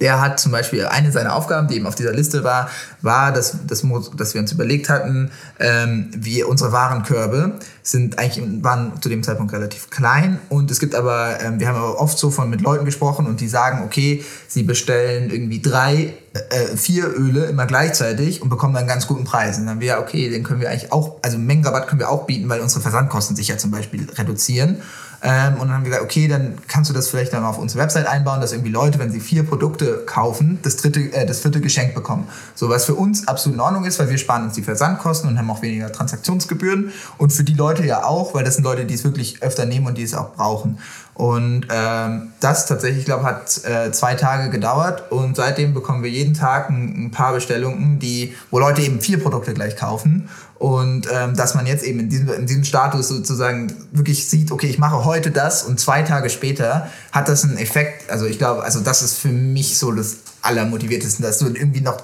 der 0.00 0.20
hat 0.20 0.40
zum 0.40 0.52
Beispiel 0.52 0.86
eine 0.86 1.12
seiner 1.12 1.34
Aufgaben, 1.34 1.68
die 1.68 1.76
eben 1.76 1.86
auf 1.86 1.94
dieser 1.94 2.12
Liste 2.12 2.42
war, 2.44 2.70
war, 3.02 3.32
dass, 3.32 3.66
dass, 3.66 3.84
dass 4.16 4.34
wir 4.34 4.40
uns 4.40 4.52
überlegt 4.52 4.88
hatten, 4.88 5.30
ähm, 5.58 6.10
wie 6.16 6.42
unsere 6.42 6.72
Warenkörbe 6.72 7.52
sind 7.82 8.18
eigentlich 8.18 8.44
waren 8.62 9.00
zu 9.00 9.08
dem 9.08 9.22
Zeitpunkt 9.22 9.52
relativ 9.52 9.90
klein 9.90 10.38
und 10.48 10.70
es 10.70 10.80
gibt 10.80 10.94
aber, 10.94 11.38
ähm, 11.42 11.60
wir 11.60 11.68
haben 11.68 11.76
aber 11.76 11.98
oft 12.00 12.18
so 12.18 12.30
von 12.30 12.48
mit 12.48 12.60
Leuten 12.60 12.84
gesprochen 12.84 13.26
und 13.26 13.40
die 13.40 13.48
sagen, 13.48 13.82
okay, 13.84 14.24
sie 14.48 14.62
bestellen 14.62 15.30
irgendwie 15.30 15.60
drei, 15.60 16.14
äh, 16.32 16.76
vier 16.76 17.08
Öle 17.08 17.46
immer 17.46 17.66
gleichzeitig 17.66 18.42
und 18.42 18.48
bekommen 18.48 18.74
dann 18.74 18.82
einen 18.82 18.88
ganz 18.88 19.06
guten 19.06 19.24
Preis. 19.24 19.58
Und 19.58 19.64
dann 19.64 19.74
haben 19.74 19.80
wir, 19.80 19.98
okay, 19.98 20.30
den 20.30 20.44
können 20.44 20.60
wir 20.60 20.70
eigentlich 20.70 20.92
auch, 20.92 21.16
also 21.22 21.38
Mengenrabatt 21.38 21.88
können 21.88 22.00
wir 22.00 22.08
auch 22.08 22.26
bieten, 22.26 22.48
weil 22.48 22.60
unsere 22.60 22.80
Versandkosten 22.80 23.34
sich 23.34 23.48
ja 23.48 23.58
zum 23.58 23.70
Beispiel 23.70 24.06
reduzieren. 24.16 24.82
Ähm, 25.22 25.54
und 25.54 25.68
dann 25.68 25.72
haben 25.72 25.84
wir 25.84 25.90
gesagt, 25.90 26.04
okay, 26.04 26.28
dann 26.28 26.58
kannst 26.66 26.88
du 26.88 26.94
das 26.94 27.08
vielleicht 27.08 27.32
dann 27.32 27.44
auf 27.44 27.58
unsere 27.58 27.82
Website 27.82 28.06
einbauen, 28.06 28.40
dass 28.40 28.52
irgendwie 28.52 28.70
Leute, 28.70 28.98
wenn 28.98 29.10
sie 29.10 29.20
vier 29.20 29.42
Produkte 29.42 30.02
kaufen, 30.06 30.58
das 30.62 30.76
dritte, 30.76 31.00
äh, 31.12 31.26
das 31.26 31.40
vierte 31.40 31.60
geschenkt 31.60 31.94
bekommen. 31.94 32.26
So 32.54 32.68
was 32.68 32.86
für 32.86 32.94
uns 32.94 33.28
absolut 33.28 33.56
in 33.56 33.60
Ordnung 33.60 33.84
ist, 33.84 33.98
weil 33.98 34.08
wir 34.08 34.18
sparen 34.18 34.44
uns 34.44 34.54
die 34.54 34.62
Versandkosten 34.62 35.28
und 35.28 35.38
haben 35.38 35.50
auch 35.50 35.62
weniger 35.62 35.92
Transaktionsgebühren. 35.92 36.92
Und 37.18 37.32
für 37.32 37.44
die 37.44 37.54
Leute 37.54 37.84
ja 37.84 38.04
auch, 38.04 38.34
weil 38.34 38.44
das 38.44 38.54
sind 38.54 38.64
Leute, 38.64 38.86
die 38.86 38.94
es 38.94 39.04
wirklich 39.04 39.42
öfter 39.42 39.66
nehmen 39.66 39.86
und 39.86 39.98
die 39.98 40.04
es 40.04 40.14
auch 40.14 40.32
brauchen. 40.34 40.78
Und 41.14 41.66
ähm, 41.70 42.32
das 42.40 42.64
tatsächlich, 42.64 43.04
glaube 43.04 43.24
hat 43.24 43.62
äh, 43.64 43.92
zwei 43.92 44.14
Tage 44.14 44.48
gedauert 44.48 45.12
und 45.12 45.36
seitdem 45.36 45.74
bekommen 45.74 46.02
wir 46.02 46.08
jeden 46.08 46.32
Tag 46.32 46.70
ein, 46.70 47.06
ein 47.06 47.10
paar 47.10 47.34
Bestellungen, 47.34 47.98
die, 47.98 48.34
wo 48.50 48.58
Leute 48.58 48.80
eben 48.80 49.02
vier 49.02 49.22
Produkte 49.22 49.52
gleich 49.52 49.76
kaufen. 49.76 50.30
Und 50.60 51.08
ähm, 51.10 51.34
dass 51.36 51.54
man 51.54 51.64
jetzt 51.64 51.82
eben 51.84 52.00
in 52.00 52.10
diesem, 52.10 52.28
in 52.28 52.46
diesem 52.46 52.64
Status 52.64 53.08
sozusagen 53.08 53.74
wirklich 53.92 54.28
sieht, 54.28 54.52
okay, 54.52 54.66
ich 54.66 54.78
mache 54.78 55.06
heute 55.06 55.30
das 55.30 55.62
und 55.62 55.80
zwei 55.80 56.02
Tage 56.02 56.28
später 56.28 56.90
hat 57.12 57.30
das 57.30 57.44
einen 57.44 57.56
Effekt. 57.56 58.10
Also 58.10 58.26
ich 58.26 58.36
glaube, 58.36 58.62
also 58.62 58.80
das 58.80 59.00
ist 59.00 59.16
für 59.16 59.28
mich 59.28 59.78
so 59.78 59.90
das 59.90 60.18
Allermotivierteste, 60.42 61.22
dass 61.22 61.38
du 61.38 61.46
irgendwie 61.46 61.80
noch 61.80 62.02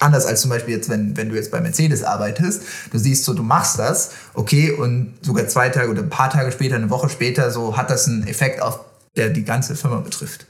anders 0.00 0.26
als 0.26 0.42
zum 0.42 0.50
Beispiel 0.50 0.74
jetzt, 0.74 0.90
wenn, 0.90 1.16
wenn 1.16 1.30
du 1.30 1.34
jetzt 1.34 1.50
bei 1.50 1.62
Mercedes 1.62 2.02
arbeitest, 2.02 2.60
du 2.92 2.98
siehst 2.98 3.24
so, 3.24 3.32
du 3.32 3.42
machst 3.42 3.78
das, 3.78 4.10
okay, 4.34 4.70
und 4.72 5.14
sogar 5.22 5.48
zwei 5.48 5.70
Tage 5.70 5.88
oder 5.90 6.02
ein 6.02 6.10
paar 6.10 6.28
Tage 6.28 6.52
später, 6.52 6.74
eine 6.74 6.90
Woche 6.90 7.08
später, 7.08 7.50
so 7.50 7.74
hat 7.74 7.88
das 7.88 8.06
einen 8.06 8.26
Effekt 8.26 8.60
auf, 8.60 8.80
der 9.16 9.30
die 9.30 9.44
ganze 9.44 9.76
Firma 9.76 10.00
betrifft. 10.00 10.44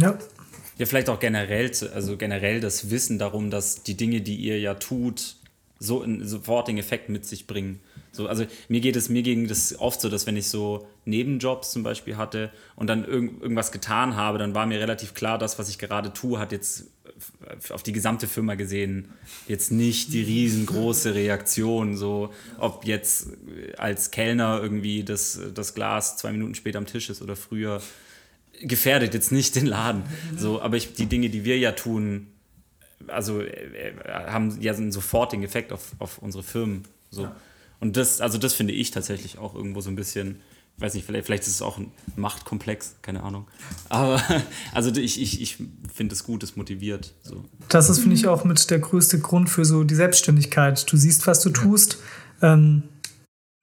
Ja. 0.00 0.16
Ja, 0.78 0.86
vielleicht 0.86 1.10
auch 1.10 1.20
generell, 1.20 1.72
zu- 1.72 1.92
also 1.92 2.16
generell 2.16 2.60
das 2.60 2.88
Wissen 2.90 3.18
darum, 3.18 3.50
dass 3.50 3.82
die 3.82 3.96
Dinge, 3.98 4.22
die 4.22 4.36
ihr 4.36 4.58
ja 4.60 4.74
tut, 4.74 5.35
so 5.78 6.02
einen 6.02 6.26
sofortigen 6.26 6.78
Effekt 6.78 7.08
mit 7.08 7.26
sich 7.26 7.46
bringen. 7.46 7.80
So, 8.12 8.28
also 8.28 8.46
mir 8.68 8.80
geht 8.80 8.96
es, 8.96 9.08
mir 9.08 9.22
ging 9.22 9.46
das 9.46 9.78
oft 9.78 10.00
so, 10.00 10.08
dass 10.08 10.26
wenn 10.26 10.36
ich 10.36 10.48
so 10.48 10.86
Nebenjobs 11.04 11.70
zum 11.70 11.82
Beispiel 11.82 12.16
hatte 12.16 12.50
und 12.74 12.86
dann 12.86 13.04
irgend, 13.04 13.42
irgendwas 13.42 13.72
getan 13.72 14.16
habe, 14.16 14.38
dann 14.38 14.54
war 14.54 14.66
mir 14.66 14.80
relativ 14.80 15.12
klar, 15.12 15.38
das, 15.38 15.58
was 15.58 15.68
ich 15.68 15.78
gerade 15.78 16.12
tue, 16.12 16.38
hat 16.38 16.52
jetzt 16.52 16.86
auf 17.70 17.82
die 17.82 17.92
gesamte 17.92 18.26
Firma 18.26 18.54
gesehen 18.54 19.08
jetzt 19.48 19.72
nicht 19.72 20.12
die 20.12 20.22
riesengroße 20.22 21.14
Reaktion. 21.14 21.96
So, 21.96 22.32
ob 22.58 22.84
jetzt 22.84 23.28
als 23.76 24.10
Kellner 24.10 24.60
irgendwie 24.62 25.04
das, 25.04 25.40
das 25.54 25.74
Glas 25.74 26.16
zwei 26.16 26.32
Minuten 26.32 26.54
später 26.54 26.78
am 26.78 26.86
Tisch 26.86 27.10
ist 27.10 27.22
oder 27.22 27.36
früher 27.36 27.82
gefährdet 28.60 29.14
jetzt 29.14 29.32
nicht 29.32 29.54
den 29.56 29.66
Laden. 29.66 30.02
So, 30.36 30.60
aber 30.60 30.76
ich, 30.76 30.94
die 30.94 31.06
Dinge, 31.06 31.28
die 31.28 31.44
wir 31.44 31.58
ja 31.58 31.72
tun, 31.72 32.28
also 33.08 33.40
äh, 33.40 33.90
äh, 33.90 33.94
haben 34.08 34.60
ja 34.60 34.74
so 34.74 34.82
einen 34.82 34.92
sofortigen 34.92 35.44
Effekt 35.44 35.72
auf, 35.72 35.92
auf 35.98 36.18
unsere 36.18 36.42
Firmen. 36.42 36.84
So. 37.10 37.28
Und 37.80 37.96
das, 37.96 38.20
also 38.20 38.38
das 38.38 38.54
finde 38.54 38.72
ich 38.72 38.90
tatsächlich 38.90 39.38
auch 39.38 39.54
irgendwo 39.54 39.80
so 39.80 39.90
ein 39.90 39.96
bisschen, 39.96 40.40
ich 40.76 40.82
weiß 40.82 40.94
nicht, 40.94 41.06
vielleicht, 41.06 41.26
vielleicht 41.26 41.42
ist 41.44 41.50
es 41.50 41.62
auch 41.62 41.78
ein 41.78 41.92
Machtkomplex, 42.16 42.96
keine 43.02 43.22
Ahnung. 43.22 43.46
Aber 43.88 44.20
also 44.72 44.90
ich, 44.94 45.20
ich, 45.20 45.40
ich 45.40 45.58
finde 45.92 46.14
es 46.14 46.24
gut, 46.24 46.42
es 46.42 46.56
motiviert. 46.56 47.14
So. 47.22 47.44
Das 47.68 47.90
ist, 47.90 48.00
finde 48.00 48.16
ich, 48.16 48.26
auch 48.26 48.44
mit 48.44 48.70
der 48.70 48.78
größte 48.78 49.18
Grund 49.18 49.50
für 49.50 49.64
so 49.64 49.84
die 49.84 49.94
Selbstständigkeit. 49.94 50.90
Du 50.90 50.96
siehst, 50.96 51.26
was 51.26 51.40
du 51.40 51.50
tust. 51.50 51.98
Ähm, 52.42 52.84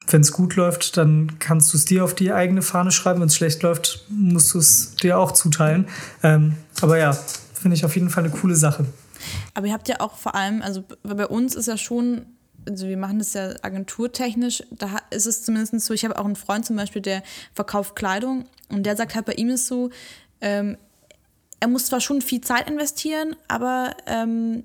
wenn 0.07 0.21
es 0.21 0.34
gut 0.34 0.55
läuft, 0.57 0.97
dann 0.97 1.39
kannst 1.39 1.73
du 1.73 1.77
es 1.77 1.86
dir 1.86 2.03
auf 2.03 2.13
die 2.13 2.34
eigene 2.34 2.61
Fahne 2.61 2.91
schreiben. 2.91 3.21
Wenn 3.21 3.27
es 3.27 3.36
schlecht 3.36 3.63
läuft, 3.63 4.05
musst 4.09 4.53
du 4.53 4.59
es 4.59 4.95
dir 4.95 5.17
auch 5.17 5.31
zuteilen. 5.31 5.88
Ähm, 6.23 6.55
aber 6.81 6.97
ja, 6.97 7.13
finde 7.53 7.75
ich 7.75 7.86
auf 7.86 7.95
jeden 7.95 8.09
Fall 8.09 8.25
eine 8.25 8.34
coole 8.34 8.55
Sache. 8.55 8.86
Aber 9.53 9.67
ihr 9.67 9.74
habt 9.74 9.88
ja 9.88 9.99
auch 9.99 10.15
vor 10.15 10.36
allem, 10.36 10.61
also 10.61 10.84
bei 11.03 11.28
uns 11.28 11.55
ist 11.55 11.67
ja 11.67 11.78
schon, 11.78 12.26
also 12.67 12.88
wir 12.88 12.97
machen 12.97 13.19
das 13.19 13.34
ja 13.34 13.53
agenturtechnisch, 13.61 14.63
da 14.71 14.99
ist 15.09 15.26
es 15.26 15.43
zumindest 15.43 15.80
so, 15.82 15.93
ich 15.93 16.05
habe 16.05 16.17
auch 16.17 16.26
einen 16.26 16.36
Freund 16.36 16.65
zum 16.65 16.76
Beispiel, 16.76 17.01
der 17.01 17.24
verkauft 17.53 17.95
Kleidung 17.95 18.45
und 18.69 18.86
der 18.86 18.95
sagt 18.95 19.15
halt, 19.15 19.26
bei 19.26 19.34
ihm 19.34 19.49
ist 19.49 19.67
so, 19.67 19.89
ähm, 20.41 20.78
er 21.59 21.69
muss 21.69 21.86
zwar 21.86 22.01
schon 22.01 22.21
viel 22.21 22.41
Zeit 22.41 22.69
investieren, 22.69 23.36
aber 23.47 23.95
ähm, 24.05 24.63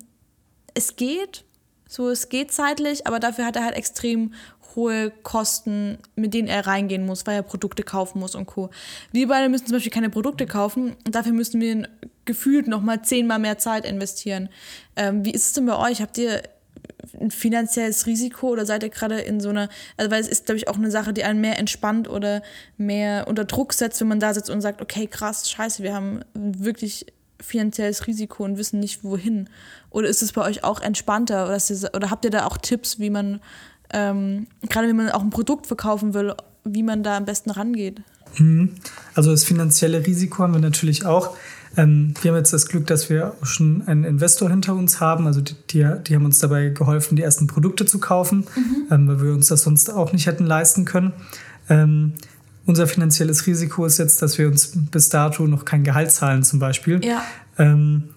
es 0.73 0.95
geht. 0.97 1.45
So, 1.87 2.09
es 2.09 2.29
geht 2.29 2.51
zeitlich, 2.51 3.07
aber 3.07 3.19
dafür 3.19 3.45
hat 3.45 3.55
er 3.55 3.63
halt 3.63 3.75
extrem 3.75 4.33
hohe 4.75 5.11
Kosten, 5.23 5.97
mit 6.15 6.33
denen 6.33 6.47
er 6.47 6.67
reingehen 6.67 7.05
muss, 7.05 7.25
weil 7.25 7.35
er 7.35 7.41
Produkte 7.41 7.83
kaufen 7.83 8.19
muss 8.19 8.35
und 8.35 8.45
Co. 8.45 8.69
Wir 9.11 9.27
beide 9.27 9.49
müssen 9.49 9.65
zum 9.65 9.73
Beispiel 9.73 9.91
keine 9.91 10.09
Produkte 10.09 10.45
kaufen 10.45 10.95
und 11.05 11.15
dafür 11.15 11.33
müssen 11.33 11.59
wir 11.61 11.87
gefühlt 12.29 12.67
nochmal 12.67 13.01
zehnmal 13.01 13.39
mehr 13.39 13.57
Zeit 13.57 13.85
investieren. 13.85 14.49
Ähm, 14.95 15.25
wie 15.25 15.31
ist 15.31 15.47
es 15.47 15.53
denn 15.53 15.65
bei 15.65 15.75
euch? 15.75 15.99
Habt 15.99 16.15
ihr 16.19 16.43
ein 17.19 17.31
finanzielles 17.31 18.05
Risiko 18.05 18.49
oder 18.49 18.67
seid 18.67 18.83
ihr 18.83 18.89
gerade 18.89 19.19
in 19.19 19.39
so 19.39 19.49
einer, 19.49 19.67
also 19.97 20.11
weil 20.11 20.21
es 20.21 20.27
ist, 20.27 20.45
glaube 20.45 20.57
ich, 20.57 20.67
auch 20.67 20.75
eine 20.75 20.91
Sache, 20.91 21.11
die 21.11 21.23
einen 21.23 21.41
mehr 21.41 21.57
entspannt 21.57 22.07
oder 22.07 22.43
mehr 22.77 23.27
unter 23.27 23.45
Druck 23.45 23.73
setzt, 23.73 23.99
wenn 23.99 24.09
man 24.09 24.19
da 24.19 24.31
sitzt 24.35 24.51
und 24.51 24.61
sagt, 24.61 24.79
okay, 24.79 25.07
krass, 25.07 25.49
scheiße, 25.49 25.81
wir 25.81 25.95
haben 25.95 26.19
wirklich 26.35 27.07
finanzielles 27.41 28.05
Risiko 28.05 28.43
und 28.43 28.59
wissen 28.59 28.79
nicht 28.79 29.03
wohin. 29.03 29.49
Oder 29.89 30.07
ist 30.07 30.21
es 30.21 30.33
bei 30.33 30.43
euch 30.43 30.63
auch 30.63 30.81
entspannter 30.81 31.45
oder, 31.45 31.57
ihr, 31.57 31.95
oder 31.95 32.11
habt 32.11 32.25
ihr 32.25 32.31
da 32.31 32.45
auch 32.45 32.57
Tipps, 32.57 32.99
wie 32.99 33.09
man, 33.09 33.41
ähm, 33.91 34.45
gerade 34.69 34.87
wenn 34.87 34.97
man 34.97 35.09
auch 35.09 35.23
ein 35.23 35.31
Produkt 35.31 35.65
verkaufen 35.65 36.13
will, 36.13 36.35
wie 36.63 36.83
man 36.83 37.01
da 37.01 37.17
am 37.17 37.25
besten 37.25 37.49
rangeht? 37.49 38.03
Mhm. 38.37 38.75
Also 39.15 39.31
das 39.31 39.43
finanzielle 39.43 40.05
Risiko 40.05 40.43
haben 40.43 40.53
wir 40.53 40.61
natürlich 40.61 41.05
auch. 41.05 41.35
Ähm, 41.77 42.13
wir 42.21 42.31
haben 42.31 42.37
jetzt 42.37 42.53
das 42.53 42.67
Glück, 42.67 42.87
dass 42.87 43.09
wir 43.09 43.35
schon 43.43 43.83
einen 43.87 44.03
Investor 44.03 44.49
hinter 44.49 44.73
uns 44.73 44.99
haben. 44.99 45.27
Also 45.27 45.41
die, 45.41 45.55
die, 45.69 45.87
die 46.07 46.15
haben 46.15 46.25
uns 46.25 46.39
dabei 46.39 46.69
geholfen, 46.69 47.15
die 47.15 47.21
ersten 47.21 47.47
Produkte 47.47 47.85
zu 47.85 47.99
kaufen, 47.99 48.45
mhm. 48.55 48.87
ähm, 48.91 49.07
weil 49.07 49.21
wir 49.21 49.33
uns 49.33 49.47
das 49.47 49.63
sonst 49.63 49.91
auch 49.91 50.11
nicht 50.11 50.25
hätten 50.25 50.45
leisten 50.45 50.85
können. 50.85 51.13
Ähm, 51.69 52.13
unser 52.65 52.87
finanzielles 52.87 53.47
Risiko 53.47 53.85
ist 53.85 53.97
jetzt, 53.97 54.21
dass 54.21 54.37
wir 54.37 54.47
uns 54.47 54.71
bis 54.91 55.09
dato 55.09 55.47
noch 55.47 55.65
kein 55.65 55.83
Gehalt 55.83 56.11
zahlen 56.11 56.43
zum 56.43 56.59
Beispiel. 56.59 57.03
Ja. 57.03 57.23
Ähm, 57.57 58.09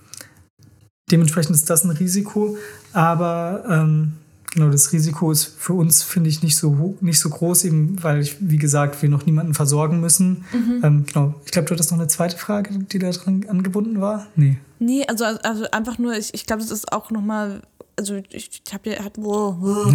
dementsprechend 1.10 1.54
ist 1.54 1.70
das 1.70 1.84
ein 1.84 1.90
Risiko. 1.90 2.56
Aber 2.92 3.64
ähm, 3.68 4.12
Genau, 4.52 4.68
das 4.68 4.92
Risiko 4.92 5.32
ist 5.32 5.44
für 5.44 5.72
uns, 5.72 6.02
finde 6.02 6.28
ich, 6.28 6.42
nicht 6.42 6.56
so, 6.56 6.96
nicht 7.00 7.18
so 7.18 7.30
groß, 7.30 7.64
eben 7.64 8.02
weil, 8.02 8.20
ich, 8.20 8.36
wie 8.40 8.58
gesagt, 8.58 9.00
wir 9.00 9.08
noch 9.08 9.24
niemanden 9.24 9.54
versorgen 9.54 10.00
müssen. 10.00 10.44
Mhm. 10.52 10.80
Ähm, 10.82 11.06
genau. 11.06 11.34
Ich 11.46 11.52
glaube, 11.52 11.68
du 11.68 11.74
hattest 11.74 11.90
noch 11.90 11.98
eine 11.98 12.08
zweite 12.08 12.36
Frage, 12.36 12.78
die 12.78 12.98
da 12.98 13.10
dran 13.10 13.46
angebunden 13.48 14.00
war? 14.00 14.26
Nee. 14.36 14.58
Nee, 14.78 15.06
also, 15.06 15.24
also 15.24 15.64
einfach 15.70 15.98
nur, 15.98 16.14
ich, 16.14 16.34
ich 16.34 16.44
glaube, 16.44 16.60
das 16.60 16.70
ist 16.70 16.92
auch 16.92 17.10
nochmal 17.10 17.62
also 17.96 18.16
ich, 18.30 18.62
ich 18.64 18.74
habe 18.74 18.90
ja, 18.90 19.04
hat, 19.04 19.12
wow, 19.16 19.54
wow. 19.58 19.94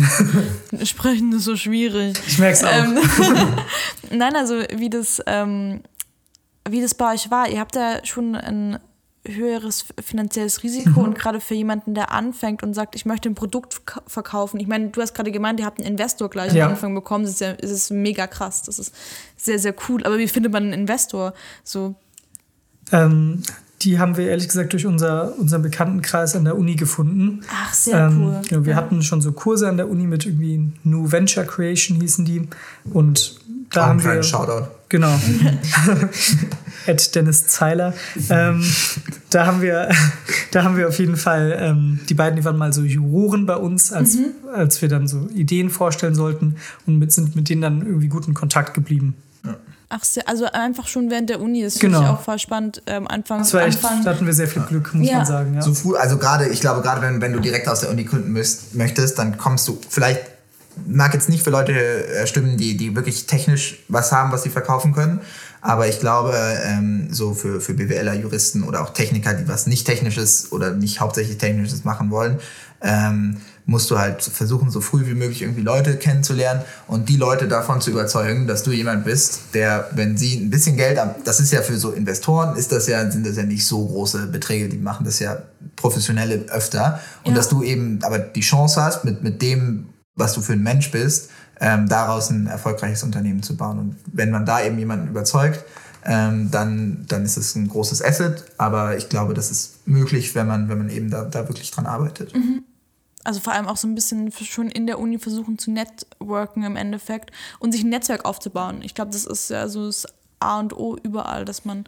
sprechen 0.83 1.33
ist 1.33 1.45
so 1.45 1.55
schwierig. 1.55 2.17
Ich 2.27 2.39
merke 2.39 2.53
es 2.53 2.63
auch. 2.63 2.71
Ähm, 2.71 2.99
Nein, 4.11 4.35
also 4.35 4.61
wie 4.75 4.89
das, 4.89 5.21
ähm, 5.25 5.81
wie 6.69 6.81
das 6.81 6.93
bei 6.93 7.13
euch 7.13 7.31
war, 7.31 7.49
ihr 7.49 7.59
habt 7.59 7.75
ja 7.75 8.05
schon 8.05 8.35
ein 8.35 8.79
höheres 9.35 9.85
finanzielles 10.03 10.63
Risiko 10.63 11.01
mhm. 11.01 11.07
und 11.07 11.17
gerade 11.17 11.39
für 11.39 11.53
jemanden, 11.53 11.93
der 11.93 12.11
anfängt 12.11 12.63
und 12.63 12.73
sagt, 12.73 12.95
ich 12.95 13.05
möchte 13.05 13.29
ein 13.29 13.35
Produkt 13.35 13.81
verkaufen. 14.07 14.59
Ich 14.59 14.67
meine, 14.67 14.89
du 14.89 15.01
hast 15.01 15.13
gerade 15.13 15.31
gemeint, 15.31 15.59
ihr 15.59 15.65
habt 15.65 15.79
einen 15.79 15.87
Investor 15.87 16.29
gleich 16.29 16.53
ja. 16.53 16.65
am 16.65 16.71
Anfang 16.71 16.95
bekommen. 16.95 17.25
Das 17.25 17.33
ist, 17.33 17.41
ja, 17.41 17.53
das 17.53 17.71
ist 17.71 17.91
mega 17.91 18.27
krass. 18.27 18.63
Das 18.63 18.79
ist 18.79 18.93
sehr, 19.35 19.59
sehr 19.59 19.75
cool. 19.87 20.03
Aber 20.03 20.17
wie 20.17 20.27
findet 20.27 20.51
man 20.51 20.63
einen 20.63 20.73
Investor? 20.73 21.33
So. 21.63 21.95
Ähm, 22.91 23.43
die 23.81 23.99
haben 23.99 24.17
wir 24.17 24.27
ehrlich 24.29 24.47
gesagt 24.47 24.73
durch 24.73 24.85
unser, 24.85 25.37
unseren 25.37 25.61
Bekanntenkreis 25.61 26.35
an 26.35 26.45
der 26.45 26.57
Uni 26.57 26.75
gefunden. 26.75 27.41
Ach, 27.51 27.73
sehr 27.73 28.07
ähm, 28.07 28.23
cool. 28.23 28.41
Genau, 28.47 28.65
wir 28.65 28.71
ja. 28.71 28.77
hatten 28.77 29.03
schon 29.03 29.21
so 29.21 29.31
Kurse 29.31 29.67
an 29.67 29.77
der 29.77 29.89
Uni 29.89 30.07
mit 30.07 30.25
irgendwie 30.25 30.71
New 30.83 31.11
Venture 31.11 31.45
Creation 31.45 31.99
hießen 31.99 32.25
die. 32.25 32.47
Und 32.91 33.39
da 33.71 33.87
haben 33.87 34.03
wir. 34.03 34.23
Shoutout. 34.23 34.67
Genau. 34.89 35.13
Ed 36.87 37.15
Dennis 37.15 37.47
Zeiler. 37.47 37.93
Ähm, 38.29 38.63
da, 39.29 39.45
haben 39.45 39.61
wir, 39.61 39.89
da 40.51 40.63
haben 40.63 40.77
wir 40.77 40.87
auf 40.87 40.99
jeden 40.99 41.17
Fall, 41.17 41.57
ähm, 41.59 41.99
die 42.09 42.13
beiden, 42.13 42.37
die 42.37 42.45
waren 42.45 42.57
mal 42.57 42.73
so 42.73 42.81
Juroren 42.81 43.45
bei 43.45 43.55
uns, 43.55 43.91
als, 43.91 44.15
mhm. 44.15 44.33
als 44.53 44.81
wir 44.81 44.89
dann 44.89 45.07
so 45.07 45.27
Ideen 45.33 45.69
vorstellen 45.69 46.15
sollten 46.15 46.55
und 46.85 46.97
mit, 46.97 47.11
sind 47.11 47.35
mit 47.35 47.49
denen 47.49 47.61
dann 47.61 47.85
irgendwie 47.85 48.07
gut 48.07 48.27
in 48.27 48.33
Kontakt 48.33 48.73
geblieben. 48.73 49.15
Ja. 49.45 49.55
Ach, 49.89 50.01
also 50.25 50.45
einfach 50.45 50.87
schon 50.87 51.09
während 51.09 51.29
der 51.29 51.39
Uni, 51.39 51.61
das 51.61 51.79
genau. 51.79 51.99
finde 51.99 52.11
ich 52.11 52.17
auch 52.17 52.21
voll 52.21 52.39
spannend. 52.39 52.81
Ähm, 52.87 53.07
Anfang, 53.07 53.39
das 53.39 53.53
war 53.53 53.65
echt, 53.65 53.83
Anfang. 53.83 54.03
Da 54.03 54.11
hatten 54.11 54.25
wir 54.25 54.33
sehr 54.33 54.47
viel 54.47 54.63
Glück, 54.63 54.93
muss 54.93 55.07
ja. 55.07 55.17
man 55.17 55.25
sagen. 55.25 55.55
Ja. 55.55 55.61
So 55.61 55.73
früh, 55.73 55.95
also 55.95 56.17
gerade, 56.17 56.47
ich 56.47 56.59
glaube, 56.59 56.81
gerade 56.81 57.01
wenn, 57.01 57.21
wenn 57.21 57.33
du 57.33 57.39
direkt 57.39 57.67
aus 57.69 57.81
der 57.81 57.89
Uni 57.89 58.03
gründen 58.03 58.31
müsst, 58.31 58.75
möchtest, 58.75 59.17
dann 59.17 59.37
kommst 59.37 59.67
du 59.67 59.79
vielleicht 59.89 60.21
mag 60.85 61.13
jetzt 61.13 61.29
nicht 61.29 61.43
für 61.43 61.49
Leute 61.49 61.73
äh, 61.73 62.27
stimmen, 62.27 62.57
die, 62.57 62.77
die 62.77 62.95
wirklich 62.95 63.25
technisch 63.25 63.79
was 63.87 64.11
haben, 64.11 64.31
was 64.31 64.43
sie 64.43 64.49
verkaufen 64.49 64.93
können. 64.93 65.21
Aber 65.67 65.85
ich 65.89 65.99
glaube, 65.99 66.33
ähm, 66.63 67.09
so 67.11 67.33
für, 67.33 67.59
für 67.59 67.73
BWLer, 67.73 68.13
Juristen 68.13 68.63
oder 68.63 68.81
auch 68.81 68.91
Techniker, 68.91 69.33
die 69.33 69.49
was 69.49 69.67
nicht 69.67 69.85
Technisches 69.85 70.53
oder 70.53 70.71
nicht 70.71 71.01
hauptsächlich 71.01 71.39
Technisches 71.39 71.83
machen 71.83 72.09
wollen, 72.09 72.39
ähm, 72.81 73.35
musst 73.65 73.91
du 73.91 73.99
halt 73.99 74.21
versuchen, 74.23 74.69
so 74.69 74.79
früh 74.79 75.05
wie 75.07 75.13
möglich 75.13 75.41
irgendwie 75.41 75.63
Leute 75.63 75.97
kennenzulernen 75.97 76.61
und 76.87 77.09
die 77.09 77.17
Leute 77.17 77.49
davon 77.49 77.81
zu 77.81 77.91
überzeugen, 77.91 78.47
dass 78.47 78.63
du 78.63 78.71
jemand 78.71 79.03
bist, 79.03 79.41
der, 79.53 79.89
wenn 79.93 80.17
sie 80.17 80.37
ein 80.37 80.49
bisschen 80.49 80.77
Geld 80.77 80.97
haben, 80.97 81.15
das 81.25 81.41
ist 81.41 81.51
ja 81.51 81.61
für 81.61 81.75
so 81.75 81.91
Investoren, 81.91 82.55
ist 82.55 82.71
das 82.71 82.87
ja, 82.87 83.11
sind 83.11 83.27
das 83.27 83.35
ja 83.35 83.43
nicht 83.43 83.65
so 83.65 83.85
große 83.85 84.27
Beträge, 84.27 84.69
die 84.69 84.77
machen 84.77 85.03
das 85.03 85.19
ja 85.19 85.37
professionelle 85.75 86.45
öfter. 86.49 87.01
Und 87.25 87.31
ja. 87.31 87.39
dass 87.39 87.49
du 87.49 87.61
eben 87.61 87.99
aber 88.03 88.19
die 88.19 88.39
Chance 88.39 88.81
hast, 88.81 89.03
mit, 89.03 89.21
mit 89.21 89.41
dem, 89.41 89.89
was 90.15 90.31
du 90.31 90.39
für 90.39 90.53
ein 90.53 90.63
Mensch 90.63 90.91
bist, 90.91 91.29
ähm, 91.59 91.87
daraus 91.89 92.29
ein 92.29 92.47
erfolgreiches 92.47 93.03
Unternehmen 93.03 93.43
zu 93.43 93.57
bauen. 93.57 93.79
Und 93.79 93.95
wenn 94.11 94.31
man 94.31 94.45
da 94.45 94.63
eben 94.63 94.77
jemanden 94.77 95.07
überzeugt, 95.07 95.63
ähm, 96.05 96.51
dann, 96.51 97.05
dann 97.07 97.23
ist 97.25 97.37
es 97.37 97.55
ein 97.55 97.67
großes 97.67 98.03
Asset. 98.03 98.45
Aber 98.57 98.97
ich 98.97 99.09
glaube, 99.09 99.33
das 99.33 99.51
ist 99.51 99.87
möglich, 99.87 100.35
wenn 100.35 100.47
man, 100.47 100.69
wenn 100.69 100.77
man 100.77 100.89
eben 100.89 101.09
da, 101.09 101.23
da 101.23 101.47
wirklich 101.47 101.71
dran 101.71 101.85
arbeitet. 101.85 102.35
Mhm. 102.35 102.63
Also 103.23 103.41
vor 103.41 103.53
allem 103.53 103.67
auch 103.67 103.75
so 103.75 103.87
ein 103.87 103.95
bisschen 103.95 104.31
schon 104.31 104.69
in 104.69 104.87
der 104.87 104.99
Uni 104.99 105.19
versuchen 105.19 105.57
zu 105.57 105.69
networken 105.69 106.63
im 106.63 106.77
Endeffekt 106.77 107.31
und 107.59 107.73
sich 107.73 107.83
ein 107.83 107.89
Netzwerk 107.89 108.23
aufzubauen. 108.23 108.81
Ich 108.83 108.95
glaube, 108.95 109.11
das 109.11 109.25
ist 109.25 109.49
ja 109.49 109.67
so 109.67 109.85
das 109.85 110.05
A 110.39 110.59
und 110.59 110.73
O 110.77 110.95
überall, 111.03 111.43
dass 111.43 111.65
man 111.65 111.83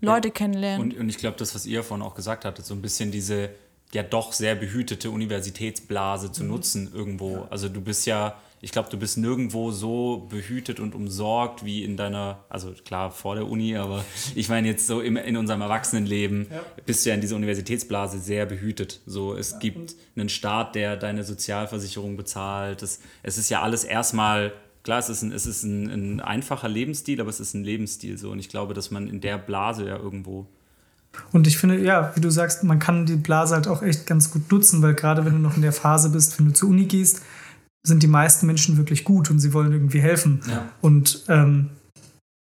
Leute 0.00 0.28
ja. 0.28 0.34
kennenlernt. 0.34 0.82
Und, 0.82 0.96
und 0.96 1.08
ich 1.10 1.18
glaube, 1.18 1.36
das, 1.36 1.54
was 1.54 1.66
ihr 1.66 1.82
vorhin 1.82 2.06
auch 2.06 2.14
gesagt 2.14 2.46
hattet, 2.46 2.64
so 2.64 2.72
ein 2.72 2.80
bisschen 2.80 3.10
diese 3.10 3.50
ja 3.92 4.02
doch 4.02 4.32
sehr 4.32 4.54
behütete 4.54 5.10
Universitätsblase 5.10 6.32
zu 6.32 6.42
mhm. 6.42 6.50
nutzen 6.50 6.90
irgendwo. 6.94 7.46
Also 7.50 7.68
du 7.68 7.80
bist 7.80 8.06
ja, 8.06 8.40
ich 8.60 8.72
glaube, 8.72 8.88
du 8.90 8.96
bist 8.96 9.18
nirgendwo 9.18 9.70
so 9.70 10.26
behütet 10.28 10.80
und 10.80 10.94
umsorgt 10.94 11.64
wie 11.64 11.84
in 11.84 11.96
deiner, 11.96 12.44
also 12.48 12.72
klar 12.84 13.10
vor 13.10 13.34
der 13.36 13.46
Uni, 13.46 13.76
aber 13.76 14.04
ich 14.34 14.48
meine 14.48 14.66
jetzt 14.66 14.86
so 14.86 15.00
im, 15.00 15.16
in 15.16 15.36
unserem 15.36 15.60
Erwachsenenleben 15.60 16.48
ja. 16.50 16.60
bist 16.84 17.04
du 17.04 17.10
ja 17.10 17.14
in 17.14 17.20
dieser 17.20 17.36
Universitätsblase 17.36 18.18
sehr 18.18 18.46
behütet. 18.46 19.00
So, 19.06 19.34
es 19.34 19.52
ja. 19.52 19.58
gibt 19.58 19.94
einen 20.16 20.28
Staat, 20.28 20.74
der 20.74 20.96
deine 20.96 21.24
Sozialversicherung 21.24 22.16
bezahlt. 22.16 22.82
Es, 22.82 23.00
es 23.22 23.38
ist 23.38 23.48
ja 23.48 23.62
alles 23.62 23.84
erstmal 23.84 24.52
klar, 24.82 24.98
es 24.98 25.08
ist, 25.08 25.22
ein, 25.22 25.32
es 25.32 25.46
ist 25.46 25.62
ein, 25.62 25.90
ein, 25.90 26.20
einfacher 26.20 26.68
Lebensstil, 26.68 27.20
aber 27.20 27.30
es 27.30 27.40
ist 27.40 27.54
ein 27.54 27.62
Lebensstil 27.62 28.18
so. 28.18 28.30
Und 28.30 28.38
ich 28.38 28.48
glaube, 28.48 28.74
dass 28.74 28.90
man 28.90 29.06
in 29.08 29.20
der 29.20 29.38
Blase 29.38 29.86
ja 29.86 29.96
irgendwo 29.96 30.46
und 31.32 31.46
ich 31.46 31.58
finde, 31.58 31.78
ja, 31.80 32.12
wie 32.14 32.20
du 32.20 32.30
sagst, 32.30 32.64
man 32.64 32.78
kann 32.78 33.06
die 33.06 33.16
Blase 33.16 33.54
halt 33.54 33.66
auch 33.66 33.82
echt 33.82 34.06
ganz 34.06 34.30
gut 34.30 34.50
nutzen, 34.52 34.82
weil 34.82 34.94
gerade 34.94 35.24
wenn 35.24 35.32
du 35.32 35.38
noch 35.38 35.56
in 35.56 35.62
der 35.62 35.72
Phase 35.72 36.10
bist, 36.10 36.38
wenn 36.38 36.46
du 36.46 36.52
zur 36.52 36.68
Uni 36.68 36.84
gehst, 36.84 37.22
sind 37.86 38.02
die 38.02 38.08
meisten 38.08 38.46
Menschen 38.46 38.76
wirklich 38.76 39.04
gut 39.04 39.30
und 39.30 39.38
sie 39.38 39.52
wollen 39.52 39.72
irgendwie 39.72 40.00
helfen. 40.00 40.40
Ja. 40.48 40.68
Und 40.80 41.24
ähm, 41.28 41.70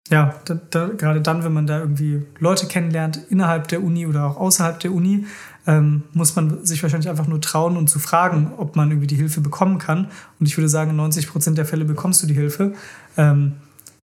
ja, 0.09 0.35
da, 0.45 0.55
da, 0.69 0.87
gerade 0.87 1.21
dann, 1.21 1.43
wenn 1.43 1.53
man 1.53 1.67
da 1.67 1.79
irgendwie 1.79 2.23
Leute 2.39 2.67
kennenlernt, 2.67 3.19
innerhalb 3.29 3.67
der 3.67 3.83
Uni 3.83 4.07
oder 4.07 4.25
auch 4.25 4.37
außerhalb 4.37 4.79
der 4.79 4.93
Uni, 4.93 5.25
ähm, 5.65 6.03
muss 6.13 6.35
man 6.35 6.65
sich 6.65 6.81
wahrscheinlich 6.81 7.09
einfach 7.09 7.27
nur 7.27 7.41
trauen 7.41 7.75
und 7.75 7.89
zu 7.89 7.99
fragen, 7.99 8.53
ob 8.57 8.75
man 8.75 8.89
irgendwie 8.89 9.07
die 9.07 9.17
Hilfe 9.17 9.41
bekommen 9.41 9.79
kann. 9.79 10.07
Und 10.39 10.45
ich 10.45 10.57
würde 10.57 10.69
sagen, 10.69 10.91
in 10.91 10.95
90 10.95 11.27
Prozent 11.27 11.57
der 11.57 11.65
Fälle 11.65 11.83
bekommst 11.83 12.23
du 12.23 12.27
die 12.27 12.33
Hilfe. 12.33 12.73
Ähm, 13.17 13.53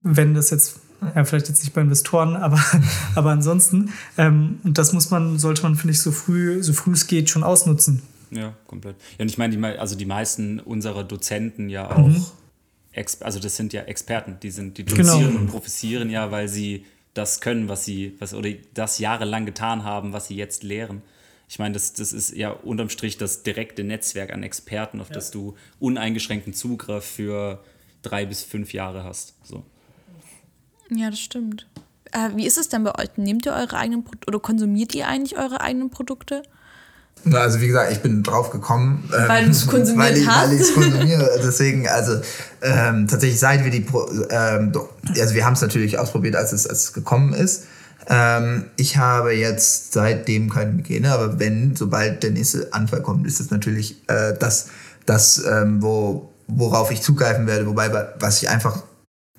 wenn 0.04 0.36
das 0.36 0.52
jetzt 0.52 0.80
ja, 1.16 1.24
vielleicht 1.26 1.48
jetzt 1.48 1.64
nicht 1.64 1.74
bei 1.74 1.82
Investoren, 1.82 2.36
aber, 2.38 2.60
aber 3.16 3.32
ansonsten. 3.32 3.92
Ähm, 4.18 4.60
und 4.64 4.78
das 4.78 4.94
muss 4.94 5.10
man, 5.10 5.40
sollte 5.40 5.64
man, 5.64 5.76
finde 5.76 5.94
ich, 5.94 6.02
so 6.02 6.12
früh, 6.12 6.62
so 6.64 6.74
früh 6.74 6.94
es 6.94 7.08
geht, 7.08 7.30
schon 7.30 7.44
ausnutzen. 7.44 8.04
Ja, 8.32 8.54
komplett. 8.68 8.96
Ja, 9.18 9.24
und 9.24 9.30
ich 9.30 9.38
meine, 9.38 9.56
die, 9.56 9.64
also 9.64 9.96
die 9.96 10.06
meisten 10.06 10.60
unserer 10.60 11.04
Dozenten 11.04 11.70
ja 11.70 11.90
auch, 11.96 12.08
mhm. 12.08 12.26
also 13.22 13.40
das 13.40 13.56
sind 13.56 13.74
ja 13.74 13.84
Experten, 13.84 14.38
die 14.42 14.52
sind, 14.52 14.78
die 14.78 14.86
genau. 14.86 15.14
dozieren 15.14 15.32
genau. 15.32 15.40
und 15.42 15.48
professieren 15.48 16.10
ja, 16.10 16.32
weil 16.32 16.48
sie 16.48 16.86
das 17.14 17.42
können, 17.42 17.68
was 17.68 17.86
sie, 17.86 18.16
was, 18.20 18.34
oder 18.34 18.50
das 18.74 19.00
jahrelang 19.00 19.46
getan 19.46 19.84
haben, 19.84 20.14
was 20.14 20.28
sie 20.28 20.36
jetzt 20.36 20.64
lehren. 20.64 21.02
Ich 21.50 21.60
meine, 21.60 21.74
das, 21.74 21.94
das 21.94 22.14
ist 22.14 22.36
ja 22.36 22.52
unterm 22.52 22.90
Strich 22.90 23.18
das 23.18 23.44
direkte 23.44 23.84
Netzwerk 23.84 24.34
an 24.34 24.44
Experten, 24.44 25.00
auf 25.00 25.10
ja. 25.10 25.16
das 25.16 25.32
du 25.32 25.56
uneingeschränkten 25.80 26.54
Zugriff 26.54 27.06
für 27.06 27.64
drei 28.02 28.26
bis 28.26 28.44
fünf 28.44 28.74
Jahre 28.74 29.04
hast. 29.04 29.36
So. 29.44 29.64
Ja, 30.90 31.10
das 31.10 31.20
stimmt. 31.20 31.68
Äh, 32.12 32.36
wie 32.36 32.46
ist 32.46 32.58
es 32.58 32.70
denn 32.70 32.84
bei 32.84 32.98
euch? 32.98 33.18
Nehmt 33.18 33.46
ihr 33.46 33.54
eure 33.54 33.78
eigenen 33.78 34.04
Produkte 34.04 34.28
oder 34.28 34.40
konsumiert 34.40 34.94
ihr 34.96 35.08
eigentlich 35.08 35.38
eure 35.38 35.62
eigenen 35.62 35.90
Produkte? 35.90 36.44
Also 37.32 37.60
wie 37.60 37.68
gesagt, 37.68 37.92
ich 37.92 38.00
bin 38.00 38.24
drauf 38.24 38.52
gekommen, 38.52 39.10
ähm, 39.14 39.28
weil 39.28 39.46
du 39.46 39.52
es 39.52 39.68
konsumiert 39.68 40.12
weil 40.12 40.18
ich, 40.18 40.28
hast. 40.28 40.48
Weil 40.48 40.56
ich 40.56 40.62
es 40.62 40.74
konsumiere. 40.74 41.30
Deswegen, 41.44 41.88
also 41.88 42.20
ähm, 42.62 43.08
tatsächlich 43.08 43.40
seit 43.40 43.64
wir 43.64 43.72
die, 43.72 43.86
ähm, 44.30 44.72
also 45.20 45.34
wir 45.34 45.46
haben 45.46 45.54
es 45.54 45.62
natürlich 45.62 46.00
ausprobiert, 46.00 46.36
als 46.36 46.54
es, 46.54 46.68
als 46.68 46.84
es 46.84 46.94
gekommen 46.94 47.34
ist. 47.34 47.64
Ähm, 48.10 48.66
ich 48.78 48.98
habe 48.98 49.34
jetzt 49.34 49.94
seitdem 49.94 50.50
keine 50.50 50.72
Migräne, 50.72 51.12
aber 51.12 51.40
wenn, 51.40 51.76
sobald 51.76 52.24
der 52.24 52.32
nächste 52.32 52.74
Anfall 52.74 53.02
kommt, 53.02 53.28
ist 53.28 53.40
es 53.40 53.52
natürlich 53.52 54.02
äh, 54.08 54.34
das, 54.40 54.68
das 55.06 55.44
ähm, 55.46 55.82
wo, 55.82 56.30
worauf 56.48 56.92
ich 56.92 57.02
zugreifen 57.02 57.48
werde. 57.48 57.68
Wobei, 57.68 57.92
was 58.20 58.42
ich 58.42 58.50
einfach 58.50 58.84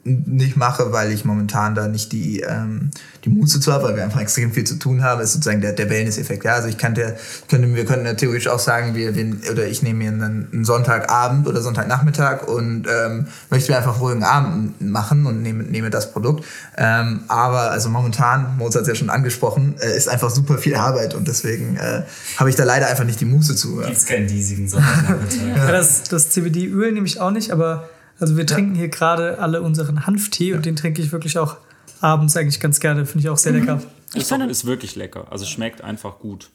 nicht 0.05 0.57
mache, 0.57 0.93
weil 0.93 1.13
ich 1.13 1.25
momentan 1.25 1.75
da 1.75 1.89
nicht 1.89 2.13
die, 2.13 2.41
ähm, 2.41 2.91
die 3.25 3.31
Muße 3.31 3.61
zu 3.61 3.73
habe, 3.73 3.85
weil 3.85 3.97
wir 3.97 4.05
einfach 4.05 4.21
extrem 4.21 4.53
viel 4.53 4.65
zu 4.65 4.77
tun 4.77 5.03
haben, 5.03 5.21
ist 5.21 5.33
sozusagen 5.33 5.61
der, 5.61 5.73
der 5.73 5.91
Wellness-Effekt. 5.91 6.45
Ja, 6.45 6.55
also 6.55 6.69
ich 6.69 6.79
könnte, 6.79 7.17
könnte, 7.49 7.75
wir 7.75 7.85
könnten 7.85 8.17
theoretisch 8.17 8.49
auch 8.49 8.59
sagen, 8.59 8.95
wir, 8.95 9.15
wir, 9.15 9.37
oder 9.51 9.67
ich 9.67 9.83
nehme 9.83 9.99
mir 9.99 10.11
einen, 10.11 10.49
einen 10.53 10.65
Sonntagabend 10.65 11.47
oder 11.47 11.61
Sonntagnachmittag 11.61 12.47
und 12.47 12.87
ähm, 12.87 13.27
möchte 13.51 13.73
mir 13.73 13.79
einfach 13.79 14.01
ruhigen 14.01 14.25
Abend 14.25 14.81
machen 14.81 15.27
und 15.27 15.43
nehme, 15.43 15.65
nehme 15.65 15.91
das 15.91 16.13
Produkt. 16.13 16.45
Ähm, 16.77 17.21
aber 17.29 17.71
also 17.71 17.89
momentan, 17.89 18.57
Mozart 18.57 18.83
hat 18.83 18.83
es 18.83 18.89
ja 18.89 18.95
schon 18.95 19.11
angesprochen, 19.11 19.75
äh, 19.81 19.97
ist 19.97 20.09
einfach 20.09 20.31
super 20.31 20.59
viel 20.59 20.77
Arbeit 20.77 21.15
und 21.15 21.29
deswegen 21.29 21.77
äh, 21.77 22.03
habe 22.37 22.51
ich 22.51 22.57
da 22.57 22.65
leider 22.65 22.89
einfach 22.89 23.05
nicht 23.05 23.21
die 23.21 23.27
Muße 23.27 23.57
zu. 23.57 23.77
Gibt 23.77 23.97
es 23.97 24.07
keinen 24.07 24.27
diesigen 24.27 24.69
Sonntagnachmittag. 24.69 25.57
ja. 25.57 25.73
das, 25.73 26.05
das 26.05 26.31
CBD-Öl 26.31 26.93
nehme 26.93 27.07
ich 27.07 27.21
auch 27.21 27.31
nicht, 27.31 27.51
aber 27.51 27.89
also 28.21 28.37
wir 28.37 28.47
trinken 28.47 28.75
hier 28.75 28.89
gerade 28.89 29.39
alle 29.39 29.63
unseren 29.63 30.07
Hanftee 30.07 30.55
und 30.55 30.67
den 30.67 30.77
trinke 30.77 31.03
ich 31.03 31.13
wirklich 31.13 31.39
auch 31.39 31.57
abends 32.01 32.37
eigentlich 32.37 32.61
ganz 32.61 32.81
gerne. 32.81 33.07
Finde 33.07 33.21
ich 33.21 33.29
auch 33.29 33.39
sehr 33.39 33.53
lecker. 33.53 33.81
Ist, 34.15 34.33
auch, 34.33 34.39
ist 34.41 34.65
wirklich 34.65 34.97
lecker. 34.97 35.27
Also 35.31 35.45
schmeckt 35.45 35.83
einfach 35.83 36.19
gut. 36.19 36.51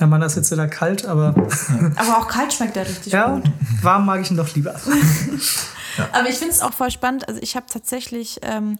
Ja, 0.00 0.06
man, 0.06 0.20
das 0.20 0.32
ist 0.32 0.36
jetzt 0.36 0.52
wieder 0.52 0.68
kalt, 0.68 1.06
aber. 1.06 1.28
aber 1.96 2.18
auch 2.18 2.28
kalt 2.28 2.52
schmeckt 2.52 2.76
er 2.76 2.86
richtig 2.86 3.12
ja, 3.12 3.36
gut. 3.36 3.50
Warm 3.82 4.04
mag 4.04 4.20
ich 4.20 4.30
ihn 4.30 4.36
doch 4.36 4.54
lieber. 4.54 4.74
ja. 5.98 6.08
Aber 6.12 6.28
ich 6.28 6.36
finde 6.36 6.52
es 6.52 6.60
auch 6.60 6.72
voll 6.72 6.90
spannend. 6.90 7.28
Also 7.28 7.40
ich 7.42 7.56
habe 7.56 7.66
tatsächlich 7.66 8.38
ähm, 8.42 8.78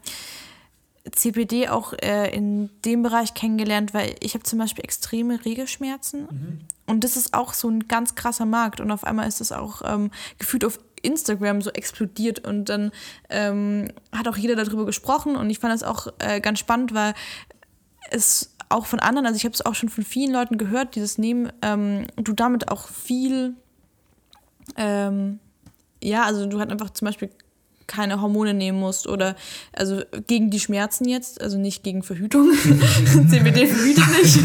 CBD 1.11 1.69
auch 1.69 1.95
äh, 1.95 2.35
in 2.35 2.69
dem 2.85 3.03
Bereich 3.03 3.33
kennengelernt, 3.33 3.95
weil 3.95 4.15
ich 4.21 4.35
habe 4.35 4.45
zum 4.45 4.59
Beispiel 4.59 4.85
extreme 4.85 5.45
Regelschmerzen. 5.45 6.23
Mhm. 6.23 6.59
Und 6.87 7.05
das 7.05 7.17
ist 7.17 7.33
auch 7.33 7.55
so 7.55 7.69
ein 7.69 7.89
ganz 7.89 8.15
krasser 8.15 8.47
Markt. 8.47 8.81
Und 8.81 8.91
auf 8.91 9.05
einmal 9.05 9.27
ist 9.27 9.41
das 9.41 9.53
auch 9.53 9.83
ähm, 9.85 10.11
gefühlt 10.39 10.65
auf 10.65 10.79
Instagram 11.03 11.63
so 11.63 11.71
explodiert 11.71 12.47
und 12.47 12.67
dann 12.69 12.91
ähm, 13.31 13.89
hat 14.13 14.29
auch 14.29 14.37
jeder 14.37 14.57
darüber 14.57 14.87
gesprochen 14.87 15.37
und 15.37 15.51
ich 15.51 15.59
fand 15.59 15.75
das 15.75 15.83
auch 15.83 16.09
äh, 16.19 16.41
ganz 16.41 16.59
spannend, 16.59 16.95
weil 16.95 17.15
es 18.11 18.55
auch 18.69 18.87
von 18.87 19.01
anderen, 19.01 19.27
also 19.27 19.37
ich 19.37 19.45
habe 19.45 19.55
es 19.55 19.65
auch 19.65 19.75
schon 19.75 19.89
von 19.89 20.05
vielen 20.05 20.33
Leuten 20.33 20.59
gehört, 20.59 20.97
dieses 20.97 21.19
Nehmen, 21.19 21.53
ähm, 21.63 22.07
du 22.17 22.33
damit 22.33 22.71
auch 22.71 22.89
viel, 22.89 23.55
ähm, 24.77 25.39
ja, 26.03 26.25
also 26.25 26.47
du 26.47 26.59
halt 26.59 26.71
einfach 26.71 26.91
zum 26.91 27.07
Beispiel 27.07 27.31
keine 27.87 28.21
Hormone 28.21 28.55
nehmen 28.55 28.79
musst 28.79 29.07
oder 29.07 29.37
also 29.73 30.03
gegen 30.27 30.51
die 30.51 30.61
Schmerzen 30.61 31.09
jetzt, 31.09 31.41
also 31.41 31.59
nicht 31.59 31.83
gegen 31.85 32.03
Verhütung. 32.03 32.51
CBD 33.31 33.67
verhütet 33.67 34.05
nicht. 34.21 34.41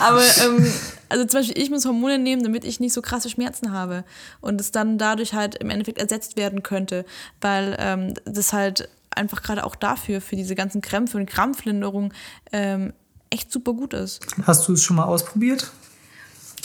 Aber 0.00 0.22
ähm, 0.22 0.66
also 1.08 1.24
zum 1.24 1.40
Beispiel, 1.40 1.62
ich 1.62 1.70
muss 1.70 1.84
Hormone 1.84 2.18
nehmen, 2.18 2.42
damit 2.42 2.64
ich 2.64 2.80
nicht 2.80 2.92
so 2.92 3.02
krasse 3.02 3.30
Schmerzen 3.30 3.72
habe. 3.72 4.04
Und 4.40 4.60
es 4.60 4.72
dann 4.72 4.98
dadurch 4.98 5.34
halt 5.34 5.56
im 5.56 5.70
Endeffekt 5.70 5.98
ersetzt 5.98 6.36
werden 6.36 6.62
könnte. 6.62 7.04
Weil 7.40 7.76
ähm, 7.78 8.14
das 8.24 8.52
halt 8.52 8.88
einfach 9.10 9.42
gerade 9.42 9.64
auch 9.64 9.74
dafür, 9.74 10.20
für 10.20 10.36
diese 10.36 10.54
ganzen 10.54 10.80
Krämpfe 10.80 11.18
und 11.18 11.26
Krampflinderung, 11.26 12.12
ähm, 12.52 12.92
echt 13.30 13.52
super 13.52 13.74
gut 13.74 13.94
ist. 13.94 14.20
Hast 14.44 14.66
du 14.68 14.72
es 14.72 14.82
schon 14.82 14.96
mal 14.96 15.04
ausprobiert? 15.04 15.70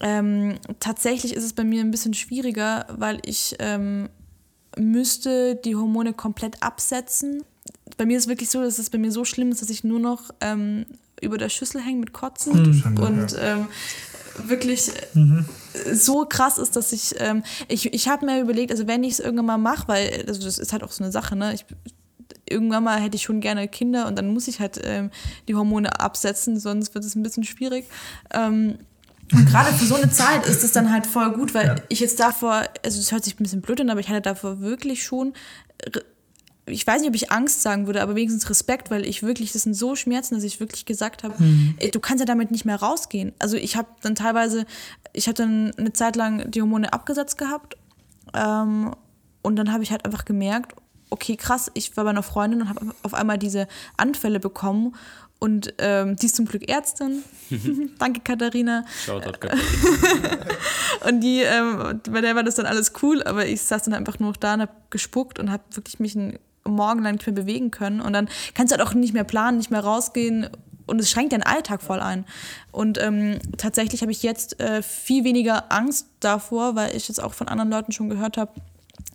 Ähm, 0.01 0.55
tatsächlich 0.79 1.35
ist 1.35 1.43
es 1.43 1.53
bei 1.53 1.63
mir 1.63 1.81
ein 1.81 1.91
bisschen 1.91 2.13
schwieriger, 2.13 2.85
weil 2.89 3.19
ich 3.25 3.55
ähm, 3.59 4.09
müsste 4.77 5.55
die 5.55 5.75
Hormone 5.75 6.13
komplett 6.13 6.61
absetzen. 6.63 7.43
Bei 7.97 8.05
mir 8.05 8.17
ist 8.17 8.23
es 8.23 8.29
wirklich 8.29 8.49
so, 8.49 8.61
dass 8.61 8.79
es 8.79 8.89
bei 8.89 8.97
mir 8.97 9.11
so 9.11 9.25
schlimm 9.25 9.51
ist, 9.51 9.61
dass 9.61 9.69
ich 9.69 9.83
nur 9.83 9.99
noch 9.99 10.31
ähm, 10.41 10.85
über 11.21 11.37
der 11.37 11.49
Schüssel 11.49 11.81
hänge 11.81 11.99
mit 11.99 12.13
Kotzen. 12.13 12.83
Mhm. 12.83 12.97
Und 12.97 13.35
wirklich 14.37 14.91
mhm. 15.13 15.45
so 15.91 16.25
krass 16.25 16.57
ist, 16.57 16.75
dass 16.75 16.91
ich, 16.91 17.15
ähm, 17.19 17.43
ich, 17.67 17.93
ich 17.93 18.07
habe 18.07 18.25
mir 18.25 18.41
überlegt, 18.41 18.71
also 18.71 18.87
wenn 18.87 19.03
ich 19.03 19.13
es 19.13 19.19
irgendwann 19.19 19.45
mal 19.45 19.57
mache, 19.57 19.87
weil 19.87 20.25
also 20.27 20.43
das 20.43 20.57
ist 20.57 20.73
halt 20.73 20.83
auch 20.83 20.91
so 20.91 21.03
eine 21.03 21.11
Sache, 21.11 21.35
ne? 21.35 21.53
Ich, 21.53 21.65
irgendwann 22.49 22.83
mal 22.83 22.99
hätte 22.99 23.15
ich 23.15 23.23
schon 23.23 23.39
gerne 23.39 23.67
Kinder 23.67 24.07
und 24.07 24.17
dann 24.17 24.33
muss 24.33 24.47
ich 24.47 24.59
halt 24.59 24.79
ähm, 24.83 25.11
die 25.47 25.55
Hormone 25.55 25.99
absetzen, 25.99 26.59
sonst 26.59 26.93
wird 26.93 27.05
es 27.05 27.15
ein 27.15 27.23
bisschen 27.23 27.43
schwierig. 27.43 27.85
Ähm, 28.33 28.77
und 29.31 29.49
gerade 29.49 29.73
für 29.73 29.85
so 29.85 29.95
eine 29.95 30.11
Zeit 30.11 30.45
ist 30.45 30.63
es 30.63 30.73
dann 30.73 30.91
halt 30.91 31.07
voll 31.07 31.31
gut, 31.31 31.53
weil 31.53 31.67
ja. 31.67 31.75
ich 31.89 31.99
jetzt 31.99 32.19
davor, 32.19 32.63
also 32.83 32.99
das 32.99 33.11
hört 33.11 33.23
sich 33.23 33.39
ein 33.39 33.43
bisschen 33.43 33.61
blöd 33.61 33.81
an, 33.81 33.89
aber 33.89 33.99
ich 33.99 34.09
hatte 34.09 34.21
davor 34.21 34.59
wirklich 34.59 35.03
schon 35.03 35.33
ich 36.65 36.87
weiß 36.87 37.01
nicht, 37.01 37.09
ob 37.09 37.15
ich 37.15 37.31
Angst 37.31 37.61
sagen 37.61 37.87
würde, 37.87 38.01
aber 38.01 38.15
wenigstens 38.15 38.49
Respekt, 38.49 38.89
weil 38.89 39.05
ich 39.05 39.21
wirklich, 39.21 39.51
das 39.51 39.63
sind 39.63 39.73
so 39.73 39.95
Schmerzen, 39.95 40.35
dass 40.35 40.43
ich 40.43 40.59
wirklich 40.59 40.85
gesagt 40.85 41.23
habe, 41.23 41.35
mhm. 41.41 41.75
du 41.91 41.99
kannst 41.99 42.21
ja 42.21 42.25
damit 42.25 42.51
nicht 42.51 42.63
mehr 42.63 42.77
rausgehen. 42.77 43.33
Also 43.39 43.57
ich 43.57 43.75
habe 43.75 43.89
dann 44.01 44.15
teilweise, 44.15 44.65
ich 45.11 45.27
habe 45.27 45.35
dann 45.35 45.71
eine 45.77 45.93
Zeit 45.93 46.15
lang 46.15 46.49
die 46.49 46.61
Hormone 46.61 46.93
abgesetzt 46.93 47.37
gehabt 47.37 47.75
ähm, 48.33 48.95
und 49.41 49.55
dann 49.57 49.73
habe 49.73 49.83
ich 49.83 49.91
halt 49.91 50.05
einfach 50.05 50.23
gemerkt, 50.23 50.73
okay, 51.09 51.35
krass, 51.35 51.69
ich 51.73 51.95
war 51.97 52.05
bei 52.05 52.09
einer 52.09 52.23
Freundin 52.23 52.61
und 52.61 52.69
habe 52.69 52.95
auf 53.03 53.13
einmal 53.13 53.37
diese 53.37 53.67
Anfälle 53.97 54.39
bekommen 54.39 54.95
und 55.39 55.73
ähm, 55.79 56.15
die 56.15 56.27
ist 56.27 56.37
zum 56.37 56.45
Glück 56.45 56.69
Ärztin. 56.69 57.21
Danke, 57.99 58.21
Katharina. 58.21 58.85
Shoutout, 59.05 59.39
Katharina. 59.39 60.45
und 61.07 61.19
die, 61.19 61.41
ähm, 61.41 61.99
bei 62.09 62.21
der 62.21 62.35
war 62.35 62.43
das 62.43 62.55
dann 62.55 62.65
alles 62.65 62.93
cool, 63.01 63.21
aber 63.23 63.45
ich 63.45 63.61
saß 63.61 63.83
dann 63.83 63.93
einfach 63.93 64.19
nur 64.19 64.29
noch 64.29 64.37
da 64.37 64.53
und 64.53 64.61
habe 64.61 64.71
gespuckt 64.89 65.39
und 65.39 65.51
habe 65.51 65.63
wirklich 65.71 65.99
mich 65.99 66.15
ein 66.65 66.73
morgenlang 66.73 67.13
nicht 67.13 67.25
mehr 67.25 67.35
bewegen 67.35 67.71
können. 67.71 68.01
Und 68.01 68.13
dann 68.13 68.29
kannst 68.53 68.71
du 68.71 68.77
halt 68.77 68.87
auch 68.87 68.93
nicht 68.93 69.13
mehr 69.13 69.23
planen, 69.23 69.57
nicht 69.57 69.71
mehr 69.71 69.83
rausgehen. 69.83 70.49
Und 70.85 70.99
es 70.99 71.09
schränkt 71.09 71.33
deinen 71.33 71.43
Alltag 71.43 71.81
voll 71.81 71.99
ein. 71.99 72.25
Und 72.71 73.01
ähm, 73.01 73.39
tatsächlich 73.57 74.01
habe 74.01 74.11
ich 74.11 74.21
jetzt 74.23 74.59
äh, 74.59 74.81
viel 74.81 75.23
weniger 75.23 75.71
Angst 75.71 76.07
davor, 76.19 76.75
weil 76.75 76.95
ich 76.95 77.07
jetzt 77.07 77.23
auch 77.23 77.33
von 77.33 77.47
anderen 77.47 77.69
Leuten 77.69 77.91
schon 77.91 78.09
gehört 78.09 78.37
habe, 78.37 78.51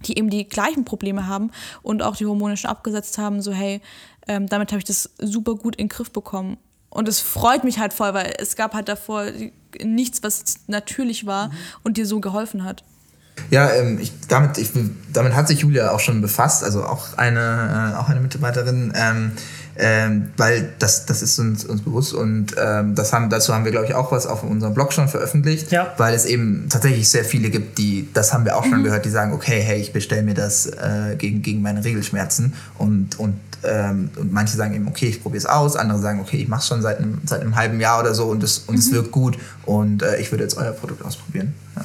die 0.06 0.16
eben 0.16 0.30
die 0.30 0.48
gleichen 0.48 0.84
Probleme 0.84 1.26
haben 1.26 1.50
und 1.82 2.02
auch 2.02 2.16
die 2.16 2.26
Hormone 2.26 2.56
schon 2.56 2.70
abgesetzt 2.70 3.18
haben, 3.18 3.42
so 3.42 3.52
hey, 3.52 3.80
ähm, 4.26 4.46
damit 4.46 4.70
habe 4.70 4.78
ich 4.78 4.84
das 4.84 5.10
super 5.18 5.56
gut 5.56 5.76
in 5.76 5.84
den 5.84 5.88
Griff 5.88 6.10
bekommen. 6.10 6.56
Und 6.90 7.08
es 7.08 7.20
freut 7.20 7.64
mich 7.64 7.78
halt 7.78 7.92
voll, 7.92 8.14
weil 8.14 8.34
es 8.38 8.56
gab 8.56 8.74
halt 8.74 8.88
davor 8.88 9.26
nichts, 9.82 10.22
was 10.22 10.60
natürlich 10.68 11.26
war 11.26 11.48
mhm. 11.48 11.52
und 11.82 11.96
dir 11.96 12.06
so 12.06 12.20
geholfen 12.20 12.64
hat. 12.64 12.82
Ja, 13.50 13.70
ähm, 13.72 13.98
ich, 14.00 14.12
damit, 14.28 14.58
ich, 14.58 14.70
damit 15.12 15.34
hat 15.34 15.48
sich 15.48 15.60
Julia 15.60 15.90
auch 15.90 16.00
schon 16.00 16.20
befasst, 16.20 16.64
also 16.64 16.84
auch 16.84 17.16
eine, 17.16 17.94
äh, 17.94 17.98
auch 17.98 18.08
eine 18.08 18.20
Mitarbeiterin, 18.20 18.92
ähm, 18.94 19.32
ähm, 19.80 20.30
weil 20.36 20.72
das, 20.80 21.06
das 21.06 21.22
ist 21.22 21.38
uns, 21.38 21.64
uns 21.64 21.82
bewusst 21.82 22.12
und 22.12 22.54
ähm, 22.60 22.96
das 22.96 23.12
haben, 23.12 23.30
dazu 23.30 23.54
haben 23.54 23.64
wir, 23.64 23.70
glaube 23.70 23.86
ich, 23.86 23.94
auch 23.94 24.10
was 24.10 24.26
auf 24.26 24.42
unserem 24.42 24.74
Blog 24.74 24.92
schon 24.92 25.08
veröffentlicht, 25.08 25.70
ja. 25.70 25.94
weil 25.98 26.14
es 26.14 26.24
eben 26.24 26.66
tatsächlich 26.68 27.08
sehr 27.08 27.24
viele 27.24 27.48
gibt, 27.50 27.78
die, 27.78 28.08
das 28.12 28.32
haben 28.32 28.44
wir 28.44 28.56
auch 28.56 28.64
schon 28.64 28.80
mhm. 28.80 28.84
gehört, 28.84 29.04
die 29.04 29.10
sagen, 29.10 29.32
okay, 29.32 29.60
hey, 29.60 29.80
ich 29.80 29.92
bestelle 29.92 30.22
mir 30.22 30.34
das 30.34 30.66
äh, 30.66 31.14
gegen, 31.16 31.42
gegen 31.42 31.62
meine 31.62 31.84
Regelschmerzen 31.84 32.54
und, 32.76 33.20
und, 33.20 33.38
ähm, 33.62 34.10
und 34.16 34.32
manche 34.32 34.56
sagen 34.56 34.74
eben, 34.74 34.88
okay, 34.88 35.06
ich 35.06 35.22
probiere 35.22 35.38
es 35.38 35.46
aus, 35.46 35.76
andere 35.76 36.00
sagen, 36.00 36.20
okay, 36.20 36.38
ich 36.38 36.48
mache 36.48 36.60
es 36.62 36.66
schon 36.66 36.82
seit 36.82 36.98
einem, 36.98 37.20
seit 37.24 37.42
einem 37.42 37.54
halben 37.54 37.78
Jahr 37.78 38.00
oder 38.00 38.14
so 38.14 38.26
und 38.26 38.42
es 38.42 38.58
und 38.58 38.84
mhm. 38.84 38.92
wirkt 38.92 39.12
gut 39.12 39.38
und 39.64 40.02
äh, 40.02 40.18
ich 40.18 40.32
würde 40.32 40.42
jetzt 40.42 40.56
euer 40.56 40.72
Produkt 40.72 41.04
ausprobieren. 41.04 41.54
Ja. 41.76 41.84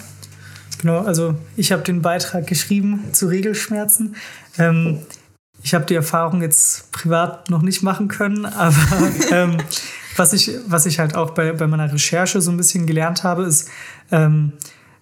Genau, 0.83 0.99
also 0.99 1.35
ich 1.55 1.71
habe 1.71 1.81
den 1.81 2.01
Beitrag 2.01 2.45
geschrieben 2.45 3.05
zu 3.13 3.27
Regelschmerzen. 3.27 4.17
Ähm, 4.57 4.99
ich 5.63 5.73
habe 5.73 5.85
die 5.85 5.95
Erfahrung 5.95 6.41
jetzt 6.41 6.91
privat 6.91 7.49
noch 7.49 7.61
nicht 7.61 7.83
machen 7.83 8.09
können, 8.09 8.45
aber 8.45 8.75
ähm, 9.31 9.55
was, 10.17 10.33
ich, 10.33 10.51
was 10.67 10.85
ich 10.85 10.99
halt 10.99 11.15
auch 11.15 11.29
bei, 11.29 11.53
bei 11.53 11.67
meiner 11.67 11.89
Recherche 11.93 12.41
so 12.41 12.51
ein 12.51 12.57
bisschen 12.57 12.85
gelernt 12.85 13.23
habe, 13.23 13.43
ist, 13.43 13.69
ähm, 14.11 14.51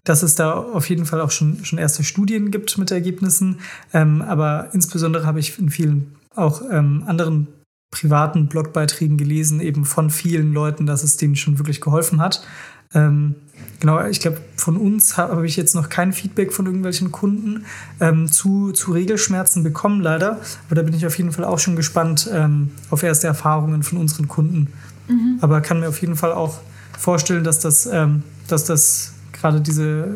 dass 0.03 0.21
es 0.21 0.35
da 0.35 0.53
auf 0.53 0.87
jeden 0.87 1.07
Fall 1.07 1.19
auch 1.19 1.31
schon, 1.31 1.65
schon 1.65 1.79
erste 1.79 2.03
Studien 2.03 2.51
gibt 2.51 2.77
mit 2.77 2.91
Ergebnissen. 2.91 3.57
Ähm, 3.91 4.21
aber 4.21 4.69
insbesondere 4.73 5.25
habe 5.25 5.39
ich 5.39 5.57
in 5.57 5.71
vielen 5.71 6.15
auch 6.35 6.61
ähm, 6.69 7.05
anderen 7.07 7.47
privaten 7.89 8.49
Blogbeiträgen 8.49 9.17
gelesen, 9.17 9.59
eben 9.61 9.85
von 9.85 10.11
vielen 10.11 10.53
Leuten, 10.53 10.85
dass 10.85 11.01
es 11.01 11.17
denen 11.17 11.35
schon 11.35 11.57
wirklich 11.57 11.81
geholfen 11.81 12.21
hat. 12.21 12.45
Ähm, 12.93 13.33
genau, 13.81 14.05
ich 14.05 14.21
glaube, 14.21 14.37
von 14.55 14.77
uns 14.77 15.17
habe 15.17 15.45
ich 15.45 15.57
jetzt 15.57 15.75
noch 15.75 15.89
kein 15.89 16.13
Feedback 16.13 16.53
von 16.53 16.65
irgendwelchen 16.65 17.11
Kunden 17.11 17.65
ähm, 17.99 18.31
zu, 18.31 18.71
zu 18.71 18.93
Regelschmerzen 18.93 19.63
bekommen, 19.63 19.99
leider. 19.99 20.39
Aber 20.67 20.75
da 20.75 20.83
bin 20.83 20.93
ich 20.93 21.05
auf 21.05 21.17
jeden 21.17 21.33
Fall 21.33 21.43
auch 21.43 21.59
schon 21.59 21.75
gespannt 21.75 22.29
ähm, 22.31 22.69
auf 22.89 23.03
erste 23.03 23.27
Erfahrungen 23.27 23.83
von 23.83 23.97
unseren 23.97 24.29
Kunden. 24.29 24.71
Mhm. 25.09 25.39
Aber 25.41 25.59
kann 25.59 25.81
mir 25.81 25.89
auf 25.89 25.99
jeden 25.99 26.15
Fall 26.15 26.31
auch 26.31 26.59
vorstellen, 26.97 27.43
dass 27.43 27.59
das, 27.59 27.87
ähm, 27.87 28.23
dass 28.47 28.63
das 28.63 29.13
gerade 29.33 29.59
diese, 29.59 30.15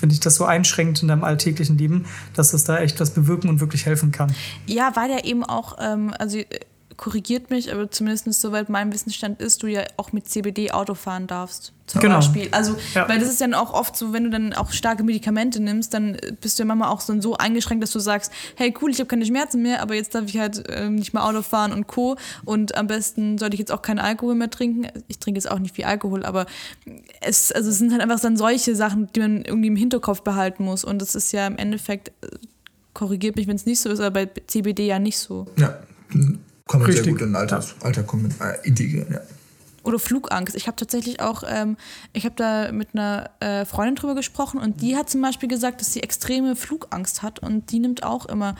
wenn 0.00 0.10
dich 0.10 0.20
das 0.20 0.34
so 0.34 0.44
einschränkt 0.44 1.00
in 1.00 1.08
deinem 1.08 1.24
alltäglichen 1.24 1.78
Leben, 1.78 2.04
dass 2.34 2.50
das 2.50 2.64
da 2.64 2.78
echt 2.78 3.00
was 3.00 3.10
bewirken 3.10 3.48
und 3.48 3.60
wirklich 3.60 3.86
helfen 3.86 4.12
kann. 4.12 4.32
Ja, 4.66 4.94
weil 4.94 5.10
ja 5.10 5.24
eben 5.24 5.42
auch, 5.42 5.78
ähm, 5.80 6.12
also 6.18 6.38
korrigiert 6.96 7.50
mich, 7.50 7.72
aber 7.72 7.90
zumindest 7.90 8.32
soweit 8.40 8.68
mein 8.68 8.92
Wissensstand 8.92 9.40
ist, 9.42 9.62
du 9.62 9.66
ja 9.66 9.82
auch 9.96 10.12
mit 10.12 10.28
CBD 10.28 10.70
Auto 10.72 10.94
fahren 10.94 11.26
darfst. 11.26 11.72
Zum 11.86 12.00
Genau. 12.00 12.16
Beispiel. 12.16 12.48
Also, 12.50 12.74
Ja. 12.94 13.08
weil 13.08 13.20
das 13.20 13.28
ist 13.28 13.40
dann 13.40 13.54
auch 13.54 13.72
oft 13.72 13.96
so, 13.96 14.12
wenn 14.12 14.24
du 14.24 14.30
dann 14.30 14.52
auch 14.54 14.72
starke 14.72 15.04
Medikamente 15.04 15.60
nimmst, 15.60 15.94
dann 15.94 16.16
bist 16.40 16.58
du 16.58 16.62
ja 16.62 16.66
manchmal 16.66 16.88
auch 16.88 17.00
so, 17.00 17.20
so 17.20 17.36
eingeschränkt, 17.36 17.82
dass 17.84 17.92
du 17.92 17.98
sagst, 18.00 18.32
hey 18.56 18.74
cool, 18.80 18.90
ich 18.90 18.98
habe 18.98 19.06
keine 19.08 19.24
Schmerzen 19.26 19.62
mehr, 19.62 19.82
aber 19.82 19.94
jetzt 19.94 20.14
darf 20.14 20.24
ich 20.26 20.38
halt 20.38 20.64
ähm, 20.68 20.96
nicht 20.96 21.12
mehr 21.14 21.24
Auto 21.24 21.42
fahren 21.42 21.72
und 21.72 21.86
Co. 21.86 22.16
Und 22.44 22.74
am 22.76 22.86
besten 22.88 23.38
sollte 23.38 23.54
ich 23.54 23.60
jetzt 23.60 23.70
auch 23.72 23.82
keinen 23.82 23.98
Alkohol 24.00 24.34
mehr 24.34 24.50
trinken. 24.50 24.88
Ich 25.06 25.18
trinke 25.18 25.38
jetzt 25.38 25.50
auch 25.50 25.58
nicht 25.58 25.74
viel 25.76 25.84
Alkohol, 25.84 26.24
aber 26.24 26.46
es, 27.20 27.52
also 27.52 27.70
es 27.70 27.78
sind 27.78 27.92
halt 27.92 28.00
einfach 28.02 28.18
dann 28.20 28.36
solche 28.36 28.74
Sachen, 28.74 29.08
die 29.14 29.20
man 29.20 29.42
irgendwie 29.44 29.68
im 29.68 29.76
Hinterkopf 29.76 30.22
behalten 30.22 30.64
muss. 30.64 30.82
Und 30.82 31.00
das 31.00 31.14
ist 31.14 31.30
ja 31.32 31.46
im 31.46 31.56
Endeffekt, 31.56 32.08
äh, 32.22 32.28
korrigiert 32.94 33.36
mich, 33.36 33.46
wenn 33.46 33.56
es 33.56 33.66
nicht 33.66 33.80
so 33.80 33.90
ist, 33.90 34.00
aber 34.00 34.24
bei 34.24 34.30
CBD 34.46 34.86
ja 34.86 34.98
nicht 34.98 35.18
so. 35.18 35.46
Ja, 35.58 35.78
kann 36.68 36.80
man 36.80 36.90
sehr 36.90 37.00
Richtig. 37.00 37.12
gut 37.14 37.22
in 37.22 37.28
den 37.28 37.36
Alltag, 37.36 37.64
Alltag 37.80 38.06
kommen, 38.06 38.34
äh, 38.40 38.66
integrieren. 38.66 39.12
Ja. 39.12 39.20
Oder 39.84 40.00
Flugangst. 40.00 40.56
Ich 40.56 40.66
habe 40.66 40.76
tatsächlich 40.76 41.20
auch, 41.20 41.44
ähm, 41.46 41.76
ich 42.12 42.24
habe 42.24 42.34
da 42.36 42.72
mit 42.72 42.88
einer 42.92 43.30
äh, 43.38 43.64
Freundin 43.64 43.94
drüber 43.94 44.16
gesprochen 44.16 44.58
und 44.58 44.82
die 44.82 44.96
hat 44.96 45.08
zum 45.08 45.22
Beispiel 45.22 45.48
gesagt, 45.48 45.80
dass 45.80 45.92
sie 45.92 46.02
extreme 46.02 46.56
Flugangst 46.56 47.22
hat 47.22 47.38
und 47.38 47.70
die 47.70 47.78
nimmt 47.78 48.02
auch 48.02 48.26
immer 48.26 48.56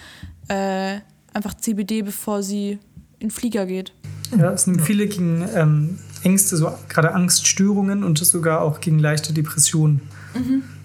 äh, 0.47 0.99
einfach 1.33 1.55
CBD, 1.55 2.03
bevor 2.03 2.45
sie 2.45 2.79
in 3.19 3.29
den 3.29 3.31
Flieger 3.31 3.67
geht. 3.67 3.93
Ja, 4.37 4.53
es 4.53 4.67
nehmen 4.69 4.81
viele 4.81 5.09
gegen 5.09 5.49
ähm, 5.55 5.99
Ängste, 6.23 6.57
so 6.57 6.73
gerade 6.89 7.13
Angststörungen 7.13 8.05
und 8.05 8.19
sogar 8.19 8.61
auch 8.61 8.81
gegen 8.81 8.99
leichte 8.99 9.33
Depressionen. 9.33 10.01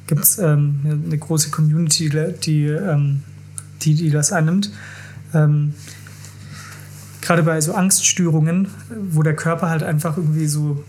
Gibt 0.07 0.23
es 0.23 0.39
ähm, 0.39 1.03
eine 1.05 1.17
große 1.17 1.51
Community, 1.51 2.09
die, 2.43 2.65
ähm, 2.65 3.23
die, 3.81 3.95
die 3.95 4.09
das 4.09 4.31
einnimmt. 4.31 4.71
Ähm, 5.33 5.73
gerade 7.21 7.43
bei 7.43 7.61
so 7.61 7.73
Angststörungen, 7.73 8.67
wo 9.11 9.23
der 9.23 9.35
Körper 9.35 9.69
halt 9.69 9.83
einfach 9.83 10.17
irgendwie 10.17 10.47
so 10.47 10.83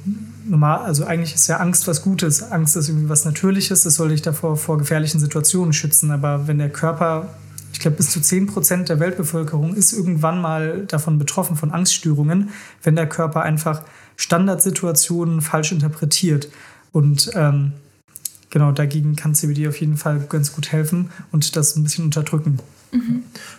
normal, 0.48 0.78
also 0.78 1.04
eigentlich 1.04 1.34
ist 1.34 1.46
ja 1.48 1.58
Angst 1.58 1.86
was 1.86 2.02
Gutes. 2.02 2.50
Angst 2.50 2.76
ist 2.76 2.88
irgendwie 2.88 3.08
was 3.08 3.24
Natürliches, 3.24 3.82
das 3.82 3.94
soll 3.94 4.08
dich 4.08 4.22
davor 4.22 4.56
vor 4.56 4.78
gefährlichen 4.78 5.20
Situationen 5.20 5.72
schützen. 5.72 6.10
Aber 6.10 6.48
wenn 6.48 6.58
der 6.58 6.70
Körper, 6.70 7.28
ich 7.72 7.80
glaube, 7.80 7.98
bis 7.98 8.10
zu 8.10 8.20
10 8.20 8.46
Prozent 8.46 8.88
der 8.88 8.98
Weltbevölkerung 8.98 9.74
ist 9.74 9.92
irgendwann 9.92 10.40
mal 10.40 10.86
davon 10.86 11.18
betroffen, 11.18 11.56
von 11.56 11.70
Angststörungen, 11.70 12.50
wenn 12.82 12.96
der 12.96 13.08
Körper 13.08 13.42
einfach 13.42 13.82
Standardsituationen 14.16 15.42
falsch 15.42 15.72
interpretiert. 15.72 16.48
Und 16.92 17.30
ähm, 17.34 17.72
genau 18.50 18.72
dagegen 18.72 19.16
kann 19.16 19.34
CBD 19.34 19.68
auf 19.68 19.80
jeden 19.80 19.96
Fall 19.96 20.20
ganz 20.28 20.52
gut 20.52 20.72
helfen 20.72 21.10
und 21.30 21.56
das 21.56 21.76
ein 21.76 21.84
bisschen 21.84 22.04
unterdrücken. 22.04 22.58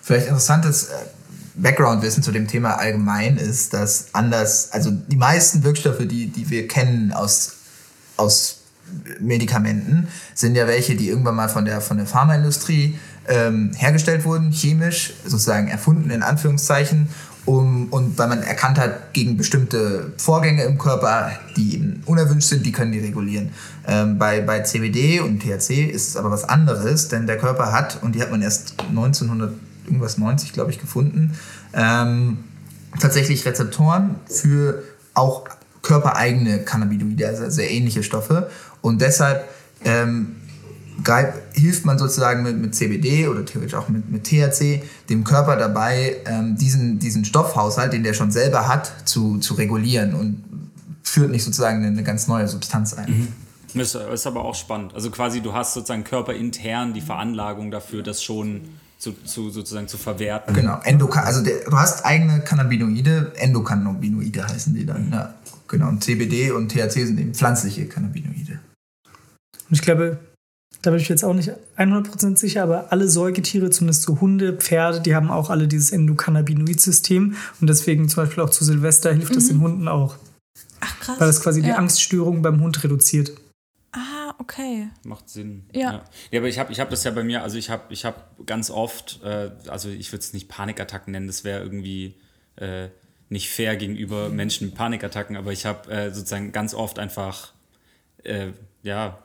Vielleicht 0.02 0.28
interessantes 0.28 0.90
äh, 0.90 0.94
Background-Wissen 1.56 2.24
zu 2.24 2.32
dem 2.32 2.48
Thema 2.48 2.80
allgemein 2.80 3.38
ist, 3.38 3.74
dass 3.74 4.08
anders, 4.14 4.72
also 4.72 4.92
die 4.92 5.16
meisten 5.16 5.64
Wirkstoffe, 5.64 6.00
die, 6.08 6.28
die 6.28 6.50
wir 6.50 6.68
kennen 6.68 7.12
aus, 7.14 7.54
aus 8.18 8.62
Medikamenten, 9.20 10.08
sind 10.34 10.56
ja 10.56 10.68
welche, 10.68 10.96
die 10.96 11.10
irgendwann 11.10 11.36
mal 11.36 11.50
von 11.50 11.66
der, 11.66 11.82
von 11.82 11.98
der 11.98 12.06
Pharmaindustrie 12.06 12.98
ähm, 13.28 13.72
hergestellt 13.76 14.26
wurden, 14.26 14.52
chemisch, 14.52 15.14
sozusagen 15.24 15.68
erfunden 15.68 16.10
in 16.10 16.24
Anführungszeichen, 16.24 17.08
um, 17.46 17.88
und 17.92 18.18
weil 18.18 18.30
man 18.30 18.42
erkannt 18.42 18.80
hat, 18.80 19.14
gegen 19.14 19.36
bestimmte 19.36 20.14
Vorgänge 20.18 20.64
im 20.64 20.78
Körper, 20.78 21.32
die 21.58 21.76
eben 21.76 22.02
unerwünscht 22.06 22.48
sind, 22.48 22.66
die 22.66 22.72
können 22.72 22.94
die 22.94 23.00
regulieren. 23.00 23.50
Ähm, 23.86 24.18
bei, 24.18 24.40
bei 24.40 24.62
CBD 24.62 25.20
und 25.20 25.42
THC 25.42 25.84
ist 25.84 26.08
es 26.08 26.18
aber 26.18 26.32
was 26.32 26.46
anderes, 26.46 27.10
denn 27.10 27.28
der 27.28 27.38
Körper 27.38 27.74
hat, 27.74 28.02
und 28.02 28.16
die 28.16 28.22
hat 28.22 28.32
man 28.32 28.42
erst 28.42 28.76
1900 28.88 29.54
irgendwas 29.86 30.18
90, 30.18 30.54
glaube 30.54 30.72
ich, 30.72 30.80
gefunden, 30.80 31.38
ähm, 31.74 32.40
tatsächlich 33.00 33.46
Rezeptoren 33.46 34.16
für 34.26 34.84
auch 35.14 35.46
körpereigene 35.82 36.60
Cannabinoide, 36.60 37.28
also 37.28 37.50
sehr 37.50 37.70
ähnliche 37.70 38.04
Stoffe. 38.04 38.50
Und 38.82 39.02
deshalb 39.02 39.48
ähm, 39.84 40.36
hilft 41.54 41.86
man 41.86 41.98
sozusagen 41.98 42.44
mit, 42.44 42.58
mit 42.58 42.76
CBD 42.76 43.28
oder 43.28 43.46
theoretisch 43.46 43.76
auch 43.76 43.90
mit, 43.90 44.10
mit 44.10 44.24
THC 44.24 44.84
dem 45.10 45.24
Körper 45.24 45.58
dabei, 45.58 46.18
ähm, 46.26 46.56
diesen, 46.58 47.00
diesen 47.00 47.26
Stoffhaushalt, 47.26 47.94
den 47.94 48.04
der 48.04 48.14
schon 48.14 48.32
selber 48.32 48.68
hat, 48.68 49.08
zu, 49.08 49.40
zu 49.40 49.56
regulieren 49.56 50.14
und 50.14 50.44
führt 51.04 51.32
nicht 51.32 51.44
sozusagen 51.44 51.86
eine 51.86 52.04
ganz 52.04 52.28
neue 52.28 52.48
Substanz 52.48 52.94
ein. 52.94 53.28
Das 53.76 53.96
ist 53.96 54.28
aber 54.28 54.46
auch 54.46 54.56
spannend. 54.56 54.94
Also 54.94 55.10
quasi, 55.10 55.42
du 55.42 55.54
hast 55.54 55.74
sozusagen 55.74 56.04
körperintern 56.04 56.94
die 56.94 57.02
Veranlagung 57.02 57.72
dafür, 57.72 58.04
das 58.04 58.24
schon 58.24 58.62
zu, 59.04 59.12
zu, 59.26 59.50
sozusagen 59.50 59.90
zu 59.90 59.98
verwerten. 59.98 60.54
Genau, 60.54 60.80
Endoka 60.84 61.24
also 61.24 61.44
der, 61.44 61.66
du 61.70 61.78
hast 61.78 62.06
eigene 62.06 62.40
Cannabinoide, 62.40 63.34
Endokannabinoide 63.36 64.48
heißen 64.48 64.74
die 64.74 64.86
dann. 64.86 65.12
Ja, 65.12 65.34
genau, 65.68 65.90
und 65.90 66.02
CBD 66.02 66.52
und 66.52 66.70
THC 66.70 67.06
sind 67.06 67.20
eben 67.20 67.34
pflanzliche 67.34 67.86
Cannabinoide. 67.86 68.60
Und 69.70 69.76
ich 69.76 69.82
glaube, 69.82 70.20
da 70.84 70.92
bin 70.92 71.02
ich 71.02 71.10
jetzt 71.10 71.26
auch 71.26 71.34
nicht 71.34 71.52
100% 71.78 72.38
sicher, 72.38 72.64
aber 72.64 72.94
alle 72.94 73.10
Säugetiere, 73.10 73.70
zumindest 73.72 74.04
so 74.04 74.22
Hunde, 74.22 74.54
Pferde, 74.54 75.02
die 75.02 75.16
haben 75.16 75.32
auch 75.32 75.50
alle 75.50 75.68
dieses 75.68 75.92
Endokannabinoid-System. 75.92 77.36
Und 77.60 77.70
deswegen 77.70 78.08
zum 78.08 78.24
Beispiel 78.24 78.42
auch 78.42 78.52
zu 78.52 78.64
Silvester 78.64 79.12
hilft 79.12 79.36
das 79.36 79.50
den 79.50 79.60
Hunden 79.60 79.90
auch, 79.90 80.16
Ach 80.80 81.00
krass. 81.02 81.20
weil 81.20 81.28
das 81.28 81.42
quasi 81.42 81.62
die 81.62 81.70
ja. 81.70 81.76
Angststörung 81.76 82.42
beim 82.42 82.62
Hund 82.62 82.82
reduziert. 82.86 83.34
Ah, 84.34 84.36
okay. 84.40 84.90
Macht 85.04 85.30
Sinn. 85.30 85.66
Ja. 85.74 86.04
Ja, 86.32 86.40
aber 86.40 86.48
ich 86.48 86.60
habe 86.60 86.72
ich 86.72 86.80
hab 86.80 86.90
das 86.90 87.04
ja 87.04 87.12
bei 87.12 87.24
mir, 87.24 87.44
also 87.44 87.58
ich 87.58 87.70
habe 87.70 87.84
ich 87.94 88.06
hab 88.06 88.46
ganz 88.46 88.70
oft, 88.70 89.22
äh, 89.24 89.52
also 89.68 89.90
ich 89.90 90.12
würde 90.12 90.22
es 90.22 90.34
nicht 90.34 90.48
Panikattacken 90.48 91.12
nennen, 91.12 91.28
das 91.28 91.44
wäre 91.44 91.62
irgendwie 91.62 92.16
äh, 92.56 92.90
nicht 93.30 93.50
fair 93.50 93.76
gegenüber 93.76 94.30
Menschen 94.30 94.68
mit 94.68 94.76
Panikattacken, 94.76 95.36
aber 95.36 95.52
ich 95.52 95.66
habe 95.66 95.92
äh, 95.92 96.12
sozusagen 96.12 96.52
ganz 96.52 96.74
oft 96.74 97.00
einfach, 97.00 97.54
äh, 98.24 98.52
ja, 98.84 99.24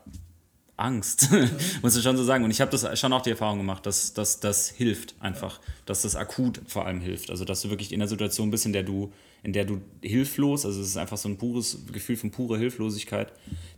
Angst, 0.77 1.29
muss 1.83 1.97
ich 1.97 2.03
schon 2.05 2.17
so 2.17 2.23
sagen. 2.23 2.45
Und 2.45 2.53
ich 2.53 2.61
habe 2.61 2.71
das 2.71 2.99
schon 2.99 3.13
auch 3.13 3.23
die 3.23 3.31
Erfahrung 3.31 3.59
gemacht, 3.59 3.85
dass, 3.85 4.15
dass 4.15 4.39
das 4.39 4.69
hilft 4.69 5.17
einfach, 5.21 5.61
dass 5.87 6.03
das 6.03 6.15
akut 6.15 6.61
vor 6.69 6.87
allem 6.87 7.01
hilft. 7.01 7.31
Also 7.31 7.45
dass 7.45 7.63
du 7.63 7.71
wirklich 7.71 7.93
in 7.93 7.99
der 7.99 8.09
Situation 8.09 8.51
bist, 8.51 8.65
in 8.65 8.73
der 8.73 8.85
du, 8.85 9.13
in 9.43 9.53
der 9.53 9.65
du 9.65 9.81
hilflos, 10.03 10.67
also 10.67 10.81
es 10.81 10.89
ist 10.89 10.97
einfach 10.97 11.17
so 11.17 11.29
ein 11.29 11.39
pures 11.39 11.79
Gefühl 11.93 12.17
von 12.17 12.31
purer 12.31 12.59
Hilflosigkeit, 12.59 13.33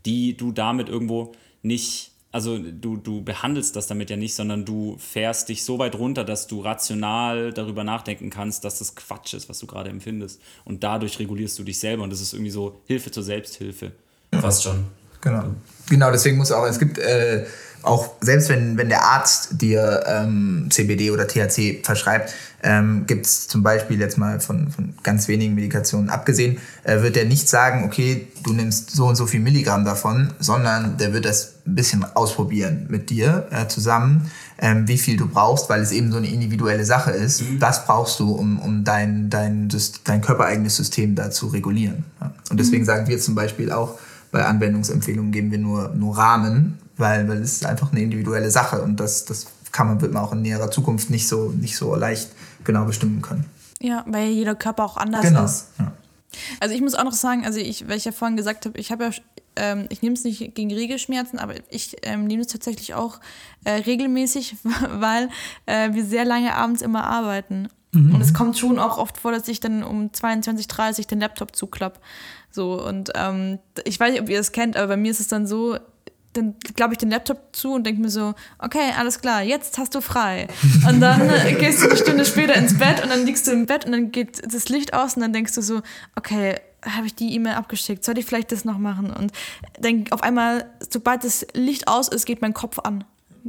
die 0.07 0.37
du 0.37 0.53
damit 0.53 0.89
irgendwo 0.89 1.33
nicht, 1.63 2.13
also 2.33 2.59
du, 2.59 2.97
du 2.97 3.23
behandelst 3.23 3.77
das 3.77 3.87
damit 3.87 4.11
ja 4.11 4.17
nicht, 4.17 4.35
sondern 4.35 4.65
du 4.65 4.97
fährst 4.99 5.49
dich 5.49 5.65
so 5.65 5.79
weit 5.79 5.97
runter, 5.97 6.25
dass 6.25 6.47
du 6.47 6.61
rational 6.61 7.53
darüber 7.53 7.85
nachdenken 7.85 8.31
kannst, 8.31 8.65
dass 8.65 8.79
das 8.79 8.95
Quatsch 8.95 9.35
ist, 9.35 9.49
was 9.49 9.59
du 9.59 9.67
gerade 9.67 9.91
empfindest. 9.91 10.41
Und 10.65 10.83
dadurch 10.83 11.19
regulierst 11.19 11.59
du 11.59 11.65
dich 11.65 11.79
selber 11.79 12.05
und 12.05 12.11
das 12.11 12.21
ist 12.21 12.33
irgendwie 12.33 12.51
so 12.51 12.81
Hilfe 12.87 13.11
zur 13.11 13.23
Selbsthilfe. 13.23 13.93
Fast 14.33 14.63
schon. 14.63 14.87
Genau. 15.21 15.45
Genau, 15.89 16.11
deswegen 16.11 16.37
muss 16.37 16.53
auch, 16.53 16.67
es 16.67 16.79
gibt 16.79 16.99
äh, 16.99 17.45
auch, 17.83 18.11
selbst 18.21 18.49
wenn, 18.49 18.77
wenn 18.77 18.89
der 18.89 19.03
Arzt 19.03 19.61
dir 19.61 20.05
ähm, 20.07 20.69
CBD 20.71 21.11
oder 21.11 21.27
THC 21.27 21.83
verschreibt, 21.83 22.33
ähm, 22.63 23.05
gibt 23.07 23.25
es 23.25 23.49
zum 23.49 23.63
Beispiel 23.63 23.99
jetzt 23.99 24.19
mal 24.19 24.39
von, 24.39 24.71
von 24.71 24.95
ganz 25.03 25.29
wenigen 25.29 25.55
Medikationen 25.55 26.11
abgesehen, 26.11 26.59
äh, 26.85 27.01
wird 27.01 27.17
der 27.17 27.25
nicht 27.25 27.49
sagen, 27.49 27.85
okay, 27.85 28.29
du 28.43 28.53
nimmst 28.53 28.91
so 28.91 29.07
und 29.07 29.17
so 29.17 29.27
viel 29.27 29.41
Milligramm 29.41 29.85
davon, 29.85 30.33
sondern 30.39 30.99
der 30.99 31.15
wird 31.15 31.25
das 31.25 31.55
ein 31.67 31.75
bisschen 31.75 32.05
ausprobieren 32.15 32.87
mit 32.89 33.09
dir 33.09 33.47
äh, 33.51 33.67
zusammen, 33.67 34.31
ähm, 34.59 34.87
wie 34.87 34.99
viel 34.99 35.17
du 35.17 35.27
brauchst, 35.27 35.71
weil 35.71 35.81
es 35.81 35.93
eben 35.93 36.13
so 36.13 36.19
eine 36.19 36.29
individuelle 36.29 36.85
Sache 36.85 37.13
ist. 37.13 37.43
Was 37.61 37.87
brauchst 37.87 38.21
du, 38.21 38.33
um, 38.33 38.59
um 38.59 38.85
dein, 38.85 39.31
dein, 39.31 39.71
dein 40.05 40.21
körpereigenes 40.21 40.77
System 40.77 41.15
da 41.15 41.31
zu 41.31 41.47
regulieren? 41.47 42.05
Ja. 42.21 42.33
Und 42.51 42.61
deswegen 42.61 42.85
sagen 42.85 43.07
wir 43.07 43.19
zum 43.19 43.35
Beispiel 43.35 43.73
auch, 43.73 43.99
bei 44.31 44.45
Anwendungsempfehlungen 44.45 45.33
geben 45.33 45.51
wir 45.51 45.59
nur, 45.59 45.89
nur 45.91 46.17
Rahmen, 46.17 46.79
weil, 46.97 47.29
weil 47.29 47.39
es 47.39 47.53
ist 47.53 47.67
einfach 47.67 47.93
eine 47.93 48.03
individuelle 48.03 48.51
Sache 48.51 48.83
und 48.83 49.01
das, 49.01 49.25
das 49.25 49.47
kann 49.73 49.87
man, 49.87 50.01
wird 50.01 50.13
man 50.13 50.23
auch 50.23 50.33
in 50.33 50.43
näherer 50.43 50.71
Zukunft 50.71 51.11
nicht 51.11 51.29
so, 51.29 51.51
nicht 51.51 51.77
so 51.77 51.95
leicht 51.95 52.31
genau 52.65 52.85
bestimmen 52.85 53.23
können. 53.23 53.45
Ja, 53.81 54.05
weil 54.07 54.29
jeder 54.31 54.55
Körper 54.55 54.85
auch 54.85 54.97
anders 54.97 55.23
Genau. 55.23 55.45
ist. 55.45 55.69
Ja. 55.79 55.93
Also 56.61 56.75
ich 56.75 56.81
muss 56.81 56.95
auch 56.95 57.05
noch 57.05 57.13
sagen, 57.13 57.45
also 57.45 57.59
ich, 57.59 57.89
weil 57.89 57.97
ich 57.97 58.05
ja 58.05 58.13
vorhin 58.13 58.37
gesagt 58.37 58.67
habe, 58.67 58.79
ich 58.79 58.93
habe 58.93 59.05
ja, 59.05 59.11
ähm, 59.57 59.87
ich 59.89 60.03
nehme 60.03 60.15
es 60.15 60.23
nicht 60.23 60.55
gegen 60.55 60.73
Regelschmerzen, 60.73 61.39
aber 61.39 61.55
ich 61.71 61.97
ähm, 62.03 62.27
nehme 62.27 62.43
es 62.43 62.49
tatsächlich 62.49 62.95
auch 62.95 63.19
äh, 63.65 63.73
regelmäßig, 63.73 64.57
weil 64.91 65.29
äh, 65.67 65.93
wir 65.93 66.05
sehr 66.05 66.25
lange 66.25 66.55
abends 66.55 66.83
immer 66.83 67.05
arbeiten. 67.05 67.69
Und 67.93 68.21
es 68.21 68.33
kommt 68.35 68.57
schon 68.57 68.79
auch 68.79 68.99
oft 68.99 69.19
vor, 69.19 69.33
dass 69.33 69.49
ich 69.49 69.59
dann 69.59 69.83
um 69.83 70.13
22, 70.13 70.69
30 70.69 71.07
den 71.09 71.19
Laptop 71.19 71.57
zuklapp. 71.57 71.99
So, 72.51 72.85
und 72.85 73.11
ähm, 73.15 73.59
ich 73.85 73.99
weiß 74.01 74.13
nicht, 74.13 74.21
ob 74.21 74.29
ihr 74.29 74.39
das 74.39 74.53
kennt, 74.53 74.77
aber 74.77 74.89
bei 74.89 74.97
mir 74.97 75.11
ist 75.11 75.21
es 75.21 75.29
dann 75.29 75.47
so, 75.47 75.79
dann 76.33 76.59
klappe 76.61 76.93
ich 76.93 76.99
den 76.99 77.11
Laptop 77.11 77.55
zu 77.55 77.73
und 77.73 77.85
denke 77.85 78.01
mir 78.01 78.11
so, 78.11 78.35
okay, 78.59 78.93
alles 78.97 79.21
klar, 79.21 79.43
jetzt 79.43 79.79
hast 79.79 79.95
du 79.95 80.01
frei. 80.01 80.47
Und 80.89 81.01
dann 81.01 81.29
äh, 81.29 81.55
gehst 81.55 81.83
du 81.83 81.89
eine 81.89 81.97
Stunde 81.97 82.25
später 82.25 82.55
ins 82.55 82.79
Bett 82.79 83.03
und 83.03 83.11
dann 83.11 83.27
liegst 83.27 83.47
du 83.47 83.51
im 83.51 83.67
Bett 83.67 83.85
und 83.85 83.93
dann 83.93 84.13
geht 84.13 84.41
das 84.53 84.69
Licht 84.69 84.95
aus 84.95 85.17
und 85.17 85.23
dann 85.23 85.33
denkst 85.33 85.55
du 85.55 85.63
so, 85.63 85.83
okay, 86.15 86.57
habe 86.85 87.07
ich 87.07 87.15
die 87.15 87.35
E-Mail 87.35 87.55
abgeschickt, 87.55 88.05
soll 88.05 88.17
ich 88.19 88.27
vielleicht 88.27 88.53
das 88.53 88.65
noch 88.65 88.79
machen? 88.79 89.11
Und 89.11 89.33
dann 89.81 90.05
auf 90.11 90.23
einmal, 90.23 90.67
sobald 90.89 91.25
das 91.25 91.47
Licht 91.53 91.89
aus 91.89 92.09
ist, 92.09 92.27
geht 92.27 92.41
mein 92.43 92.55
Kopf 92.55 92.79
an, 92.79 93.05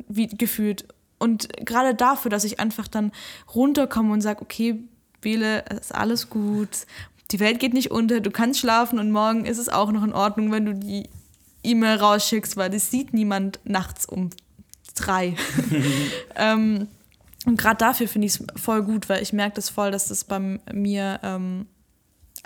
wie 0.08 0.28
gefühlt. 0.28 0.86
Und 1.20 1.50
gerade 1.66 1.94
dafür, 1.94 2.32
dass 2.32 2.44
ich 2.44 2.60
einfach 2.60 2.88
dann 2.88 3.12
runterkomme 3.54 4.12
und 4.12 4.22
sage, 4.22 4.42
okay, 4.42 4.80
Bele, 5.22 5.64
es 5.70 5.80
ist 5.80 5.96
alles 5.96 6.30
gut. 6.30 6.70
Die 7.32 7.40
Welt 7.40 7.60
geht 7.60 7.74
nicht 7.74 7.92
unter, 7.92 8.20
du 8.20 8.32
kannst 8.32 8.60
schlafen 8.60 9.00
und 9.00 9.12
morgen 9.12 9.46
ist 9.46 9.58
es 9.58 9.70
auch 9.70 9.92
noch 9.92 10.04
in 10.04 10.14
Ordnung, 10.14 10.52
wenn 10.52 10.66
du 10.66 10.76
die 10.76 11.10
E-Mail 11.64 11.98
rausschickst, 11.98 12.58
weil 12.58 12.70
das 12.70 12.92
sieht 12.92 13.14
niemand 13.14 13.60
nachts 13.64 14.06
um 14.06 14.32
drei. 14.96 15.36
ähm, 16.36 16.88
und 17.46 17.58
gerade 17.58 17.78
dafür 17.78 18.08
finde 18.08 18.28
ich 18.28 18.40
es 18.40 18.46
voll 18.62 18.84
gut, 18.84 19.10
weil 19.10 19.24
ich 19.24 19.34
merke 19.34 19.56
das 19.56 19.70
voll, 19.70 19.92
dass 19.92 20.10
das 20.10 20.24
bei 20.24 20.40
mir 20.40 21.20
ähm, 21.24 21.68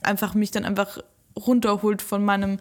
einfach 0.01 0.35
mich 0.35 0.51
dann 0.51 0.65
einfach 0.65 0.99
runterholt 1.35 2.01
von 2.01 2.23
meinem 2.23 2.59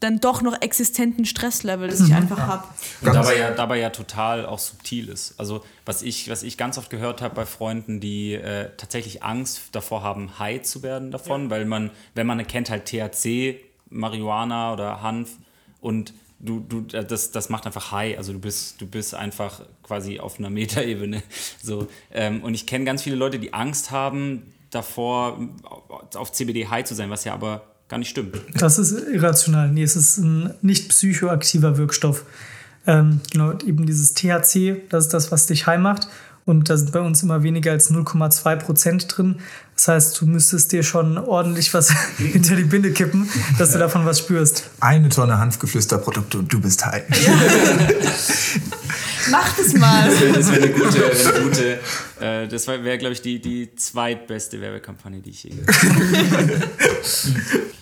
dann 0.00 0.20
doch 0.20 0.42
noch 0.42 0.60
existenten 0.60 1.24
Stresslevel, 1.24 1.88
das 1.88 2.00
ich 2.00 2.08
Mhm. 2.10 2.16
einfach 2.16 2.38
habe. 2.38 2.64
Und 3.00 3.14
dabei 3.14 3.38
ja, 3.38 3.50
dabei 3.52 3.78
ja 3.78 3.90
total 3.90 4.44
auch 4.44 4.58
subtil 4.58 5.08
ist. 5.08 5.34
Also 5.38 5.64
was 5.86 6.02
ich, 6.02 6.28
was 6.28 6.42
ich 6.42 6.58
ganz 6.58 6.76
oft 6.76 6.90
gehört 6.90 7.22
habe 7.22 7.34
bei 7.34 7.46
Freunden, 7.46 8.00
die 8.00 8.34
äh, 8.34 8.70
tatsächlich 8.76 9.22
Angst 9.22 9.60
davor 9.72 10.02
haben, 10.02 10.38
high 10.38 10.60
zu 10.62 10.82
werden 10.82 11.10
davon, 11.10 11.48
weil 11.48 11.64
man, 11.64 11.90
wenn 12.14 12.26
man 12.26 12.46
kennt 12.46 12.68
halt 12.70 12.84
THC, 12.86 13.60
Marihuana 13.88 14.72
oder 14.72 15.00
Hanf 15.02 15.30
und 15.80 16.12
du, 16.40 16.60
du, 16.60 16.80
das, 16.82 17.30
das 17.30 17.48
macht 17.48 17.64
einfach 17.64 17.90
high, 17.92 18.18
also 18.18 18.32
du 18.34 18.38
bist, 18.40 18.80
du 18.80 18.86
bist 18.86 19.14
einfach 19.14 19.62
quasi 19.82 20.18
auf 20.20 20.38
einer 20.38 20.50
Metaebene. 20.50 21.22
So, 21.62 21.86
ähm, 22.12 22.42
und 22.42 22.52
ich 22.54 22.66
kenne 22.66 22.84
ganz 22.84 23.02
viele 23.02 23.16
Leute, 23.16 23.38
die 23.38 23.54
Angst 23.54 23.90
haben 23.90 24.52
davor, 24.70 25.38
auf 26.14 26.32
CBD 26.32 26.66
high 26.66 26.84
zu 26.84 26.94
sein, 26.94 27.08
was 27.08 27.24
ja 27.24 27.32
aber 27.32 27.62
gar 27.94 27.98
nicht 27.98 28.10
stimmt. 28.10 28.40
Das 28.54 28.76
ist 28.78 28.92
irrational. 29.12 29.70
Nee, 29.70 29.84
es 29.84 29.94
ist 29.94 30.18
ein 30.18 30.52
nicht 30.62 30.88
psychoaktiver 30.88 31.78
Wirkstoff. 31.78 32.24
Ähm, 32.88 33.20
genau, 33.30 33.52
eben 33.64 33.86
dieses 33.86 34.14
THC, 34.14 34.82
das 34.88 35.04
ist 35.04 35.14
das, 35.14 35.30
was 35.30 35.46
dich 35.46 35.68
high 35.68 35.78
macht. 35.78 36.08
Und 36.44 36.68
da 36.68 36.76
sind 36.76 36.90
bei 36.90 37.00
uns 37.00 37.22
immer 37.22 37.44
weniger 37.44 37.70
als 37.70 37.92
0,2 37.92 38.56
Prozent 38.56 39.16
drin. 39.16 39.36
Das 39.76 39.86
heißt, 39.88 40.20
du 40.20 40.26
müsstest 40.26 40.72
dir 40.72 40.82
schon 40.82 41.16
ordentlich 41.18 41.72
was 41.72 41.90
hinter 42.18 42.56
die 42.56 42.64
Binde 42.64 42.90
kippen, 42.90 43.30
dass 43.58 43.70
du 43.70 43.78
davon 43.78 44.04
was 44.04 44.18
spürst. 44.18 44.68
Eine 44.80 45.08
Tonne 45.08 45.38
Hanfgeflüsterprodukte 45.38 46.38
und 46.38 46.52
du 46.52 46.60
bist 46.60 46.84
high. 46.84 47.04
Mach 49.30 49.56
das 49.56 49.72
mal. 49.72 50.10
Das 50.34 50.50
wäre 50.50 50.64
eine 50.64 50.72
gute, 50.72 50.98
wär 50.98 51.34
eine 51.34 51.44
gute 51.44 51.78
äh, 52.20 52.48
das 52.48 52.66
wäre, 52.66 52.98
glaube 52.98 53.12
ich, 53.12 53.22
die, 53.22 53.40
die 53.40 53.74
zweitbeste 53.74 54.60
Werbekampagne, 54.60 55.20
die 55.20 55.30
ich 55.30 55.44
je 55.44 55.50
gehört 55.50 56.30
habe. 56.32 56.60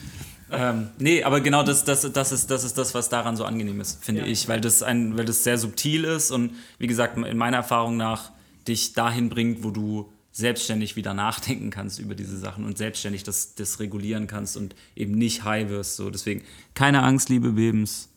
ähm, 0.52 0.88
nee, 0.98 1.22
aber 1.22 1.40
genau 1.40 1.62
das, 1.62 1.84
das, 1.84 2.10
das, 2.12 2.32
ist, 2.32 2.50
das 2.50 2.64
ist 2.64 2.78
das, 2.78 2.94
was 2.94 3.08
daran 3.08 3.36
so 3.36 3.44
angenehm 3.44 3.80
ist, 3.80 4.04
finde 4.04 4.26
ich, 4.26 4.48
weil 4.48 4.60
das, 4.60 4.82
ein, 4.82 5.16
weil 5.16 5.24
das 5.24 5.44
sehr 5.44 5.58
subtil 5.58 6.04
ist 6.04 6.30
und 6.30 6.52
wie 6.78 6.86
gesagt, 6.86 7.16
in 7.16 7.36
meiner 7.36 7.58
Erfahrung 7.58 7.96
nach 7.96 8.30
dich 8.68 8.92
dahin 8.92 9.28
bringt, 9.28 9.64
wo 9.64 9.70
du 9.70 10.12
selbstständig 10.32 10.96
wieder 10.96 11.14
nachdenken 11.14 11.70
kannst 11.70 11.98
über 11.98 12.14
diese 12.14 12.38
Sachen 12.38 12.64
und 12.64 12.78
selbstständig 12.78 13.22
das, 13.22 13.54
das 13.54 13.80
regulieren 13.80 14.26
kannst 14.26 14.56
und 14.56 14.74
eben 14.96 15.12
nicht 15.12 15.44
high 15.44 15.68
wirst. 15.68 15.96
So. 15.96 16.10
Deswegen 16.10 16.42
keine 16.74 17.02
Angst, 17.02 17.28
liebe 17.28 17.52
Bebens, 17.52 18.08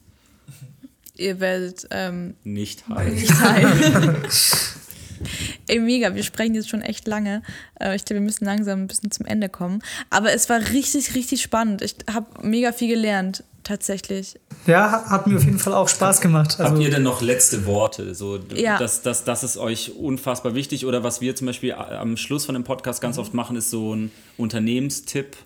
Ihr 1.18 1.40
werdet 1.40 1.86
ähm, 1.90 2.34
nicht 2.44 2.88
high. 2.88 3.12
nicht 3.12 3.34
sein. 3.34 4.16
Ey, 5.68 5.78
mega, 5.80 6.14
wir 6.14 6.22
sprechen 6.22 6.54
jetzt 6.54 6.68
schon 6.68 6.82
echt 6.82 7.06
lange. 7.06 7.42
Äh, 7.80 7.96
Ich 7.96 8.04
glaube, 8.04 8.20
wir 8.20 8.24
müssen 8.26 8.44
langsam 8.44 8.82
ein 8.82 8.86
bisschen 8.86 9.10
zum 9.10 9.26
Ende 9.26 9.48
kommen. 9.48 9.82
Aber 10.10 10.32
es 10.32 10.48
war 10.48 10.58
richtig, 10.72 11.14
richtig 11.14 11.42
spannend. 11.42 11.82
Ich 11.82 11.96
habe 12.12 12.26
mega 12.46 12.72
viel 12.72 12.88
gelernt, 12.88 13.44
tatsächlich. 13.64 14.38
Ja, 14.66 15.04
hat- 15.08 15.26
mir 15.26 15.36
auf 15.36 15.44
jeden 15.44 15.58
Fall 15.58 15.74
auch 15.74 15.88
Spaß 15.88 16.20
gemacht. 16.20 16.58
Also, 16.58 16.72
Habt 16.72 16.82
ihr 16.82 16.90
denn 16.90 17.02
noch 17.02 17.20
letzte 17.22 17.66
Worte? 17.66 18.14
So, 18.14 18.38
Ja. 18.54 18.78
das, 18.78 19.02
das, 19.02 19.24
das 19.24 19.44
ist 19.44 19.56
euch 19.56 19.94
unfassbar 19.96 20.54
wichtig. 20.54 20.86
Oder 20.86 21.02
was 21.04 21.20
wir 21.20 21.34
zum 21.36 21.46
Beispiel 21.46 21.72
a- 21.72 22.00
am 22.00 22.16
Schluss 22.16 22.46
von 22.46 22.54
dem 22.54 22.64
Podcast 22.64 23.00
ganz 23.00 23.18
oft 23.18 23.34
machen, 23.34 23.56
ist 23.56 23.70
so 23.70 23.94
ein 23.94 24.10
Unternehmenstipp 24.36 25.36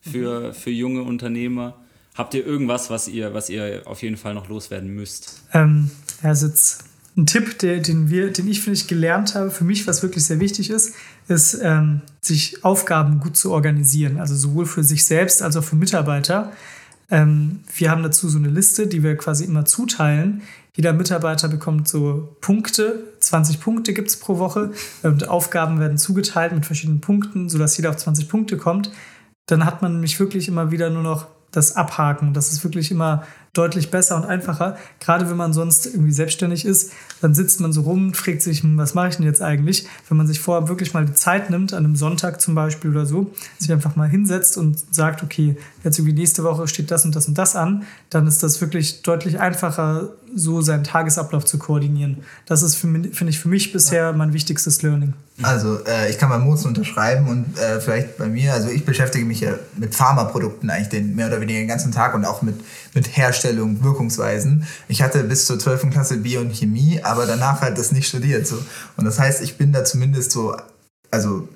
für, 0.00 0.54
für 0.54 0.70
junge 0.70 1.02
Unternehmer. 1.02 1.76
Habt 2.14 2.34
ihr 2.34 2.44
irgendwas, 2.46 2.90
was 2.90 3.08
ihr, 3.08 3.34
was 3.34 3.48
ihr 3.50 3.82
auf 3.86 4.02
jeden 4.02 4.16
Fall 4.16 4.34
noch 4.34 4.48
loswerden 4.48 4.88
müsst? 4.94 5.42
Ähm, 5.54 5.90
ja, 6.22 6.32
ist 6.32 6.42
jetzt 6.42 6.84
ein 7.16 7.26
Tipp, 7.26 7.58
der, 7.58 7.80
den, 7.80 8.08
wir, 8.08 8.32
den 8.32 8.48
ich, 8.48 8.60
finde 8.60 8.78
ich, 8.78 8.86
gelernt 8.86 9.34
habe, 9.34 9.50
für 9.50 9.64
mich, 9.64 9.86
was 9.86 10.02
wirklich 10.02 10.24
sehr 10.24 10.40
wichtig 10.40 10.70
ist, 10.70 10.94
ist, 11.28 11.58
ähm, 11.62 12.02
sich 12.20 12.64
Aufgaben 12.64 13.20
gut 13.20 13.36
zu 13.36 13.52
organisieren. 13.52 14.18
Also 14.18 14.34
sowohl 14.36 14.66
für 14.66 14.84
sich 14.84 15.04
selbst 15.04 15.42
als 15.42 15.56
auch 15.56 15.64
für 15.64 15.76
Mitarbeiter. 15.76 16.52
Ähm, 17.10 17.60
wir 17.76 17.90
haben 17.90 18.02
dazu 18.02 18.28
so 18.28 18.38
eine 18.38 18.48
Liste, 18.48 18.86
die 18.86 19.02
wir 19.02 19.16
quasi 19.16 19.44
immer 19.44 19.64
zuteilen. 19.64 20.42
Jeder 20.76 20.92
Mitarbeiter 20.92 21.48
bekommt 21.48 21.88
so 21.88 22.36
Punkte, 22.40 23.02
20 23.18 23.60
Punkte 23.60 23.92
gibt 23.92 24.08
es 24.08 24.16
pro 24.16 24.38
Woche. 24.38 24.70
Und 25.02 25.28
Aufgaben 25.28 25.80
werden 25.80 25.98
zugeteilt 25.98 26.52
mit 26.52 26.64
verschiedenen 26.64 27.00
Punkten, 27.00 27.48
sodass 27.48 27.76
jeder 27.76 27.90
auf 27.90 27.96
20 27.96 28.28
Punkte 28.28 28.56
kommt. 28.56 28.92
Dann 29.46 29.64
hat 29.64 29.82
man 29.82 29.94
nämlich 29.94 30.18
wirklich 30.20 30.46
immer 30.46 30.70
wieder 30.70 30.90
nur 30.90 31.02
noch 31.02 31.26
das 31.50 31.74
Abhaken. 31.74 32.34
Das 32.34 32.52
ist 32.52 32.62
wirklich 32.62 32.92
immer 32.92 33.24
deutlich 33.52 33.90
besser 33.90 34.16
und 34.16 34.24
einfacher. 34.24 34.76
Gerade 35.00 35.28
wenn 35.28 35.36
man 35.36 35.52
sonst 35.52 35.86
irgendwie 35.86 36.12
selbstständig 36.12 36.64
ist, 36.64 36.92
dann 37.20 37.34
sitzt 37.34 37.60
man 37.60 37.72
so 37.72 37.82
rum, 37.82 38.14
fragt 38.14 38.42
sich, 38.42 38.62
hm, 38.62 38.78
was 38.78 38.94
mache 38.94 39.08
ich 39.08 39.16
denn 39.16 39.26
jetzt 39.26 39.42
eigentlich? 39.42 39.86
Wenn 40.08 40.16
man 40.16 40.26
sich 40.26 40.40
vorher 40.40 40.68
wirklich 40.68 40.94
mal 40.94 41.04
die 41.04 41.14
Zeit 41.14 41.50
nimmt, 41.50 41.72
an 41.72 41.84
einem 41.84 41.96
Sonntag 41.96 42.40
zum 42.40 42.54
Beispiel 42.54 42.90
oder 42.90 43.06
so, 43.06 43.32
sich 43.58 43.72
einfach 43.72 43.96
mal 43.96 44.08
hinsetzt 44.08 44.56
und 44.56 44.94
sagt, 44.94 45.22
okay, 45.22 45.56
jetzt 45.84 45.98
irgendwie 45.98 46.18
nächste 46.18 46.44
Woche 46.44 46.68
steht 46.68 46.90
das 46.90 47.04
und 47.04 47.14
das 47.16 47.26
und 47.28 47.36
das 47.38 47.56
an, 47.56 47.84
dann 48.10 48.26
ist 48.26 48.42
das 48.42 48.60
wirklich 48.60 49.02
deutlich 49.02 49.40
einfacher, 49.40 50.10
so 50.34 50.62
seinen 50.62 50.84
Tagesablauf 50.84 51.44
zu 51.44 51.58
koordinieren. 51.58 52.18
Das 52.46 52.62
ist, 52.62 52.76
für 52.76 52.86
mich- 52.86 53.14
finde 53.16 53.30
ich, 53.32 53.38
für 53.40 53.48
mich 53.48 53.72
bisher 53.72 54.12
mein 54.12 54.32
wichtigstes 54.32 54.82
Learning. 54.82 55.14
Also 55.42 55.78
äh, 55.86 56.10
ich 56.10 56.18
kann 56.18 56.28
bei 56.28 56.38
Mozen 56.38 56.68
unterschreiben 56.68 57.26
und 57.28 57.58
äh, 57.58 57.80
vielleicht 57.80 58.18
bei 58.18 58.26
mir, 58.26 58.52
also 58.52 58.68
ich 58.68 58.84
beschäftige 58.84 59.24
mich 59.24 59.40
ja 59.40 59.52
mit 59.76 59.94
Pharmaprodukten 59.94 60.68
eigentlich 60.70 60.90
den 60.90 61.16
mehr 61.16 61.28
oder 61.28 61.40
weniger 61.40 61.58
den 61.60 61.68
ganzen 61.68 61.92
Tag 61.92 62.14
und 62.14 62.24
auch 62.26 62.42
mit, 62.42 62.56
mit 62.94 63.16
Herstellung, 63.16 63.82
Wirkungsweisen. 63.82 64.64
Ich 64.88 65.02
hatte 65.02 65.24
bis 65.24 65.46
zur 65.46 65.58
12. 65.58 65.90
Klasse 65.90 66.18
Bio 66.18 66.42
und 66.42 66.54
Chemie, 66.54 67.00
aber 67.02 67.24
danach 67.26 67.62
halt 67.62 67.78
das 67.78 67.90
nicht 67.90 68.06
studiert. 68.06 68.46
So. 68.46 68.56
Und 68.96 69.06
das 69.06 69.18
heißt, 69.18 69.42
ich 69.42 69.56
bin 69.56 69.72
da 69.72 69.84
zumindest 69.84 70.30
so, 70.32 70.54
also 71.10 71.48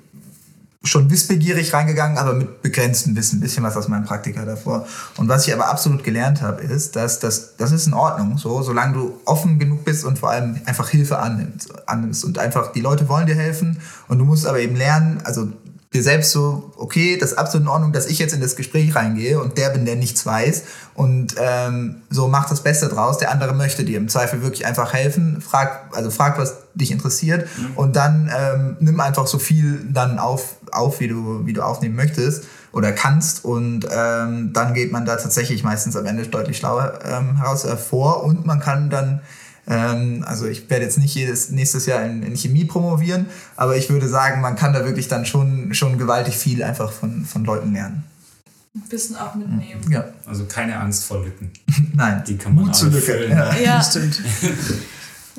schon 0.85 1.09
wissbegierig 1.09 1.73
reingegangen, 1.73 2.17
aber 2.17 2.33
mit 2.33 2.61
begrenztem 2.61 3.15
Wissen, 3.15 3.37
ein 3.37 3.41
bisschen 3.41 3.63
was 3.63 3.75
aus 3.75 3.87
meinem 3.87 4.05
Praktika 4.05 4.45
davor. 4.45 4.87
Und 5.17 5.27
was 5.27 5.47
ich 5.47 5.53
aber 5.53 5.67
absolut 5.67 6.03
gelernt 6.03 6.41
habe, 6.41 6.61
ist, 6.61 6.95
dass 6.95 7.19
das, 7.19 7.55
das 7.57 7.71
ist 7.71 7.87
in 7.87 7.93
Ordnung, 7.93 8.37
so, 8.37 8.61
solange 8.61 8.93
du 8.93 9.19
offen 9.25 9.59
genug 9.59 9.83
bist 9.83 10.05
und 10.05 10.19
vor 10.19 10.31
allem 10.31 10.59
einfach 10.65 10.89
Hilfe 10.89 11.19
annimmst, 11.19 11.73
annimmst 11.87 12.23
und 12.23 12.37
einfach 12.37 12.71
die 12.71 12.81
Leute 12.81 13.09
wollen 13.09 13.25
dir 13.25 13.35
helfen 13.35 13.79
und 14.07 14.19
du 14.19 14.25
musst 14.25 14.45
aber 14.45 14.59
eben 14.59 14.75
lernen, 14.75 15.21
also 15.23 15.49
dir 15.95 16.03
selbst 16.03 16.31
so, 16.31 16.71
okay, 16.77 17.17
das 17.17 17.31
ist 17.31 17.37
absolut 17.37 17.65
in 17.65 17.71
Ordnung, 17.71 17.91
dass 17.93 18.05
ich 18.05 18.19
jetzt 18.19 18.33
in 18.33 18.41
das 18.41 18.55
Gespräch 18.55 18.95
reingehe 18.95 19.39
und 19.39 19.57
der 19.57 19.69
bin, 19.69 19.85
der 19.85 19.95
nichts 19.95 20.25
weiß 20.25 20.63
und 20.93 21.35
ähm, 21.39 22.03
so 22.09 22.27
mach 22.27 22.47
das 22.47 22.61
Beste 22.61 22.87
draus. 22.87 23.17
Der 23.17 23.31
andere 23.31 23.53
möchte 23.53 23.83
dir 23.83 23.97
im 23.97 24.09
Zweifel 24.09 24.41
wirklich 24.41 24.65
einfach 24.65 24.93
helfen. 24.93 25.41
Frag, 25.41 25.89
also 25.95 26.11
frag, 26.11 26.37
was 26.37 26.57
dich 26.75 26.91
interessiert 26.91 27.47
und 27.75 27.95
dann 27.95 28.29
ähm, 28.37 28.77
nimm 28.79 28.99
einfach 28.99 29.27
so 29.27 29.39
viel 29.39 29.79
dann 29.91 30.19
auf, 30.19 30.57
auf 30.71 30.99
wie, 30.99 31.07
du, 31.07 31.45
wie 31.45 31.53
du 31.53 31.61
aufnehmen 31.61 31.95
möchtest 31.95 32.43
oder 32.73 32.91
kannst 32.91 33.45
und 33.45 33.87
ähm, 33.89 34.51
dann 34.51 34.73
geht 34.73 34.91
man 34.91 35.05
da 35.05 35.15
tatsächlich 35.15 35.63
meistens 35.63 35.95
am 35.95 36.05
Ende 36.05 36.27
deutlich 36.27 36.57
schlauer 36.57 36.99
ähm, 37.05 37.37
heraus 37.37 37.63
hervor 37.63 38.23
und 38.23 38.45
man 38.45 38.59
kann 38.59 38.89
dann 38.89 39.21
ähm, 39.67 40.23
also 40.27 40.45
ich 40.47 40.69
werde 40.69 40.85
jetzt 40.85 40.97
nicht 40.97 41.15
jedes 41.15 41.49
nächstes 41.51 41.85
Jahr 41.85 42.03
in, 42.05 42.23
in 42.23 42.35
Chemie 42.35 42.65
promovieren, 42.65 43.27
aber 43.55 43.75
ich 43.77 43.89
würde 43.89 44.07
sagen, 44.07 44.41
man 44.41 44.55
kann 44.55 44.73
da 44.73 44.85
wirklich 44.85 45.07
dann 45.07 45.25
schon, 45.25 45.73
schon 45.73 45.97
gewaltig 45.97 46.35
viel 46.37 46.63
einfach 46.63 46.91
von, 46.91 47.25
von 47.25 47.43
Leuten 47.45 47.73
lernen. 47.73 48.03
Wissen 48.89 49.15
auch 49.15 49.35
mitnehmen. 49.35 49.81
Ja, 49.89 50.05
Also 50.25 50.45
keine 50.45 50.77
Angst 50.79 51.05
vor 51.05 51.23
Lücken. 51.23 51.49
nein. 51.93 52.23
Die 52.27 52.37
kann 52.37 52.53
man 52.53 52.65
Mut 52.65 52.75
zur 52.75 52.89
Lücke. 52.89 53.01
füllen. 53.05 53.31
Ja. 53.31 53.55
Ja, 53.55 53.81
Stimmt. 53.81 54.21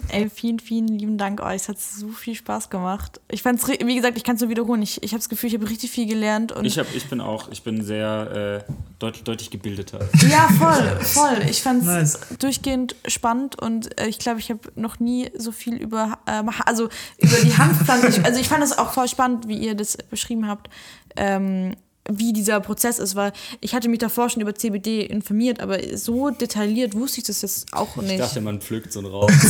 ey, 0.09 0.31
vielen, 0.31 0.59
vielen 0.59 0.89
lieben 0.89 1.19
Dank 1.19 1.41
euch. 1.41 1.57
Es 1.62 1.69
hat 1.69 1.78
so 1.81 2.09
viel 2.09 2.35
Spaß 2.35 2.70
gemacht. 2.70 3.20
Ich 3.31 3.43
fand's, 3.43 3.66
wie 3.69 3.95
gesagt, 3.97 4.16
ich 4.16 4.24
kann 4.24 4.37
es 4.37 4.41
nur 4.43 4.51
wiederholen. 4.51 4.83
Ich, 4.83 5.03
ich 5.03 5.12
habe 5.12 5.19
das 5.19 5.28
Gefühl, 5.28 5.49
ich 5.49 5.55
habe 5.55 5.69
richtig 5.69 5.91
viel 5.91 6.07
gelernt. 6.07 6.53
Und 6.53 6.65
Ich, 6.65 6.78
hab, 6.78 6.87
ich 6.95 7.09
bin 7.09 7.20
auch, 7.20 7.51
ich 7.51 7.62
bin 7.62 7.83
sehr 7.85 8.65
äh, 8.69 8.73
deutlich, 8.99 9.24
deutlich 9.24 9.51
gebildeter. 9.51 10.01
Ja, 10.28 10.49
voll, 10.59 11.01
voll. 11.01 11.43
Ich 11.51 11.62
fand 11.62 11.81
es 11.83 11.87
Nice. 11.87 12.20
durchgehend 12.39 12.97
spannend 13.07 13.61
und 13.61 13.99
äh, 14.01 14.07
ich 14.07 14.19
glaube, 14.19 14.41
ich 14.41 14.51
habe 14.51 14.61
noch 14.74 14.99
nie 15.01 15.31
so 15.37 15.53
viel 15.53 15.74
über, 15.77 16.19
ähm, 16.27 16.51
also 16.65 16.89
über 17.19 17.37
die 17.43 17.57
Hanfpflanze. 17.57 18.09
ich, 18.09 18.24
also 18.24 18.41
ich 18.41 18.49
fand 18.49 18.62
es 18.65 18.77
auch 18.77 18.93
voll 18.93 19.09
spannend, 19.09 19.49
wie 19.49 19.59
ihr 19.59 19.74
das 19.74 19.97
beschrieben 19.97 20.47
habt, 20.49 20.69
ähm, 21.16 21.74
wie 22.11 22.33
dieser 22.33 22.61
Prozess 22.61 22.99
ist, 22.99 23.15
weil 23.16 23.33
ich 23.61 23.74
hatte 23.74 23.89
mich 23.89 23.99
davor 23.99 24.28
schon 24.31 24.43
über 24.43 24.55
CBD 24.55 25.03
informiert, 25.03 25.61
aber 25.61 25.78
so 25.97 26.31
detailliert 26.31 26.95
wusste 26.95 27.20
ich 27.20 27.27
das 27.27 27.43
jetzt 27.43 27.73
auch 27.73 27.97
nicht. 27.97 28.12
Ich 28.12 28.19
dachte, 28.19 28.41
man 28.41 28.61
pflückt 28.61 28.93
so 28.93 29.01
einen 29.01 29.09
Rauch. 29.09 29.31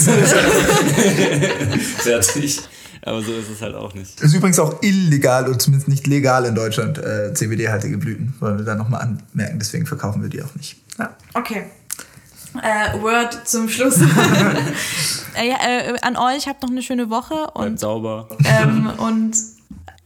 Fertig. 1.99 2.61
Aber 3.03 3.23
so 3.23 3.33
ist 3.33 3.51
es 3.51 3.61
halt 3.63 3.75
auch 3.77 3.95
nicht. 3.95 4.21
Ist 4.21 4.35
übrigens 4.35 4.59
auch 4.59 4.83
illegal 4.83 5.47
und 5.49 5.63
zumindest 5.63 5.89
nicht 5.89 6.07
legal 6.09 6.45
in 6.45 6.57
Deutschland, 6.57 6.99
äh, 6.99 7.33
CBD-haltige 7.33 7.99
Blüten, 7.99 8.35
wollen 8.41 8.59
wir 8.59 8.65
da 8.65 8.75
nochmal 8.75 9.03
anmerken. 9.03 9.59
Deswegen 9.61 9.87
verkaufen 9.87 10.23
wir 10.23 10.29
die 10.29 10.43
auch 10.43 10.55
nicht. 10.57 10.77
Ja. 10.99 11.15
Okay. 11.35 11.67
Äh, 12.63 13.01
Word 13.01 13.47
zum 13.47 13.69
Schluss. 13.69 14.01
äh, 15.37 15.49
ja, 15.49 15.57
äh, 15.65 15.95
an 16.03 16.17
euch, 16.17 16.49
habt 16.49 16.63
noch 16.63 16.71
eine 16.71 16.83
schöne 16.83 17.11
Woche 17.11 17.35
Bleibt 17.35 17.57
und 17.57 17.79
sauber. 17.79 18.29
ähm, 18.45 18.91
und 18.99 19.37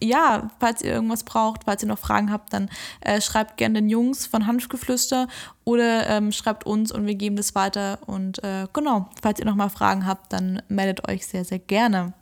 ja, 0.01 0.49
falls 0.59 0.81
ihr 0.81 0.91
irgendwas 0.91 1.23
braucht, 1.23 1.65
falls 1.65 1.83
ihr 1.83 1.87
noch 1.87 1.99
Fragen 1.99 2.31
habt, 2.31 2.53
dann 2.53 2.69
äh, 3.01 3.21
schreibt 3.21 3.57
gerne 3.57 3.81
den 3.81 3.89
Jungs 3.89 4.25
von 4.25 4.47
Hanfgeflüster 4.47 5.27
oder 5.63 6.07
ähm, 6.07 6.31
schreibt 6.31 6.65
uns 6.65 6.91
und 6.91 7.05
wir 7.05 7.15
geben 7.15 7.35
das 7.35 7.55
weiter. 7.55 7.99
Und 8.07 8.43
äh, 8.43 8.67
genau, 8.73 9.09
falls 9.21 9.39
ihr 9.39 9.45
noch 9.45 9.55
mal 9.55 9.69
Fragen 9.69 10.05
habt, 10.05 10.33
dann 10.33 10.61
meldet 10.67 11.07
euch 11.07 11.25
sehr, 11.27 11.45
sehr 11.45 11.59
gerne. 11.59 12.13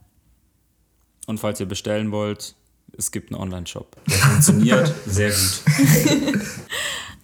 Und 1.25 1.39
falls 1.39 1.59
ihr 1.59 1.67
bestellen 1.67 2.11
wollt, 2.11 2.55
es 2.97 3.11
gibt 3.11 3.31
einen 3.31 3.41
Online-Shop. 3.41 3.95
Der 4.07 4.17
funktioniert 4.17 4.93
sehr 5.05 5.29
gut. 5.29 5.63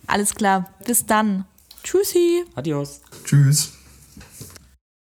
Alles 0.08 0.34
klar, 0.36 0.70
bis 0.86 1.06
dann. 1.06 1.46
Tschüssi. 1.84 2.46
Adios. 2.56 3.02
Tschüss. 3.26 3.75